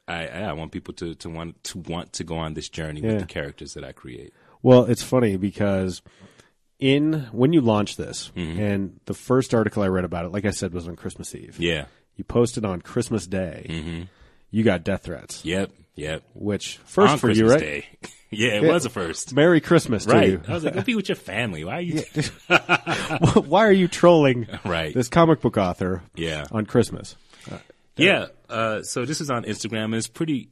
I 0.07 0.27
I 0.27 0.53
want 0.53 0.71
people 0.71 0.95
to 0.95 1.13
to 1.13 1.29
want 1.29 1.63
to 1.65 1.77
want 1.77 2.11
to 2.13 2.23
go 2.23 2.37
on 2.37 2.55
this 2.55 2.69
journey 2.69 3.01
Yeah. 3.01 3.09
with 3.11 3.19
the 3.19 3.27
characters 3.27 3.75
that 3.75 3.83
I 3.83 3.91
create. 3.91 4.33
Well, 4.63 4.85
it's 4.85 5.03
funny 5.03 5.37
because 5.37 6.01
in 6.79 7.27
when 7.31 7.53
you 7.53 7.61
launched 7.61 7.97
this, 7.97 8.31
and 8.35 8.99
the 9.05 9.13
first 9.13 9.53
article 9.53 9.81
I 9.83 9.87
read 9.87 10.03
about 10.05 10.25
it, 10.25 10.31
like 10.31 10.45
I 10.45 10.51
said, 10.51 10.73
was 10.73 10.87
on 10.87 10.95
Christmas 10.95 11.33
Eve. 11.35 11.55
Yeah. 11.59 11.85
You 12.15 12.23
posted 12.23 12.65
on 12.65 12.81
Christmas 12.81 13.27
Day. 13.27 13.65
Mm-hmm. 13.69 14.01
You 14.51 14.63
got 14.63 14.83
death 14.83 15.03
threats, 15.03 15.43
Yep. 15.43 15.71
Yep. 15.95 16.23
which 16.33 16.77
first 16.85 17.13
on 17.13 17.17
for 17.19 17.27
Christmas 17.27 17.37
you, 17.47 17.51
right? 17.53 17.59
Day. 17.59 17.85
yeah, 18.31 18.49
it 18.55 18.63
was 18.63 18.85
a 18.85 18.89
first. 18.89 19.33
Merry 19.33 19.59
Christmas 19.61 20.05
to 20.05 20.11
Right. 20.13 20.29
you. 20.29 20.41
I 20.47 20.53
was 20.53 20.63
like, 20.63 20.73
go 20.75 20.81
be 20.81 20.95
with 20.95 21.09
your 21.09 21.15
family. 21.17 21.63
Why 21.65 21.77
are 21.77 21.81
you? 21.81 22.01
Why 23.41 23.65
are 23.65 23.71
you 23.71 23.87
trolling 23.87 24.47
Right. 24.63 24.93
this 24.93 25.09
comic 25.09 25.41
book 25.41 25.57
author 25.57 26.03
Yeah. 26.15 26.45
on 26.51 26.65
Christmas? 26.65 27.15
Yeah. 27.97 28.27
Uh, 28.49 28.81
so 28.83 29.05
this 29.05 29.21
is 29.21 29.29
on 29.29 29.43
Instagram. 29.45 29.85
and 29.85 29.95
It's 29.95 30.07
pretty, 30.07 30.49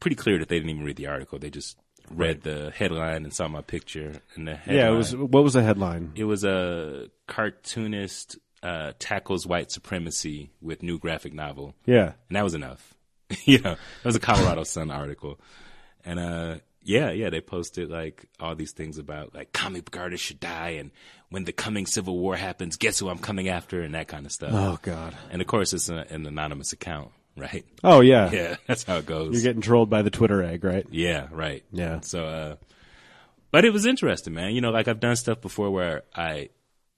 pretty 0.00 0.16
clear 0.16 0.38
that 0.38 0.48
they 0.48 0.56
didn't 0.56 0.70
even 0.70 0.84
read 0.84 0.96
the 0.96 1.06
article. 1.06 1.38
They 1.38 1.50
just 1.50 1.76
read 2.10 2.42
the 2.42 2.70
headline 2.74 3.24
and 3.24 3.32
saw 3.32 3.48
my 3.48 3.60
picture. 3.62 4.20
And 4.34 4.48
the 4.48 4.56
headline, 4.56 4.76
Yeah, 4.76 4.90
it 4.90 4.96
was. 4.96 5.16
What 5.16 5.42
was 5.44 5.54
the 5.54 5.62
headline? 5.62 6.12
It 6.14 6.24
was 6.24 6.44
a 6.44 7.08
cartoonist 7.26 8.38
uh, 8.62 8.92
tackles 8.98 9.46
white 9.46 9.70
supremacy 9.70 10.50
with 10.60 10.82
new 10.82 10.98
graphic 10.98 11.32
novel. 11.32 11.74
Yeah, 11.84 12.12
and 12.28 12.36
that 12.36 12.44
was 12.44 12.54
enough. 12.54 12.94
you 13.44 13.58
know, 13.60 13.72
it 13.72 14.04
was 14.04 14.16
a 14.16 14.20
Colorado 14.20 14.62
Sun 14.64 14.90
article, 14.90 15.40
and 16.04 16.18
uh, 16.18 16.56
yeah, 16.82 17.10
yeah, 17.10 17.30
they 17.30 17.40
posted 17.40 17.90
like 17.90 18.26
all 18.38 18.54
these 18.54 18.72
things 18.72 18.98
about 18.98 19.34
like 19.34 19.52
comic 19.52 19.84
book 19.84 19.96
artists 20.00 20.26
should 20.26 20.40
die, 20.40 20.70
and 20.78 20.90
when 21.30 21.44
the 21.44 21.52
coming 21.52 21.86
civil 21.86 22.16
war 22.18 22.36
happens, 22.36 22.76
guess 22.76 22.98
who 23.00 23.08
I'm 23.08 23.18
coming 23.18 23.48
after, 23.48 23.82
and 23.82 23.94
that 23.94 24.06
kind 24.08 24.26
of 24.26 24.32
stuff. 24.32 24.50
Oh 24.52 24.78
God. 24.82 25.16
And 25.30 25.40
of 25.42 25.48
course, 25.48 25.72
it's 25.72 25.88
an 25.88 26.26
anonymous 26.26 26.72
account, 26.72 27.10
right? 27.40 27.64
Oh 27.84 28.00
yeah. 28.00 28.30
Yeah, 28.32 28.56
that's 28.66 28.84
how 28.84 28.96
it 28.96 29.06
goes. 29.06 29.32
You're 29.34 29.42
getting 29.42 29.62
trolled 29.62 29.90
by 29.90 30.02
the 30.02 30.10
Twitter 30.10 30.42
egg, 30.42 30.64
right? 30.64 30.86
yeah, 30.90 31.28
right. 31.30 31.62
Yeah. 31.72 32.00
So, 32.00 32.24
uh, 32.26 32.56
but 33.50 33.64
it 33.64 33.72
was 33.72 33.86
interesting, 33.86 34.34
man. 34.34 34.54
You 34.54 34.60
know, 34.60 34.70
like 34.70 34.88
I've 34.88 35.00
done 35.00 35.16
stuff 35.16 35.40
before 35.40 35.70
where 35.70 36.02
I, 36.14 36.50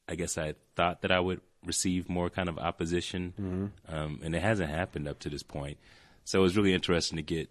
I 0.08 0.14
guess 0.14 0.38
I 0.38 0.54
thought 0.76 1.02
that 1.02 1.12
I 1.12 1.20
would 1.20 1.40
receive 1.64 2.08
more 2.08 2.30
kind 2.30 2.48
of 2.48 2.58
opposition, 2.58 3.34
Mm-hmm. 3.40 3.94
um, 3.94 4.20
and 4.22 4.34
it 4.34 4.42
hasn't 4.42 4.70
happened 4.70 5.06
up 5.08 5.18
to 5.20 5.28
this 5.30 5.42
point. 5.42 5.76
So 6.24 6.38
it 6.40 6.42
was 6.42 6.56
really 6.56 6.72
interesting 6.74 7.16
to 7.16 7.22
get 7.22 7.48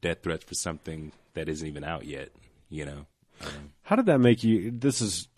death 0.00 0.18
threats 0.22 0.44
for 0.44 0.54
something 0.54 1.12
that 1.34 1.48
isn't 1.48 1.66
even 1.66 1.84
out 1.84 2.04
yet. 2.06 2.30
You 2.70 2.84
know, 2.86 3.06
How 3.82 3.96
did 3.96 4.06
that 4.06 4.18
make 4.18 4.44
you? 4.44 4.70
This 4.70 5.00
is, 5.00 5.28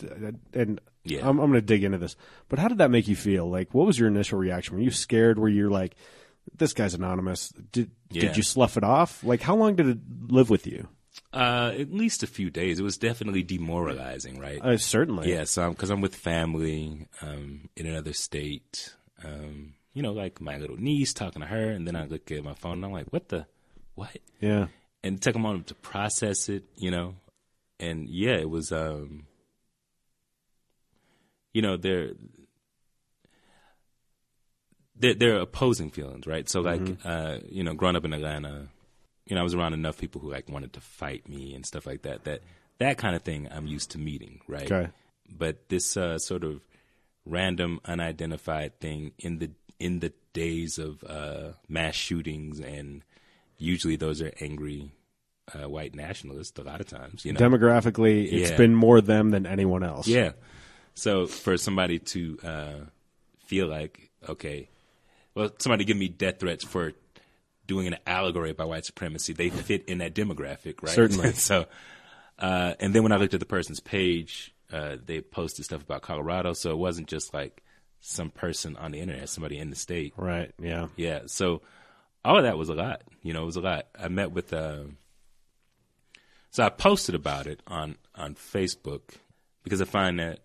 and 0.53 0.81
Yeah. 1.05 1.21
I'm, 1.21 1.39
I'm 1.39 1.51
going 1.51 1.53
to 1.55 1.61
dig 1.61 1.85
into 1.85 1.99
this. 1.99 2.17
But 2.49 2.59
how 2.59 2.69
did 2.69 2.79
that 2.79 2.91
make 2.91 3.07
you 3.09 3.15
feel? 3.17 3.49
Like, 3.49 3.73
what 3.73 3.87
was 3.87 3.99
your 3.99 4.09
initial 4.09 4.39
reaction? 4.39 4.77
Were 4.77 4.83
you 4.83 4.91
scared? 4.91 5.39
Were 5.39 5.49
you 5.49 5.71
like, 5.71 5.95
this 6.61 6.73
guy's 6.73 6.95
anonymous? 6.95 7.49
Did 7.73 7.91
Yeah. 8.13 8.21
did 8.23 8.37
you 8.37 8.45
slough 8.45 8.77
it 8.77 8.85
off? 8.85 9.25
Like, 9.25 9.43
how 9.43 9.57
long 9.57 9.75
did 9.75 9.89
it 9.89 9.99
live 10.29 10.49
with 10.49 10.67
you? 10.69 10.87
uh, 11.33 11.73
at 11.79 11.93
least 11.93 12.23
a 12.25 12.27
few 12.27 12.51
days. 12.51 12.79
It 12.81 12.83
was 12.83 12.97
definitely 12.97 13.43
demoralizing, 13.45 14.39
right? 14.41 14.61
Uh, 14.63 14.77
certainly. 14.79 15.31
Yeah, 15.33 15.45
so 15.45 15.71
because 15.71 15.91
I'm 15.91 16.01
with 16.01 16.15
family 16.17 17.07
um, 17.23 17.69
in 17.77 17.87
another 17.87 18.13
state, 18.13 18.95
um, 19.25 19.75
you 19.93 20.03
know, 20.03 20.13
like 20.13 20.41
my 20.41 20.57
little 20.59 20.77
niece 20.77 21.13
talking 21.13 21.43
to 21.43 21.47
her, 21.49 21.71
and 21.71 21.87
then 21.87 21.95
I 21.97 22.07
look 22.07 22.31
at 22.33 22.43
my 22.45 22.55
phone 22.55 22.75
and 22.75 22.85
I'm 22.85 22.93
like, 22.93 23.07
"What 23.13 23.29
the, 23.29 23.47
what?" 23.95 24.17
Yeah. 24.41 24.69
And 25.05 25.17
it 25.17 25.21
took 25.23 25.35
a 25.37 25.39
moment 25.39 25.67
to 25.69 25.75
process 25.75 26.49
it, 26.49 26.65
you 26.77 26.91
know, 26.91 27.15
and 27.79 28.09
yeah, 28.09 28.35
it 28.37 28.51
was, 28.51 28.73
um, 28.73 29.27
you 31.53 31.63
know, 31.63 31.77
they're 31.77 32.13
they're, 35.01 35.15
they're 35.15 35.37
opposing 35.41 35.91
feelings, 35.91 36.27
right? 36.27 36.49
So 36.49 36.61
like, 36.61 36.83
uh, 37.05 37.39
you 37.49 37.65
know, 37.65 37.75
growing 37.75 37.97
up 37.97 38.05
in 38.05 38.13
Atlanta, 38.13 38.69
you 39.27 39.35
know, 39.35 39.41
I 39.41 39.45
was 39.45 39.55
around 39.55 39.75
enough 39.75 39.99
people 39.99 40.21
who 40.21 40.31
like 40.31 40.49
wanted 40.49 40.73
to 40.75 40.81
fight 40.81 41.29
me 41.29 41.55
and 41.55 41.65
stuff 41.67 41.87
like 41.87 42.03
that. 42.03 42.25
That 42.25 42.41
that 42.79 42.99
kind 42.99 43.15
of 43.17 43.23
thing 43.23 43.49
I'm 43.51 43.67
used 43.67 43.91
to 43.93 43.99
meeting, 43.99 44.41
right? 44.49 44.71
Okay. 44.71 44.91
But 45.31 45.69
this 45.69 45.97
uh, 45.97 46.19
sort 46.19 46.45
of 46.45 46.63
random, 47.25 47.81
unidentified 47.85 48.79
thing 48.81 49.13
in 49.19 49.39
the 49.39 49.51
in 49.79 50.01
the 50.01 50.13
days 50.33 50.79
of 50.79 51.03
uh, 51.05 51.53
mass 51.69 51.95
shootings, 51.95 52.61
and 52.61 53.03
usually 53.59 53.97
those 53.97 54.21
are 54.23 54.33
angry 54.41 54.93
uh, 55.55 55.69
white 55.69 55.95
nationalists. 55.95 56.59
A 56.59 56.63
lot 56.63 56.81
of 56.81 56.87
times, 56.87 57.25
you 57.25 57.33
know, 57.33 57.41
Demographically, 57.41 58.31
it's 58.33 58.51
Yeah. 58.51 58.57
been 58.57 58.75
more 58.75 59.01
them 59.01 59.31
than 59.31 59.47
anyone 59.47 59.83
else. 59.83 60.07
yeah. 60.09 60.33
So 60.95 61.27
for 61.27 61.57
somebody 61.57 61.99
to 61.99 62.39
uh, 62.43 62.73
feel 63.47 63.69
like, 63.69 64.11
okay, 64.29 64.69
well, 65.41 65.51
somebody 65.59 65.85
give 65.85 65.97
me 65.97 66.09
death 66.09 66.39
threats 66.39 66.65
for 66.65 66.93
doing 67.67 67.87
an 67.87 67.97
allegory 68.07 68.51
about 68.51 68.69
white 68.69 68.85
supremacy, 68.85 69.33
they 69.33 69.49
fit 69.49 69.89
in 69.89 69.99
that 69.99 70.15
demographic, 70.15 70.83
right? 70.83 70.93
Certainly. 70.93 71.33
so, 71.35 71.65
uh, 72.39 72.75
and 72.79 72.95
then 72.95 73.03
when 73.03 73.13
I 73.13 73.17
looked 73.17 73.33
at 73.33 73.41
the 73.41 73.47
person's 73.47 73.81
page, 73.81 74.55
uh, 74.71 74.97
they 75.03 75.23
posted 75.23 75.65
stuff 75.65 75.83
about 75.83 76.03
Colorado, 76.03 76.53
so 76.53 76.73
it 76.73 76.77
wasn't 76.77 77.09
just 77.09 77.33
like 77.33 77.63
some 78.01 78.31
person 78.31 78.77
on 78.77 78.91
the 78.91 79.01
internet, 79.01 79.29
somebody 79.31 79.59
in 79.59 79.71
the 79.71 79.77
state. 79.77 80.13
Right. 80.17 80.53
Yeah. 80.61 80.89
Yeah. 80.97 81.21
So 81.27 81.63
all 82.23 82.37
of 82.37 82.45
that 82.45 82.59
was 82.59 82.69
a 82.69 82.75
lot. 82.75 83.03
You 83.23 83.33
know, 83.33 83.43
it 83.43 83.47
was 83.47 83.57
a 83.57 83.63
lot. 83.63 83.87
I 83.99 84.09
met 84.09 84.33
with. 84.33 84.53
Uh, 84.53 84.85
so 86.51 86.65
I 86.65 86.69
posted 86.69 87.15
about 87.15 87.47
it 87.47 87.63
on 87.67 87.97
on 88.15 88.35
Facebook 88.35 89.15
because 89.63 89.81
I 89.81 89.87
find 89.87 90.19
that 90.19 90.41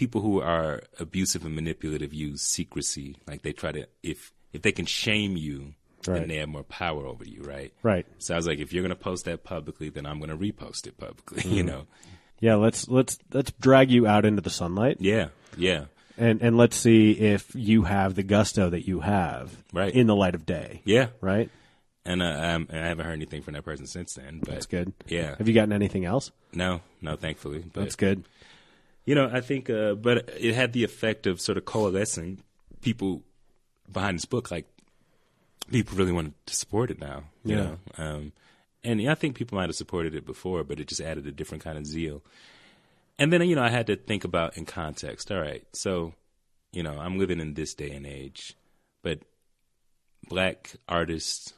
people 0.00 0.20
who 0.22 0.40
are 0.40 0.82
abusive 0.98 1.44
and 1.44 1.54
manipulative 1.54 2.12
use 2.14 2.40
secrecy. 2.42 3.16
Like 3.28 3.42
they 3.42 3.52
try 3.52 3.70
to 3.72 3.86
if 4.02 4.32
if 4.52 4.62
they 4.62 4.72
can 4.72 4.86
shame 4.86 5.36
you, 5.36 5.74
Right. 6.06 6.20
then 6.20 6.28
they 6.28 6.36
have 6.36 6.48
more 6.48 6.62
power 6.64 7.06
over 7.06 7.24
you, 7.24 7.42
right? 7.42 7.70
Right. 7.82 8.06
So 8.18 8.32
I 8.32 8.38
was 8.38 8.46
like, 8.46 8.58
if 8.58 8.72
you're 8.72 8.82
gonna 8.82 8.94
post 9.10 9.26
that 9.26 9.44
publicly, 9.44 9.90
then 9.90 10.06
I'm 10.06 10.18
gonna 10.18 10.36
repost 10.36 10.86
it 10.86 10.96
publicly. 10.96 11.42
You 11.56 11.62
know? 11.62 11.82
Yeah. 12.40 12.54
Let's 12.54 12.88
let's 12.88 13.18
let's 13.34 13.50
drag 13.60 13.90
you 13.90 14.06
out 14.06 14.24
into 14.24 14.40
the 14.40 14.48
sunlight, 14.50 14.96
Yeah. 15.00 15.28
Yeah. 15.58 15.84
and 16.16 16.40
and 16.40 16.56
let's 16.56 16.76
see 16.78 17.12
if 17.12 17.54
you 17.54 17.82
have 17.82 18.14
the 18.14 18.22
gusto 18.22 18.70
that 18.70 18.88
you 18.88 19.00
have 19.00 19.62
Right. 19.74 19.92
in 19.94 20.06
the 20.06 20.16
light 20.16 20.34
of 20.34 20.46
day. 20.46 20.80
Yeah. 20.86 21.08
Right. 21.20 21.50
And, 22.06 22.22
uh, 22.22 22.40
um, 22.54 22.66
I 22.72 22.76
haven't 22.76 23.04
heard 23.04 23.12
anything 23.12 23.42
from 23.42 23.52
that 23.54 23.62
person 23.70 23.86
since 23.86 24.14
then. 24.14 24.38
But 24.40 24.48
That's 24.54 24.64
good. 24.66 24.94
Yeah. 25.06 25.34
Have 25.36 25.46
you 25.48 25.52
gotten 25.54 25.74
anything 25.74 26.06
else? 26.06 26.30
No. 26.54 26.80
No. 27.02 27.14
Thankfully. 27.16 27.62
But 27.74 27.80
That's 27.82 27.94
good. 27.94 28.24
You 29.06 29.14
know, 29.14 29.28
I 29.32 29.40
think, 29.40 29.68
uh, 29.70 29.94
but 29.94 30.28
it 30.38 30.54
had 30.54 30.72
the 30.72 30.84
effect 30.84 31.26
of 31.26 31.40
sort 31.40 31.58
of 31.58 31.64
coalescing 31.64 32.42
people 32.80 33.22
behind 33.90 34.16
this 34.18 34.24
book. 34.26 34.50
Like, 34.50 34.66
people 35.70 35.96
really 35.96 36.12
wanted 36.12 36.34
to 36.46 36.54
support 36.54 36.90
it 36.90 37.00
now. 37.00 37.24
You 37.44 37.56
Yeah. 37.56 37.62
know, 37.62 37.78
um, 37.98 38.32
and 38.84 39.00
yeah, 39.00 39.12
I 39.12 39.14
think 39.14 39.36
people 39.36 39.56
might 39.56 39.68
have 39.68 39.76
supported 39.76 40.14
it 40.14 40.24
before, 40.26 40.64
but 40.64 40.78
it 40.80 40.88
just 40.88 41.00
added 41.00 41.26
a 41.26 41.32
different 41.32 41.64
kind 41.64 41.78
of 41.78 41.86
zeal. 41.86 42.22
And 43.18 43.32
then, 43.32 43.42
you 43.48 43.54
know, 43.56 43.62
I 43.62 43.68
had 43.70 43.86
to 43.88 43.96
think 43.96 44.24
about 44.24 44.56
in 44.56 44.64
context. 44.64 45.30
All 45.30 45.40
right, 45.40 45.64
so, 45.74 46.14
you 46.72 46.82
know, 46.82 46.98
I'm 46.98 47.18
living 47.18 47.40
in 47.40 47.54
this 47.54 47.74
day 47.74 47.90
and 47.90 48.06
age, 48.06 48.54
but 49.02 49.20
black 50.28 50.72
artists 50.88 51.52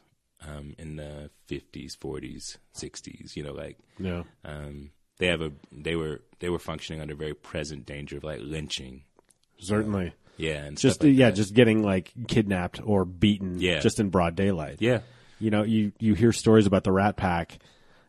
um, 0.47 0.75
in 0.79 0.97
the 0.97 1.31
50s, 1.49 1.97
40s, 1.97 2.57
60s, 2.75 3.37
you 3.37 3.43
know, 3.45 3.53
like 3.53 3.79
Yeah. 3.99 4.25
um, 4.45 4.91
they 5.19 5.27
have 5.27 5.41
a 5.41 5.53
they 5.71 5.97
were 5.97 6.21
they 6.41 6.49
were 6.49 6.59
functioning 6.59 7.01
under 7.01 7.15
very 7.15 7.35
present 7.35 7.87
danger 7.87 8.17
of 8.17 8.25
like 8.25 8.41
lynching. 8.43 9.03
Certainly. 9.59 10.15
Yeah, 10.37 10.65
and 10.65 10.77
Just 10.79 11.03
like 11.03 11.15
yeah, 11.15 11.31
that. 11.31 11.37
just 11.37 11.55
getting 11.55 11.83
like 11.83 12.13
kidnapped 12.27 12.81
or 12.83 13.05
beaten 13.05 13.61
Yeah. 13.61 13.79
just 13.81 14.01
in 14.01 14.09
broad 14.11 14.35
daylight. 14.35 14.79
yeah, 14.81 15.01
You 15.39 15.51
know, 15.51 15.63
you 15.63 15.93
you 16.01 16.15
hear 16.15 16.33
stories 16.33 16.67
about 16.67 16.85
the 16.85 16.93
Rat 16.93 17.17
Pack 17.17 17.59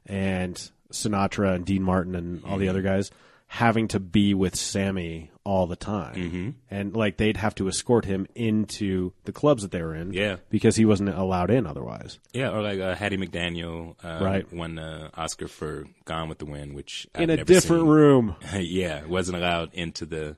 and 0.05 0.55
Sinatra 0.91 1.53
and 1.55 1.65
Dean 1.65 1.83
Martin 1.83 2.15
and 2.15 2.43
all 2.43 2.57
the 2.57 2.65
mm-hmm. 2.65 2.69
other 2.69 2.81
guys 2.81 3.11
having 3.47 3.87
to 3.89 3.99
be 3.99 4.33
with 4.33 4.55
Sammy 4.55 5.29
all 5.45 5.67
the 5.67 5.75
time, 5.75 6.15
Mm-hmm. 6.15 6.49
and 6.71 6.95
like 6.95 7.17
they'd 7.17 7.35
have 7.37 7.53
to 7.55 7.67
escort 7.67 8.05
him 8.05 8.27
into 8.33 9.11
the 9.25 9.33
clubs 9.33 9.63
that 9.63 9.71
they 9.71 9.81
were 9.81 9.93
in, 9.93 10.13
Yeah. 10.13 10.37
because 10.49 10.75
he 10.77 10.85
wasn't 10.85 11.09
allowed 11.09 11.51
in 11.51 11.67
otherwise. 11.67 12.17
Yeah, 12.31 12.49
or 12.51 12.61
like 12.61 12.79
uh, 12.79 12.95
Hattie 12.95 13.17
McDaniel, 13.17 13.95
uh, 14.03 14.23
Right. 14.23 14.51
won 14.53 14.75
the 14.75 15.09
Oscar 15.15 15.47
for 15.49 15.85
Gone 16.05 16.29
with 16.29 16.37
the 16.39 16.45
Wind, 16.45 16.75
which 16.75 17.07
in 17.15 17.29
I've 17.29 17.39
a 17.39 17.43
different 17.43 17.81
seen. 17.83 17.89
room. 17.89 18.35
yeah, 18.57 19.05
wasn't 19.05 19.37
allowed 19.37 19.73
into 19.73 20.05
the 20.05 20.37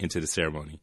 into 0.00 0.20
the 0.20 0.26
ceremony. 0.26 0.80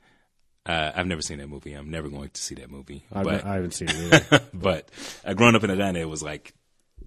Uh, 0.66 0.94
I've 0.96 1.08
never 1.08 1.22
seen 1.22 1.40
that 1.40 1.50
movie. 1.50 1.74
I'm 1.74 1.92
never 1.92 2.08
going 2.08 2.30
to 2.30 2.42
see 2.42 2.56
that 2.56 2.72
movie. 2.72 3.06
I've, 3.12 3.26
but 3.26 3.44
I 3.46 3.56
haven't 3.56 3.74
seen 3.74 3.90
it 3.90 4.14
either. 4.32 4.42
but 4.54 4.88
uh, 5.26 5.34
growing 5.34 5.56
up 5.56 5.64
in 5.66 5.70
Atlanta, 5.70 6.00
it 6.00 6.08
was 6.08 6.24
like 6.24 6.54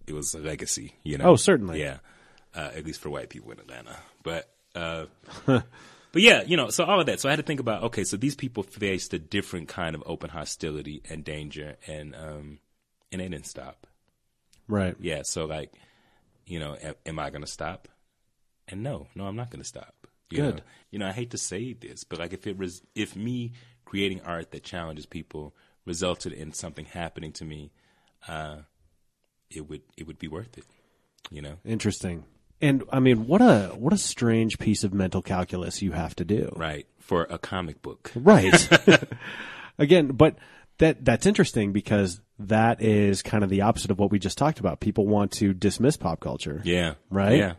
it 0.06 0.12
was 0.12 0.34
a 0.34 0.38
legacy. 0.38 0.92
You 1.02 1.16
know? 1.16 1.24
Oh, 1.30 1.36
certainly. 1.36 1.80
Yeah, 1.80 1.96
uh, 2.54 2.72
at 2.76 2.84
least 2.84 3.00
for 3.00 3.08
white 3.08 3.30
people 3.30 3.50
in 3.52 3.58
Atlanta. 3.58 3.96
But 4.22 4.50
uh, 4.74 5.06
but 6.16 6.22
yeah, 6.22 6.44
you 6.46 6.56
know, 6.56 6.70
so 6.70 6.82
all 6.82 6.98
of 6.98 7.04
that. 7.04 7.20
So 7.20 7.28
I 7.28 7.32
had 7.32 7.36
to 7.36 7.42
think 7.42 7.60
about 7.60 7.82
okay, 7.82 8.02
so 8.02 8.16
these 8.16 8.34
people 8.34 8.62
faced 8.62 9.12
a 9.12 9.18
different 9.18 9.68
kind 9.68 9.94
of 9.94 10.02
open 10.06 10.30
hostility 10.30 11.02
and 11.10 11.22
danger, 11.22 11.76
and 11.86 12.14
um, 12.16 12.58
and 13.12 13.20
they 13.20 13.28
didn't 13.28 13.44
stop. 13.44 13.86
right. 14.66 14.96
Yeah, 14.98 15.20
so 15.24 15.44
like, 15.44 15.74
you 16.46 16.58
know, 16.58 16.74
am, 16.82 16.94
am 17.04 17.18
I 17.18 17.28
going 17.28 17.42
to 17.42 17.46
stop? 17.46 17.88
And 18.66 18.82
no, 18.82 19.08
no, 19.14 19.26
I'm 19.26 19.36
not 19.36 19.50
going 19.50 19.60
to 19.60 19.68
stop. 19.68 20.06
You 20.30 20.38
Good. 20.38 20.54
Know? 20.54 20.62
You 20.90 20.98
know, 21.00 21.06
I 21.06 21.12
hate 21.12 21.32
to 21.32 21.38
say 21.38 21.74
this, 21.74 22.02
but 22.02 22.18
like, 22.18 22.32
if 22.32 22.46
it 22.46 22.56
was, 22.56 22.80
if 22.94 23.14
me 23.14 23.52
creating 23.84 24.22
art 24.22 24.52
that 24.52 24.64
challenges 24.64 25.04
people 25.04 25.54
resulted 25.84 26.32
in 26.32 26.54
something 26.54 26.86
happening 26.86 27.32
to 27.32 27.44
me, 27.44 27.72
uh, 28.26 28.60
it 29.50 29.68
would, 29.68 29.82
it 29.98 30.06
would 30.06 30.18
be 30.18 30.28
worth 30.28 30.56
it. 30.56 30.64
You 31.30 31.42
know, 31.42 31.56
Interesting. 31.62 32.24
And 32.60 32.84
I 32.90 33.00
mean, 33.00 33.26
what 33.26 33.42
a 33.42 33.72
what 33.76 33.92
a 33.92 33.98
strange 33.98 34.58
piece 34.58 34.84
of 34.84 34.94
mental 34.94 35.22
calculus 35.22 35.82
you 35.82 35.92
have 35.92 36.16
to 36.16 36.24
do. 36.24 36.52
right? 36.56 36.86
For 36.98 37.24
a 37.24 37.38
comic 37.38 37.82
book. 37.82 38.10
Right. 38.14 38.68
Again, 39.78 40.08
but 40.08 40.36
that 40.78 41.04
that's 41.04 41.26
interesting 41.26 41.72
because 41.72 42.20
that 42.38 42.82
is 42.82 43.22
kind 43.22 43.44
of 43.44 43.50
the 43.50 43.62
opposite 43.62 43.90
of 43.90 43.98
what 43.98 44.10
we 44.10 44.18
just 44.18 44.38
talked 44.38 44.60
about. 44.60 44.80
People 44.80 45.06
want 45.06 45.32
to 45.32 45.52
dismiss 45.52 45.96
pop 45.96 46.20
culture. 46.20 46.60
Yeah. 46.64 46.94
Right? 47.10 47.38
Yeah. 47.38 47.54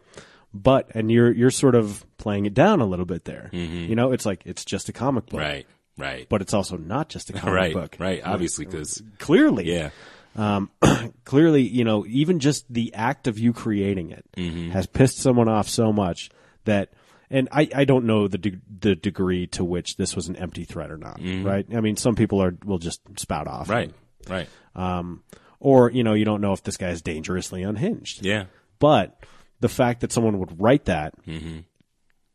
But 0.53 0.89
and 0.95 1.11
you're 1.11 1.31
you're 1.31 1.51
sort 1.51 1.75
of 1.75 2.05
playing 2.17 2.45
it 2.45 2.53
down 2.53 2.81
a 2.81 2.85
little 2.85 3.05
bit 3.05 3.25
there. 3.25 3.49
You 3.51 3.95
know, 3.95 4.11
it's 4.11 4.25
like 4.25 4.41
it's 4.45 4.65
just 4.65 4.89
a 4.89 4.93
comic 4.93 5.27
book. 5.27 5.39
Mm-hmm. 5.39 5.49
Right. 5.49 5.67
Right. 5.97 6.29
But 6.29 6.41
it's 6.41 6.53
also 6.53 6.77
not 6.77 7.09
just 7.09 7.29
a 7.29 7.33
comic 7.33 7.53
right. 7.53 7.73
book. 7.73 7.97
Right. 7.99 8.21
Obviously, 8.23 8.65
because 8.65 9.01
Clearly. 9.19 9.65
yeah. 9.71 9.89
Um, 10.37 10.69
clearly, 11.25 11.63
you 11.63 11.83
know, 11.83 12.05
even 12.07 12.39
just 12.39 12.71
the 12.71 12.93
act 12.93 13.27
of 13.27 13.37
you 13.39 13.51
creating 13.53 14.11
it 14.11 14.25
Mm-hmm. 14.37 14.69
has 14.71 14.85
pissed 14.87 15.17
someone 15.17 15.49
off 15.49 15.67
so 15.67 15.91
much 15.91 16.29
that, 16.65 16.89
and 17.29 17.49
I, 17.51 17.67
I 17.75 17.85
don't 17.85 18.05
know 18.05 18.27
the 18.27 18.37
de- 18.37 18.61
the 18.79 18.95
degree 18.95 19.47
to 19.47 19.63
which 19.65 19.97
this 19.97 20.15
was 20.15 20.27
an 20.29 20.35
empty 20.35 20.63
threat 20.63 20.91
or 20.91 20.97
not, 20.97 21.19
right? 21.21 21.65
I 21.75 21.81
mean, 21.81 21.97
some 21.97 22.15
people 22.15 22.41
are 22.41 22.55
will 22.65 22.77
just 22.77 23.01
spout 23.19 23.47
off, 23.47 23.67
Mm-hmm. 23.67 23.73
Right. 23.73 23.93
Right. 24.29 24.49
Um, 24.75 25.23
or 25.59 25.89
you 25.91 26.03
know, 26.03 26.13
you 26.13 26.23
don't 26.25 26.41
know 26.41 26.53
if 26.53 26.61
this 26.63 26.77
guy 26.77 26.89
is 26.89 27.01
dangerously 27.01 27.63
unhinged, 27.63 28.23
Yeah. 28.25 28.45
but 28.79 29.17
the 29.59 29.69
fact 29.69 30.01
that 30.01 30.11
someone 30.11 30.37
would 30.39 30.61
write 30.61 30.85
that 30.85 31.13
Mm-hmm. 31.25 31.59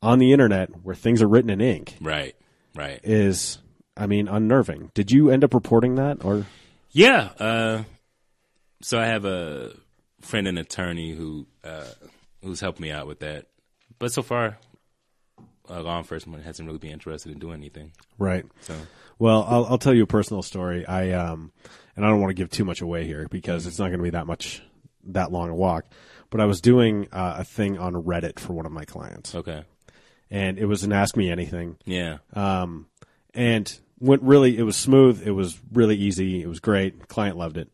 on 0.02 0.18
the 0.18 0.32
internet 0.32 0.70
where 0.82 0.94
things 0.96 1.22
are 1.22 1.28
written 1.28 1.50
in 1.50 1.60
ink 1.60 1.96
Right. 2.00 2.34
Right. 2.74 3.00
is, 3.04 3.58
I 3.96 4.06
mean, 4.06 4.26
unnerving. 4.28 4.90
Did 4.94 5.12
you 5.12 5.30
end 5.30 5.44
up 5.44 5.54
reporting 5.54 5.94
that, 5.96 6.24
or 6.24 6.46
Yeah. 6.92 7.30
Uh, 7.38 7.82
so 8.82 8.98
I 8.98 9.06
have 9.06 9.24
a 9.24 9.72
friend 10.20 10.46
and 10.46 10.58
attorney 10.58 11.12
who 11.12 11.46
uh, 11.64 11.84
who's 12.42 12.60
helped 12.60 12.80
me 12.80 12.90
out 12.90 13.06
with 13.06 13.20
that, 13.20 13.46
but 13.98 14.12
so 14.12 14.22
far, 14.22 14.58
uh, 15.70 15.82
law 15.82 15.98
enforcement 15.98 16.44
hasn't 16.44 16.66
really 16.66 16.78
been 16.78 16.90
interested 16.92 17.32
in 17.32 17.38
doing 17.38 17.54
anything. 17.54 17.92
right? 18.18 18.44
So 18.60 18.74
Well, 19.18 19.44
I'll, 19.48 19.66
I'll 19.66 19.78
tell 19.78 19.94
you 19.94 20.02
a 20.02 20.06
personal 20.06 20.42
story. 20.42 20.86
I 20.86 21.12
um, 21.12 21.52
and 21.96 22.04
I 22.04 22.08
don't 22.08 22.20
want 22.20 22.30
to 22.30 22.34
give 22.34 22.50
too 22.50 22.64
much 22.64 22.80
away 22.80 23.04
here 23.04 23.26
because 23.30 23.66
it's 23.66 23.78
not 23.78 23.86
going 23.86 23.98
to 23.98 24.04
be 24.04 24.10
that 24.10 24.26
much 24.26 24.62
that 25.04 25.32
long 25.32 25.48
a 25.48 25.54
walk. 25.54 25.86
But 26.30 26.40
I 26.40 26.46
was 26.46 26.60
doing 26.60 27.08
uh, 27.12 27.36
a 27.38 27.44
thing 27.44 27.78
on 27.78 27.92
Reddit 27.92 28.38
for 28.38 28.54
one 28.54 28.64
of 28.64 28.72
my 28.72 28.84
clients, 28.86 29.34
okay. 29.34 29.64
and 30.30 30.58
it 30.58 30.64
was 30.64 30.82
an 30.82 30.92
Ask 30.92 31.14
Me 31.16 31.30
Anything. 31.30 31.76
Yeah. 31.84 32.18
Um, 32.32 32.86
and 33.34 33.78
went 34.02 34.22
really, 34.22 34.58
it 34.58 34.62
was 34.64 34.76
smooth. 34.76 35.26
It 35.26 35.30
was 35.30 35.58
really 35.72 35.96
easy. 35.96 36.42
It 36.42 36.46
was 36.48 36.60
great. 36.60 37.08
Client 37.08 37.36
loved 37.38 37.56
it. 37.56 37.70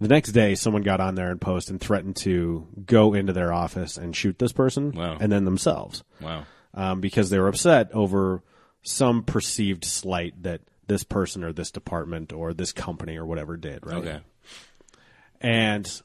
The 0.00 0.08
next 0.08 0.32
day, 0.32 0.54
someone 0.56 0.82
got 0.82 1.00
on 1.00 1.14
there 1.14 1.30
and 1.30 1.40
posted 1.40 1.72
and 1.72 1.80
threatened 1.80 2.16
to 2.16 2.66
go 2.84 3.14
into 3.14 3.32
their 3.32 3.52
office 3.52 3.96
and 3.96 4.14
shoot 4.14 4.38
this 4.38 4.52
person 4.52 4.92
Wow. 4.92 5.16
and 5.20 5.30
then 5.32 5.44
themselves 5.44 6.02
Wow. 6.20 6.44
um, 6.74 7.00
because 7.00 7.30
they 7.30 7.38
were 7.38 7.48
upset 7.48 7.90
over 7.94 8.42
some 8.82 9.22
perceived 9.22 9.84
slight 9.84 10.42
that 10.42 10.60
this 10.86 11.02
person 11.02 11.42
or 11.44 11.52
this 11.52 11.70
department 11.70 12.32
or 12.32 12.52
this 12.52 12.72
company 12.72 13.16
or 13.16 13.24
whatever 13.24 13.56
did. 13.56 13.86
Right. 13.86 13.96
Okay. 13.96 14.20
And 15.40 16.02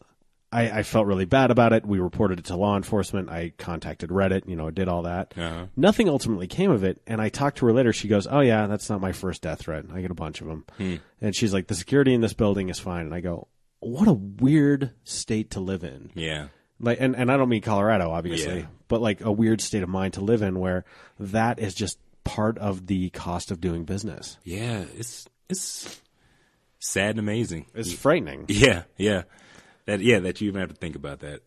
I, 0.53 0.79
I 0.79 0.83
felt 0.83 1.07
really 1.07 1.25
bad 1.25 1.49
about 1.49 1.71
it. 1.71 1.85
We 1.85 1.99
reported 1.99 2.39
it 2.39 2.45
to 2.45 2.57
law 2.57 2.75
enforcement. 2.75 3.29
I 3.29 3.53
contacted 3.57 4.09
Reddit. 4.09 4.47
You 4.49 4.55
know, 4.57 4.69
did 4.69 4.87
all 4.89 5.03
that. 5.03 5.33
Uh-huh. 5.37 5.67
Nothing 5.77 6.09
ultimately 6.09 6.47
came 6.47 6.71
of 6.71 6.83
it. 6.83 7.01
And 7.07 7.21
I 7.21 7.29
talked 7.29 7.57
to 7.59 7.65
her 7.67 7.73
later. 7.73 7.93
She 7.93 8.07
goes, 8.09 8.27
"Oh 8.27 8.41
yeah, 8.41 8.67
that's 8.67 8.89
not 8.89 8.99
my 8.99 9.13
first 9.13 9.41
death 9.41 9.59
threat. 9.61 9.85
I 9.93 10.01
get 10.01 10.11
a 10.11 10.15
bunch 10.15 10.41
of 10.41 10.47
them." 10.47 10.65
Hmm. 10.77 10.95
And 11.21 11.35
she's 11.35 11.53
like, 11.53 11.67
"The 11.67 11.75
security 11.75 12.13
in 12.13 12.19
this 12.21 12.33
building 12.33 12.69
is 12.69 12.79
fine." 12.79 13.05
And 13.05 13.13
I 13.15 13.21
go, 13.21 13.47
"What 13.79 14.07
a 14.09 14.13
weird 14.13 14.91
state 15.05 15.51
to 15.51 15.59
live 15.61 15.83
in." 15.85 16.11
Yeah. 16.15 16.47
like 16.79 16.97
and, 16.99 17.15
and 17.15 17.31
I 17.31 17.37
don't 17.37 17.47
mean 17.49 17.61
Colorado 17.61 18.09
obviously, 18.11 18.59
Yeah. 18.61 18.65
but 18.87 19.01
like 19.01 19.21
a 19.21 19.31
weird 19.31 19.61
state 19.61 19.83
of 19.83 19.89
mind 19.89 20.13
to 20.15 20.21
live 20.21 20.41
in 20.41 20.59
where 20.59 20.83
that 21.19 21.59
is 21.59 21.73
just 21.75 21.97
part 22.23 22.57
of 22.57 22.87
the 22.87 23.09
cost 23.11 23.51
of 23.51 23.61
doing 23.61 23.85
business. 23.85 24.37
Yeah. 24.43 24.83
It's 24.97 25.27
it's 25.49 26.01
sad 26.79 27.11
and 27.11 27.19
amazing. 27.19 27.67
It's 27.75 27.93
frightening. 27.93 28.45
Yeah, 28.49 28.83
yeah. 28.97 29.23
That 29.85 30.01
yeah, 30.01 30.19
that 30.19 30.41
you 30.41 30.47
even 30.47 30.61
have 30.61 30.69
to 30.69 30.75
think 30.75 30.95
about 30.95 31.19
that. 31.19 31.41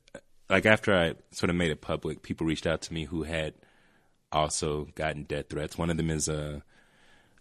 Like 0.51 0.67
after 0.67 0.95
I 0.95 1.15
sort 1.31 1.51
of 1.51 1.57
made 1.57 1.71
it 1.71 1.81
public, 1.81 2.23
people 2.23 2.47
reached 2.47 2.67
out 2.67 2.83
to 2.83 2.93
me 2.93 3.05
who 3.05 3.23
had 3.23 3.55
also 4.33 4.89
gotten 4.95 5.25
death 5.25 5.47
threats. 5.51 5.79
One 5.79 5.91
of 5.91 5.97
them 5.97 6.11
is 6.11 6.29
a 6.29 6.63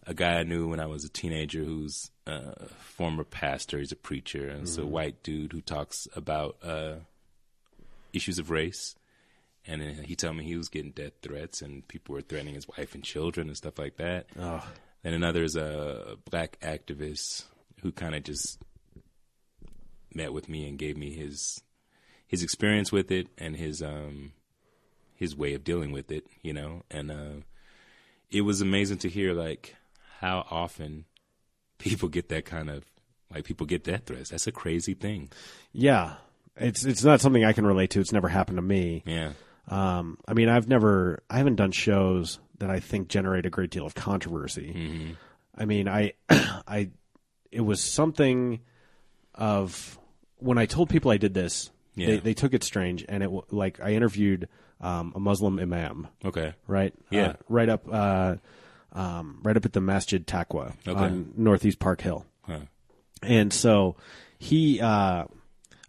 a 0.06 0.14
guy 0.14 0.40
I 0.40 0.44
knew 0.44 0.68
when 0.70 0.80
I 0.80 0.86
was 0.86 1.06
a 1.06 1.10
teenager 1.10 1.64
who's 1.64 2.12
a 2.28 2.68
former 2.68 3.24
pastor. 3.24 3.80
He's 3.80 3.92
a 3.92 3.98
preacher, 3.98 4.48
and 4.50 4.64
it's 4.64 4.78
a 4.78 4.86
white 4.86 5.24
dude 5.24 5.54
who 5.54 5.62
talks 5.62 6.08
about 6.16 6.58
uh, 6.64 6.96
issues 8.12 8.40
of 8.40 8.50
race. 8.50 8.96
And 9.66 9.82
he 9.82 10.18
told 10.18 10.36
me 10.36 10.44
he 10.44 10.58
was 10.58 10.68
getting 10.68 10.92
death 10.92 11.14
threats, 11.22 11.62
and 11.62 11.88
people 11.88 12.16
were 12.16 12.22
threatening 12.22 12.56
his 12.56 12.68
wife 12.68 12.96
and 12.96 13.04
children 13.04 13.48
and 13.48 13.56
stuff 13.56 13.80
like 13.80 13.96
that. 13.98 14.28
And 15.06 15.16
another 15.16 15.42
is 15.44 15.56
a 15.56 16.18
black 16.30 16.60
activist 16.60 17.46
who 17.82 17.92
kind 17.94 18.14
of 18.14 18.24
just 18.24 18.62
met 20.16 20.34
with 20.34 20.50
me 20.50 20.68
and 20.68 20.78
gave 20.78 20.98
me 20.98 21.12
his 21.12 21.62
his 22.26 22.44
experience 22.44 22.92
with 22.92 23.12
it 23.12 23.28
and 23.38 23.56
his 23.56 23.82
um 23.82 24.34
his 25.16 25.36
way 25.36 25.54
of 25.54 25.64
dealing 25.64 25.92
with 25.92 26.12
it, 26.12 26.26
you 26.42 26.54
know. 26.54 26.84
And 26.92 27.12
uh, 27.12 27.42
it 28.30 28.42
was 28.42 28.62
amazing 28.62 28.98
to 29.00 29.10
hear 29.10 29.34
like 29.34 29.76
how 30.20 30.46
often 30.50 31.06
people 31.78 32.10
get 32.10 32.30
that 32.30 32.46
kind 32.46 32.70
of 32.70 32.86
like 33.34 33.46
people 33.46 33.66
get 33.66 33.84
death 33.84 34.04
threats. 34.06 34.30
That's 34.30 34.48
a 34.48 34.52
crazy 34.52 34.94
thing. 34.94 35.30
Yeah. 35.72 36.16
It's 36.56 36.86
it's 36.86 37.04
not 37.04 37.22
something 37.22 37.44
I 37.44 37.54
can 37.54 37.66
relate 37.66 37.92
to. 37.92 38.00
It's 38.00 38.12
never 38.12 38.28
happened 38.28 38.58
to 38.58 38.62
me. 38.62 39.04
Yeah. 39.06 39.34
Um, 39.68 40.18
I 40.28 40.34
mean, 40.34 40.50
I've 40.50 40.68
never, 40.68 41.24
I 41.30 41.38
haven't 41.38 41.56
done 41.56 41.72
shows 41.72 42.40
that 42.60 42.70
I 42.70 42.80
think 42.80 43.08
generate 43.08 43.46
a 43.46 43.50
great 43.50 43.72
deal 43.72 43.86
of 43.86 43.96
controversy. 43.96 44.74
Mm-hmm. 44.76 45.12
I 45.56 45.66
mean, 45.66 45.88
I, 45.88 46.14
I, 46.30 46.90
it 47.52 47.62
was 47.62 47.82
something 47.82 48.60
of 49.34 49.98
when 50.44 50.58
I 50.58 50.66
told 50.66 50.90
people 50.90 51.12
I 51.12 51.18
did 51.18 51.34
this, 51.34 51.72
Yeah. 51.96 52.08
they, 52.08 52.18
they 52.20 52.34
took 52.34 52.54
it 52.54 52.64
strange, 52.64 53.06
and 53.08 53.24
it 53.24 53.30
like 53.52 53.80
I 53.82 53.94
interviewed 53.94 54.48
um, 54.82 55.14
a 55.16 55.20
Muslim 55.20 55.60
imam, 55.60 56.08
Okay. 56.26 56.54
right? 56.68 56.94
Yeah. 57.10 57.28
uh, 57.28 57.34
right 57.48 57.70
up, 57.70 57.84
uh, 57.90 58.36
um, 58.92 59.40
right 59.44 59.56
up 59.56 59.66
at 59.66 59.74
the 59.74 59.82
Masjid 59.82 60.26
Taqwa 60.28 60.74
Okay. 60.88 61.00
on 61.00 61.34
Northeast 61.38 61.80
Park 61.80 62.02
Hill. 62.02 62.26
Huh. 62.42 62.60
And 63.22 63.54
so 63.54 63.96
he, 64.38 64.82
uh, 64.82 65.26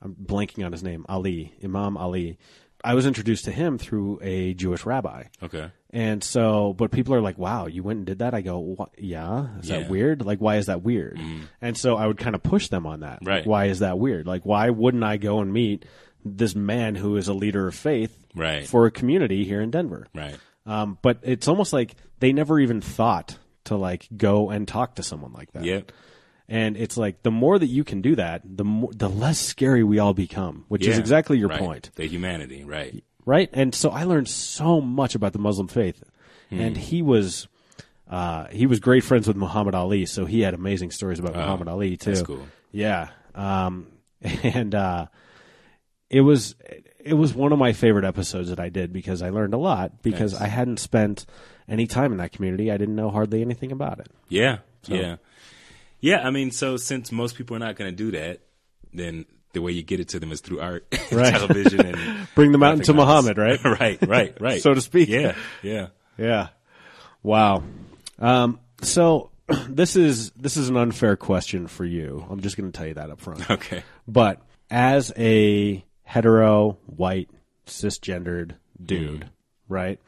I'm 0.01 0.15
blanking 0.15 0.65
on 0.65 0.71
his 0.73 0.83
name, 0.83 1.05
Ali, 1.09 1.53
Imam 1.65 1.97
Ali. 1.97 2.39
I 2.85 2.95
was 2.95 3.07
introduced 3.07 3.47
to 3.47 3.51
him 3.51 3.79
through 3.79 4.21
a 4.23 4.55
Jewish 4.55 4.85
rabbi. 4.85 5.25
Okay. 5.43 5.71
And 5.91 6.23
so, 6.23 6.75
but 6.75 6.91
people 6.91 7.15
are 7.15 7.21
like, 7.23 7.39
wow, 7.39 7.67
you 7.67 7.83
went 7.83 7.97
and 7.99 8.07
did 8.07 8.19
that? 8.19 8.35
I 8.35 8.41
go, 8.43 8.59
"Wha- 8.59 8.87
yeah. 8.99 9.59
Is 9.61 9.71
Yeah. 9.71 9.79
that 9.81 9.91
weird? 9.91 10.25
Like, 10.25 10.41
why 10.41 10.57
is 10.57 10.67
that 10.67 10.83
weird? 10.83 11.19
And 11.63 11.77
so 11.79 11.97
I 11.97 12.07
would 12.07 12.19
kind 12.19 12.35
of 12.35 12.43
push 12.43 12.69
them 12.69 12.85
on 12.87 13.01
that. 13.01 13.21
Right. 13.23 13.47
Why 13.47 13.67
is 13.67 13.79
that 13.79 13.99
weird? 13.99 14.27
Like, 14.27 14.45
why 14.45 14.71
wouldn't 14.71 15.03
I 15.05 15.17
go 15.17 15.41
and 15.41 15.53
meet 15.53 15.85
this 16.25 16.55
man 16.55 16.95
who 16.95 17.17
is 17.17 17.29
a 17.29 17.35
leader 17.35 17.67
of 17.69 17.75
faith 17.75 18.19
Right. 18.35 18.67
for 18.67 18.87
a 18.87 18.91
community 18.91 19.45
here 19.45 19.61
in 19.61 19.71
Denver? 19.71 20.07
Right. 20.15 20.37
Um, 20.67 20.99
but 21.01 21.21
it's 21.23 21.47
almost 21.49 21.73
like 21.73 21.95
they 22.21 22.33
never 22.33 22.59
even 22.59 22.81
thought 22.81 23.39
to 23.65 23.77
like 23.77 24.09
go 24.17 24.51
and 24.51 24.67
talk 24.69 24.97
to 24.97 25.03
someone 25.03 25.33
like 25.33 25.53
that. 25.53 25.65
Yep. 25.65 25.93
And 26.49 26.77
it's 26.77 26.97
like 26.97 27.23
the 27.23 27.31
more 27.31 27.59
that 27.59 27.67
you 27.69 27.85
can 27.85 28.03
do 28.03 28.15
that, 28.17 28.43
the 28.45 28.65
more, 28.65 28.91
the 28.93 29.09
less 29.09 29.39
scary 29.39 29.83
we 29.83 29.99
all 29.99 30.13
become, 30.15 30.65
which 30.69 30.87
is 30.87 30.99
exactly 30.99 31.39
your 31.39 31.49
Right. 31.49 31.59
point. 31.59 31.91
The 31.95 32.07
humanity, 32.07 32.65
right. 32.65 33.03
right? 33.25 33.49
And 33.55 33.75
so 33.75 33.89
I 33.91 34.05
learned 34.05 34.29
so 34.29 34.81
much 34.81 35.15
about 35.15 35.33
the 35.33 35.39
Muslim 35.39 35.69
faith, 35.69 36.03
Hmm. 36.51 36.61
and 36.61 36.77
he 36.77 37.01
was. 37.03 37.49
Uh, 38.07 38.47
he 38.49 38.67
was 38.67 38.81
great 38.81 39.03
friends 39.03 39.27
with 39.27 39.37
Muhammad 39.37 39.75
Ali, 39.75 40.05
so 40.05 40.27
he 40.27 40.43
had 40.43 40.53
amazing 40.53 40.91
stories 40.91 41.19
about 41.19 41.35
Muhammad 41.35 41.69
Ali 41.69 41.97
too. 41.97 42.11
that's 42.11 42.23
cool. 42.23 42.47
Yeah, 42.71 43.09
um, 43.35 43.87
and 44.43 44.75
uh, 44.75 45.07
it 46.11 46.21
was 46.21 46.55
it 47.03 47.15
was 47.15 47.35
one 47.35 47.53
of 47.53 47.59
my 47.59 47.73
favorite 47.73 48.05
episodes 48.05 48.51
that 48.51 48.61
I 48.61 48.69
did 48.69 48.93
because 48.93 49.23
I 49.23 49.31
learned 49.31 49.55
a 49.55 49.59
lot 49.59 50.03
because. 50.03 50.35
I 50.35 50.49
hadn't 50.49 50.79
spent 50.81 51.25
any 51.67 51.87
time 51.87 52.13
in 52.13 52.19
that 52.19 52.33
community. 52.33 52.71
I 52.71 52.77
didn't 52.77 52.95
know 52.97 53.09
hardly 53.11 53.41
anything 53.41 53.73
about 53.73 53.99
it. 54.01 54.09
Yeah, 54.29 54.59
yeah, 54.87 55.17
yeah. 56.05 56.27
I 56.27 56.31
mean, 56.31 56.51
so 56.51 56.77
since 56.77 57.11
most 57.11 57.37
people 57.37 57.57
are 57.57 57.61
not 57.61 57.77
going 57.77 57.91
to 57.91 57.97
do 57.97 58.11
that, 58.13 58.41
then 58.93 59.25
the 59.55 59.63
way 59.63 59.73
you 59.73 59.83
get 59.83 60.01
it 60.01 60.09
to 60.09 60.21
them 60.21 60.33
is 60.33 60.41
through 60.41 60.61
art, 60.61 60.87
Right. 61.13 61.35
television, 61.35 61.81
and 61.81 62.29
Bring 62.35 62.53
them 62.53 62.63
out 62.63 62.75
into. 62.75 62.93
Muhammad, 62.93 63.39
right? 63.39 63.63
right, 63.65 63.99
right, 64.07 64.41
right, 64.41 64.61
So 64.61 64.75
to 64.75 64.81
speak. 64.81 65.09
Yeah, 65.09 65.35
yeah. 65.63 65.89
Yeah. 66.19 66.49
Wow. 67.23 67.63
Um, 68.19 68.61
so 68.83 69.31
this 69.69 69.97
is 69.97 70.31
this 70.33 70.57
is 70.57 70.69
an 70.69 70.77
unfair 70.77 71.17
question 71.17 71.67
for 71.67 71.85
you. 71.85 72.25
I'm 72.29 72.41
just 72.41 72.57
going 72.57 72.71
to 72.71 72.77
tell 72.77 72.87
you 72.87 72.95
that 72.95 73.11
up 73.11 73.21
front. 73.21 73.51
Okay. 73.51 73.83
But 74.07 74.43
as 74.71 75.13
a 75.17 75.85
hetero, 76.03 76.79
white, 76.87 77.31
cisgendered 77.67 78.57
dude, 78.83 79.29
right? 79.69 79.99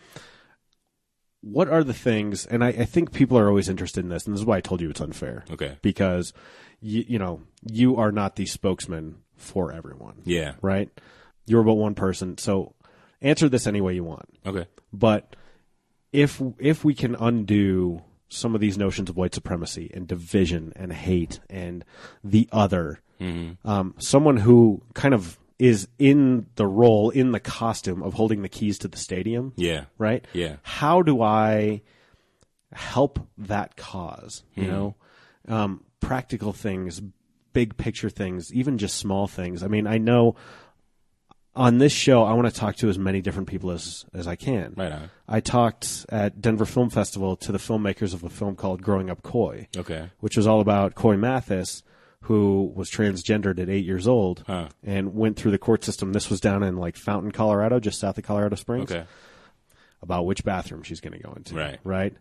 What 1.53 1.69
are 1.69 1.85
the 1.85 1.95
things? 1.95 2.45
And 2.45 2.65
I, 2.65 2.69
I 2.69 2.85
think 2.85 3.13
people 3.13 3.39
are 3.39 3.49
always 3.49 3.69
interested 3.69 4.03
in 4.05 4.09
this, 4.11 4.27
and 4.27 4.35
this 4.35 4.41
is 4.41 4.47
why 4.47 4.57
I 4.57 4.61
told 4.61 4.81
you 4.81 4.91
it's 4.91 5.01
unfair. 5.01 5.45
Okay. 5.51 5.79
Because 5.81 6.33
you, 6.81 7.05
you 7.07 7.19
know 7.19 7.43
you 7.71 7.97
are 7.97 8.11
not 8.11 8.37
the 8.37 8.47
spokesman 8.47 9.19
for 9.37 9.73
everyone. 9.73 10.23
Yeah. 10.25 10.55
Right. 10.61 10.91
You're 11.47 11.63
but 11.63 11.75
one 11.75 11.95
person, 11.95 12.39
so 12.39 12.75
answer 13.23 13.49
this 13.49 13.67
any 13.67 13.81
way 13.81 13.95
you 13.95 14.03
want. 14.03 14.29
Okay. 14.45 14.67
But 14.93 15.37
if 16.13 16.43
if 16.59 16.85
we 16.85 16.95
can 16.95 17.15
undo 17.15 18.03
some 18.29 18.57
of 18.57 18.61
these 18.61 18.77
notions 18.77 19.09
of 19.09 19.17
white 19.17 19.35
supremacy 19.35 19.91
and 19.95 20.09
division 20.09 20.73
and 20.75 20.93
hate 20.93 21.39
and 21.49 21.85
the 22.25 22.49
other, 22.51 23.01
um, 23.65 23.95
someone 23.99 24.39
who 24.39 24.83
kind 24.95 25.15
of 25.15 25.39
is 25.59 25.89
in 25.99 26.47
the 26.57 26.67
role 26.67 27.11
in 27.11 27.33
the 27.33 27.41
costume 27.41 28.03
of 28.03 28.15
holding 28.15 28.43
the 28.43 28.49
keys 28.49 28.79
to 28.79 28.89
the 28.89 28.99
stadium, 28.99 29.53
Yeah. 29.57 29.85
right? 29.99 30.25
Yeah. 30.33 30.57
How 30.63 31.03
do 31.03 31.23
I 31.23 31.83
help 32.73 33.19
that 33.39 33.77
cause? 33.77 34.43
You 34.55 34.67
know, 34.67 34.95
um, 35.49 35.83
practical 36.01 36.53
things, 36.53 37.01
big 37.53 37.77
picture 37.77 38.11
things, 38.11 38.53
even 38.53 38.77
just 38.79 38.97
small 38.97 39.27
things. 39.27 39.63
I 39.63 39.69
mean, 39.69 39.87
I 39.87 39.97
know 39.99 40.37
on 41.55 41.79
this 41.79 41.93
show, 41.93 42.23
I 42.23 42.35
want 42.35 42.53
to 42.53 42.55
talk 42.61 42.77
to 42.77 42.91
as 42.91 42.99
many 42.99 43.23
different 43.23 43.49
people 43.49 43.71
as 43.71 44.05
as 44.13 44.27
I 44.27 44.37
can. 44.37 44.75
Right 44.77 44.93
on. 44.93 45.11
I 45.27 45.41
talked 45.41 46.05
at 46.11 46.43
Denver 46.43 46.67
Film 46.67 46.91
Festival 46.91 47.35
to 47.37 47.51
the 47.51 47.57
filmmakers 47.59 48.13
of 48.13 48.23
a 48.25 48.29
film 48.29 48.57
called 48.57 48.83
Growing 48.83 49.09
Up 49.09 49.23
Coy, 49.23 49.69
Okay. 49.75 50.11
which 50.21 50.37
was 50.37 50.47
all 50.47 50.61
about 50.61 50.95
Coy 50.95 51.17
Mathis, 51.17 51.83
who 52.27 52.73
was 52.75 52.91
transgendered 52.91 53.59
at 53.61 53.69
eight 53.69 53.85
years 53.85 54.07
old 54.09 54.43
Huh. 54.47 54.69
and 54.83 55.15
went 55.15 55.37
through 55.37 55.51
the 55.53 55.59
court 55.59 55.85
system. 55.85 56.13
This 56.13 56.29
was 56.31 56.41
down 56.41 56.63
in 56.63 56.77
like 56.77 56.97
Fountain, 56.97 57.33
Colorado, 57.33 57.79
just 57.81 57.99
south 58.01 58.19
of 58.19 58.25
Colorado 58.25 58.57
Springs 58.57 58.91
Okay. 58.93 59.05
about 60.03 60.27
which 60.27 60.45
bathroom 60.45 60.83
she's 60.83 61.01
going 61.01 61.13
to 61.13 61.23
go 61.23 61.33
into. 61.35 61.55
Right. 61.55 61.79
Right. 61.85 62.15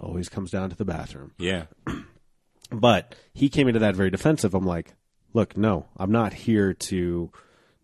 Always 0.00 0.28
comes 0.28 0.50
down 0.50 0.70
to 0.70 0.76
the 0.76 0.84
bathroom. 0.84 1.32
Yeah. 1.38 1.64
But 2.72 3.16
he 3.34 3.48
came 3.48 3.66
into 3.66 3.80
that 3.80 3.96
very 3.96 4.10
defensive. 4.10 4.54
I'm 4.54 4.64
like, 4.64 4.94
look, 5.32 5.56
no, 5.56 5.86
I'm 5.96 6.12
not 6.12 6.32
here 6.32 6.72
to 6.72 7.32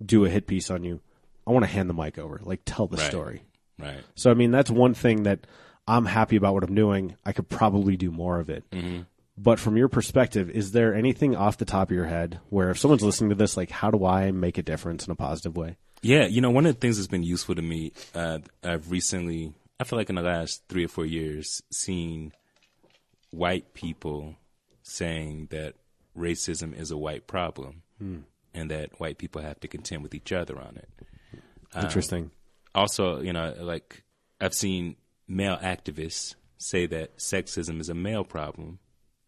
do 0.04 0.24
a 0.24 0.28
hit 0.28 0.46
piece 0.46 0.70
on 0.70 0.84
you. 0.84 1.00
I 1.44 1.50
want 1.50 1.64
to 1.64 1.70
hand 1.70 1.90
the 1.90 1.94
mic 1.94 2.18
over. 2.18 2.40
Like, 2.44 2.60
tell 2.64 2.86
the 2.86 2.96
Right. 2.96 3.06
story. 3.10 3.42
Right. 3.80 4.04
So, 4.14 4.30
I 4.30 4.34
mean, 4.34 4.52
that's 4.52 4.70
one 4.70 4.94
thing 4.94 5.24
that 5.24 5.46
I'm 5.88 6.04
happy 6.06 6.36
about 6.36 6.54
what 6.54 6.62
I'm 6.62 6.74
doing. 6.76 7.16
I 7.24 7.32
could 7.32 7.48
probably 7.48 7.96
do 7.96 8.12
more 8.12 8.38
of 8.38 8.48
it. 8.48 8.64
Mm-hmm. 8.70 9.02
But 9.38 9.58
from 9.58 9.76
your 9.76 9.88
perspective, 9.88 10.48
is 10.48 10.72
there 10.72 10.94
anything 10.94 11.36
off 11.36 11.58
the 11.58 11.66
top 11.66 11.90
of 11.90 11.94
your 11.94 12.06
head 12.06 12.40
where 12.48 12.70
if 12.70 12.78
someone's 12.78 13.02
listening 13.02 13.30
to 13.30 13.36
this, 13.36 13.56
like, 13.56 13.70
how 13.70 13.90
do 13.90 14.06
I 14.06 14.30
make 14.30 14.56
a 14.56 14.62
difference 14.62 15.06
in 15.06 15.12
a 15.12 15.16
positive 15.16 15.56
way? 15.56 15.76
Yeah, 16.02 16.26
you 16.26 16.40
know, 16.40 16.50
one 16.50 16.64
of 16.66 16.74
the 16.74 16.80
things 16.80 16.96
that's 16.96 17.08
been 17.08 17.22
useful 17.22 17.54
to 17.54 17.62
me, 17.62 17.92
uh, 18.14 18.38
I've 18.62 18.90
recently, 18.90 19.52
I 19.78 19.84
feel 19.84 19.98
like 19.98 20.08
in 20.08 20.16
the 20.16 20.22
last 20.22 20.62
three 20.68 20.84
or 20.84 20.88
four 20.88 21.04
years, 21.04 21.62
seen 21.70 22.32
white 23.30 23.74
people 23.74 24.36
saying 24.82 25.48
that 25.50 25.74
racism 26.16 26.78
is 26.78 26.90
a 26.90 26.96
white 26.96 27.26
problem 27.26 27.82
and 28.54 28.70
that 28.70 28.98
white 29.00 29.18
people 29.18 29.42
have 29.42 29.60
to 29.60 29.68
contend 29.68 30.02
with 30.02 30.14
each 30.14 30.32
other 30.32 30.58
on 30.58 30.76
it. 30.76 30.88
Interesting. 31.76 32.30
Also, 32.74 33.20
you 33.20 33.32
know, 33.32 33.54
like 33.58 34.02
I've 34.40 34.54
seen 34.54 34.96
male 35.28 35.58
activists 35.58 36.36
say 36.56 36.86
that 36.86 37.18
sexism 37.18 37.80
is 37.80 37.88
a 37.90 37.94
male 37.94 38.24
problem 38.24 38.78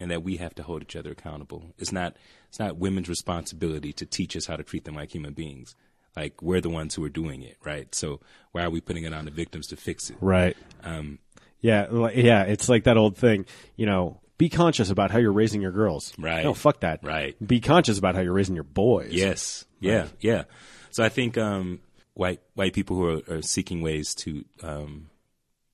and 0.00 0.10
that 0.10 0.22
we 0.22 0.36
have 0.36 0.54
to 0.56 0.62
hold 0.62 0.82
each 0.82 0.96
other 0.96 1.10
accountable. 1.12 1.74
It's 1.78 1.92
not 1.92 2.16
it's 2.48 2.58
not 2.58 2.76
women's 2.76 3.08
responsibility 3.08 3.92
to 3.94 4.06
teach 4.06 4.36
us 4.36 4.46
how 4.46 4.56
to 4.56 4.62
treat 4.62 4.84
them 4.84 4.94
like 4.94 5.14
human 5.14 5.32
beings. 5.34 5.74
Like 6.16 6.40
we're 6.42 6.60
the 6.60 6.70
ones 6.70 6.94
who 6.94 7.04
are 7.04 7.08
doing 7.10 7.42
it, 7.42 7.56
right? 7.64 7.94
So 7.94 8.20
why 8.52 8.62
are 8.62 8.70
we 8.70 8.80
putting 8.80 9.04
it 9.04 9.12
on 9.14 9.24
the 9.24 9.30
victims 9.30 9.68
to 9.68 9.76
fix 9.76 10.10
it? 10.10 10.16
Right. 10.20 10.56
Um, 10.82 11.18
Yeah, 11.60 12.08
yeah, 12.14 12.42
it's 12.44 12.68
like 12.68 12.84
that 12.84 12.96
old 12.96 13.16
thing, 13.16 13.46
you 13.76 13.86
know, 13.86 14.20
be 14.36 14.48
conscious 14.48 14.90
about 14.90 15.10
how 15.10 15.18
you're 15.18 15.32
raising 15.32 15.60
your 15.60 15.72
girls. 15.72 16.12
Right. 16.16 16.44
No, 16.44 16.54
fuck 16.54 16.80
that. 16.80 17.00
Right. 17.02 17.34
Be 17.44 17.60
conscious 17.60 17.98
about 17.98 18.14
how 18.14 18.20
you're 18.20 18.32
raising 18.32 18.54
your 18.54 18.64
boys. 18.64 19.12
Yes. 19.12 19.64
Yeah. 19.80 20.06
Yeah. 20.20 20.44
So 20.90 21.02
I 21.04 21.08
think 21.08 21.36
um, 21.36 21.80
white 22.14 22.40
white 22.54 22.72
people 22.72 22.96
who 22.96 23.08
are, 23.08 23.38
are 23.38 23.42
seeking 23.42 23.82
ways 23.82 24.14
to 24.16 24.44
um, 24.62 25.10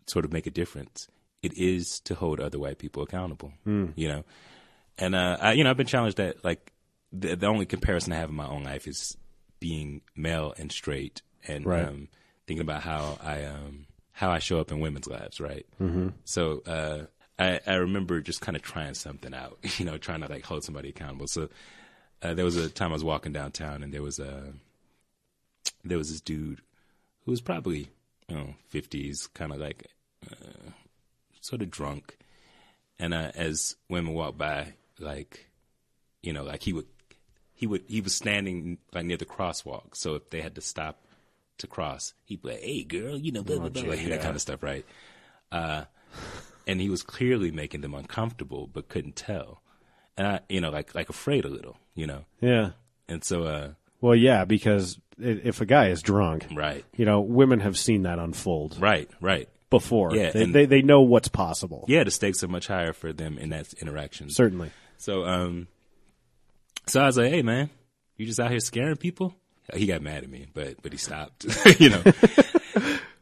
sort 0.06 0.24
of 0.24 0.32
make 0.32 0.46
a 0.46 0.50
difference, 0.50 1.08
it 1.44 1.52
is 1.58 2.00
to 2.00 2.14
hold 2.14 2.40
other 2.40 2.58
white 2.58 2.78
people 2.78 3.02
accountable. 3.02 3.52
You 3.64 4.08
know, 4.08 4.24
and 4.98 5.14
uh, 5.14 5.36
I, 5.40 5.52
you 5.52 5.64
know, 5.64 5.70
I've 5.70 5.76
been 5.76 5.86
challenged 5.86 6.16
that 6.16 6.44
like 6.44 6.72
the, 7.12 7.36
the 7.36 7.46
only 7.46 7.66
comparison 7.66 8.12
I 8.12 8.16
have 8.16 8.30
in 8.30 8.34
my 8.36 8.46
own 8.48 8.64
life 8.64 8.86
is 8.86 9.16
being 9.60 10.00
male 10.16 10.54
and 10.58 10.70
straight, 10.72 11.22
and 11.46 11.64
Right. 11.66 11.86
um, 11.86 12.08
thinking 12.46 12.62
about 12.62 12.82
how 12.82 13.18
I 13.22 13.44
um, 13.44 13.86
how 14.12 14.30
I 14.30 14.38
show 14.38 14.60
up 14.60 14.70
in 14.70 14.80
women's 14.80 15.06
lives, 15.06 15.40
right? 15.40 15.66
Mm-hmm. 15.80 16.08
So 16.24 16.62
uh, 16.66 17.06
I, 17.38 17.60
I 17.66 17.74
remember 17.74 18.20
just 18.20 18.40
kind 18.40 18.56
of 18.56 18.62
trying 18.62 18.94
something 18.94 19.34
out, 19.34 19.58
you 19.78 19.84
know, 19.84 19.96
trying 19.98 20.20
to 20.22 20.28
like 20.28 20.44
hold 20.44 20.64
somebody 20.64 20.90
accountable. 20.90 21.26
So 21.26 21.48
uh, 22.22 22.34
there 22.34 22.44
was 22.44 22.56
a 22.56 22.68
time 22.70 22.90
I 22.90 22.94
was 22.94 23.04
walking 23.04 23.32
downtown, 23.32 23.82
and 23.82 23.92
there 23.92 24.02
was 24.02 24.18
a 24.18 24.52
there 25.84 25.98
was 25.98 26.10
this 26.10 26.20
dude 26.20 26.60
who 27.24 27.30
was 27.30 27.40
probably 27.40 27.88
you 28.28 28.36
know 28.36 28.54
fifties, 28.68 29.26
kind 29.34 29.52
of 29.52 29.58
like 29.58 29.86
uh, 30.30 30.70
sort 31.44 31.60
of 31.62 31.70
drunk, 31.70 32.16
and 32.98 33.12
uh, 33.12 33.30
as 33.34 33.76
women 33.90 34.14
walked 34.14 34.38
by, 34.38 34.74
like 34.98 35.50
you 36.22 36.32
know, 36.32 36.42
like 36.42 36.62
he 36.62 36.72
would 36.72 36.86
he 37.52 37.66
would 37.66 37.82
he 37.86 38.00
was 38.00 38.14
standing 38.14 38.78
like 38.94 39.04
near 39.04 39.16
the 39.18 39.26
crosswalk, 39.26 39.94
so 39.94 40.14
if 40.14 40.30
they 40.30 40.40
had 40.40 40.54
to 40.54 40.60
stop 40.60 41.00
to 41.58 41.66
cross, 41.66 42.14
he'd 42.24 42.42
be 42.42 42.48
like, 42.48 42.60
"Hey, 42.60 42.82
girl," 42.82 43.16
you 43.18 43.30
know, 43.30 43.42
blah, 43.42 43.58
blah, 43.58 43.68
blah, 43.68 43.82
like 43.82 44.04
that 44.06 44.22
kind 44.22 44.34
of 44.34 44.40
stuff, 44.42 44.62
right? 44.62 44.84
Uh, 45.52 45.84
and 46.66 46.80
he 46.80 46.88
was 46.88 47.02
clearly 47.02 47.50
making 47.50 47.82
them 47.82 47.94
uncomfortable, 47.94 48.66
but 48.72 48.88
couldn't 48.88 49.14
tell, 49.16 49.60
and 50.16 50.26
I, 50.26 50.40
you 50.48 50.60
know, 50.62 50.70
like 50.70 50.94
like 50.94 51.10
afraid 51.10 51.44
a 51.44 51.48
little, 51.48 51.76
you 51.94 52.06
know, 52.06 52.24
Yeah. 52.40 52.70
and 53.06 53.22
so 53.22 53.44
uh, 53.44 53.70
Well, 54.00 54.16
yeah, 54.16 54.44
because 54.46 54.98
if 55.18 55.60
a 55.60 55.66
guy 55.66 55.88
is 55.88 56.00
drunk, 56.00 56.46
right, 56.54 56.84
you 56.96 57.04
know, 57.04 57.20
women 57.20 57.60
have 57.60 57.76
seen 57.76 58.02
that 58.02 58.18
unfold. 58.18 58.78
Right, 58.80 59.10
right. 59.20 59.48
Before. 59.78 60.14
Yeah, 60.14 60.30
they, 60.30 60.44
they 60.46 60.66
they 60.66 60.82
know 60.82 61.02
what's 61.02 61.28
possible. 61.28 61.84
Yeah, 61.88 62.04
the 62.04 62.10
stakes 62.10 62.42
are 62.44 62.48
much 62.48 62.66
higher 62.66 62.92
for 62.92 63.12
them 63.12 63.38
in 63.38 63.50
that 63.50 63.72
interaction. 63.74 64.30
Certainly. 64.30 64.70
So, 64.98 65.24
um, 65.24 65.68
so 66.86 67.00
I 67.00 67.06
was 67.06 67.16
like, 67.16 67.30
"Hey, 67.30 67.42
man, 67.42 67.70
you 68.16 68.26
just 68.26 68.40
out 68.40 68.50
here 68.50 68.60
scaring 68.60 68.96
people?" 68.96 69.34
He 69.72 69.86
got 69.86 70.02
mad 70.02 70.22
at 70.24 70.28
me, 70.30 70.46
but 70.52 70.82
but 70.82 70.92
he 70.92 70.98
stopped. 70.98 71.44
you 71.80 71.90
know, 71.90 72.02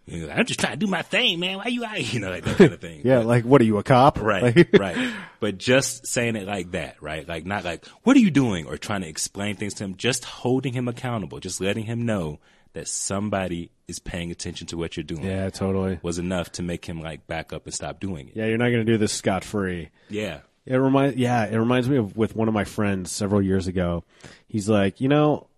He 0.05 0.18
was 0.18 0.28
like, 0.28 0.36
I'm 0.38 0.44
just 0.46 0.59
trying 0.59 0.72
to 0.72 0.78
do 0.78 0.88
my 0.88 1.03
thing, 1.03 1.38
man. 1.38 1.59
Why 1.59 1.66
you 1.68 1.84
out? 1.84 2.00
You 2.12 2.18
know, 2.20 2.28
like 2.30 2.44
that 2.44 2.57
kind 2.59 2.72
of 2.72 2.80
thing. 2.80 3.03
Yeah, 3.05 3.18
But- 3.18 3.26
like 3.26 3.44
what 3.44 3.61
are 3.61 3.64
you 3.64 3.78
a 3.78 3.82
cop? 3.84 4.20
Right, 4.20 4.42
Like- 4.57 4.72
right. 4.78 5.12
But 5.40 5.59
just 5.59 6.07
saying 6.07 6.36
it 6.36 6.46
like 6.46 6.72
that, 6.72 7.00
right? 7.03 7.26
Like 7.26 7.46
not 7.46 7.64
like, 7.64 7.84
what 8.05 8.16
are 8.16 8.20
you 8.20 8.30
doing? 8.30 8.66
Or 8.66 8.76
trying 8.76 9.00
to 9.03 9.09
explain 9.09 9.57
things 9.57 9.74
to 9.74 9.84
him. 9.84 9.96
Just 9.96 10.24
holding 10.24 10.72
him 10.72 10.86
accountable. 10.88 11.40
Just 11.40 11.61
letting 11.61 11.84
him 11.84 12.05
know 12.07 12.38
that 12.74 12.88
somebody 12.88 13.70
is 13.88 13.98
paying 13.98 14.30
attention 14.30 14.66
to 14.68 14.76
what 14.76 14.96
you're 14.96 15.04
doing. 15.04 15.24
Yeah, 15.24 15.50
totally. 15.50 15.98
Was 16.02 16.18
enough 16.18 16.52
to 16.52 16.62
make 16.62 16.84
him 16.86 17.00
like 17.02 17.26
back 17.26 17.52
up 17.52 17.66
and 17.66 17.74
stop 17.74 18.00
doing 18.00 18.28
it. 18.28 18.36
Yeah, 18.36 18.46
you're 18.46 18.58
not 18.58 18.70
going 18.70 18.84
to 18.86 18.90
do 18.92 18.96
this 18.98 19.12
scot 19.12 19.44
free. 19.44 19.90
Yeah. 20.08 20.40
It 20.64 20.76
reminds 20.76 21.16
yeah, 21.16 21.44
it 21.46 21.56
reminds 21.56 21.88
me 21.88 21.96
of 21.96 22.16
with 22.16 22.36
one 22.36 22.48
of 22.48 22.54
my 22.54 22.64
friends 22.64 23.10
several 23.10 23.42
years 23.42 23.66
ago. 23.66 24.04
He's 24.46 24.68
like, 24.68 25.00
you 25.00 25.08
know, 25.08 25.48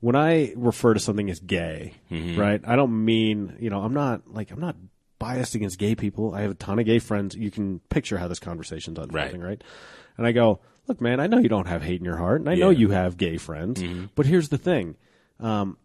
when 0.00 0.16
I 0.16 0.52
refer 0.56 0.94
to 0.94 1.00
something 1.00 1.28
as 1.30 1.38
gay, 1.40 1.94
Mm-hmm. 2.10 2.40
right? 2.40 2.60
I 2.66 2.74
don't 2.76 3.04
mean, 3.04 3.56
you 3.60 3.68
know, 3.68 3.82
I'm 3.82 3.92
not 3.94 4.32
like 4.32 4.50
I'm 4.50 4.60
not 4.60 4.74
biased 5.18 5.54
against 5.54 5.78
gay 5.78 5.94
people. 5.94 6.34
I 6.34 6.40
have 6.42 6.52
a 6.52 6.54
ton 6.54 6.78
of 6.78 6.86
gay 6.86 6.98
friends. 6.98 7.36
You 7.36 7.50
can 7.50 7.80
picture 7.90 8.16
how 8.16 8.26
this 8.28 8.38
conversation's 8.38 8.98
unfolding, 8.98 9.40
right? 9.42 9.62
And 10.16 10.26
I 10.26 10.32
go, 10.32 10.60
look, 10.86 11.00
man, 11.00 11.20
I 11.20 11.26
know 11.26 11.38
you 11.38 11.48
don't 11.50 11.66
have 11.68 11.82
hate 11.82 11.98
in 12.00 12.04
your 12.06 12.16
heart, 12.16 12.40
and 12.40 12.48
I 12.48 12.54
know 12.54 12.70
Yeah. 12.70 12.74
Mm-hmm. 12.74 12.80
you 12.80 12.90
have 12.90 13.16
gay 13.18 13.36
friends, 13.36 13.82
but 14.14 14.24
here's 14.26 14.48
the 14.48 14.58
thing: 14.58 14.96
um, 15.40 15.76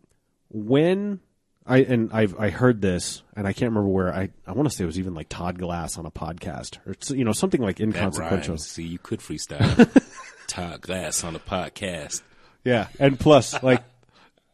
when 0.54 1.20
I 1.66 1.80
and 1.80 2.12
I've 2.14 2.40
I 2.40 2.50
heard 2.50 2.82
this, 2.82 3.24
and 3.36 3.46
I 3.48 3.54
can't 3.54 3.72
remember 3.72 3.90
where. 3.90 4.14
I 4.14 4.30
I 4.48 4.52
want 4.54 4.70
to 4.70 4.76
say 4.76 4.84
it 4.84 4.88
was 4.88 5.00
even 5.00 5.14
like 5.14 5.28
Todd 5.30 5.58
Glass 5.60 5.98
on 5.98 6.06
a 6.06 6.12
podcast, 6.12 6.78
or 6.86 6.96
you 7.16 7.24
know 7.26 7.32
something 7.34 7.62
like 7.62 7.80
inconsequential. 7.80 8.58
See, 8.58 8.84
you 8.84 9.00
could 9.00 9.20
freestyle. 9.20 9.90
Todd 10.48 10.82
Glass 10.82 11.24
on 11.24 11.36
a 11.36 11.40
podcast. 11.40 12.22
Yeah, 12.64 12.88
and 13.00 13.20
plus, 13.20 13.62
like, 13.64 13.84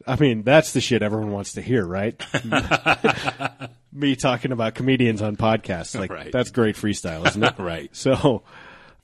I 0.07 0.15
mean, 0.15 0.43
that's 0.43 0.73
the 0.73 0.81
shit 0.81 1.01
everyone 1.03 1.31
wants 1.31 1.53
to 1.53 1.61
hear, 1.61 1.85
right? 1.85 2.19
Me 3.91 4.15
talking 4.15 4.51
about 4.51 4.75
comedians 4.75 5.21
on 5.21 5.35
podcasts, 5.35 5.97
like 5.99 6.11
Right. 6.11 6.31
that's 6.31 6.51
great 6.51 6.75
freestyle, 6.75 7.25
isn't 7.27 7.43
it? 7.43 7.55
Right. 7.59 7.89
So, 7.95 8.43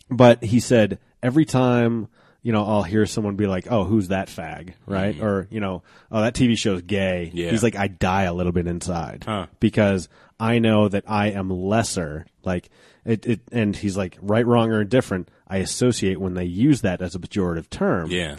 but 0.09 0.43
he 0.43 0.59
said 0.59 0.99
every 1.23 1.45
time 1.45 2.07
you 2.45 2.51
know 2.51 2.63
I'll 2.63 2.83
hear 2.83 3.07
someone 3.07 3.35
be 3.35 3.47
like, 3.47 3.71
"Oh, 3.71 3.83
who's 3.85 4.09
that 4.09 4.27
fag?" 4.27 4.73
Right? 4.85 5.19
Or 5.19 5.47
you 5.49 5.59
know, 5.59 5.81
"Oh, 6.11 6.21
that 6.21 6.35
TV 6.35 6.55
show's 6.55 6.83
gay." 6.83 7.25
Mm-hmm. 7.29 7.37
Yeah. 7.39 7.49
He's 7.49 7.63
like, 7.63 7.75
I 7.75 7.87
die 7.87 8.23
a 8.23 8.33
little 8.33 8.51
bit 8.51 8.67
inside 8.67 9.23
Huh. 9.25 9.47
because 9.59 10.07
I 10.39 10.59
know 10.59 10.87
that 10.87 11.05
I 11.07 11.31
am 11.31 11.49
lesser. 11.49 12.27
Like 12.43 12.69
it, 13.03 13.25
it, 13.25 13.41
and 13.51 13.75
he's 13.75 13.97
like, 13.97 14.17
right, 14.21 14.45
wrong, 14.45 14.71
or 14.71 14.81
indifferent. 14.81 15.29
I 15.47 15.57
associate 15.57 16.19
when 16.19 16.35
they 16.35 16.45
use 16.45 16.81
that 16.81 17.01
as 17.01 17.15
a 17.15 17.19
pejorative 17.19 17.69
term. 17.69 18.11
Yeah. 18.11 18.35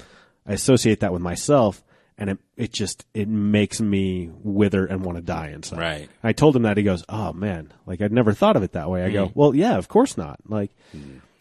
I 0.47 0.53
associate 0.53 1.01
that 1.01 1.13
with 1.13 1.23
myself, 1.23 1.83
and 2.17 2.31
it 2.31 2.39
it 2.57 2.73
just 2.73 3.05
it 3.13 3.27
makes 3.29 3.81
me 3.81 4.31
wither 4.45 4.87
and 4.87 5.05
want 5.05 5.17
to 5.19 5.23
die 5.23 5.49
inside. 5.49 5.81
Right. 5.81 6.09
I 6.23 6.33
told 6.33 6.55
him 6.55 6.63
that 6.63 6.77
he 6.77 6.85
goes, 6.85 7.03
"Oh 7.09 7.33
man, 7.33 7.73
like 7.87 8.01
I'd 8.01 8.13
never 8.13 8.33
thought 8.33 8.55
of 8.57 8.63
it 8.63 8.73
that 8.73 8.89
way." 8.89 9.03
I 9.03 9.11
go, 9.11 9.33
"Well, 9.35 9.53
yeah, 9.55 9.77
of 9.79 9.89
course 9.89 10.17
not." 10.17 10.39
Like, 10.49 10.71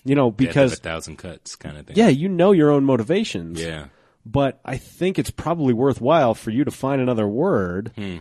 you 0.05 0.15
know, 0.15 0.31
because 0.31 0.71
a 0.73 0.75
thousand 0.77 1.17
cuts 1.17 1.55
kind 1.57 1.77
of 1.77 1.87
thing. 1.87 1.97
yeah, 1.97 2.07
you 2.07 2.29
know 2.29 2.51
your 2.53 2.71
own 2.71 2.85
motivations. 2.85 3.61
Yeah. 3.61 3.87
But 4.25 4.59
I 4.63 4.77
think 4.77 5.19
it's 5.19 5.29
probably 5.31 5.73
worthwhile 5.73 6.33
for 6.33 6.49
you 6.51 6.63
to 6.63 6.71
find 6.71 7.01
another 7.01 7.27
word 7.27 7.91
Hmm. 7.95 8.17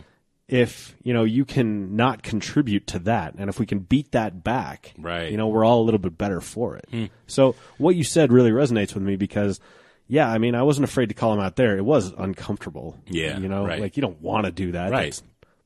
if, 0.47 0.95
you 1.01 1.13
know, 1.13 1.23
you 1.23 1.45
can 1.45 1.95
not 1.95 2.21
contribute 2.21 2.85
to 2.87 2.99
that. 2.99 3.33
And 3.37 3.49
if 3.49 3.59
we 3.59 3.65
can 3.65 3.79
beat 3.79 4.11
that 4.11 4.43
back, 4.43 4.93
Right. 4.99 5.27
Hmm. 5.27 5.31
you 5.31 5.37
know, 5.37 5.47
we're 5.47 5.65
all 5.65 5.81
a 5.81 5.85
little 5.85 5.99
bit 5.99 6.17
better 6.17 6.41
for 6.41 6.75
it. 6.77 7.09
So 7.27 7.55
what 7.77 7.95
you 7.95 8.03
said 8.03 8.31
really 8.31 8.51
resonates 8.51 8.93
with 8.93 9.01
me 9.03 9.15
because 9.15 9.59
yeah, 10.07 10.29
I 10.29 10.37
mean, 10.37 10.53
I 10.53 10.61
wasn't 10.61 10.83
afraid 10.83 11.09
to 11.09 11.15
call 11.15 11.33
him 11.33 11.39
out 11.39 11.55
there. 11.55 11.75
It 11.75 11.83
was 11.83 12.13
uncomfortable. 12.15 12.95
Yeah, 13.07 13.39
You 13.39 13.47
know, 13.47 13.65
right. 13.65 13.81
like 13.81 13.97
you 13.97 14.01
don't 14.01 14.21
want 14.21 14.45
to 14.45 14.51
do 14.51 14.73
that. 14.73 14.91
Right. 14.91 15.11
That's- 15.13 15.23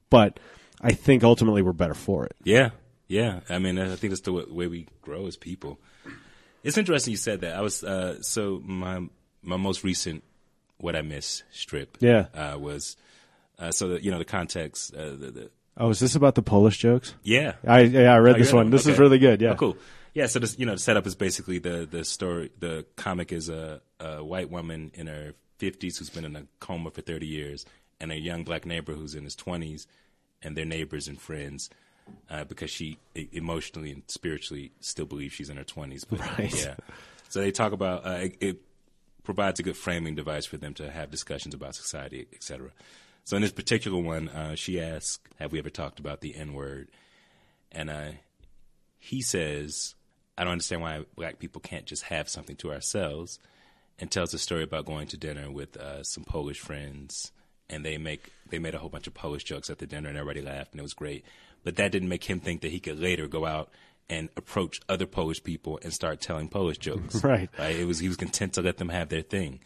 But 0.10 0.40
I 0.80 0.94
think 0.94 1.26
ultimately 1.26 1.62
we're 1.62 1.74
better 1.74 1.94
for 1.94 2.26
it. 2.26 2.38
Yeah, 2.46 2.70
yeah. 3.10 3.42
I 3.50 3.60
mean, 3.60 3.78
I 3.78 3.94
think 3.98 4.12
that's 4.12 4.22
the 4.22 4.32
way 4.32 4.68
we 4.68 4.88
grow 5.02 5.28
as 5.28 5.36
people. 5.36 5.78
It's 6.64 6.78
interesting 6.78 7.12
you 7.12 7.18
said 7.18 7.42
that. 7.42 7.56
I 7.56 7.62
was 7.62 7.84
uh, 7.84 8.22
so 8.22 8.62
my 8.64 9.08
my 9.42 9.58
most 9.58 9.84
recent 9.84 10.24
what 10.78 10.96
I 10.96 11.02
miss 11.02 11.44
strip. 11.52 11.98
Yeah. 12.00 12.28
uh, 12.34 12.58
was 12.60 12.98
uh, 13.58 13.72
so 13.72 13.90
that 13.90 14.04
you 14.04 14.12
know 14.12 14.18
the 14.20 14.26
context. 14.26 14.94
Uh, 14.94 15.10
the, 15.12 15.32
the, 15.32 15.52
Oh, 15.78 15.90
is 15.92 16.00
this 16.00 16.16
about 16.16 16.36
the 16.36 16.42
Polish 16.42 16.78
jokes? 16.78 17.16
yeah, 17.24 17.54
I 17.66 17.82
yeah, 17.82 18.14
I 18.14 18.18
read 18.18 18.36
Oh, 18.36 18.40
this 18.40 18.52
one. 18.52 18.66
them? 18.66 18.72
This 18.72 18.86
is 18.88 19.00
really 19.00 19.18
good. 19.20 19.42
Yeah. 19.42 19.52
Oh, 19.52 19.56
cool. 19.56 19.78
Yeah, 20.14 20.26
so 20.26 20.40
this, 20.40 20.58
you 20.60 20.66
know, 20.66 20.74
the 20.74 20.80
setup 20.80 21.08
is 21.08 21.16
basically 21.16 21.60
the 21.60 21.88
the 21.90 22.04
story. 22.04 22.52
The 22.60 22.86
comic 22.98 23.32
is 23.32 23.48
a, 23.48 23.80
a 24.00 24.22
white 24.24 24.50
woman 24.50 24.92
in 24.96 25.08
her 25.08 25.36
fifties 25.58 25.98
who's 25.98 26.10
been 26.10 26.26
in 26.26 26.36
a 26.36 26.44
coma 26.60 26.92
for 26.92 27.00
thirty 27.02 27.28
years, 27.28 27.66
and 28.02 28.12
a 28.12 28.18
young 28.20 28.44
black 28.44 28.66
neighbor 28.66 28.92
who's 28.94 29.16
in 29.16 29.24
his 29.24 29.36
twenties, 29.36 29.88
and 30.42 30.58
they're 30.58 30.66
neighbors 30.66 31.08
and 31.08 31.22
friends 31.22 31.70
uh, 32.30 32.44
because 32.44 32.70
she 32.70 32.98
emotionally 33.32 33.92
and 33.92 34.04
spiritually 34.08 34.72
still 34.80 35.06
believes 35.06 35.34
she's 35.34 35.50
in 35.50 35.58
her 35.58 35.64
twenties. 35.64 36.06
Right. 36.12 36.54
Yeah. 36.66 36.76
So 37.30 37.42
they 37.42 37.52
talk 37.52 37.72
about 37.72 38.06
uh, 38.06 38.20
it, 38.22 38.38
it 38.40 38.62
provides 39.24 39.60
a 39.60 39.64
good 39.64 39.78
framing 39.78 40.16
device 40.16 40.46
for 40.46 40.58
them 40.58 40.74
to 40.76 40.90
have 40.90 41.12
discussions 41.12 41.54
about 41.54 41.76
society, 41.76 42.28
etc. 42.34 42.72
So 43.24 43.36
in 43.36 43.42
this 43.42 43.52
particular 43.52 44.00
one, 44.00 44.30
uh, 44.30 44.56
she 44.56 44.82
asks, 44.82 45.20
"Have 45.40 45.52
we 45.52 45.60
ever 45.60 45.70
talked 45.70 46.00
about 46.00 46.22
the 46.22 46.36
N 46.36 46.54
word?" 46.54 46.90
And 47.72 47.90
uh, 47.90 48.12
he 48.98 49.22
says, 49.22 49.96
I 50.38 50.44
don't 50.44 50.54
understand 50.54 50.82
why 50.82 51.06
black 51.16 51.40
people 51.40 51.62
can't 51.62 51.86
just 51.86 52.04
have 52.04 52.30
something 52.30 52.56
to 52.58 52.72
ourselves, 52.72 53.40
and 54.00 54.10
tells 54.10 54.34
a 54.34 54.40
story 54.40 54.64
about 54.64 54.86
going 54.86 55.08
to 55.08 55.18
dinner 55.18 55.52
with 55.52 55.78
uh, 55.78 56.04
some 56.04 56.24
Polish 56.24 56.60
friends, 56.60 57.32
and 57.70 57.86
they 57.86 57.98
make 57.98 58.32
they 58.50 58.60
made 58.60 58.74
a 58.76 58.80
whole 58.80 58.90
bunch 58.90 59.08
of 59.08 59.14
Polish 59.14 59.44
jokes 59.44 59.70
at 59.70 59.78
the 59.80 59.86
dinner, 59.88 60.10
and 60.10 60.18
everybody 60.18 60.42
laughed, 60.46 60.72
and 60.72 60.80
it 60.80 60.84
was 60.84 60.94
great. 60.94 61.24
But 61.64 61.76
that 61.76 61.92
didn't 61.92 62.10
make 62.10 62.24
him 62.24 62.40
think 62.40 62.62
that 62.62 62.72
he 62.72 62.80
could 62.80 63.00
later 63.00 63.28
go 63.28 63.46
out 63.46 63.70
and 64.10 64.30
approach 64.38 64.80
other 64.90 65.06
Polish 65.06 65.44
people 65.44 65.80
and 65.84 65.94
start 65.94 66.20
telling 66.22 66.48
Polish 66.50 66.78
jokes. 66.80 67.24
Right. 67.24 67.50
It 67.60 67.86
was 67.86 68.00
he 68.00 68.08
was 68.08 68.18
content 68.18 68.54
to 68.54 68.62
let 68.62 68.78
them 68.78 68.90
have 68.90 69.10
their 69.10 69.22
thing, 69.22 69.60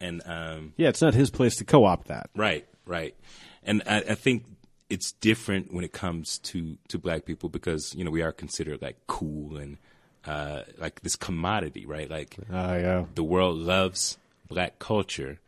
and 0.00 0.22
um, 0.26 0.72
Yeah, 0.76 0.88
it's 0.88 1.00
not 1.02 1.14
his 1.14 1.30
place 1.30 1.56
to 1.56 1.64
co-opt 1.64 2.08
that. 2.08 2.30
Right, 2.36 2.66
right. 2.86 3.14
And 3.62 3.82
I, 3.86 3.96
I 4.10 4.14
think 4.14 4.44
it's 4.90 5.12
different 5.12 5.72
when 5.72 5.82
it 5.84 5.92
comes 5.92 6.38
to, 6.38 6.76
to 6.88 6.98
black 6.98 7.24
people 7.24 7.48
because, 7.48 7.94
you 7.96 8.04
know, 8.04 8.10
we 8.10 8.20
are 8.20 8.32
considered 8.32 8.82
like 8.82 8.98
cool 9.06 9.56
and 9.56 9.78
uh, 10.26 10.60
like 10.78 11.00
this 11.00 11.16
commodity, 11.16 11.86
right? 11.86 12.10
Like 12.10 12.36
Uh, 12.52 12.78
yeah. 12.80 13.04
the 13.14 13.24
world 13.24 13.56
loves 13.56 14.18
black 14.46 14.78
culture, 14.78 15.40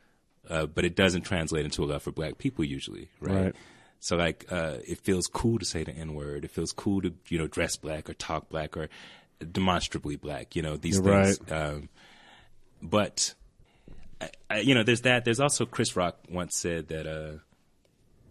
uh, 0.48 0.66
but 0.66 0.84
it 0.84 0.96
doesn't 0.96 1.22
translate 1.22 1.64
into 1.64 1.84
a 1.84 1.86
love 1.86 2.02
for 2.02 2.12
black 2.12 2.38
people 2.38 2.64
usually, 2.64 3.08
right? 3.20 3.44
Right. 3.44 3.54
So 4.00 4.16
like, 4.16 4.46
uh, 4.50 4.76
it 4.86 4.98
feels 4.98 5.26
cool 5.26 5.58
to 5.58 5.64
say 5.64 5.84
the 5.84 5.92
N 5.92 6.14
word. 6.14 6.44
It 6.44 6.50
feels 6.50 6.72
cool 6.72 7.02
to, 7.02 7.14
you 7.28 7.38
know, 7.38 7.46
dress 7.46 7.76
black 7.76 8.08
or 8.10 8.14
talk 8.14 8.48
black 8.48 8.76
or 8.76 8.88
demonstrably 9.52 10.16
black, 10.16 10.54
you 10.54 10.62
know, 10.62 10.76
these 10.76 10.98
You're 10.98 11.24
things. 11.24 11.40
Um, 11.50 11.88
but 12.82 13.34
I, 14.20 14.30
I, 14.50 14.58
you 14.60 14.74
know, 14.74 14.82
there's 14.82 15.02
that. 15.02 15.24
There's 15.24 15.40
also 15.40 15.66
Chris 15.66 15.96
Rock 15.96 16.18
once 16.30 16.56
said 16.56 16.88
that 16.88 17.06
uh, 17.06 17.38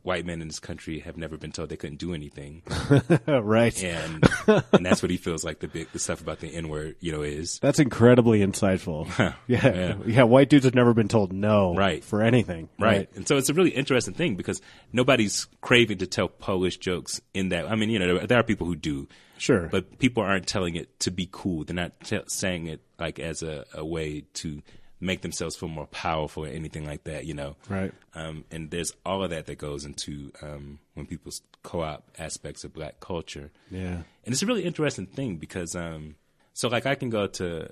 white 0.06 0.26
men 0.26 0.42
in 0.42 0.48
this 0.48 0.60
country 0.60 1.00
have 1.00 1.18
never 1.18 1.36
been 1.38 1.52
told 1.52 1.70
they 1.70 1.76
couldn't 1.78 1.98
do 1.98 2.14
anything, 2.14 2.62
right. 3.28 3.84
and 3.84 4.24
and 4.72 4.86
that's 4.86 5.02
what 5.02 5.10
he 5.10 5.18
feels 5.18 5.44
like 5.44 5.60
the 5.60 5.68
big 5.68 5.92
the 5.92 6.00
stuff 6.00 6.22
about 6.22 6.40
the 6.40 6.54
N 6.56 6.70
word, 6.70 6.96
you 7.00 7.12
know, 7.12 7.22
is 7.24 7.60
That's 7.60 7.80
incredibly 7.80 8.40
insightful. 8.40 9.08
yeah. 9.48 9.60
Yeah. 9.68 9.96
yeah. 10.06 10.24
White 10.24 10.50
dudes 10.50 10.66
have 10.66 10.76
never 10.76 10.94
been 10.94 11.08
told 11.08 11.34
no 11.34 11.76
Right. 11.76 12.04
for 12.04 12.22
anything. 12.22 12.70
right. 12.80 13.10
And 13.16 13.28
so 13.28 13.38
it's 13.38 13.50
a 13.50 13.54
really 13.54 13.72
interesting 13.72 14.14
thing 14.14 14.36
because 14.36 14.62
nobody's 14.94 15.48
craving 15.62 15.98
to 16.00 16.08
tell 16.08 16.28
Polish 16.28 16.78
jokes 16.78 17.20
in 17.34 17.50
that. 17.50 17.70
I 17.70 17.76
mean, 17.76 17.90
you 17.90 18.00
know, 18.00 18.18
there, 18.20 18.28
there 18.28 18.40
are 18.40 18.44
people 18.44 18.68
who 18.68 18.76
do, 18.76 19.08
Sure. 19.38 19.68
but 19.72 19.98
people 20.00 20.24
aren't 20.24 20.48
telling 20.48 20.76
it 20.76 21.00
to 21.02 21.12
be 21.12 21.28
cool. 21.32 21.64
They're 21.64 21.76
not 21.76 22.00
t- 22.02 22.20
saying 22.28 22.68
it 22.68 22.82
like 23.00 23.20
as 23.20 23.42
a, 23.44 23.66
a 23.74 23.84
way 23.84 24.26
to 24.36 24.62
make 25.00 25.22
themselves 25.22 25.56
feel 25.56 25.70
more 25.70 25.88
powerful 25.88 26.46
or 26.46 26.48
anything 26.48 26.86
like 26.86 27.04
that, 27.04 27.26
you 27.26 27.34
know. 27.34 27.56
Right. 27.70 27.94
Um, 28.14 28.46
and 28.52 28.72
there's 28.72 28.94
all 29.06 29.24
of 29.24 29.30
that 29.30 29.46
that 29.48 29.58
goes 29.58 29.86
into 29.86 30.32
um, 30.42 30.80
when 30.94 31.06
people 31.06 31.32
co-op 31.64 32.04
aspects 32.18 32.64
of 32.64 32.74
black 32.74 33.00
culture. 33.00 33.52
Yeah. 33.70 34.04
And 34.24 34.34
it's 34.34 34.42
a 34.42 34.46
really 34.46 34.64
interesting 34.64 35.08
thing 35.08 35.36
because, 35.38 35.76
um, 35.76 36.16
so 36.54 36.70
like 36.70 36.86
I 36.86 36.96
can 36.96 37.10
go 37.10 37.28
to 37.28 37.68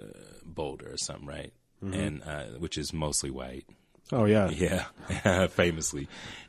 Boulder 0.45 0.91
or 0.91 0.97
something, 0.97 1.27
right? 1.27 1.53
And 1.81 2.23
uh, 2.23 2.45
which 2.59 2.77
is 2.77 2.93
mostly 2.93 3.29
white, 3.29 3.65
Oh 4.11 4.25
yeah. 4.25 4.49
yeah, 5.25 5.47
famously. 5.47 6.07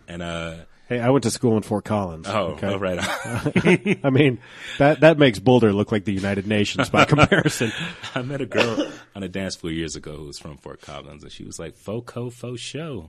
And 0.09 0.23
uh, 0.23 0.57
Hey, 0.89 1.01
I 1.01 1.09
went 1.09 1.23
to 1.23 1.31
school 1.31 1.57
in 1.57 1.63
Fort 1.63 1.85
Collins. 1.85 2.27
oh, 2.29 2.49
okay? 2.49 2.67
oh, 2.69 2.79
right. 2.79 2.99
I 4.05 4.11
mean, 4.11 4.39
that 4.79 5.01
that 5.01 5.19
makes 5.19 5.39
Boulder 5.39 5.73
look 5.73 5.91
like 5.91 6.05
the 6.05 6.13
United 6.13 6.47
Nations 6.47 6.91
by 6.91 7.05
comparison. 7.07 7.73
I 8.15 8.21
met 8.23 8.43
a 8.43 8.47
girl 8.47 8.93
on 9.17 9.23
a 9.23 9.29
dance 9.29 9.57
floor 9.57 9.73
years 9.73 9.97
ago 9.97 10.15
who 10.17 10.27
was 10.27 10.39
from 10.39 10.59
Fort 10.59 10.83
Collins, 10.83 11.23
and 11.23 11.33
she 11.33 11.43
was 11.45 11.59
like, 11.59 11.75
"Faux 11.77 12.13
co, 12.13 12.29
faux 12.29 12.61
show." 12.61 13.09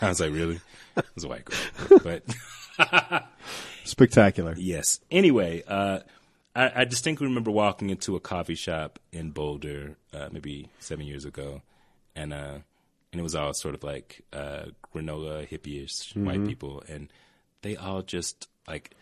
I 0.00 0.08
was 0.08 0.20
like, 0.20 0.32
"Really?" 0.32 0.60
It 0.96 1.04
was 1.16 1.24
a 1.24 1.28
white 1.28 1.44
girl, 1.44 1.98
but 2.04 2.22
Spectacular. 3.84 4.54
yes. 4.56 5.00
Anyway, 5.10 5.62
uh, 5.66 6.00
I, 6.54 6.82
I 6.82 6.84
distinctly 6.84 7.26
remember 7.26 7.50
walking 7.50 7.90
into 7.90 8.14
a 8.16 8.20
coffee 8.20 8.54
shop 8.54 8.98
in 9.12 9.30
Boulder, 9.30 9.96
uh, 10.14 10.28
maybe 10.30 10.68
seven 10.78 11.06
years 11.06 11.24
ago, 11.24 11.62
and 12.14 12.32
uh, 12.32 12.58
and 13.12 13.20
it 13.20 13.22
was 13.22 13.34
all 13.34 13.52
sort 13.54 13.74
of 13.74 13.82
like 13.82 14.22
uh, 14.32 14.64
granola 14.94 15.48
hippie-ish 15.48 16.14
white 16.14 16.44
people, 16.46 16.82
and 16.88 17.12
they 17.62 17.76
all 17.76 18.02
just 18.02 18.48
like 18.68 18.94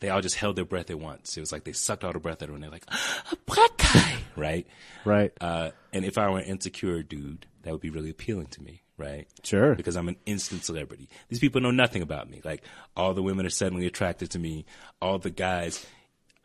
they 0.00 0.08
all 0.08 0.20
just 0.20 0.36
held 0.36 0.56
their 0.56 0.64
breath 0.64 0.90
at 0.90 0.98
once. 0.98 1.36
It 1.36 1.40
was 1.40 1.52
like 1.52 1.64
they 1.64 1.72
sucked 1.72 2.04
all 2.04 2.12
the 2.12 2.18
breath 2.18 2.42
out, 2.42 2.48
of 2.48 2.54
and 2.54 2.62
they're 2.62 2.70
like, 2.70 2.86
"A 3.32 3.36
black 3.46 3.76
guy," 3.76 4.18
right? 4.36 4.66
Right. 5.04 5.32
Uh, 5.40 5.70
and 5.92 6.04
if 6.04 6.18
I 6.18 6.28
were 6.28 6.38
an 6.38 6.44
insecure 6.44 7.02
dude, 7.02 7.46
that 7.62 7.72
would 7.72 7.80
be 7.80 7.90
really 7.90 8.10
appealing 8.10 8.46
to 8.48 8.62
me, 8.62 8.82
right? 8.96 9.26
Sure. 9.42 9.74
Because 9.74 9.96
I'm 9.96 10.08
an 10.08 10.16
instant 10.26 10.64
celebrity. 10.64 11.08
These 11.28 11.40
people 11.40 11.60
know 11.60 11.70
nothing 11.70 12.02
about 12.02 12.30
me. 12.30 12.40
Like 12.44 12.62
all 12.96 13.14
the 13.14 13.22
women 13.22 13.46
are 13.46 13.50
suddenly 13.50 13.86
attracted 13.86 14.30
to 14.32 14.38
me. 14.38 14.66
All 15.00 15.18
the 15.18 15.30
guys 15.30 15.84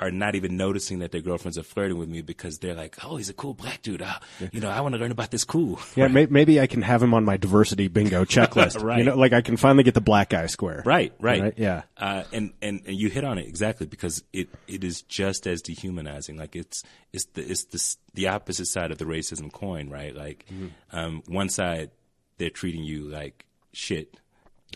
are 0.02 0.12
not 0.12 0.36
even 0.36 0.58
noticing 0.58 1.00
that 1.00 1.12
their 1.12 1.22
girlfriends 1.22 1.58
are 1.58 1.64
flirting 1.64 1.98
with 1.98 2.10
me 2.10 2.22
because 2.22 2.58
they're 2.60 2.74
like, 2.74 2.98
"Oh, 3.06 3.16
he's 3.18 3.30
a 3.30 3.34
cool 3.34 3.54
black 3.54 3.82
dude. 3.84 4.02
Uh, 4.02 4.20
you 4.52 4.60
know, 4.60 4.70
I 4.70 4.82
want 4.82 4.96
to 4.96 5.00
learn 5.00 5.12
about 5.12 5.32
this 5.32 5.44
cool." 5.44 5.80
yeah, 5.96 6.08
may, 6.08 6.26
maybe 6.26 6.60
I 6.60 6.68
can 6.68 6.82
have 6.82 7.02
him 7.04 7.14
on 7.14 7.24
my 7.24 7.38
diversity 7.38 7.88
bingo 7.88 8.26
checklist. 8.36 8.82
Right. 8.84 8.98
You 9.00 9.04
know, 9.06 9.16
like 9.16 9.32
I 9.34 9.42
can 9.42 9.56
finally 9.58 9.84
get 9.84 9.94
the 9.94 10.02
black 10.02 10.30
guy 10.32 10.48
square. 10.48 10.82
Right, 10.86 11.14
right, 11.20 11.42
Right, 11.42 11.54
yeah. 11.58 11.84
Uh, 11.96 12.24
and, 12.34 12.52
and 12.62 12.82
and 12.86 12.96
you 12.98 13.10
hit 13.10 13.24
on 13.24 13.38
it 13.38 13.48
exactly 13.48 13.86
because 13.86 14.24
it, 14.34 14.50
it 14.68 14.84
is 14.84 15.04
just 15.04 15.46
as 15.48 15.62
dehumanizing. 15.62 16.36
Like 16.36 16.56
it's 16.56 16.84
it's 17.14 17.26
the 17.34 17.42
it's 17.50 17.64
the 17.66 17.96
the 18.16 18.28
opposite 18.30 18.66
side 18.66 18.92
of 18.92 18.98
the 18.98 19.06
racism 19.06 19.52
coin, 19.52 19.90
right? 19.90 20.16
Like, 20.16 20.46
Mm-hmm. 20.52 20.68
um, 20.98 21.24
one 21.28 21.48
side 21.50 21.92
they're 22.38 22.50
treating 22.50 22.84
you 22.84 23.04
like 23.08 23.46
shit, 23.72 24.18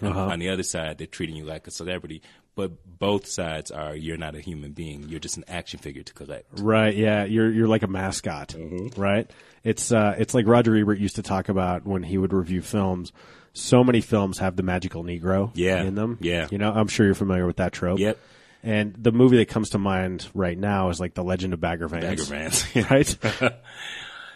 Uh-huh. 0.01 0.19
On 0.27 0.39
the 0.39 0.49
other 0.49 0.61
side, 0.63 0.97
they're 0.99 1.07
treating 1.07 1.35
you 1.35 1.45
like 1.45 1.65
a 1.67 1.71
celebrity. 1.71 2.21
But 2.55 2.71
both 2.99 3.27
sides 3.27 3.69
are 3.71 3.95
you're 3.95 4.17
not 4.17 4.35
a 4.35 4.39
human 4.39 4.71
being. 4.71 5.09
You're 5.09 5.19
just 5.19 5.35
an 5.37 5.43
action 5.47 5.79
figure 5.79 6.03
to 6.03 6.13
collect. 6.13 6.45
Right. 6.59 6.95
Yeah. 6.95 7.25
You're 7.25 7.51
you're 7.51 7.67
like 7.67 7.83
a 7.83 7.87
mascot. 7.87 8.49
Mm-hmm. 8.49 8.99
Right. 8.99 9.29
It's 9.63 9.91
uh 9.91 10.15
it's 10.17 10.33
like 10.33 10.47
Roger 10.47 10.75
Ebert 10.75 10.97
used 10.97 11.17
to 11.17 11.21
talk 11.21 11.49
about 11.49 11.85
when 11.85 12.01
he 12.03 12.17
would 12.17 12.31
review 12.33 12.61
films. 12.61 13.11
So 13.53 13.83
many 13.83 14.01
films 14.01 14.39
have 14.39 14.55
the 14.55 14.63
magical 14.63 15.03
Negro 15.03 15.51
Yeah. 15.53 15.81
in 15.83 15.95
them. 15.95 16.17
Yeah. 16.21 16.47
You 16.49 16.57
know, 16.57 16.71
I'm 16.71 16.87
sure 16.87 17.05
you're 17.05 17.15
familiar 17.15 17.45
with 17.45 17.57
that 17.57 17.73
trope. 17.73 17.99
Yep. 17.99 18.17
And 18.63 18.95
the 18.97 19.11
movie 19.11 19.37
that 19.37 19.47
comes 19.47 19.69
to 19.71 19.77
mind 19.77 20.27
right 20.33 20.57
now 20.57 20.89
is 20.89 20.99
like 20.99 21.13
The 21.13 21.23
Legend 21.23 21.53
of 21.53 21.59
Bagger 21.61 21.87
Vance. 21.87 22.03
Bagger 22.05 22.23
Vance. 22.23 22.75
Right? 22.89 23.53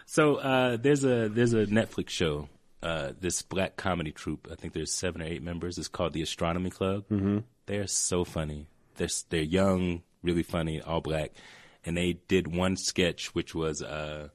So 0.06 0.38
uh, 0.38 0.78
there's 0.78 1.04
a 1.04 1.30
there's 1.30 1.54
a 1.54 1.66
Netflix 1.68 2.10
show. 2.10 2.50
Uh, 2.82 3.12
this 3.20 3.42
black 3.42 3.76
comedy 3.76 4.12
troupe. 4.12 4.48
I 4.52 4.56
think 4.56 4.74
there's 4.74 4.92
seven 4.92 5.22
or 5.22 5.26
eight 5.26 5.44
members. 5.44 5.78
It's 5.78 5.88
called 5.90 6.14
the 6.14 6.22
Astronomy 6.22 6.70
Club. 6.70 7.04
Mm-hmm. 7.12 7.40
They're 7.70 7.88
so 7.88 8.26
funny. 8.26 8.68
They're 8.98 9.08
they're 9.30 9.42
young, 9.42 10.02
really 10.24 10.44
funny, 10.44 10.82
all 10.82 11.02
black, 11.02 11.32
and 11.86 11.96
they 11.96 12.14
did 12.28 12.48
one 12.54 12.76
sketch 12.76 13.34
which 13.36 13.54
was 13.54 13.82
uh, 13.84 14.30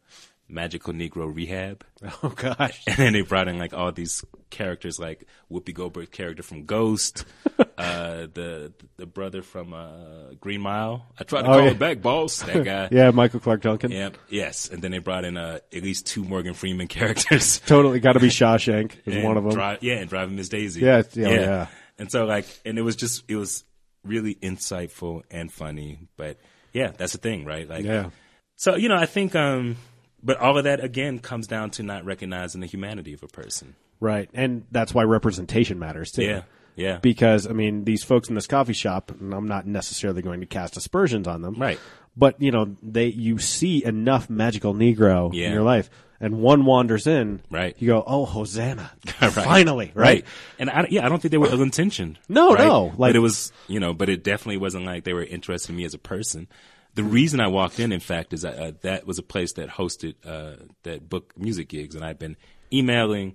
Magical 0.49 0.93
Negro 0.95 1.35
Rehab. 1.35 1.85
oh 2.23 2.29
gosh. 2.31 2.83
And 2.87 2.97
then 2.97 3.13
they 3.13 3.23
brought 3.23 3.49
in 3.49 3.59
like 3.59 3.75
all 3.75 3.91
these 3.93 4.25
characters, 4.51 5.01
like 5.01 5.27
Whoopi 5.51 5.75
Goldberg 5.75 6.13
character 6.13 6.45
from 6.45 6.65
Ghost, 6.65 7.25
uh, 7.77 8.29
the 8.33 8.73
the 8.99 9.07
brother 9.07 9.43
from 9.43 9.75
uh, 9.75 10.35
Green 10.41 10.61
Mile. 10.61 11.05
I 11.19 11.25
tried 11.25 11.43
to 11.43 11.49
Oh, 11.49 11.51
call 11.55 11.65
yeah. 11.65 11.71
it 11.73 11.79
back, 11.81 12.01
boss. 12.03 12.41
That 12.43 12.65
guy. 12.65 12.89
Yeah, 12.93 13.11
Michael 13.11 13.41
Clarke 13.41 13.63
Duncan. 13.63 13.91
Yep. 13.91 14.17
Yes. 14.29 14.69
And 14.71 14.81
then 14.81 14.93
they 14.93 14.99
brought 14.99 15.25
in 15.25 15.37
uh, 15.37 15.59
at 15.75 15.83
least 15.83 16.07
two 16.07 16.23
Morgan 16.23 16.55
Freeman 16.55 16.87
characters. 16.87 17.59
Totally 17.67 17.99
got 17.99 18.13
to 18.13 18.21
be 18.21 18.29
Shawshank 18.29 18.93
is 19.07 19.25
one 19.25 19.37
of 19.37 19.43
them. 19.45 19.55
Dri- 19.55 19.79
yeah, 19.81 19.97
and 19.97 20.09
driving 20.09 20.37
Miss 20.37 20.49
Daisy. 20.49 20.83
Yeah, 20.83 21.01
it's- 21.01 21.17
yeah, 21.17 21.29
yeah. 21.31 21.67
And 21.99 22.11
so 22.11 22.25
like, 22.25 22.47
and 22.65 22.79
it 22.79 22.83
was 22.83 22.97
just, 22.97 23.25
it 23.29 23.37
was 23.37 23.65
really 24.05 24.35
insightful 24.37 25.23
and 25.31 25.53
funny. 25.53 26.01
But 26.17 26.39
yeah, 26.73 26.93
that's 26.97 27.13
the 27.13 27.19
thing, 27.19 27.45
right? 27.45 27.69
Like, 27.69 27.85
yeah. 27.85 28.11
So 28.57 28.77
you 28.77 28.89
know, 28.89 28.97
I 28.97 29.07
think, 29.07 29.35
um, 29.35 29.77
but 30.23 30.39
all 30.39 30.57
of 30.59 30.65
that 30.65 30.83
again 30.83 31.19
comes 31.19 31.47
down 31.47 31.71
to 31.71 31.83
not 31.83 32.05
recognizing 32.05 32.61
the 32.61 32.67
humanity 32.67 33.13
of 33.13 33.23
a 33.23 33.29
person. 33.29 33.75
Right. 34.01 34.29
And 34.35 34.65
that's 34.71 34.93
why 34.95 35.03
representation 35.05 35.79
matters 35.79 36.11
too. 36.13 36.25
Yeah. 36.25 36.43
Yeah. 36.77 36.99
because 36.99 37.47
I 37.47 37.53
mean 37.53 37.85
these 37.85 38.03
folks 38.03 38.29
in 38.29 38.35
this 38.35 38.49
coffee 38.49 38.73
shop, 38.73 39.13
and 39.13 39.33
I'm 39.33 39.47
not 39.47 39.65
necessarily 39.65 40.23
going 40.23 40.41
to 40.41 40.47
cast 40.47 40.77
aspersions 40.77 41.29
on 41.29 41.41
them, 41.41 41.55
Right. 41.55 41.79
But 42.17 42.41
you 42.43 42.51
know, 42.51 42.77
they 42.83 43.07
you 43.07 43.39
see 43.39 43.85
enough 43.85 44.29
magical 44.29 44.75
Negro 44.75 45.31
Yeah. 45.33 45.47
in 45.47 45.53
your 45.53 45.63
life, 45.63 45.89
and 46.21 46.41
one 46.41 46.65
wanders 46.65 47.07
in, 47.07 47.41
Right. 47.51 47.75
You 47.79 47.89
go, 47.89 48.05
oh, 48.07 48.25
Hosanna, 48.25 48.91
Right. 49.21 49.33
finally, 49.33 49.91
right? 49.95 50.25
And 50.59 50.71
I, 50.71 50.87
yeah, 50.91 51.05
I 51.05 51.09
don't 51.09 51.21
think 51.21 51.33
they 51.33 51.39
were 51.39 51.49
ill 51.49 51.63
intentioned. 51.63 52.19
No, 52.29 52.55
right? 52.55 52.67
no, 52.67 52.85
like- 52.87 52.99
but 52.99 53.17
it 53.17 53.21
was, 53.21 53.53
you 53.69 53.81
know, 53.81 53.93
but 53.95 54.09
it 54.09 54.23
definitely 54.25 54.59
wasn't 54.59 54.85
like 54.87 55.05
they 55.05 55.13
were 55.13 55.25
interested 55.25 55.71
in 55.71 55.77
me 55.77 55.85
as 55.85 55.95
a 55.95 55.99
person. 55.99 56.49
The 56.95 57.03
reason 57.03 57.41
I 57.41 57.49
walked 57.49 57.81
in, 57.81 57.91
in 57.91 57.99
fact, 58.01 58.33
is 58.33 58.43
that 58.43 58.57
uh, 58.57 58.73
that 58.83 59.05
was 59.07 59.19
a 59.19 59.23
place 59.25 59.55
that 59.55 59.69
hosted 59.69 60.15
uh, 60.25 60.63
that 60.85 61.09
book 61.09 61.33
music 61.37 61.69
gigs, 61.69 61.97
and 61.97 62.05
I'd 62.05 62.21
been 62.21 62.37
emailing 62.73 63.35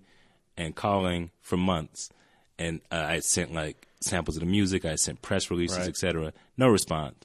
and 0.56 0.74
calling 0.74 1.32
for 1.42 1.58
months, 1.58 2.10
and 2.58 2.80
uh, 2.92 2.96
I 3.08 3.20
sent 3.20 3.54
like 3.54 3.88
samples 4.00 4.38
of 4.38 4.42
the 4.42 4.46
music, 4.46 4.86
I 4.86 4.96
sent 4.96 5.22
press 5.22 5.52
releases, 5.52 5.78
Right. 5.80 5.90
etc. 5.90 6.32
No 6.58 6.70
response. 6.70 7.16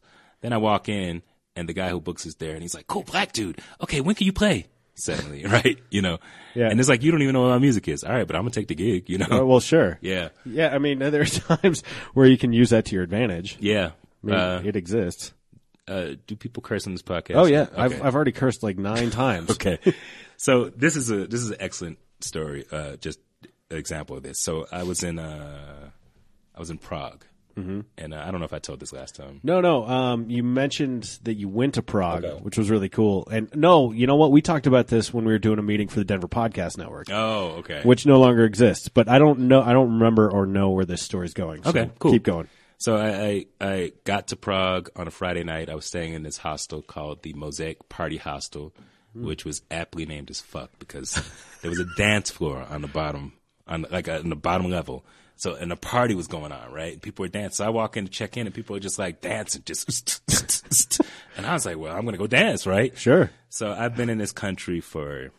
Then 0.40 0.52
I 0.52 0.56
walk 0.56 0.88
in, 0.88 1.22
and 1.54 1.68
the 1.68 1.72
guy 1.72 1.90
who 1.90 2.00
books 2.00 2.26
is 2.26 2.34
there, 2.34 2.54
and 2.54 2.62
he's 2.62 2.74
like, 2.74 2.88
"Cool, 2.88 3.04
black 3.04 3.32
dude. 3.32 3.60
Okay, 3.80 4.00
when 4.00 4.16
can 4.16 4.26
you 4.26 4.32
play?" 4.32 4.66
Suddenly, 4.96 5.44
right? 5.56 5.78
You 5.90 6.02
know, 6.02 6.18
Yeah. 6.54 6.68
And 6.70 6.78
it's 6.78 6.88
like 6.88 7.02
you 7.02 7.10
don't 7.10 7.22
even 7.22 7.32
know 7.34 7.42
what 7.42 7.48
my 7.48 7.58
music 7.58 7.88
is. 7.88 8.04
All 8.04 8.12
right, 8.12 8.26
but 8.26 8.36
I'm 8.36 8.42
gonna 8.42 8.50
take 8.52 8.68
the 8.68 8.74
gig. 8.74 9.08
You 9.10 9.18
know, 9.18 9.26
Uh, 9.30 9.44
well, 9.44 9.60
sure, 9.60 9.98
yeah. 10.02 10.28
yeah. 10.46 10.74
I 10.74 10.78
mean, 10.78 10.98
there 11.00 11.20
are 11.22 11.24
times 11.56 11.82
where 12.14 12.26
you 12.26 12.38
can 12.38 12.52
use 12.52 12.70
that 12.70 12.84
to 12.86 12.94
your 12.94 13.02
advantage. 13.04 13.56
Yeah. 13.60 13.90
I 14.22 14.26
mean, 14.26 14.34
Uh, 14.36 14.62
it 14.64 14.76
exists. 14.76 15.32
uh, 15.88 16.12
do 16.26 16.36
people 16.36 16.62
curse 16.62 16.86
on 16.86 16.92
this 16.94 17.02
podcast? 17.02 17.34
Oh 17.36 17.46
yeah, 17.46 17.62
Okay. 17.62 17.76
I've 17.76 18.02
I've 18.02 18.14
already 18.14 18.32
cursed 18.32 18.62
like 18.62 18.78
nine 18.78 19.10
times. 19.10 19.50
okay. 19.50 19.78
So 20.36 20.70
this 20.70 20.96
is 20.96 21.10
a 21.10 21.26
this 21.26 21.40
is 21.40 21.50
an 21.50 21.56
excellent 21.60 21.98
story. 22.20 22.64
Uh, 22.72 22.96
just 22.96 23.18
an 23.70 23.76
example 23.76 24.16
of 24.16 24.22
this. 24.22 24.38
So 24.40 24.66
I 24.72 24.84
was 24.84 25.02
in 25.02 25.18
uh, 25.18 25.90
I 26.54 26.58
was 26.60 26.70
in 26.70 26.78
Prague, 26.78 27.24
mm-hmm. 27.56 27.80
and 27.98 28.14
uh, 28.14 28.22
I 28.26 28.30
don't 28.30 28.40
know 28.40 28.44
if 28.46 28.52
I 28.52 28.58
told 28.58 28.80
this 28.80 28.92
last 28.92 29.14
time. 29.14 29.40
No, 29.42 29.60
no. 29.60 29.86
Um, 29.86 30.28
you 30.30 30.42
mentioned 30.42 31.18
that 31.22 31.34
you 31.34 31.48
went 31.48 31.74
to 31.74 31.82
Prague, 31.82 32.24
Okay. 32.24 32.42
which 32.42 32.58
was 32.58 32.70
really 32.70 32.88
cool. 32.88 33.26
And 33.30 33.48
no, 33.54 33.92
you 33.92 34.06
know 34.06 34.16
what? 34.16 34.30
We 34.32 34.42
talked 34.42 34.66
about 34.66 34.88
this 34.88 35.12
when 35.12 35.24
we 35.24 35.32
were 35.32 35.38
doing 35.38 35.58
a 35.58 35.62
meeting 35.62 35.88
for 35.88 35.98
the 35.98 36.04
Denver 36.04 36.28
Podcast 36.28 36.78
Network, 36.78 37.08
Oh, 37.10 37.56
okay. 37.58 37.80
which 37.84 38.06
no 38.06 38.18
longer 38.20 38.44
exists. 38.44 38.88
But 38.88 39.08
I 39.08 39.18
don't 39.18 39.40
know. 39.40 39.62
I 39.62 39.72
don't 39.72 39.92
remember 39.94 40.30
or 40.30 40.46
know 40.46 40.70
where 40.70 40.84
this 40.84 41.02
story 41.02 41.26
is 41.26 41.34
going. 41.34 41.62
So 41.62 41.70
Okay, 41.70 41.90
cool. 41.98 42.12
Keep 42.12 42.24
going. 42.24 42.48
So 42.78 42.96
I, 42.96 43.46
I 43.60 43.66
I 43.66 43.92
got 44.04 44.28
to 44.28 44.36
Prague 44.36 44.90
on 44.96 45.06
a 45.06 45.10
Friday 45.10 45.44
night. 45.44 45.70
I 45.70 45.74
was 45.74 45.86
staying 45.86 46.12
in 46.12 46.22
this 46.22 46.38
hostel 46.38 46.82
called 46.82 47.22
the 47.22 47.32
Mosaic 47.32 47.88
Party 47.88 48.16
Hostel, 48.18 48.74
which 49.14 49.44
was 49.44 49.62
aptly 49.70 50.04
named 50.06 50.28
as 50.28 50.40
fuck 50.40 50.70
because 50.78 51.14
there 51.62 51.70
was 51.70 51.78
a 51.80 51.86
dance 51.96 52.30
floor 52.30 52.66
on 52.68 52.82
the 52.82 52.88
bottom, 52.88 53.32
on 53.66 53.86
like 53.90 54.08
uh, 54.08 54.18
on 54.18 54.28
the 54.28 54.36
bottom 54.36 54.70
level. 54.70 55.04
So 55.36 55.54
and 55.54 55.72
a 55.72 55.76
party 55.76 56.14
was 56.14 56.26
going 56.26 56.52
on, 56.52 56.72
right? 56.72 57.00
People 57.00 57.24
were 57.24 57.28
dancing. 57.28 57.56
So 57.56 57.66
I 57.66 57.70
walk 57.70 57.96
in 57.96 58.04
to 58.04 58.10
check 58.10 58.36
in, 58.36 58.46
and 58.46 58.54
people 58.54 58.76
are 58.76 58.80
just 58.80 58.98
like 58.98 59.20
dancing, 59.20 59.62
just. 59.64 60.20
and 61.36 61.46
I 61.46 61.52
was 61.52 61.66
like, 61.66 61.76
well, 61.76 61.94
I'm 61.94 62.04
gonna 62.04 62.18
go 62.18 62.26
dance, 62.26 62.66
right? 62.66 62.96
Sure. 62.96 63.30
So 63.48 63.72
I've 63.72 63.96
been 63.96 64.10
in 64.10 64.18
this 64.18 64.32
country 64.32 64.80
for 64.80 65.30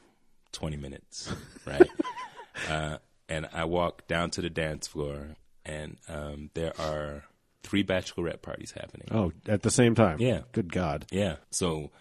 20 0.52 0.78
minutes, 0.78 1.34
right? 1.66 1.90
uh, 2.70 2.98
and 3.28 3.48
I 3.54 3.66
walk 3.66 4.08
down 4.08 4.30
to 4.32 4.42
the 4.42 4.50
dance 4.50 4.88
floor, 4.88 5.36
and 5.66 5.98
um, 6.08 6.50
there 6.54 6.74
are 6.80 7.24
three 7.64 7.84
bachelorette 7.84 8.42
parties 8.42 8.72
happening. 8.72 9.08
Oh, 9.12 9.32
at 9.48 9.64
the 9.64 9.72
same 9.72 9.96
time. 9.96 10.20
Yeah. 10.20 10.42
Good 10.52 10.72
God. 10.72 11.06
Yeah. 11.12 11.38
So 11.52 11.92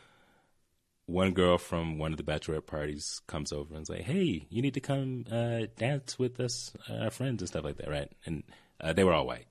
one 1.06 1.32
girl 1.32 1.58
from 1.58 1.98
one 1.98 2.12
of 2.12 2.16
the 2.16 2.22
bachelorette 2.22 2.66
parties 2.66 3.20
comes 3.26 3.52
over 3.52 3.74
and 3.74 3.82
is 3.82 3.90
like, 3.90 4.02
"Hey, 4.02 4.46
you 4.48 4.62
need 4.62 4.74
to 4.74 4.80
come 4.80 5.24
uh, 5.30 5.62
dance 5.76 6.18
with 6.18 6.40
us, 6.40 6.72
uh, 6.88 6.94
our 7.04 7.10
friends 7.10 7.42
and 7.42 7.48
stuff 7.48 7.64
like 7.64 7.76
that, 7.76 7.90
right?" 7.90 8.10
And 8.24 8.42
uh, 8.80 8.92
they 8.92 9.04
were 9.04 9.12
all 9.12 9.26
white, 9.26 9.46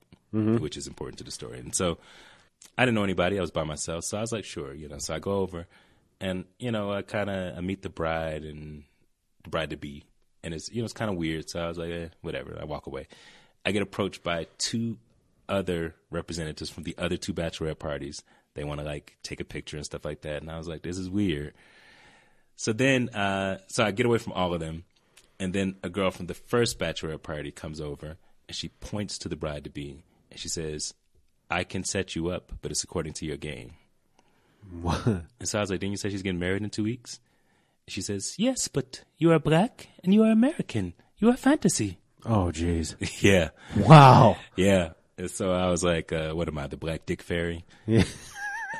which 0.60 0.76
is 0.76 0.86
important 0.86 1.18
to 1.18 1.24
the 1.24 1.30
story. 1.30 1.60
And 1.60 1.74
so 1.74 1.98
I 2.76 2.84
didn't 2.84 2.96
know 2.96 3.04
anybody; 3.04 3.38
I 3.38 3.40
was 3.40 3.50
by 3.50 3.64
myself, 3.64 4.04
so 4.04 4.18
I 4.18 4.20
was 4.20 4.32
like, 4.32 4.44
"Sure," 4.44 4.74
you 4.74 4.88
know. 4.88 4.98
So 4.98 5.14
I 5.14 5.18
go 5.20 5.38
over, 5.38 5.66
and 6.20 6.44
you 6.58 6.72
know, 6.72 6.92
I 6.92 7.02
kind 7.02 7.30
of 7.30 7.56
I 7.56 7.60
meet 7.60 7.82
the 7.82 7.88
bride 7.88 8.44
and 8.44 8.84
the 9.44 9.50
bride 9.50 9.70
to 9.70 9.76
be, 9.76 10.04
and 10.42 10.54
it's 10.54 10.70
you 10.70 10.82
know 10.82 10.84
it's 10.84 10.92
kind 10.92 11.10
of 11.10 11.16
weird. 11.16 11.48
So 11.48 11.60
I 11.60 11.68
was 11.68 11.78
like, 11.78 11.90
eh, 11.90 12.08
whatever. 12.20 12.58
I 12.60 12.64
walk 12.64 12.86
away. 12.86 13.06
I 13.64 13.72
get 13.72 13.82
approached 13.82 14.22
by 14.22 14.46
two 14.58 14.98
other 15.48 15.94
representatives 16.10 16.70
from 16.70 16.82
the 16.82 16.94
other 16.98 17.16
two 17.16 17.32
bachelorette 17.32 17.78
parties. 17.78 18.22
They 18.54 18.64
want 18.64 18.80
to 18.80 18.86
like 18.86 19.16
take 19.22 19.40
a 19.40 19.44
picture 19.44 19.76
and 19.76 19.84
stuff 19.84 20.04
like 20.04 20.22
that, 20.22 20.42
and 20.42 20.50
I 20.50 20.58
was 20.58 20.68
like, 20.68 20.82
this 20.82 20.98
is 20.98 21.10
weird. 21.10 21.54
So 22.56 22.72
then, 22.72 23.08
uh, 23.10 23.58
so 23.66 23.84
I 23.84 23.90
get 23.90 24.06
away 24.06 24.18
from 24.18 24.32
all 24.32 24.54
of 24.54 24.60
them, 24.60 24.84
and 25.40 25.52
then 25.52 25.76
a 25.82 25.88
girl 25.88 26.10
from 26.12 26.26
the 26.26 26.34
first 26.34 26.78
bachelorette 26.78 27.22
party 27.22 27.50
comes 27.50 27.80
over, 27.80 28.16
and 28.48 28.56
she 28.56 28.68
points 28.68 29.18
to 29.18 29.28
the 29.28 29.36
bride 29.36 29.64
to 29.64 29.70
be, 29.70 30.04
and 30.30 30.38
she 30.38 30.48
says, 30.48 30.94
"I 31.50 31.64
can 31.64 31.82
set 31.84 32.14
you 32.14 32.28
up, 32.28 32.52
but 32.62 32.70
it's 32.70 32.84
according 32.84 33.14
to 33.14 33.26
your 33.26 33.36
game." 33.36 33.72
What? 34.82 35.04
And 35.06 35.26
so 35.48 35.58
I 35.58 35.60
was 35.62 35.70
like, 35.70 35.80
"Didn't 35.80 35.92
you 35.92 35.96
say 35.98 36.10
she's 36.10 36.22
getting 36.22 36.38
married 36.38 36.62
in 36.62 36.70
two 36.70 36.84
weeks?" 36.84 37.18
She 37.88 38.00
says, 38.00 38.36
"Yes, 38.38 38.68
but 38.68 39.02
you 39.18 39.32
are 39.32 39.38
black 39.38 39.88
and 40.02 40.14
you 40.14 40.22
are 40.22 40.30
American. 40.30 40.94
You 41.18 41.30
are 41.30 41.36
fantasy." 41.36 41.98
Oh, 42.24 42.50
jeez. 42.54 42.94
yeah, 43.22 43.50
Wow. 43.76 44.36
yeah. 44.56 44.90
And 45.18 45.30
so 45.30 45.52
I 45.52 45.68
was 45.68 45.84
like, 45.84 46.12
uh, 46.12 46.32
"What 46.32 46.48
am 46.48 46.56
I, 46.58 46.66
the 46.68 46.76
black 46.78 47.04
dick 47.04 47.20
fairy?" 47.20 47.64
Yeah. 47.86 48.04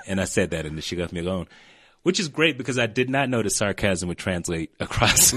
And 0.07 0.20
I 0.20 0.24
said 0.24 0.51
that, 0.51 0.66
and 0.66 0.82
she 0.82 0.97
left 0.97 1.12
me 1.12 1.20
alone, 1.20 1.47
which 2.03 2.18
is 2.20 2.28
great 2.28 2.59
because 2.59 2.78
I 2.78 2.86
did 2.86 3.09
not 3.11 3.28
know 3.28 3.42
the 3.42 3.51
sarcasm 3.51 4.09
would 4.09 4.18
translate 4.18 4.72
across, 4.80 5.32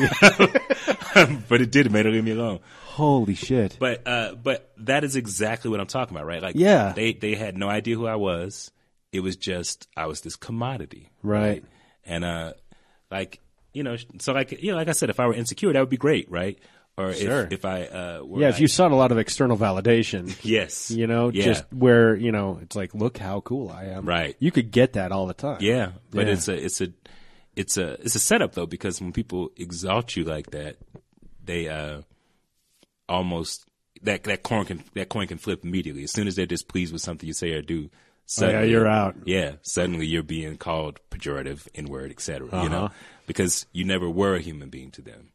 but 1.49 1.61
it 1.61 1.71
did. 1.71 1.85
It 1.87 1.91
made 1.91 2.05
her 2.05 2.11
leave 2.11 2.23
me 2.23 2.31
alone. 2.31 2.59
Holy 2.85 3.35
shit. 3.35 3.77
But 3.79 4.07
uh, 4.07 4.35
but 4.35 4.71
that 4.77 5.03
is 5.03 5.15
exactly 5.15 5.69
what 5.69 5.79
I'm 5.79 5.87
talking 5.87 6.15
about, 6.15 6.25
right? 6.27 6.41
Like, 6.41 6.55
Yeah. 6.55 6.93
they 6.95 7.13
they 7.13 7.35
had 7.35 7.57
no 7.57 7.69
idea 7.69 7.95
who 7.95 8.07
I 8.07 8.15
was. 8.15 8.71
It 9.11 9.21
was 9.21 9.35
just 9.35 9.87
I 9.95 10.07
was 10.07 10.21
this 10.21 10.35
commodity, 10.35 11.09
Right. 11.23 11.63
And 12.05 12.23
uh, 12.25 12.53
like 13.11 13.39
you 13.73 13.83
know, 13.83 13.95
so 14.19 14.33
like 14.33 14.51
you 14.61 14.71
know, 14.71 14.77
like 14.77 14.87
I 14.87 14.93
said, 14.93 15.09
if 15.09 15.19
I 15.19 15.27
were 15.27 15.33
insecure, 15.33 15.71
that 15.73 15.79
would 15.79 15.89
be 15.89 15.97
great, 15.97 16.29
right? 16.31 16.57
Or 16.99 17.13
Sure. 17.13 17.43
if 17.43 17.51
if 17.51 17.65
I 17.65 17.83
uh, 17.85 18.21
were 18.23 18.41
Yeah, 18.41 18.49
if 18.49 18.59
you 18.59 18.67
sought 18.67 18.91
a 18.91 18.95
lot 18.95 19.11
of 19.11 19.19
external 19.19 19.55
validation, 19.57 20.35
yes, 20.43 20.89
you 20.89 21.05
know, 21.05 21.29
yeah. 21.29 21.43
just 21.43 21.63
where, 21.71 22.15
you 22.15 22.31
know, 22.31 22.57
it's 22.63 22.75
like, 22.75 22.95
look 22.95 23.17
how 23.19 23.41
cool 23.41 23.69
I 23.69 23.85
am. 23.85 24.05
Right. 24.07 24.35
You 24.39 24.51
could 24.51 24.71
get 24.71 24.93
that 24.93 25.11
all 25.11 25.27
the 25.27 25.35
time. 25.35 25.57
Yeah, 25.61 25.91
but 26.09 26.25
Yeah. 26.25 26.33
it's 26.33 26.47
a 26.47 26.55
it's 26.65 26.81
a 26.81 26.87
it's 27.55 27.77
a 27.77 27.93
it's 28.01 28.15
a 28.15 28.19
setup 28.19 28.53
though 28.53 28.65
because 28.65 28.99
when 28.99 29.13
people 29.13 29.51
exalt 29.57 30.15
you 30.15 30.23
like 30.23 30.49
that, 30.51 30.77
they 31.45 31.67
uh 31.69 32.01
almost 33.07 33.65
that 34.01 34.23
that 34.23 34.43
coin 34.43 34.65
can 34.65 34.83
that 34.95 35.09
coin 35.09 35.27
can 35.27 35.37
flip 35.37 35.63
immediately 35.63 36.03
as 36.03 36.11
soon 36.11 36.27
as 36.27 36.35
they're 36.35 36.45
displeased 36.45 36.93
with 36.93 37.01
something 37.01 37.27
you 37.27 37.33
say 37.33 37.51
or 37.53 37.61
do. 37.61 37.89
Suddenly, 38.29 38.67
Oh, 38.67 38.71
you're 38.71 38.87
out. 38.87 39.15
Yeah, 39.25 39.53
suddenly 39.61 40.05
you're 40.05 40.21
being 40.21 40.57
called 40.57 40.99
pejorative, 41.11 41.67
inward, 41.73 42.11
etc. 42.11 42.47
You 42.63 42.69
know, 42.69 42.85
Uh-huh. 42.85 42.93
because 43.25 43.65
you 43.71 43.85
never 43.85 44.09
were 44.09 44.35
a 44.35 44.41
human 44.41 44.69
being 44.69 44.91
to 44.91 45.01
them. 45.01 45.29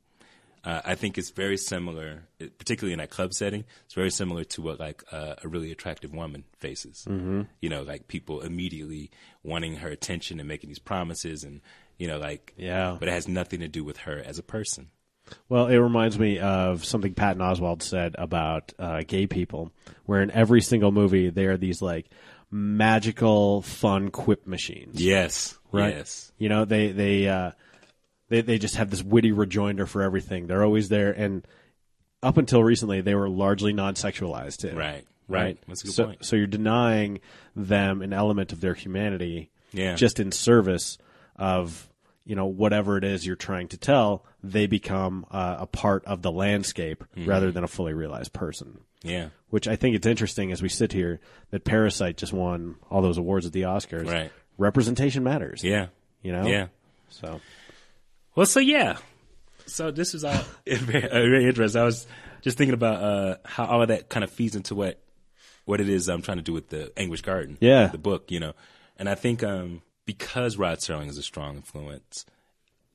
Uh, 0.65 0.81
I 0.85 0.95
think 0.95 1.19
it's 1.19 1.31
very 1.31 1.57
similar, 1.57 2.23
particularly 2.39 2.93
in 2.93 3.01
that 3.01 3.11
club 3.11 3.35
setting. 3.35 3.65
It's 3.85 3.95
very 3.95 4.11
similar 4.11 4.45
to 4.45 4.63
what 4.63 4.79
like 4.79 5.03
uh, 5.11 5.35
a 5.43 5.49
really 5.49 5.73
attractive 5.73 6.15
woman 6.15 6.45
faces. 6.59 7.05
Mm-hmm. 7.09 7.43
You 7.61 7.69
know, 7.69 7.83
like 7.83 8.07
people 8.07 8.43
immediately 8.43 9.11
wanting 9.43 9.77
her 9.77 9.89
attention 9.89 10.39
and 10.39 10.49
making 10.49 10.71
these 10.71 10.79
promises, 10.79 11.43
and 11.43 11.61
you 11.99 12.07
know, 12.07 12.19
like 12.19 12.55
Yeah. 12.57 12.97
But 12.99 13.09
it 13.09 13.13
has 13.13 13.27
nothing 13.27 13.61
to 13.61 13.69
do 13.69 13.83
with 13.83 13.99
her 13.99 14.23
as 14.25 14.39
a 14.39 14.43
person. 14.43 14.91
Well, 15.49 15.67
it 15.67 15.77
reminds 15.77 16.19
me 16.19 16.39
of 16.39 16.85
something 16.85 17.15
Patton 17.15 17.43
Oswalt 17.43 17.83
said 17.83 18.15
about 18.19 18.73
uh, 18.79 19.03
gay 19.07 19.27
people, 19.27 19.73
where 20.05 20.23
in 20.23 20.31
every 20.31 20.61
single 20.61 20.93
movie 20.93 21.31
they 21.31 21.47
are 21.47 21.57
these 21.57 21.83
like 21.83 22.07
magical, 22.51 23.63
fun 23.63 24.11
quip 24.11 24.47
machines. 24.47 25.03
Yes, 25.03 25.59
right. 25.73 25.95
Yes, 25.95 26.33
You 26.39 26.49
know, 26.49 26.65
they 26.65 26.93
they 26.93 27.29
uh, 27.29 27.53
they 28.33 28.41
they 28.41 28.59
just 28.59 28.77
have 28.77 28.91
this 28.91 29.03
witty 29.03 29.33
rejoinder 29.33 29.87
for 29.87 30.03
everything. 30.03 30.47
They're 30.47 30.65
always 30.65 30.89
there, 30.89 31.13
and 31.13 31.47
up 32.23 32.37
until 32.39 32.63
recently, 32.63 33.01
they 33.01 33.15
were 33.15 33.29
largely 33.29 33.73
non-sexualized 33.73 34.59
too. 34.59 34.77
right, 34.77 35.05
Right. 35.29 35.43
right. 35.43 35.59
That's 35.69 35.83
a 35.83 35.87
good 35.87 35.95
so, 35.95 36.05
point. 36.07 36.25
so 36.25 36.37
you're 36.37 36.47
denying 36.47 37.21
them 37.57 38.01
an 38.03 38.13
element 38.13 38.53
of 38.53 38.61
their 38.61 38.75
humanity, 38.75 39.51
Yeah. 39.73 39.95
just 39.97 40.21
in 40.21 40.31
service 40.33 40.99
of 41.37 41.89
you 42.25 42.37
know 42.37 42.47
whatever 42.47 42.97
it 42.97 43.05
is 43.05 43.27
you're 43.27 43.37
trying 43.37 43.69
to 43.69 43.77
tell. 43.77 44.25
They 44.45 44.67
become 44.67 45.27
uh, 45.31 45.57
a 45.61 45.67
part 45.67 46.05
of 46.05 46.23
the 46.23 46.31
landscape 46.33 47.05
Mm-hmm. 47.17 47.29
rather 47.29 47.51
than 47.53 47.65
a 47.65 47.69
fully 47.69 47.93
realized 47.95 48.33
person. 48.33 48.81
Yeah, 49.05 49.31
Which 49.51 49.67
I 49.67 49.75
think 49.75 49.97
it's 49.97 50.07
interesting 50.07 50.53
as 50.53 50.63
we 50.63 50.69
sit 50.69 50.93
here 50.93 51.19
that 51.51 51.65
Parasite 51.65 52.17
just 52.17 52.33
won 52.33 52.77
all 52.89 53.03
those 53.03 53.19
awards 53.19 53.45
at 53.47 53.53
the 53.53 53.63
Oscars. 53.63 54.09
Right. 54.09 54.31
Representation 54.59 55.25
matters. 55.25 55.65
yeah, 55.65 55.87
You 56.23 56.31
know. 56.31 56.47
yeah. 56.47 56.67
So 57.09 57.41
Well, 58.35 58.47
so 58.47 58.61
yeah, 58.61 58.97
so 59.67 59.91
this 59.91 60.15
is 60.15 60.25
all 60.25 60.43
very, 60.67 61.05
uh, 61.09 61.13
very 61.13 61.47
interesting. 61.47 61.81
I 61.81 61.85
was 61.85 62.07
just 62.41 62.57
thinking 62.59 62.75
about 62.75 63.03
uh, 63.03 63.37
how 63.45 63.67
all 63.67 63.83
of 63.83 63.89
that 63.89 64.09
kind 64.09 64.25
of 64.25 64.31
feeds 64.31 64.57
into 64.57 64.75
what 64.75 64.99
what 65.65 65.81
it 65.81 65.89
is 65.89 66.09
I'm 66.09 66.23
trying 66.23 66.39
to 66.39 66.43
do 66.43 66.53
with 66.53 66.71
the 66.71 66.93
Anguish 66.99 67.21
Garden, 67.23 67.57
Yeah. 67.61 67.87
the 67.87 67.99
book, 67.99 68.31
you 68.31 68.41
know. 68.41 68.53
And 68.97 69.09
I 69.09 69.15
think 69.15 69.43
um, 69.45 69.83
because 70.07 70.57
Rod 70.57 70.79
Serling 70.79 71.09
is 71.09 71.19
a 71.19 71.23
strong 71.23 71.57
influence, 71.57 72.27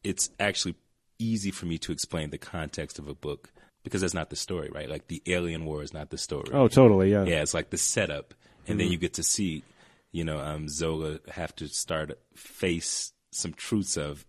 it's 0.03 0.29
actually 0.39 0.75
easy 1.19 1.49
for 1.51 1.65
me 1.65 1.77
to 1.79 1.91
explain 1.91 2.29
the 2.29 2.38
context 2.38 2.99
of 2.99 3.07
a 3.07 3.13
book 3.13 3.49
because 3.83 4.01
that's 4.01 4.13
not 4.13 4.29
the 4.29 4.35
story, 4.35 4.69
right? 4.73 4.89
Like 4.89 5.07
the 5.07 5.21
Alien 5.27 5.63
War 5.65 5.81
is 5.81 5.93
not 5.93 6.09
the 6.09 6.17
story. 6.17 6.49
Oh, 6.51 6.67
totally. 6.67 7.11
Yeah. 7.11 7.23
Yeah, 7.23 7.41
it's 7.41 7.53
like 7.53 7.69
the 7.69 7.77
setup, 7.77 8.33
and 8.67 8.79
then 8.79 8.91
you 8.91 8.97
get 8.97 9.13
to 9.13 9.23
see, 9.23 9.63
you 10.11 10.25
know, 10.25 10.39
um, 10.39 10.67
Zola 10.67 11.19
have 11.31 11.55
to 11.57 11.67
start 11.67 12.17
face 12.35 13.13
some 13.31 13.53
truths 13.53 13.95
of, 13.97 14.25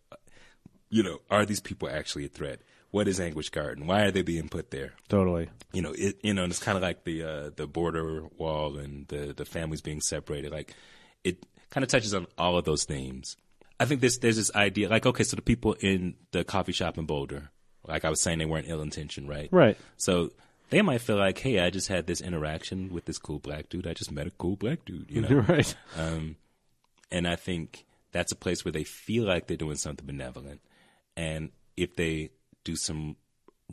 you 0.90 1.02
know, 1.02 1.18
are 1.30 1.44
these 1.44 1.60
people 1.60 1.88
actually 1.88 2.24
a 2.24 2.28
threat? 2.28 2.60
What 2.90 3.06
is 3.06 3.20
Anguish 3.20 3.50
Garden? 3.50 3.86
Why 3.86 4.02
are 4.02 4.10
they 4.10 4.22
being 4.22 4.48
put 4.48 4.70
there? 4.70 4.94
Totally. 5.08 5.50
You 5.72 5.82
know, 5.82 5.92
it, 5.96 6.18
you 6.22 6.32
know, 6.32 6.44
and 6.44 6.50
it's 6.50 6.62
kind 6.62 6.76
of 6.76 6.82
like 6.82 7.04
the 7.04 7.22
uh, 7.22 7.50
the 7.54 7.66
border 7.66 8.24
wall 8.36 8.78
and 8.78 9.06
the 9.08 9.34
the 9.36 9.44
families 9.44 9.82
being 9.82 10.00
separated. 10.00 10.52
Like, 10.52 10.74
it 11.22 11.44
kind 11.70 11.84
of 11.84 11.90
touches 11.90 12.14
on 12.14 12.26
all 12.38 12.56
of 12.56 12.64
those 12.64 12.84
themes. 12.84 13.36
I 13.78 13.84
think 13.84 14.00
this 14.00 14.18
there's 14.18 14.36
this 14.36 14.54
idea, 14.54 14.88
like, 14.88 15.04
okay, 15.04 15.24
so 15.24 15.36
the 15.36 15.42
people 15.42 15.74
in 15.80 16.14
the 16.32 16.44
coffee 16.44 16.72
shop 16.72 16.96
in 16.96 17.04
Boulder, 17.04 17.50
like 17.86 18.04
I 18.04 18.10
was 18.10 18.22
saying, 18.22 18.38
they 18.38 18.46
weren't 18.46 18.68
ill 18.68 18.80
intentioned, 18.80 19.28
right? 19.28 19.48
Right. 19.52 19.76
So 19.98 20.30
they 20.70 20.82
might 20.82 21.00
feel 21.00 21.16
like, 21.16 21.38
hey, 21.38 21.60
I 21.60 21.70
just 21.70 21.88
had 21.88 22.06
this 22.06 22.20
interaction 22.20 22.92
with 22.92 23.04
this 23.04 23.18
cool 23.18 23.38
black 23.38 23.68
dude. 23.68 23.86
I 23.86 23.94
just 23.94 24.12
met 24.12 24.26
a 24.26 24.30
cool 24.30 24.56
black 24.56 24.84
dude, 24.84 25.10
you 25.10 25.22
know? 25.22 25.28
right. 25.48 25.74
Um, 25.96 26.36
and 27.10 27.26
I 27.26 27.36
think 27.36 27.86
that's 28.12 28.32
a 28.32 28.36
place 28.36 28.64
where 28.64 28.72
they 28.72 28.84
feel 28.84 29.24
like 29.24 29.46
they're 29.46 29.56
doing 29.56 29.76
something 29.76 30.06
benevolent. 30.06 30.60
And 31.18 31.50
if 31.76 31.96
they 31.96 32.30
do 32.62 32.76
some 32.76 33.16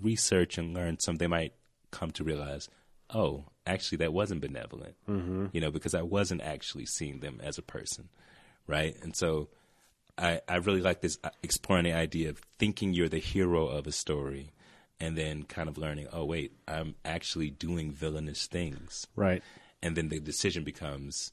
research 0.01 0.57
and 0.57 0.73
learn 0.73 0.99
some, 0.99 1.17
they 1.17 1.27
might 1.27 1.53
come 1.91 2.09
to 2.11 2.23
realize, 2.23 2.67
oh, 3.13 3.45
actually, 3.67 3.99
that 3.99 4.13
wasn't 4.13 4.41
benevolent, 4.41 4.95
mm-hmm. 5.07 5.45
you 5.53 5.61
know, 5.61 5.69
because 5.69 5.93
I 5.93 6.01
wasn't 6.01 6.41
actually 6.41 6.87
seeing 6.87 7.19
them 7.19 7.39
as 7.43 7.59
a 7.59 7.61
person, 7.61 8.09
right? 8.65 8.95
And 9.03 9.15
so 9.15 9.49
I, 10.17 10.41
I 10.49 10.55
really 10.55 10.81
like 10.81 11.01
this 11.01 11.19
uh, 11.23 11.29
exploring 11.43 11.83
the 11.83 11.93
idea 11.93 12.29
of 12.29 12.39
thinking 12.57 12.93
you're 12.93 13.09
the 13.09 13.19
hero 13.19 13.67
of 13.67 13.85
a 13.85 13.91
story 13.91 14.49
and 14.99 15.15
then 15.15 15.43
kind 15.43 15.69
of 15.69 15.77
learning, 15.77 16.07
oh, 16.11 16.25
wait, 16.25 16.53
I'm 16.67 16.95
actually 17.05 17.51
doing 17.51 17.91
villainous 17.91 18.47
things 18.47 19.05
Right. 19.15 19.43
and 19.83 19.95
then 19.95 20.09
the 20.09 20.19
decision 20.19 20.63
becomes 20.63 21.31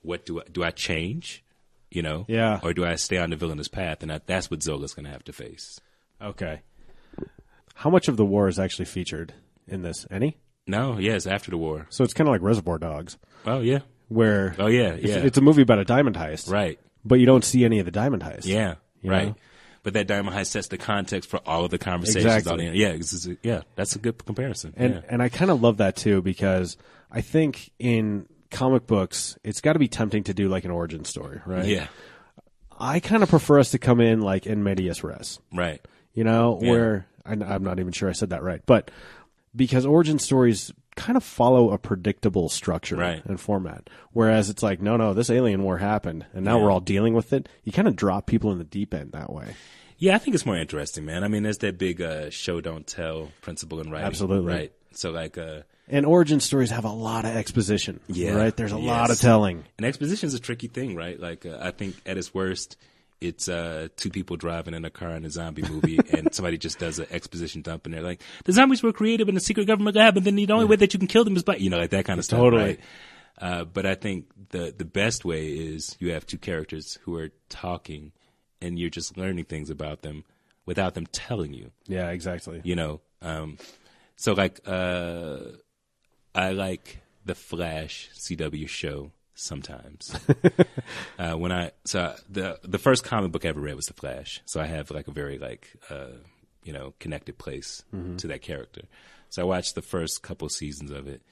what 0.00 0.24
do 0.26 0.40
I 0.40 0.44
do 0.50 0.64
I 0.64 0.70
change 0.70 1.44
you 1.90 2.02
know 2.02 2.24
Yeah. 2.28 2.60
or 2.62 2.72
do 2.74 2.84
I 2.84 2.94
stay 2.96 3.18
on 3.18 3.30
the 3.30 3.36
villainous 3.36 3.68
path 3.68 4.02
and 4.02 4.12
I, 4.12 4.20
that's 4.26 4.50
what 4.50 4.62
Zola's 4.62 4.94
going 4.94 5.06
to 5.06 5.10
have 5.12 5.24
to 5.24 5.32
face 5.32 5.80
Okay. 6.20 6.62
How 7.74 7.90
much 7.90 8.08
of 8.08 8.16
the 8.16 8.24
war 8.24 8.48
is 8.48 8.58
actually 8.58 8.86
featured 8.86 9.34
in 9.66 9.82
this? 9.82 10.06
Any? 10.10 10.38
no 10.66 10.98
yes 10.98 11.26
after 11.26 11.50
the 11.50 11.56
war 11.56 11.86
So 11.90 12.04
it's 12.04 12.12
kind 12.12 12.28
of 12.28 12.32
like 12.32 12.42
Reservoir 12.42 12.78
Dogs, 12.78 13.16
oh 13.46 13.60
yeah 13.60 13.80
where 14.08 14.54
oh 14.58 14.66
yeah 14.66 14.90
it's, 14.90 15.04
yeah 15.04 15.16
it's 15.18 15.38
a 15.38 15.40
movie 15.42 15.62
about 15.62 15.78
a 15.78 15.84
diamond 15.84 16.16
heist, 16.16 16.50
right 16.50 16.78
but 17.04 17.16
you 17.16 17.26
don't 17.26 17.44
see 17.44 17.64
any 17.64 17.78
of 17.78 17.84
the 17.86 17.90
diamond 17.92 18.22
heist. 18.22 18.44
yeah 18.46 18.74
right 19.04 19.28
know? 19.28 19.34
but 19.82 19.92
that 19.94 20.06
diamond 20.06 20.34
heist 20.36 20.46
sets 20.48 20.68
the 20.68 20.76
context 20.78 21.28
for 21.30 21.38
all 21.46 21.64
of 21.64 21.70
the 21.70 21.78
conversations 21.78 22.24
Exactly. 22.24 22.68
yeah 22.78 22.96
yeah 23.42 23.62
that's 23.76 23.96
a 23.96 23.98
good 23.98 24.22
comparison 24.26 24.74
and 24.76 24.94
yeah. 24.94 25.00
and 25.08 25.22
I 25.22 25.28
kind 25.30 25.50
of 25.50 25.62
love 25.62 25.76
that 25.78 25.96
too 25.96 26.20
because 26.22 26.76
I 27.10 27.20
think 27.22 27.70
in 27.78 28.26
comic 28.50 28.86
books 28.86 29.36
it's 29.44 29.60
got 29.60 29.74
to 29.74 29.78
be 29.78 29.88
tempting 29.88 30.24
to 30.24 30.34
do 30.34 30.48
like 30.48 30.64
an 30.64 30.70
origin 30.70 31.04
story, 31.04 31.40
right? 31.46 31.66
yeah 31.66 31.86
I 32.80 33.00
kind 33.00 33.22
of 33.22 33.28
prefer 33.28 33.58
us 33.58 33.72
to 33.72 33.78
come 33.78 34.00
in 34.00 34.20
like 34.20 34.46
in 34.46 34.62
medias 34.62 35.02
res. 35.02 35.40
right 35.52 35.80
you 36.14 36.24
know, 36.24 36.58
Yeah. 36.60 36.70
where 36.70 37.06
I, 37.24 37.32
I'm 37.32 37.62
not 37.62 37.78
even 37.78 37.92
sure 37.92 38.08
I 38.08 38.12
said 38.12 38.30
that 38.30 38.42
right, 38.42 38.60
but 38.66 38.90
because 39.54 39.84
origin 39.86 40.18
stories 40.18 40.72
kind 40.96 41.16
of 41.16 41.22
follow 41.22 41.70
a 41.70 41.78
predictable 41.78 42.48
structure 42.48 42.96
Right. 42.96 43.24
and 43.24 43.38
format, 43.40 43.88
whereas 44.12 44.50
it's 44.50 44.62
like, 44.62 44.80
no, 44.82 44.96
no, 44.96 45.14
this 45.14 45.30
alien 45.30 45.62
war 45.62 45.78
happened, 45.78 46.26
and 46.32 46.44
now 46.44 46.56
Yeah. 46.58 46.64
we're 46.64 46.70
all 46.72 46.80
dealing 46.80 47.14
with 47.14 47.32
it. 47.32 47.48
You 47.62 47.70
kind 47.72 47.86
of 47.86 47.94
drop 47.94 48.26
people 48.26 48.50
in 48.50 48.58
the 48.58 48.64
deep 48.64 48.92
end 48.94 49.12
that 49.12 49.32
way. 49.32 49.54
Yeah, 49.98 50.14
I 50.16 50.18
think 50.18 50.34
it's 50.34 50.46
more 50.46 50.56
interesting, 50.56 51.04
man. 51.04 51.22
I 51.24 51.28
mean, 51.28 51.42
there's 51.44 51.58
that 51.58 51.78
big 51.78 52.00
uh, 52.02 52.30
show 52.30 52.60
don't 52.60 52.86
tell 52.86 53.30
principle 53.42 53.80
in 53.80 53.90
writing. 53.90 54.06
Absolutely. 54.06 54.52
Right. 54.52 54.72
So 54.92 55.10
like 55.10 55.36
uh 55.38 55.62
And 55.90 56.04
origin 56.06 56.40
stories 56.40 56.70
have 56.70 56.84
a 56.84 56.90
lot 56.92 57.24
of 57.24 57.34
exposition, 57.36 58.00
Yeah. 58.08 58.32
right? 58.34 58.54
There's 58.56 58.72
a 58.72 58.78
lot 58.78 59.10
of 59.10 59.18
telling. 59.18 59.64
And 59.78 59.86
exposition 59.86 60.26
is 60.26 60.34
a 60.34 60.38
tricky 60.40 60.68
thing, 60.68 60.94
right? 60.96 61.18
Like, 61.18 61.46
uh, 61.46 61.58
I 61.60 61.70
think 61.70 61.96
at 62.04 62.18
its 62.18 62.34
worst, 62.34 62.76
it's 63.20 63.48
uh, 63.48 63.88
two 63.96 64.10
people 64.10 64.36
driving 64.36 64.74
in 64.74 64.84
a 64.84 64.90
car 64.90 65.10
in 65.16 65.24
a 65.24 65.30
zombie 65.30 65.62
movie, 65.62 65.98
and 66.12 66.32
somebody 66.34 66.58
just 66.58 66.78
does 66.78 66.98
an 66.98 67.06
exposition 67.10 67.62
dump, 67.62 67.86
and 67.86 67.94
they're 67.94 68.02
like, 68.02 68.20
"The 68.44 68.52
zombies 68.52 68.82
were 68.82 68.92
created 68.92 69.28
in 69.28 69.36
a 69.36 69.40
secret 69.40 69.66
government 69.66 69.96
lab, 69.96 70.16
and 70.16 70.24
then 70.26 70.36
the 70.36 70.48
only 70.52 70.66
way 70.66 70.76
that 70.76 70.92
you 70.92 70.98
can 71.00 71.08
kill 71.08 71.24
them 71.24 71.34
is 71.36 71.42
by," 71.42 71.56
you 71.56 71.68
know, 71.70 71.78
like 71.78 71.90
that 71.90 72.04
kind 72.04 72.18
of 72.18 72.24
stuff, 72.24 72.38
Totally. 72.38 72.62
right? 72.62 72.80
Uh, 73.40 73.64
but 73.64 73.86
I 73.86 73.94
think 73.96 74.26
the 74.50 74.72
the 74.76 74.84
best 74.84 75.24
way 75.24 75.48
is 75.48 75.96
you 76.00 76.12
have 76.12 76.26
two 76.26 76.38
characters 76.38 76.98
who 77.02 77.16
are 77.16 77.30
talking, 77.48 78.12
and 78.60 78.78
you're 78.78 78.90
just 78.90 79.16
learning 79.16 79.46
things 79.46 79.70
about 79.70 80.02
them 80.02 80.24
without 80.66 80.94
them 80.94 81.06
telling 81.06 81.54
you 81.54 81.70
Yeah, 81.86 82.10
exactly. 82.10 82.60
you 82.62 82.76
know 82.76 83.00
um 83.22 83.56
so 84.16 84.32
like 84.34 84.60
uh 84.66 85.38
i 86.34 86.50
like 86.50 87.00
the 87.24 87.34
flash 87.34 88.08
cw 88.14 88.68
show 88.68 89.10
sometimes. 89.34 90.18
Uh 91.18 91.32
when 91.34 91.50
i 91.52 91.72
so 91.84 92.14
the 92.28 92.58
the 92.62 92.78
first 92.78 93.04
comic 93.04 93.32
book 93.32 93.44
i 93.44 93.48
ever 93.48 93.60
read 93.60 93.74
was 93.76 93.86
the 93.86 93.92
flash. 93.94 94.40
So 94.46 94.60
i 94.60 94.66
have 94.66 94.90
like 94.90 95.08
a 95.08 95.10
very 95.12 95.38
like 95.38 95.68
uh 95.90 96.08
you 96.64 96.72
know 96.72 96.94
connected 97.00 97.38
place 97.38 97.82
to 98.18 98.26
that 98.28 98.42
character. 98.42 98.82
So 99.30 99.42
i 99.42 99.44
watched 99.44 99.74
the 99.74 99.82
first 99.82 100.22
couple 100.22 100.48
seasons 100.48 100.90
of 100.90 101.06
it 101.08 101.22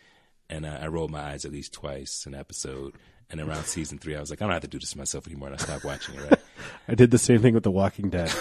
and 0.48 0.66
I, 0.66 0.84
I 0.84 0.86
rolled 0.88 1.10
my 1.10 1.20
eyes 1.32 1.44
at 1.44 1.52
least 1.52 1.72
twice 1.72 2.26
an 2.26 2.34
episode. 2.34 2.94
And 3.28 3.40
around 3.40 3.64
season 3.76 3.98
three 3.98 4.14
i 4.16 4.20
was 4.20 4.30
like 4.30 4.40
i 4.42 4.44
don't 4.44 4.52
have 4.52 4.62
to 4.62 4.68
do 4.68 4.78
this 4.78 4.90
to 4.92 4.98
myself 4.98 5.26
anymore. 5.26 5.48
And 5.48 5.60
i 5.60 5.62
stopped 5.62 5.84
watching 5.84 6.14
it 6.16 6.30
right? 6.30 6.40
I 6.88 6.94
did 6.94 7.10
the 7.10 7.18
same 7.18 7.40
thing 7.40 7.54
with 7.54 7.64
The 7.64 7.70
Walking 7.72 8.10
Dead. 8.10 8.32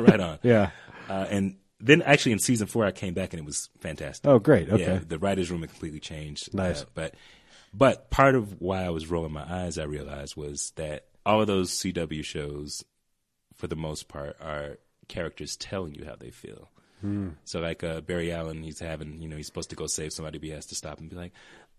right 0.00 0.20
on. 0.20 0.38
Yeah. 0.42 0.70
uh, 1.08 1.26
and 1.30 1.56
then 1.80 2.02
actually 2.02 2.32
in 2.32 2.38
season 2.38 2.66
four, 2.66 2.84
I 2.84 2.92
came 2.92 3.14
back 3.14 3.32
and 3.32 3.40
it 3.40 3.46
was 3.46 3.68
fantastic. 3.80 4.28
Oh, 4.28 4.38
great. 4.38 4.68
Okay. 4.68 4.82
Yeah, 4.82 5.00
the 5.06 5.18
writers' 5.18 5.50
room 5.50 5.60
had 5.60 5.70
completely 5.70 6.00
changed. 6.00 6.52
Nice. 6.54 6.82
Uh, 6.82 6.86
but 6.94 7.14
but 7.72 8.10
part 8.10 8.34
of 8.34 8.60
why 8.60 8.84
I 8.84 8.90
was 8.90 9.10
rolling 9.10 9.32
my 9.32 9.44
eyes, 9.48 9.78
I 9.78 9.84
realized, 9.84 10.36
was 10.36 10.72
that 10.76 11.06
all 11.24 11.40
of 11.40 11.46
those 11.46 11.70
CW 11.70 12.24
shows, 12.24 12.84
for 13.54 13.66
the 13.66 13.76
most 13.76 14.08
part, 14.08 14.36
are 14.40 14.78
characters 15.08 15.56
telling 15.56 15.94
you 15.94 16.04
how 16.04 16.16
they 16.16 16.30
feel. 16.30 16.70
Hmm. 17.00 17.30
So 17.44 17.60
like 17.60 17.82
uh, 17.82 18.00
Barry 18.00 18.32
Allen, 18.32 18.62
he's 18.62 18.80
having, 18.80 19.22
you 19.22 19.28
know, 19.28 19.36
he's 19.36 19.46
supposed 19.46 19.70
to 19.70 19.76
go 19.76 19.86
save 19.86 20.12
somebody, 20.12 20.38
but 20.38 20.46
he 20.46 20.52
has 20.52 20.66
to 20.66 20.74
stop 20.74 20.98
and 20.98 21.08
be 21.08 21.16
like, 21.16 21.32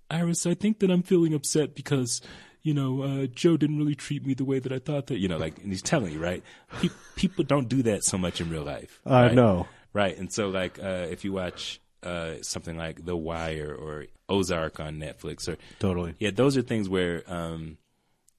Iris, 0.09 0.45
I 0.45 0.53
think 0.53 0.79
that 0.79 0.91
I'm 0.91 1.03
feeling 1.03 1.33
upset 1.33 1.73
because, 1.75 2.21
you 2.63 2.73
know, 2.73 3.01
uh, 3.03 3.27
Joe 3.27 3.55
didn't 3.55 3.77
really 3.77 3.95
treat 3.95 4.25
me 4.25 4.33
the 4.33 4.43
way 4.43 4.59
that 4.59 4.71
I 4.71 4.79
thought 4.79 5.07
that, 5.07 5.19
you 5.19 5.27
know, 5.27 5.37
like, 5.37 5.59
and 5.59 5.71
he's 5.71 5.81
telling 5.81 6.11
you, 6.11 6.19
right? 6.19 6.43
Pe- 6.81 6.89
people 7.15 7.43
don't 7.43 7.69
do 7.69 7.81
that 7.83 8.03
so 8.03 8.17
much 8.17 8.41
in 8.41 8.49
real 8.49 8.63
life. 8.63 8.99
I 9.05 9.27
right? 9.27 9.33
no. 9.33 9.67
Right. 9.93 10.17
And 10.17 10.31
so, 10.31 10.49
like, 10.49 10.79
uh, 10.79 11.07
if 11.09 11.23
you 11.25 11.33
watch 11.33 11.81
uh, 12.03 12.35
something 12.41 12.77
like 12.77 13.05
The 13.05 13.15
Wire 13.15 13.73
or 13.73 14.05
Ozark 14.29 14.79
on 14.79 14.97
Netflix, 14.97 15.47
or 15.47 15.57
Totally. 15.79 16.15
yeah, 16.19 16.31
those 16.31 16.55
are 16.57 16.61
things 16.61 16.87
where 16.89 17.23
um, 17.27 17.77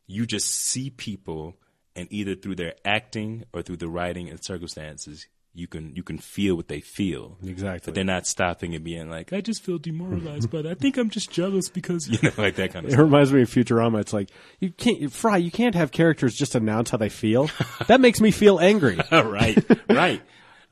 you 0.07 0.27
just 0.27 0.51
see 0.51 0.91
people, 0.91 1.57
and 1.95 2.09
either 2.11 2.35
through 2.35 2.55
their 2.57 2.75
acting 2.85 3.45
or 3.53 3.63
through 3.63 3.77
the 3.77 3.89
writing 3.89 4.29
and 4.31 4.43
circumstances, 4.43 5.27
you 5.55 5.67
can 5.67 5.95
you 5.95 6.03
can 6.03 6.17
feel 6.17 6.55
what 6.57 6.69
they 6.69 6.81
feel. 6.81 7.37
Exactly. 7.45 7.83
But 7.91 7.95
they're 7.95 8.05
not 8.05 8.27
stopping 8.27 8.75
and 8.75 8.83
being 8.83 9.11
like, 9.11 9.35
I 9.35 9.43
just 9.43 9.63
feel 9.63 9.77
demoralized, 9.77 10.51
but 10.51 10.65
I 10.67 10.73
think 10.73 10.97
I'm 10.97 11.11
just 11.11 11.31
jealous 11.31 11.69
because 11.69 12.09
you 12.09 12.19
know, 12.23 12.31
like 12.39 12.55
that 12.57 12.73
kind 12.73 12.87
of 12.87 12.91
It 12.93 12.95
stuff. 12.95 13.05
reminds 13.05 13.31
me 13.35 13.43
of 13.43 13.51
Futurama. 13.51 14.01
It's 14.01 14.15
like 14.15 14.31
you 14.61 14.71
can't 14.71 15.13
Fry. 15.13 15.37
You 15.37 15.51
can't 15.51 15.75
have 15.75 15.93
characters 15.93 16.35
just 16.35 16.55
announce 16.55 16.89
how 16.89 16.97
they 16.97 17.11
feel. 17.11 17.51
that 17.87 18.01
makes 18.01 18.19
me 18.23 18.31
feel 18.31 18.59
angry. 18.59 18.99
right, 19.13 19.63
right, 19.91 20.23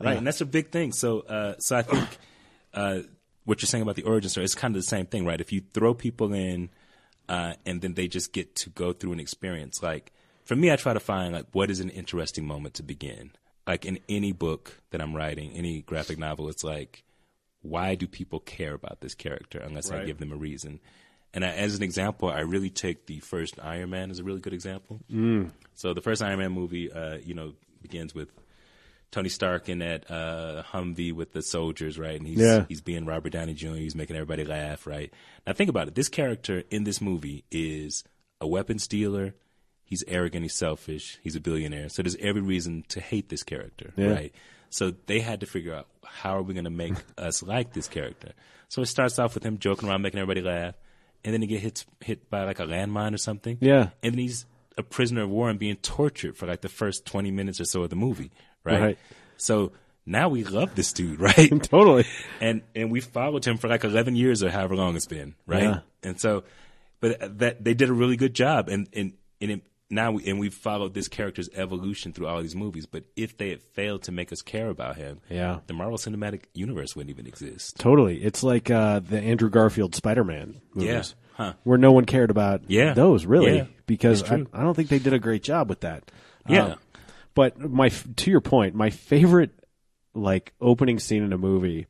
right. 0.00 0.16
And 0.16 0.26
that's 0.26 0.40
a 0.40 0.46
big 0.46 0.70
thing. 0.70 0.92
So, 0.92 1.20
uh, 1.20 1.54
so 1.58 1.76
I 1.76 1.82
think 1.82 2.08
uh, 2.74 3.00
what 3.44 3.62
you're 3.62 3.66
saying 3.66 3.82
about 3.82 3.96
the 3.96 4.02
origin 4.02 4.30
story 4.30 4.44
is 4.44 4.54
kind 4.54 4.74
of 4.74 4.82
the 4.82 4.88
same 4.88 5.06
thing, 5.06 5.24
right? 5.24 5.40
If 5.40 5.52
you 5.52 5.62
throw 5.72 5.94
people 5.94 6.32
in, 6.32 6.70
uh, 7.28 7.54
and 7.64 7.80
then 7.80 7.94
they 7.94 8.08
just 8.08 8.32
get 8.32 8.56
to 8.56 8.70
go 8.70 8.92
through 8.92 9.12
an 9.12 9.20
experience. 9.20 9.82
Like 9.82 10.12
for 10.44 10.56
me, 10.56 10.72
I 10.72 10.76
try 10.76 10.92
to 10.94 11.00
find 11.00 11.32
like 11.32 11.46
what 11.52 11.70
is 11.70 11.80
an 11.80 11.90
interesting 11.90 12.46
moment 12.46 12.74
to 12.74 12.82
begin. 12.82 13.30
Like 13.66 13.84
in 13.84 14.00
any 14.08 14.32
book 14.32 14.80
that 14.90 15.00
I'm 15.00 15.14
writing, 15.14 15.52
any 15.52 15.82
graphic 15.82 16.18
novel, 16.18 16.48
it's 16.48 16.64
like, 16.64 17.04
why 17.62 17.94
do 17.94 18.08
people 18.08 18.40
care 18.40 18.74
about 18.74 19.00
this 19.00 19.14
character 19.14 19.60
unless 19.60 19.90
I 19.90 20.04
give 20.04 20.18
them 20.18 20.32
a 20.32 20.36
reason? 20.36 20.80
And 21.32 21.44
I, 21.44 21.50
as 21.50 21.76
an 21.76 21.82
example, 21.84 22.28
I 22.28 22.40
really 22.40 22.70
take 22.70 23.06
the 23.06 23.20
first 23.20 23.60
Iron 23.62 23.90
Man 23.90 24.10
as 24.10 24.18
a 24.18 24.24
really 24.24 24.40
good 24.40 24.54
example. 24.54 25.00
Mm. 25.12 25.50
So 25.74 25.94
the 25.94 26.00
first 26.00 26.22
Iron 26.22 26.40
Man 26.40 26.50
movie, 26.50 26.90
uh, 26.90 27.18
you 27.22 27.34
know, 27.34 27.52
begins 27.80 28.14
with 28.14 28.28
Tony 29.10 29.28
Stark 29.28 29.68
in 29.68 29.80
that 29.80 30.08
uh, 30.10 30.62
Humvee 30.72 31.12
with 31.12 31.32
the 31.32 31.42
soldiers, 31.42 31.98
right? 31.98 32.18
And 32.18 32.26
he's 32.28 32.38
Yeah. 32.38 32.64
he's 32.68 32.80
being 32.80 33.06
Robert 33.06 33.30
Downey 33.30 33.54
Jr. 33.54 33.74
He's 33.74 33.94
making 33.96 34.16
everybody 34.16 34.44
laugh, 34.44 34.86
right? 34.86 35.12
Now 35.46 35.52
think 35.52 35.68
about 35.70 35.88
it. 35.88 35.94
This 35.94 36.08
character 36.08 36.62
in 36.70 36.84
this 36.84 37.00
movie 37.00 37.44
is 37.50 38.04
a 38.40 38.46
weapons 38.46 38.86
dealer. 38.86 39.34
He's 39.84 40.04
arrogant. 40.06 40.44
He's 40.44 40.56
selfish. 40.56 41.18
He's 41.22 41.34
a 41.34 41.40
billionaire. 41.40 41.88
So 41.88 42.02
there's 42.02 42.14
every 42.16 42.40
reason 42.42 42.84
to 42.88 43.00
hate 43.00 43.28
this 43.28 43.42
character, 43.42 43.92
Yeah. 43.96 44.12
right? 44.12 44.34
So 44.68 44.92
they 45.06 45.18
had 45.18 45.40
to 45.40 45.46
figure 45.46 45.74
out 45.74 45.88
how 46.04 46.36
are 46.36 46.42
we 46.42 46.54
going 46.54 46.64
to 46.64 46.70
make 46.70 46.94
us 47.18 47.42
like 47.42 47.72
this 47.72 47.88
character. 47.88 48.32
So 48.68 48.82
it 48.82 48.86
starts 48.86 49.18
off 49.18 49.34
with 49.34 49.42
him 49.44 49.58
joking 49.58 49.88
around, 49.88 50.02
making 50.02 50.20
everybody 50.20 50.42
laugh, 50.46 50.76
and 51.24 51.34
then 51.34 51.42
he 51.42 51.48
gets 51.48 51.62
hit 51.62 51.84
hit 52.00 52.30
by 52.30 52.44
like 52.44 52.60
a 52.60 52.64
landmine 52.64 53.12
or 53.12 53.18
something. 53.18 53.58
Yeah. 53.60 53.90
and 54.04 54.12
then 54.12 54.18
he's 54.20 54.46
a 54.78 54.84
prisoner 54.84 55.22
of 55.24 55.28
war 55.30 55.50
and 55.50 55.58
being 55.58 55.74
tortured 55.76 56.36
for 56.36 56.46
like 56.46 56.60
the 56.60 56.68
first 56.68 57.04
twenty 57.04 57.32
minutes 57.32 57.60
or 57.60 57.64
so 57.64 57.82
of 57.82 57.90
the 57.90 57.96
movie, 57.96 58.30
right? 58.64 58.80
Right. 58.80 58.98
So 59.36 59.72
now 60.06 60.28
we 60.28 60.44
love 60.44 60.74
this 60.74 60.92
dude, 60.92 61.20
right? 61.28 61.50
totally. 61.62 62.04
and 62.40 62.62
and 62.74 62.90
we 62.90 63.00
followed 63.00 63.44
him 63.44 63.56
for 63.58 63.68
like 63.68 63.84
11 63.84 64.16
years 64.16 64.42
or 64.42 64.50
however 64.50 64.76
long 64.76 64.96
it's 64.96 65.06
been 65.06 65.34
right 65.46 65.62
Yeah. 65.62 65.78
and 66.02 66.20
so 66.20 66.44
but 67.00 67.38
that 67.38 67.62
they 67.64 67.74
did 67.74 67.88
a 67.88 67.92
really 67.92 68.16
good 68.16 68.34
job 68.34 68.68
and 68.68 68.88
and 68.94 69.12
and 69.40 69.50
it, 69.50 69.60
now 69.92 70.12
we, 70.12 70.24
and 70.30 70.38
we've 70.38 70.54
followed 70.54 70.94
this 70.94 71.08
character's 71.08 71.48
evolution 71.54 72.12
through 72.12 72.26
all 72.28 72.40
these 72.42 72.54
movies 72.54 72.86
but 72.86 73.04
if 73.16 73.36
they 73.38 73.50
had 73.50 73.62
failed 73.62 74.02
to 74.04 74.12
make 74.12 74.32
us 74.32 74.40
care 74.42 74.68
about 74.68 74.96
him 74.96 75.20
Yeah. 75.28 75.60
the 75.66 75.72
marvel 75.74 75.98
cinematic 75.98 76.42
universe 76.54 76.94
wouldn't 76.94 77.10
even 77.10 77.26
exist 77.26 77.76
Totally. 77.78 78.22
It's 78.22 78.42
like 78.42 78.70
uh, 78.70 79.00
the 79.00 79.20
Andrew 79.20 79.50
Garfield 79.50 79.94
Spider-Man 79.94 80.60
movies. 80.74 80.88
Yeah. 80.88 81.02
Huh. 81.44 81.52
Where 81.64 81.78
no 81.78 81.92
one 81.92 82.04
cared 82.04 82.30
about 82.30 82.62
Yeah. 82.68 82.92
those 82.94 83.24
really 83.26 83.56
Yeah. 83.56 83.64
because 83.86 84.22
I. 84.30 84.44
I 84.52 84.62
don't 84.62 84.74
think 84.74 84.88
they 84.90 84.98
did 84.98 85.12
a 85.14 85.18
great 85.18 85.42
job 85.42 85.68
with 85.70 85.80
that. 85.80 86.10
Yeah. 86.48 86.64
Um, 86.64 86.78
but 87.40 87.58
my 87.58 87.88
to 87.88 88.30
your 88.30 88.40
point, 88.42 88.74
my 88.74 88.90
favorite 88.90 89.50
like 90.14 90.52
opening 90.60 90.98
scene 90.98 91.22
in 91.22 91.32
a 91.32 91.38
movie, 91.38 91.86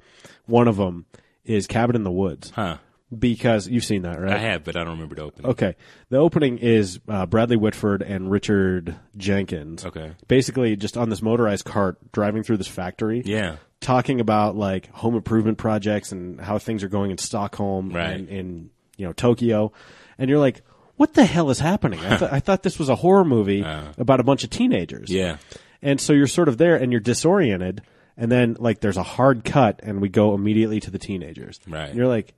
one 0.46 0.68
of 0.68 0.76
them 0.76 1.06
is 1.44 1.66
Cabin 1.66 1.96
in 1.96 2.04
the 2.04 2.12
Woods 2.12 2.50
huh 2.50 2.76
because 3.18 3.66
you've 3.66 3.84
seen 3.84 4.02
that, 4.02 4.20
right? 4.20 4.32
i 4.34 4.38
have 4.38 4.62
but 4.62 4.76
i 4.76 4.84
don't 4.84 4.92
remember 4.92 5.16
the 5.16 5.22
opening 5.22 5.50
Okay. 5.50 5.74
The 6.10 6.18
opening 6.18 6.58
is 6.58 7.00
uh, 7.08 7.26
Bradley 7.26 7.56
Whitford 7.56 8.02
and 8.02 8.30
Richard 8.30 8.94
Jenkins. 9.16 9.84
Okay. 9.84 10.12
Basically, 10.28 10.76
just 10.76 10.96
on 10.96 11.08
this 11.08 11.20
motorized 11.20 11.64
cart 11.64 11.98
driving 12.12 12.44
through 12.44 12.58
this 12.58 12.68
factory. 12.68 13.22
Yeah. 13.24 13.56
Talking 13.80 14.20
about 14.20 14.54
like 14.54 14.90
home 14.92 15.16
improvement 15.16 15.58
projects 15.58 16.12
and 16.12 16.40
how 16.40 16.58
things 16.58 16.84
are 16.84 16.88
going 16.88 17.10
in 17.10 17.18
Stockholm 17.18 17.90
Right. 17.90 18.10
and 18.10 18.28
in 18.28 18.70
you 18.96 19.06
know 19.06 19.12
Tokyo, 19.12 19.72
and 20.18 20.28
you're 20.30 20.38
like, 20.38 20.62
what 21.00 21.14
the 21.14 21.24
hell 21.24 21.48
is 21.50 21.58
happening? 21.60 21.98
I, 22.00 22.16
th- 22.18 22.30
I 22.30 22.40
thought 22.40 22.62
this 22.62 22.78
was 22.78 22.88
a 22.90 22.96
horror 22.96 23.24
movie 23.24 23.62
about 23.62 24.20
a 24.20 24.22
bunch 24.22 24.44
of 24.44 24.50
teenagers. 24.50 25.10
Uh. 25.10 25.14
yeah 25.14 25.36
And 25.82 25.98
so 26.00 26.12
you're 26.12 26.26
sort 26.26 26.48
of 26.48 26.58
there 26.58 26.76
and 26.76 26.92
you're 26.92 27.00
disoriented, 27.00 27.80
and 28.18 28.30
then 28.30 28.56
like 28.58 28.80
there's 28.80 28.98
a 28.98 29.02
hard 29.02 29.44
cut, 29.44 29.80
and 29.82 30.00
we 30.02 30.08
go 30.10 30.34
immediately 30.34 30.78
to 30.80 30.90
the 30.90 30.98
teenagers. 30.98 31.58
Right. 31.66 31.88
And 31.88 31.96
you're 31.96 32.06
like, 32.06 32.34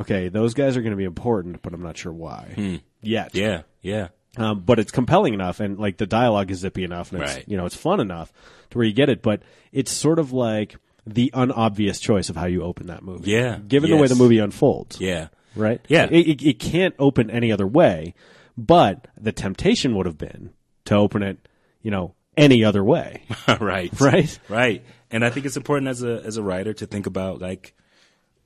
okay, 0.00 0.28
those 0.30 0.54
guys 0.54 0.76
are 0.78 0.82
going 0.82 0.92
to 0.92 0.96
be 0.96 1.04
important, 1.04 1.60
but 1.62 1.74
I'm 1.74 1.82
not 1.82 1.98
sure 1.98 2.12
why 2.12 2.54
yet. 3.02 3.32
Hmm. 3.32 3.38
yeah 3.38 3.62
yeah 3.82 4.08
Um, 4.38 4.60
but 4.60 4.78
it's 4.78 4.90
compelling 4.92 5.34
enough, 5.34 5.60
and 5.60 5.78
like 5.78 5.98
the 5.98 6.06
dialogue 6.06 6.50
is 6.50 6.58
zippy 6.60 6.84
enough, 6.84 7.12
and 7.12 7.22
it's 7.22 7.34
Right. 7.34 7.44
you 7.46 7.56
know 7.58 7.66
it's 7.66 7.76
fun 7.76 8.00
enough 8.00 8.32
to 8.70 8.78
where 8.78 8.86
you 8.86 8.94
get 8.94 9.08
it. 9.10 9.20
But 9.22 9.42
it's 9.72 9.92
sort 9.92 10.18
of 10.18 10.32
like 10.32 10.76
the 11.06 11.30
unobvious 11.34 11.98
choice 12.00 12.30
of 12.30 12.36
how 12.36 12.46
you 12.46 12.62
open 12.62 12.86
that 12.86 13.02
movie. 13.02 13.30
Yeah. 13.30 13.58
given 13.58 13.90
the 13.90 13.96
way 13.96 14.06
the 14.06 14.14
movie 14.14 14.38
unfolds. 14.38 15.00
yeah 15.00 15.28
right. 15.56 15.80
Yeah. 15.88 16.04
it, 16.10 16.28
it, 16.28 16.42
it 16.42 16.58
can't 16.58 16.94
open 16.98 17.30
any 17.30 17.50
other 17.52 17.66
way. 17.66 18.14
But 18.56 19.08
the 19.18 19.32
temptation 19.32 19.94
would 19.96 20.06
have 20.06 20.18
been 20.18 20.50
to 20.86 20.94
open 20.96 21.22
it, 21.22 21.48
you 21.82 21.90
know, 21.90 22.14
any 22.36 22.64
other 22.64 22.82
way. 22.84 23.22
right 23.60 23.90
Right. 24.00 24.38
right 24.48 24.84
and 25.10 25.24
i 25.24 25.30
think 25.30 25.44
it's 25.46 25.56
important 25.56 25.88
as 25.88 26.02
a 26.04 26.22
as 26.24 26.36
a 26.36 26.42
writer 26.42 26.72
to 26.72 26.86
think 26.86 27.06
about 27.06 27.40
like 27.40 27.74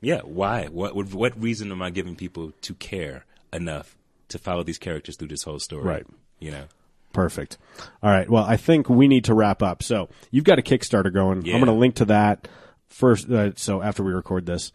yeah 0.01 0.21
why 0.23 0.67
what 0.67 0.95
what, 0.97 1.41
reason 1.41 1.71
am 1.71 1.83
i 1.83 1.91
giving 1.91 2.17
people 2.17 2.53
to 2.63 2.73
care 2.75 3.27
enough 3.53 3.95
to 4.29 4.39
follow 4.39 4.63
these 4.63 4.79
characters 4.79 5.17
through 5.17 5.29
this 5.29 5.43
whole 5.43 5.59
story 5.59 5.85
Right. 5.85 6.07
you 6.41 6.51
know 6.51 6.65
Perfect. 7.13 7.59
All 8.03 8.11
right. 8.11 8.29
Well, 8.29 8.43
I 8.43 8.57
think 8.57 8.89
we 8.89 9.07
need 9.07 9.27
to 9.27 9.35
wrap 9.35 9.63
up. 9.63 9.85
So 9.85 10.09
you've 10.33 10.43
got 10.43 10.59
a 10.59 10.63
Kickstarter 10.63 11.13
going. 11.15 11.45
Yeah. 11.45 11.55
I'm 11.55 11.61
going 11.61 11.73
to 11.73 11.79
link 11.79 11.95
to 11.97 12.07
that 12.07 12.49
first. 12.89 13.31
Uh, 13.31 13.53
so 13.55 13.81
after 13.83 14.03
we 14.03 14.13
record 14.13 14.47
this, 14.47 14.73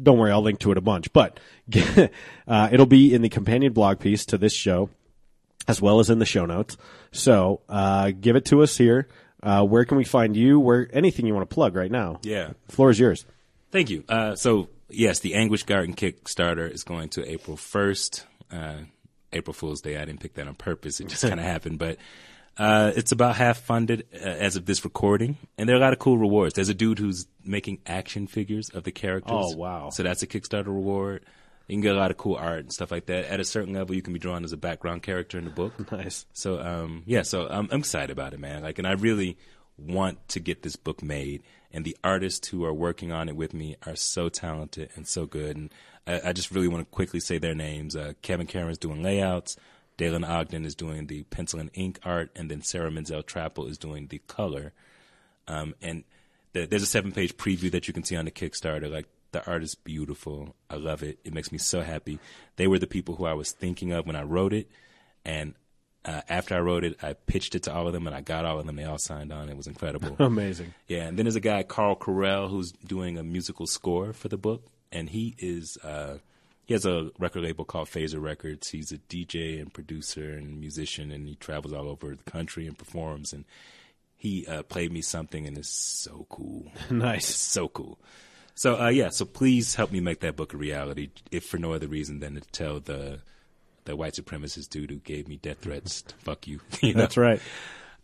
don't 0.00 0.18
worry, 0.18 0.30
I'll 0.30 0.42
link 0.42 0.60
to 0.60 0.72
it 0.72 0.78
a 0.78 0.82
bunch. 0.82 1.12
But 1.12 1.40
uh, 2.46 2.68
it'll 2.72 2.86
be 2.86 3.14
in 3.14 3.22
the 3.22 3.28
companion 3.28 3.72
blog 3.72 4.00
piece 4.00 4.26
to 4.26 4.38
this 4.38 4.52
show, 4.52 4.90
as 5.68 5.80
well 5.80 6.00
as 6.00 6.10
in 6.10 6.18
the 6.18 6.26
show 6.26 6.46
notes. 6.46 6.76
So 7.10 7.60
uh, 7.68 8.12
give 8.18 8.36
it 8.36 8.44
to 8.46 8.62
us 8.62 8.76
here. 8.76 9.08
Uh, 9.42 9.64
where 9.64 9.84
can 9.84 9.96
we 9.96 10.04
find 10.04 10.36
you? 10.36 10.60
Where 10.60 10.88
anything 10.92 11.26
you 11.26 11.34
want 11.34 11.48
to 11.48 11.54
plug 11.54 11.74
right 11.74 11.90
now? 11.90 12.20
Yeah. 12.22 12.52
The 12.68 12.72
floor 12.72 12.90
is 12.90 12.98
yours. 12.98 13.24
Thank 13.70 13.90
you. 13.90 14.04
Uh, 14.08 14.36
so 14.36 14.68
yes, 14.88 15.18
the 15.18 15.34
Anguish 15.34 15.64
Garden 15.64 15.94
Kickstarter 15.94 16.70
is 16.70 16.84
going 16.84 17.08
to 17.10 17.28
April 17.28 17.56
first. 17.56 18.26
Uh, 18.50 18.74
April 19.32 19.54
Fool's 19.54 19.80
Day. 19.80 19.96
I 19.96 20.04
didn't 20.04 20.20
pick 20.20 20.34
that 20.34 20.46
on 20.46 20.54
purpose. 20.54 21.00
It 21.00 21.08
just 21.08 21.22
kind 21.28 21.40
of 21.40 21.46
happened, 21.46 21.78
but 21.78 21.96
uh, 22.58 22.92
it's 22.94 23.12
about 23.12 23.36
half 23.36 23.60
funded 23.60 24.06
uh, 24.14 24.18
as 24.18 24.56
of 24.56 24.66
this 24.66 24.84
recording, 24.84 25.38
and 25.56 25.68
there 25.68 25.76
are 25.76 25.78
a 25.78 25.82
lot 25.82 25.92
of 25.92 25.98
cool 25.98 26.18
rewards. 26.18 26.54
There's 26.54 26.68
a 26.68 26.74
dude 26.74 26.98
who's 26.98 27.26
making 27.44 27.78
action 27.86 28.26
figures 28.26 28.68
of 28.70 28.84
the 28.84 28.92
characters. 28.92 29.32
Oh, 29.34 29.56
wow. 29.56 29.90
So 29.90 30.02
that's 30.02 30.22
a 30.22 30.26
Kickstarter 30.26 30.66
reward. 30.66 31.24
You 31.68 31.76
can 31.76 31.80
get 31.80 31.94
a 31.94 31.98
lot 31.98 32.10
of 32.10 32.16
cool 32.18 32.36
art 32.36 32.60
and 32.60 32.72
stuff 32.72 32.90
like 32.90 33.06
that. 33.06 33.26
At 33.26 33.40
a 33.40 33.44
certain 33.44 33.72
level, 33.72 33.94
you 33.94 34.02
can 34.02 34.12
be 34.12 34.18
drawn 34.18 34.44
as 34.44 34.52
a 34.52 34.56
background 34.56 35.02
character 35.02 35.38
in 35.38 35.44
the 35.44 35.50
book. 35.50 35.72
Nice. 35.92 36.26
So 36.32 36.60
um, 36.60 37.02
yeah, 37.06 37.22
so 37.22 37.46
I'm, 37.48 37.68
I'm 37.70 37.80
excited 37.80 38.10
about 38.10 38.34
it, 38.34 38.40
man. 38.40 38.62
Like, 38.62 38.78
and 38.78 38.86
I 38.86 38.92
really 38.92 39.38
want 39.78 40.28
to 40.28 40.40
get 40.40 40.62
this 40.62 40.76
book 40.76 41.02
made. 41.02 41.42
And 41.70 41.84
the 41.84 41.96
artists 42.04 42.48
who 42.48 42.64
are 42.64 42.74
working 42.74 43.12
on 43.12 43.28
it 43.28 43.36
with 43.36 43.54
me 43.54 43.76
are 43.86 43.96
so 43.96 44.28
talented 44.28 44.90
and 44.94 45.08
so 45.08 45.24
good. 45.24 45.56
And 45.56 45.72
I, 46.06 46.28
I 46.28 46.32
just 46.32 46.50
really 46.50 46.68
want 46.68 46.86
to 46.86 46.90
quickly 46.94 47.20
say 47.20 47.38
their 47.38 47.54
names. 47.54 47.96
Uh, 47.96 48.12
Kevin 48.20 48.46
Cameron's 48.46 48.78
doing 48.78 49.02
layouts. 49.02 49.56
Dalen 49.96 50.24
Ogden 50.24 50.64
is 50.64 50.74
doing 50.74 51.06
the 51.06 51.22
pencil 51.24 51.60
and 51.60 51.70
ink 51.74 51.98
art, 52.04 52.30
and 52.34 52.50
then 52.50 52.62
Sarah 52.62 52.90
Menzel 52.90 53.22
Trappel 53.22 53.68
is 53.68 53.78
doing 53.78 54.06
the 54.08 54.18
color. 54.26 54.72
Um, 55.46 55.74
and 55.82 56.04
the, 56.52 56.66
there's 56.66 56.82
a 56.82 56.86
seven 56.86 57.12
page 57.12 57.36
preview 57.36 57.70
that 57.72 57.88
you 57.88 57.94
can 57.94 58.04
see 58.04 58.16
on 58.16 58.24
the 58.24 58.30
Kickstarter. 58.30 58.90
Like 58.90 59.06
the 59.32 59.44
art 59.46 59.62
is 59.62 59.74
beautiful. 59.74 60.54
I 60.70 60.76
love 60.76 61.02
it. 61.02 61.18
It 61.24 61.34
makes 61.34 61.50
me 61.50 61.58
so 61.58 61.80
happy. 61.80 62.18
They 62.56 62.66
were 62.66 62.78
the 62.78 62.86
people 62.86 63.16
who 63.16 63.24
I 63.24 63.32
was 63.34 63.52
thinking 63.52 63.92
of 63.92 64.06
when 64.06 64.16
I 64.16 64.22
wrote 64.22 64.52
it. 64.52 64.70
And 65.24 65.54
uh, 66.04 66.20
after 66.28 66.54
I 66.54 66.60
wrote 66.60 66.84
it, 66.84 67.02
I 67.02 67.14
pitched 67.14 67.54
it 67.54 67.64
to 67.64 67.74
all 67.74 67.86
of 67.86 67.92
them 67.92 68.06
and 68.06 68.14
I 68.14 68.20
got 68.20 68.44
all 68.44 68.58
of 68.58 68.66
them. 68.66 68.76
They 68.76 68.84
all 68.84 68.98
signed 68.98 69.32
on. 69.32 69.48
It 69.48 69.56
was 69.56 69.66
incredible. 69.66 70.16
Amazing. 70.24 70.74
Yeah, 70.88 71.04
and 71.04 71.18
then 71.18 71.26
there's 71.26 71.36
a 71.36 71.40
guy 71.40 71.62
Carl 71.62 71.96
Carell 71.96 72.50
who's 72.50 72.72
doing 72.72 73.18
a 73.18 73.22
musical 73.22 73.66
score 73.66 74.12
for 74.12 74.28
the 74.28 74.36
book, 74.36 74.64
and 74.90 75.08
he 75.08 75.34
is 75.38 75.78
uh, 75.78 76.18
he 76.64 76.74
has 76.74 76.84
a 76.86 77.10
record 77.18 77.42
label 77.42 77.64
called 77.64 77.88
Phaser 77.88 78.20
Records. 78.22 78.68
He's 78.70 78.92
a 78.92 78.98
DJ 78.98 79.60
and 79.60 79.72
producer 79.72 80.32
and 80.32 80.60
musician, 80.60 81.10
and 81.10 81.26
he 81.26 81.34
travels 81.34 81.72
all 81.72 81.88
over 81.88 82.14
the 82.14 82.30
country 82.30 82.66
and 82.66 82.78
performs. 82.78 83.32
And 83.32 83.44
he 84.16 84.46
uh, 84.46 84.62
played 84.62 84.92
me 84.92 85.02
something, 85.02 85.46
and 85.46 85.58
it's 85.58 85.68
so 85.70 86.26
cool, 86.30 86.70
Nice. 86.90 87.26
so 87.34 87.68
cool. 87.68 87.98
So 88.54 88.80
uh, 88.80 88.88
yeah, 88.88 89.08
so 89.08 89.24
please 89.24 89.74
help 89.74 89.90
me 89.92 90.00
make 90.00 90.20
that 90.20 90.36
book 90.36 90.54
a 90.54 90.56
reality, 90.56 91.10
if 91.30 91.44
for 91.44 91.58
no 91.58 91.72
other 91.72 91.88
reason 91.88 92.20
than 92.20 92.34
to 92.34 92.40
tell 92.52 92.80
the 92.80 93.20
the 93.84 93.96
white 93.96 94.14
supremacist 94.14 94.68
dude 94.68 94.90
who 94.90 94.98
gave 94.98 95.26
me 95.26 95.36
death 95.36 95.58
threats, 95.60 96.04
fuck 96.18 96.46
you. 96.46 96.60
you 96.80 96.94
know? 96.94 97.00
That's 97.00 97.16
right. 97.16 97.40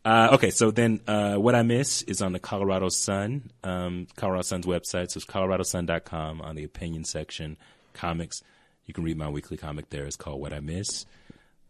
Uh, 0.05 0.30
okay, 0.32 0.51
so 0.51 0.70
then 0.70 1.01
uh, 1.06 1.35
what 1.36 1.55
I 1.55 1.62
miss 1.62 2.02
is 2.02 2.22
on 2.22 2.32
the 2.32 2.39
Colorado 2.39 2.89
Sun, 2.89 3.51
um, 3.62 4.06
Colorado 4.16 4.43
Sun's 4.43 4.64
website. 4.66 5.10
So 5.10 5.18
it's 5.18 5.26
coloradosun.com 5.26 6.40
on 6.40 6.56
the 6.56 6.64
opinion 6.64 7.05
section, 7.05 7.56
comics. 7.93 8.43
You 8.86 8.94
can 8.94 9.05
read 9.05 9.19
my 9.19 9.28
weekly 9.28 9.56
comic 9.56 9.90
there. 9.90 10.05
It's 10.05 10.16
called 10.16 10.40
What 10.40 10.52
I 10.52 10.60
Miss. 10.60 11.06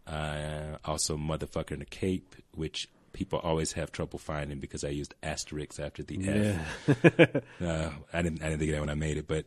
Uh, 0.06 0.78
also, 0.84 1.16
Motherfucker 1.16 1.72
in 1.72 1.80
the 1.80 1.84
Cape, 1.84 2.34
which 2.54 2.88
people 3.12 3.38
always 3.40 3.72
have 3.72 3.90
trouble 3.90 4.18
finding 4.18 4.58
because 4.58 4.84
I 4.84 4.88
used 4.88 5.14
asterisks 5.22 5.78
after 5.78 6.02
the 6.02 6.28
F. 6.28 7.44
uh, 7.60 7.90
I 8.12 8.22
didn't 8.22 8.42
I 8.42 8.48
didn't 8.48 8.60
think 8.60 8.70
of 8.70 8.76
that 8.76 8.80
when 8.80 8.90
I 8.90 8.94
made 8.94 9.16
it, 9.16 9.26
but 9.26 9.44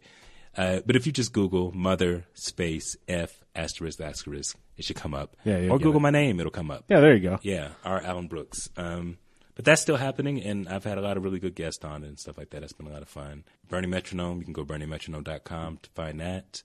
uh, 0.57 0.81
but 0.85 0.95
if 0.95 1.05
you 1.05 1.11
just 1.11 1.31
Google 1.31 1.71
mother 1.71 2.25
space 2.33 2.97
F 3.07 3.31
asterisk 3.55 4.01
asterisk, 4.01 4.57
it 4.77 4.85
should 4.85 4.97
come 4.97 5.13
up. 5.13 5.37
Yeah, 5.45 5.69
or 5.69 5.79
Google 5.79 5.97
it. 5.97 6.01
my 6.01 6.09
name, 6.11 6.39
it'll 6.39 6.51
come 6.51 6.69
up. 6.69 6.85
Yeah, 6.89 6.99
there 6.99 7.15
you 7.15 7.21
go. 7.21 7.39
Yeah, 7.41 7.69
R. 7.85 8.01
Alan 8.01 8.27
Brooks. 8.27 8.69
Um, 8.75 9.17
but 9.55 9.65
that's 9.65 9.81
still 9.81 9.97
happening, 9.97 10.41
and 10.41 10.67
I've 10.69 10.83
had 10.83 10.97
a 10.97 11.01
lot 11.01 11.17
of 11.17 11.23
really 11.23 11.39
good 11.39 11.55
guests 11.55 11.83
on 11.85 12.03
and 12.03 12.17
stuff 12.19 12.37
like 12.37 12.49
that. 12.51 12.63
It's 12.63 12.73
been 12.73 12.87
a 12.87 12.91
lot 12.91 13.01
of 13.01 13.09
fun. 13.09 13.43
Burning 13.69 13.89
Metronome, 13.89 14.39
you 14.39 14.43
can 14.45 14.53
go 14.53 14.63
BurningMetronome.com 14.65 15.79
to 15.83 15.89
find 15.91 16.19
that. 16.19 16.61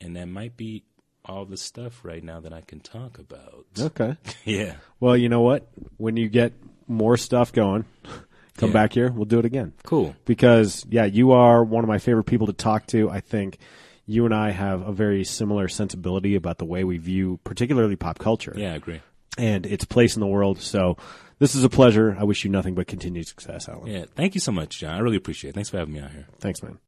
And 0.00 0.14
that 0.16 0.26
might 0.26 0.56
be 0.56 0.84
all 1.24 1.44
the 1.44 1.56
stuff 1.56 2.00
right 2.04 2.22
now 2.22 2.38
that 2.40 2.52
I 2.52 2.60
can 2.60 2.80
talk 2.80 3.18
about. 3.18 3.66
Okay. 3.78 4.16
Yeah. 4.44 4.74
Well, 5.00 5.16
you 5.16 5.28
know 5.28 5.40
what? 5.40 5.66
When 5.96 6.16
you 6.16 6.28
get 6.28 6.52
more 6.86 7.16
stuff 7.16 7.52
going, 7.52 7.84
come 8.56 8.68
Yeah. 8.70 8.72
back 8.74 8.92
here. 8.92 9.10
We'll 9.10 9.24
do 9.24 9.38
it 9.40 9.44
again. 9.44 9.72
Cool. 9.82 10.14
Because 10.24 10.84
yeah, 10.88 11.04
you 11.06 11.32
are 11.32 11.64
one 11.64 11.82
of 11.82 11.88
my 11.88 11.98
favorite 11.98 12.24
people 12.24 12.46
to 12.46 12.52
talk 12.52 12.86
to. 12.88 13.10
I 13.10 13.20
think 13.20 13.58
you 14.06 14.24
and 14.24 14.32
I 14.34 14.50
have 14.50 14.86
a 14.86 14.92
very 14.92 15.24
similar 15.24 15.66
sensibility 15.66 16.36
about 16.36 16.58
the 16.58 16.64
way 16.64 16.84
we 16.84 16.96
view, 16.98 17.40
particularly 17.42 17.96
pop 17.96 18.18
culture. 18.20 18.54
Yeah, 18.56 18.72
I 18.72 18.76
agree. 18.76 19.00
And 19.36 19.66
its 19.66 19.84
place 19.84 20.16
in 20.16 20.20
the 20.20 20.26
world. 20.26 20.60
So 20.60 20.96
this 21.38 21.54
is 21.54 21.64
a 21.64 21.68
pleasure. 21.68 22.16
I 22.18 22.24
wish 22.24 22.44
you 22.44 22.50
nothing 22.50 22.74
but 22.74 22.86
continued 22.86 23.26
success, 23.26 23.68
Alan. 23.68 23.86
Yeah. 23.86 24.04
Thank 24.14 24.34
you 24.34 24.40
so 24.40 24.52
much, 24.52 24.78
John. 24.78 24.94
I 24.94 24.98
really 25.00 25.16
appreciate 25.16 25.50
it. 25.50 25.54
Thanks 25.54 25.70
for 25.70 25.78
having 25.78 25.94
me 25.94 26.00
out 26.00 26.10
here. 26.10 26.26
Thanks, 26.38 26.62
man. 26.62 26.78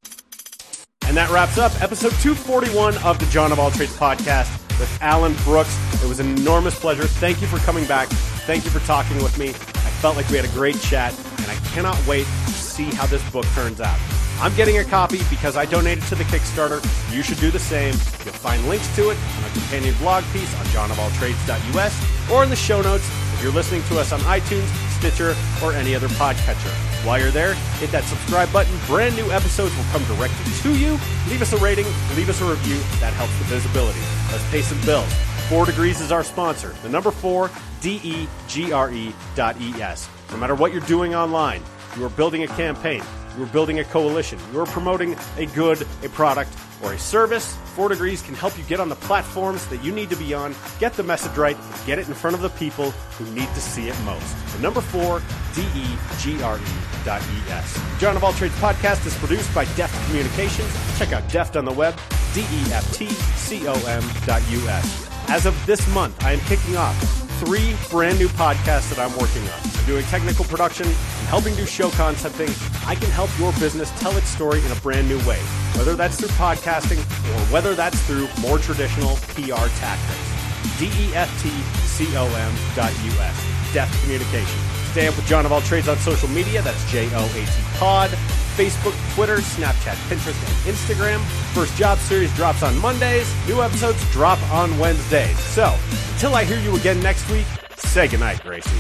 And 1.07 1.16
that 1.16 1.31
wraps 1.31 1.57
up 1.57 1.73
episode 1.83 2.12
241 2.20 2.99
of 2.99 3.19
the 3.19 3.27
John 3.27 3.51
of 3.51 3.59
All 3.59 3.70
Trades 3.70 3.97
podcast 3.97 4.53
with 4.79 4.99
Alan 5.01 5.35
Brooks. 5.45 5.75
It 6.03 6.09
was 6.09 6.20
an 6.20 6.37
enormous 6.37 6.79
pleasure. 6.79 7.05
Thank 7.05 7.41
you 7.41 7.47
for 7.47 7.59
coming 7.59 7.87
back. 7.87 8.09
Thank 8.47 8.65
you 8.65 8.70
for 8.70 8.81
talking 8.81 9.16
with 9.23 9.39
me. 9.39 9.49
I 9.49 9.91
felt 10.01 10.16
like 10.16 10.29
we 10.29 10.37
had 10.37 10.45
a 10.45 10.53
great 10.53 10.79
chat, 10.81 11.19
and 11.39 11.51
I 11.51 11.55
cannot 11.70 11.97
wait 12.07 12.25
to 12.25 12.48
see 12.79 12.95
how 12.95 13.07
this 13.07 13.29
book 13.31 13.45
turns 13.59 13.81
out. 13.81 13.99
I'm 14.41 14.55
getting 14.55 14.79
a 14.79 14.85
copy 14.85 15.19
because 15.31 15.57
I 15.57 15.65
donated 15.67 16.05
to 16.05 16.15
the 16.15 16.23
Kickstarter. 16.25 16.79
You 17.13 17.25
should 17.25 17.41
do 17.41 17.51
the 17.51 17.59
same. 17.59 17.95
You'll 18.25 18.39
find 18.39 18.63
links 18.69 18.87
to 18.95 19.11
it 19.11 19.19
on 19.37 19.45
a 19.45 19.51
companion 19.51 19.97
blog 19.99 20.23
piece 20.33 20.55
on 20.61 20.65
johnofalltrades.us 20.67 22.31
or 22.31 22.45
in 22.45 22.51
the 22.51 22.57
show 22.57 22.81
notes 22.81 23.05
if 23.35 23.43
you're 23.43 23.53
listening 23.53 23.83
to 23.91 23.99
us 23.99 24.13
on 24.13 24.21
iTunes, 24.21 24.69
Stitcher, 24.97 25.35
or 25.61 25.73
any 25.73 25.97
other 25.97 26.07
podcatcher. 26.23 26.71
While 27.05 27.19
you're 27.19 27.33
there, 27.33 27.55
hit 27.81 27.91
that 27.91 28.05
subscribe 28.05 28.53
button. 28.53 28.79
Brand 28.87 29.17
new 29.17 29.29
episodes 29.33 29.77
will 29.77 29.91
come 29.91 30.05
directly 30.05 30.53
to 30.63 30.79
you. 30.79 30.93
Leave 31.29 31.43
us 31.43 31.53
a 31.53 31.57
rating, 31.57 31.87
leave 32.15 32.29
us 32.29 32.41
a 32.41 32.45
review. 32.45 32.79
That 33.01 33.13
helps 33.15 33.37
the 33.39 33.45
visibility. 33.45 34.01
Let's 34.31 34.49
pay 34.53 34.63
some 34.63 34.81
bills. 34.83 35.13
Four 35.49 35.67
Degrees 35.67 36.01
is 36.01 36.13
our 36.13 36.23
sponsor. 36.23 36.77
The 36.85 36.89
number 36.89 37.11
four, 37.11 37.51
D 37.81 38.01
E 38.05 38.29
G 38.47 38.71
R 38.71 38.93
E 38.93 39.13
dot 39.35 39.61
E 39.61 39.73
S. 39.83 40.09
No 40.31 40.37
matter 40.37 40.55
what 40.55 40.73
you're 40.73 40.83
doing 40.83 41.15
online, 41.15 41.63
you 41.97 42.05
are 42.05 42.10
building 42.10 42.43
a 42.43 42.48
campaign, 42.48 43.02
you 43.36 43.44
are 43.44 43.47
building 43.47 43.78
a 43.78 43.85
coalition, 43.85 44.39
you 44.52 44.60
are 44.60 44.66
promoting 44.66 45.16
a 45.36 45.47
good, 45.47 45.86
a 46.02 46.09
product, 46.09 46.51
or 46.82 46.93
a 46.93 46.98
service. 46.98 47.56
Four 47.74 47.89
Degrees 47.89 48.23
can 48.23 48.35
help 48.35 48.56
you 48.56 48.65
get 48.65 48.81
on 48.81 48.89
the 48.89 48.97
platforms 48.97 49.66
that 49.66 49.82
you 49.82 49.93
need 49.93 50.10
to 50.10 50.16
be 50.16 50.35
on, 50.35 50.55
get 50.78 50.94
the 50.94 51.02
message 51.02 51.36
right, 51.36 51.56
and 51.56 51.86
get 51.86 51.98
it 51.98 52.09
in 52.09 52.15
front 52.15 52.35
of 52.35 52.43
the 52.43 52.51
people 52.51 52.90
who 52.90 53.24
need 53.32 53.48
to 53.48 53.60
see 53.60 53.89
it 53.89 54.01
most. 54.05 54.52
The 54.55 54.62
number 54.62 54.81
four, 54.81 55.23
D 55.55 55.62
E 55.74 55.86
G 56.19 56.43
R 56.43 56.59
E 56.59 56.62
dot 57.05 57.23
E 57.23 57.51
S. 57.51 57.81
John 57.98 58.16
of 58.16 58.24
All 58.24 58.32
Trades 58.32 58.55
podcast 58.56 59.06
is 59.06 59.16
produced 59.19 59.52
by 59.55 59.65
Deft 59.77 60.06
Communications. 60.06 60.73
Check 60.98 61.12
out 61.12 61.28
Deft 61.31 61.56
on 61.56 61.65
the 61.65 61.73
web, 61.73 61.98
D 62.35 62.40
E 62.40 62.73
F 62.73 62.93
T 62.93 63.06
C 63.06 63.66
O 63.66 63.74
M 63.86 64.02
dot 64.27 64.43
U 64.51 64.69
S. 64.69 65.09
As 65.28 65.47
of 65.47 65.66
this 65.66 65.86
month, 65.93 66.23
I 66.24 66.32
am 66.32 66.40
kicking 66.40 66.77
off 66.77 67.28
three 67.39 67.77
brand 67.90 68.19
new 68.19 68.28
podcasts 68.28 68.90
that 68.90 68.98
I'm 68.98 69.16
working 69.19 69.43
on. 69.43 69.60
I'm 69.78 69.86
doing 69.86 70.05
technical 70.06 70.44
production, 70.44 70.86
I'm 70.86 71.27
helping 71.27 71.55
do 71.55 71.66
show 71.66 71.90
concepting. 71.90 72.51
I 72.86 72.94
can 72.94 73.10
help 73.10 73.31
your 73.39 73.52
business 73.55 73.90
tell 74.01 74.16
its 74.16 74.28
story 74.28 74.65
in 74.65 74.73
a 74.73 74.77
brand 74.77 75.09
new 75.09 75.19
way, 75.19 75.39
whether 75.77 75.94
that's 75.94 76.19
through 76.19 76.28
podcasting 76.31 76.98
or 76.98 77.40
whether 77.52 77.74
that's 77.74 78.01
through 78.06 78.28
more 78.40 78.59
traditional 78.59 79.16
PR 79.35 79.69
tactics. 79.78 80.78
D 80.78 80.86
E 80.86 81.15
F 81.15 81.31
T 81.43 81.51
C 81.86 82.16
O 82.16 82.27
M 82.27 82.55
dot 82.74 82.93
U 83.05 83.10
S. 83.20 83.73
Deft 83.73 84.02
Communication. 84.02 84.78
Stay 84.90 85.06
up 85.06 85.16
with 85.16 85.27
John 85.27 85.47
of 85.47 85.52
All 85.52 85.60
Trades 85.60 85.89
on 85.89 85.97
social 85.98 86.28
media. 86.28 86.62
That's 86.62 86.85
J-O-A-T 86.90 87.78
Pod. 87.78 88.10
Facebook, 88.59 89.15
Twitter, 89.15 89.36
Snapchat, 89.36 89.94
Pinterest, 90.09 90.66
and 90.66 90.74
Instagram. 90.74 91.20
First 91.55 91.77
Job 91.77 91.97
Series 91.98 92.35
drops 92.35 92.65
on 92.65 92.77
Mondays. 92.78 93.32
New 93.47 93.62
episodes 93.62 94.02
drop 94.10 94.43
on 94.51 94.77
Wednesdays. 94.81 95.39
So, 95.39 95.73
until 96.15 96.35
I 96.35 96.43
hear 96.43 96.59
you 96.59 96.74
again 96.74 96.98
next 97.01 97.31
week, 97.31 97.47
say 97.77 98.09
goodnight, 98.09 98.43
Gracie. 98.43 98.70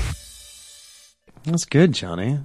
That's 1.44 1.64
good, 1.64 1.92
Johnny. 1.92 2.40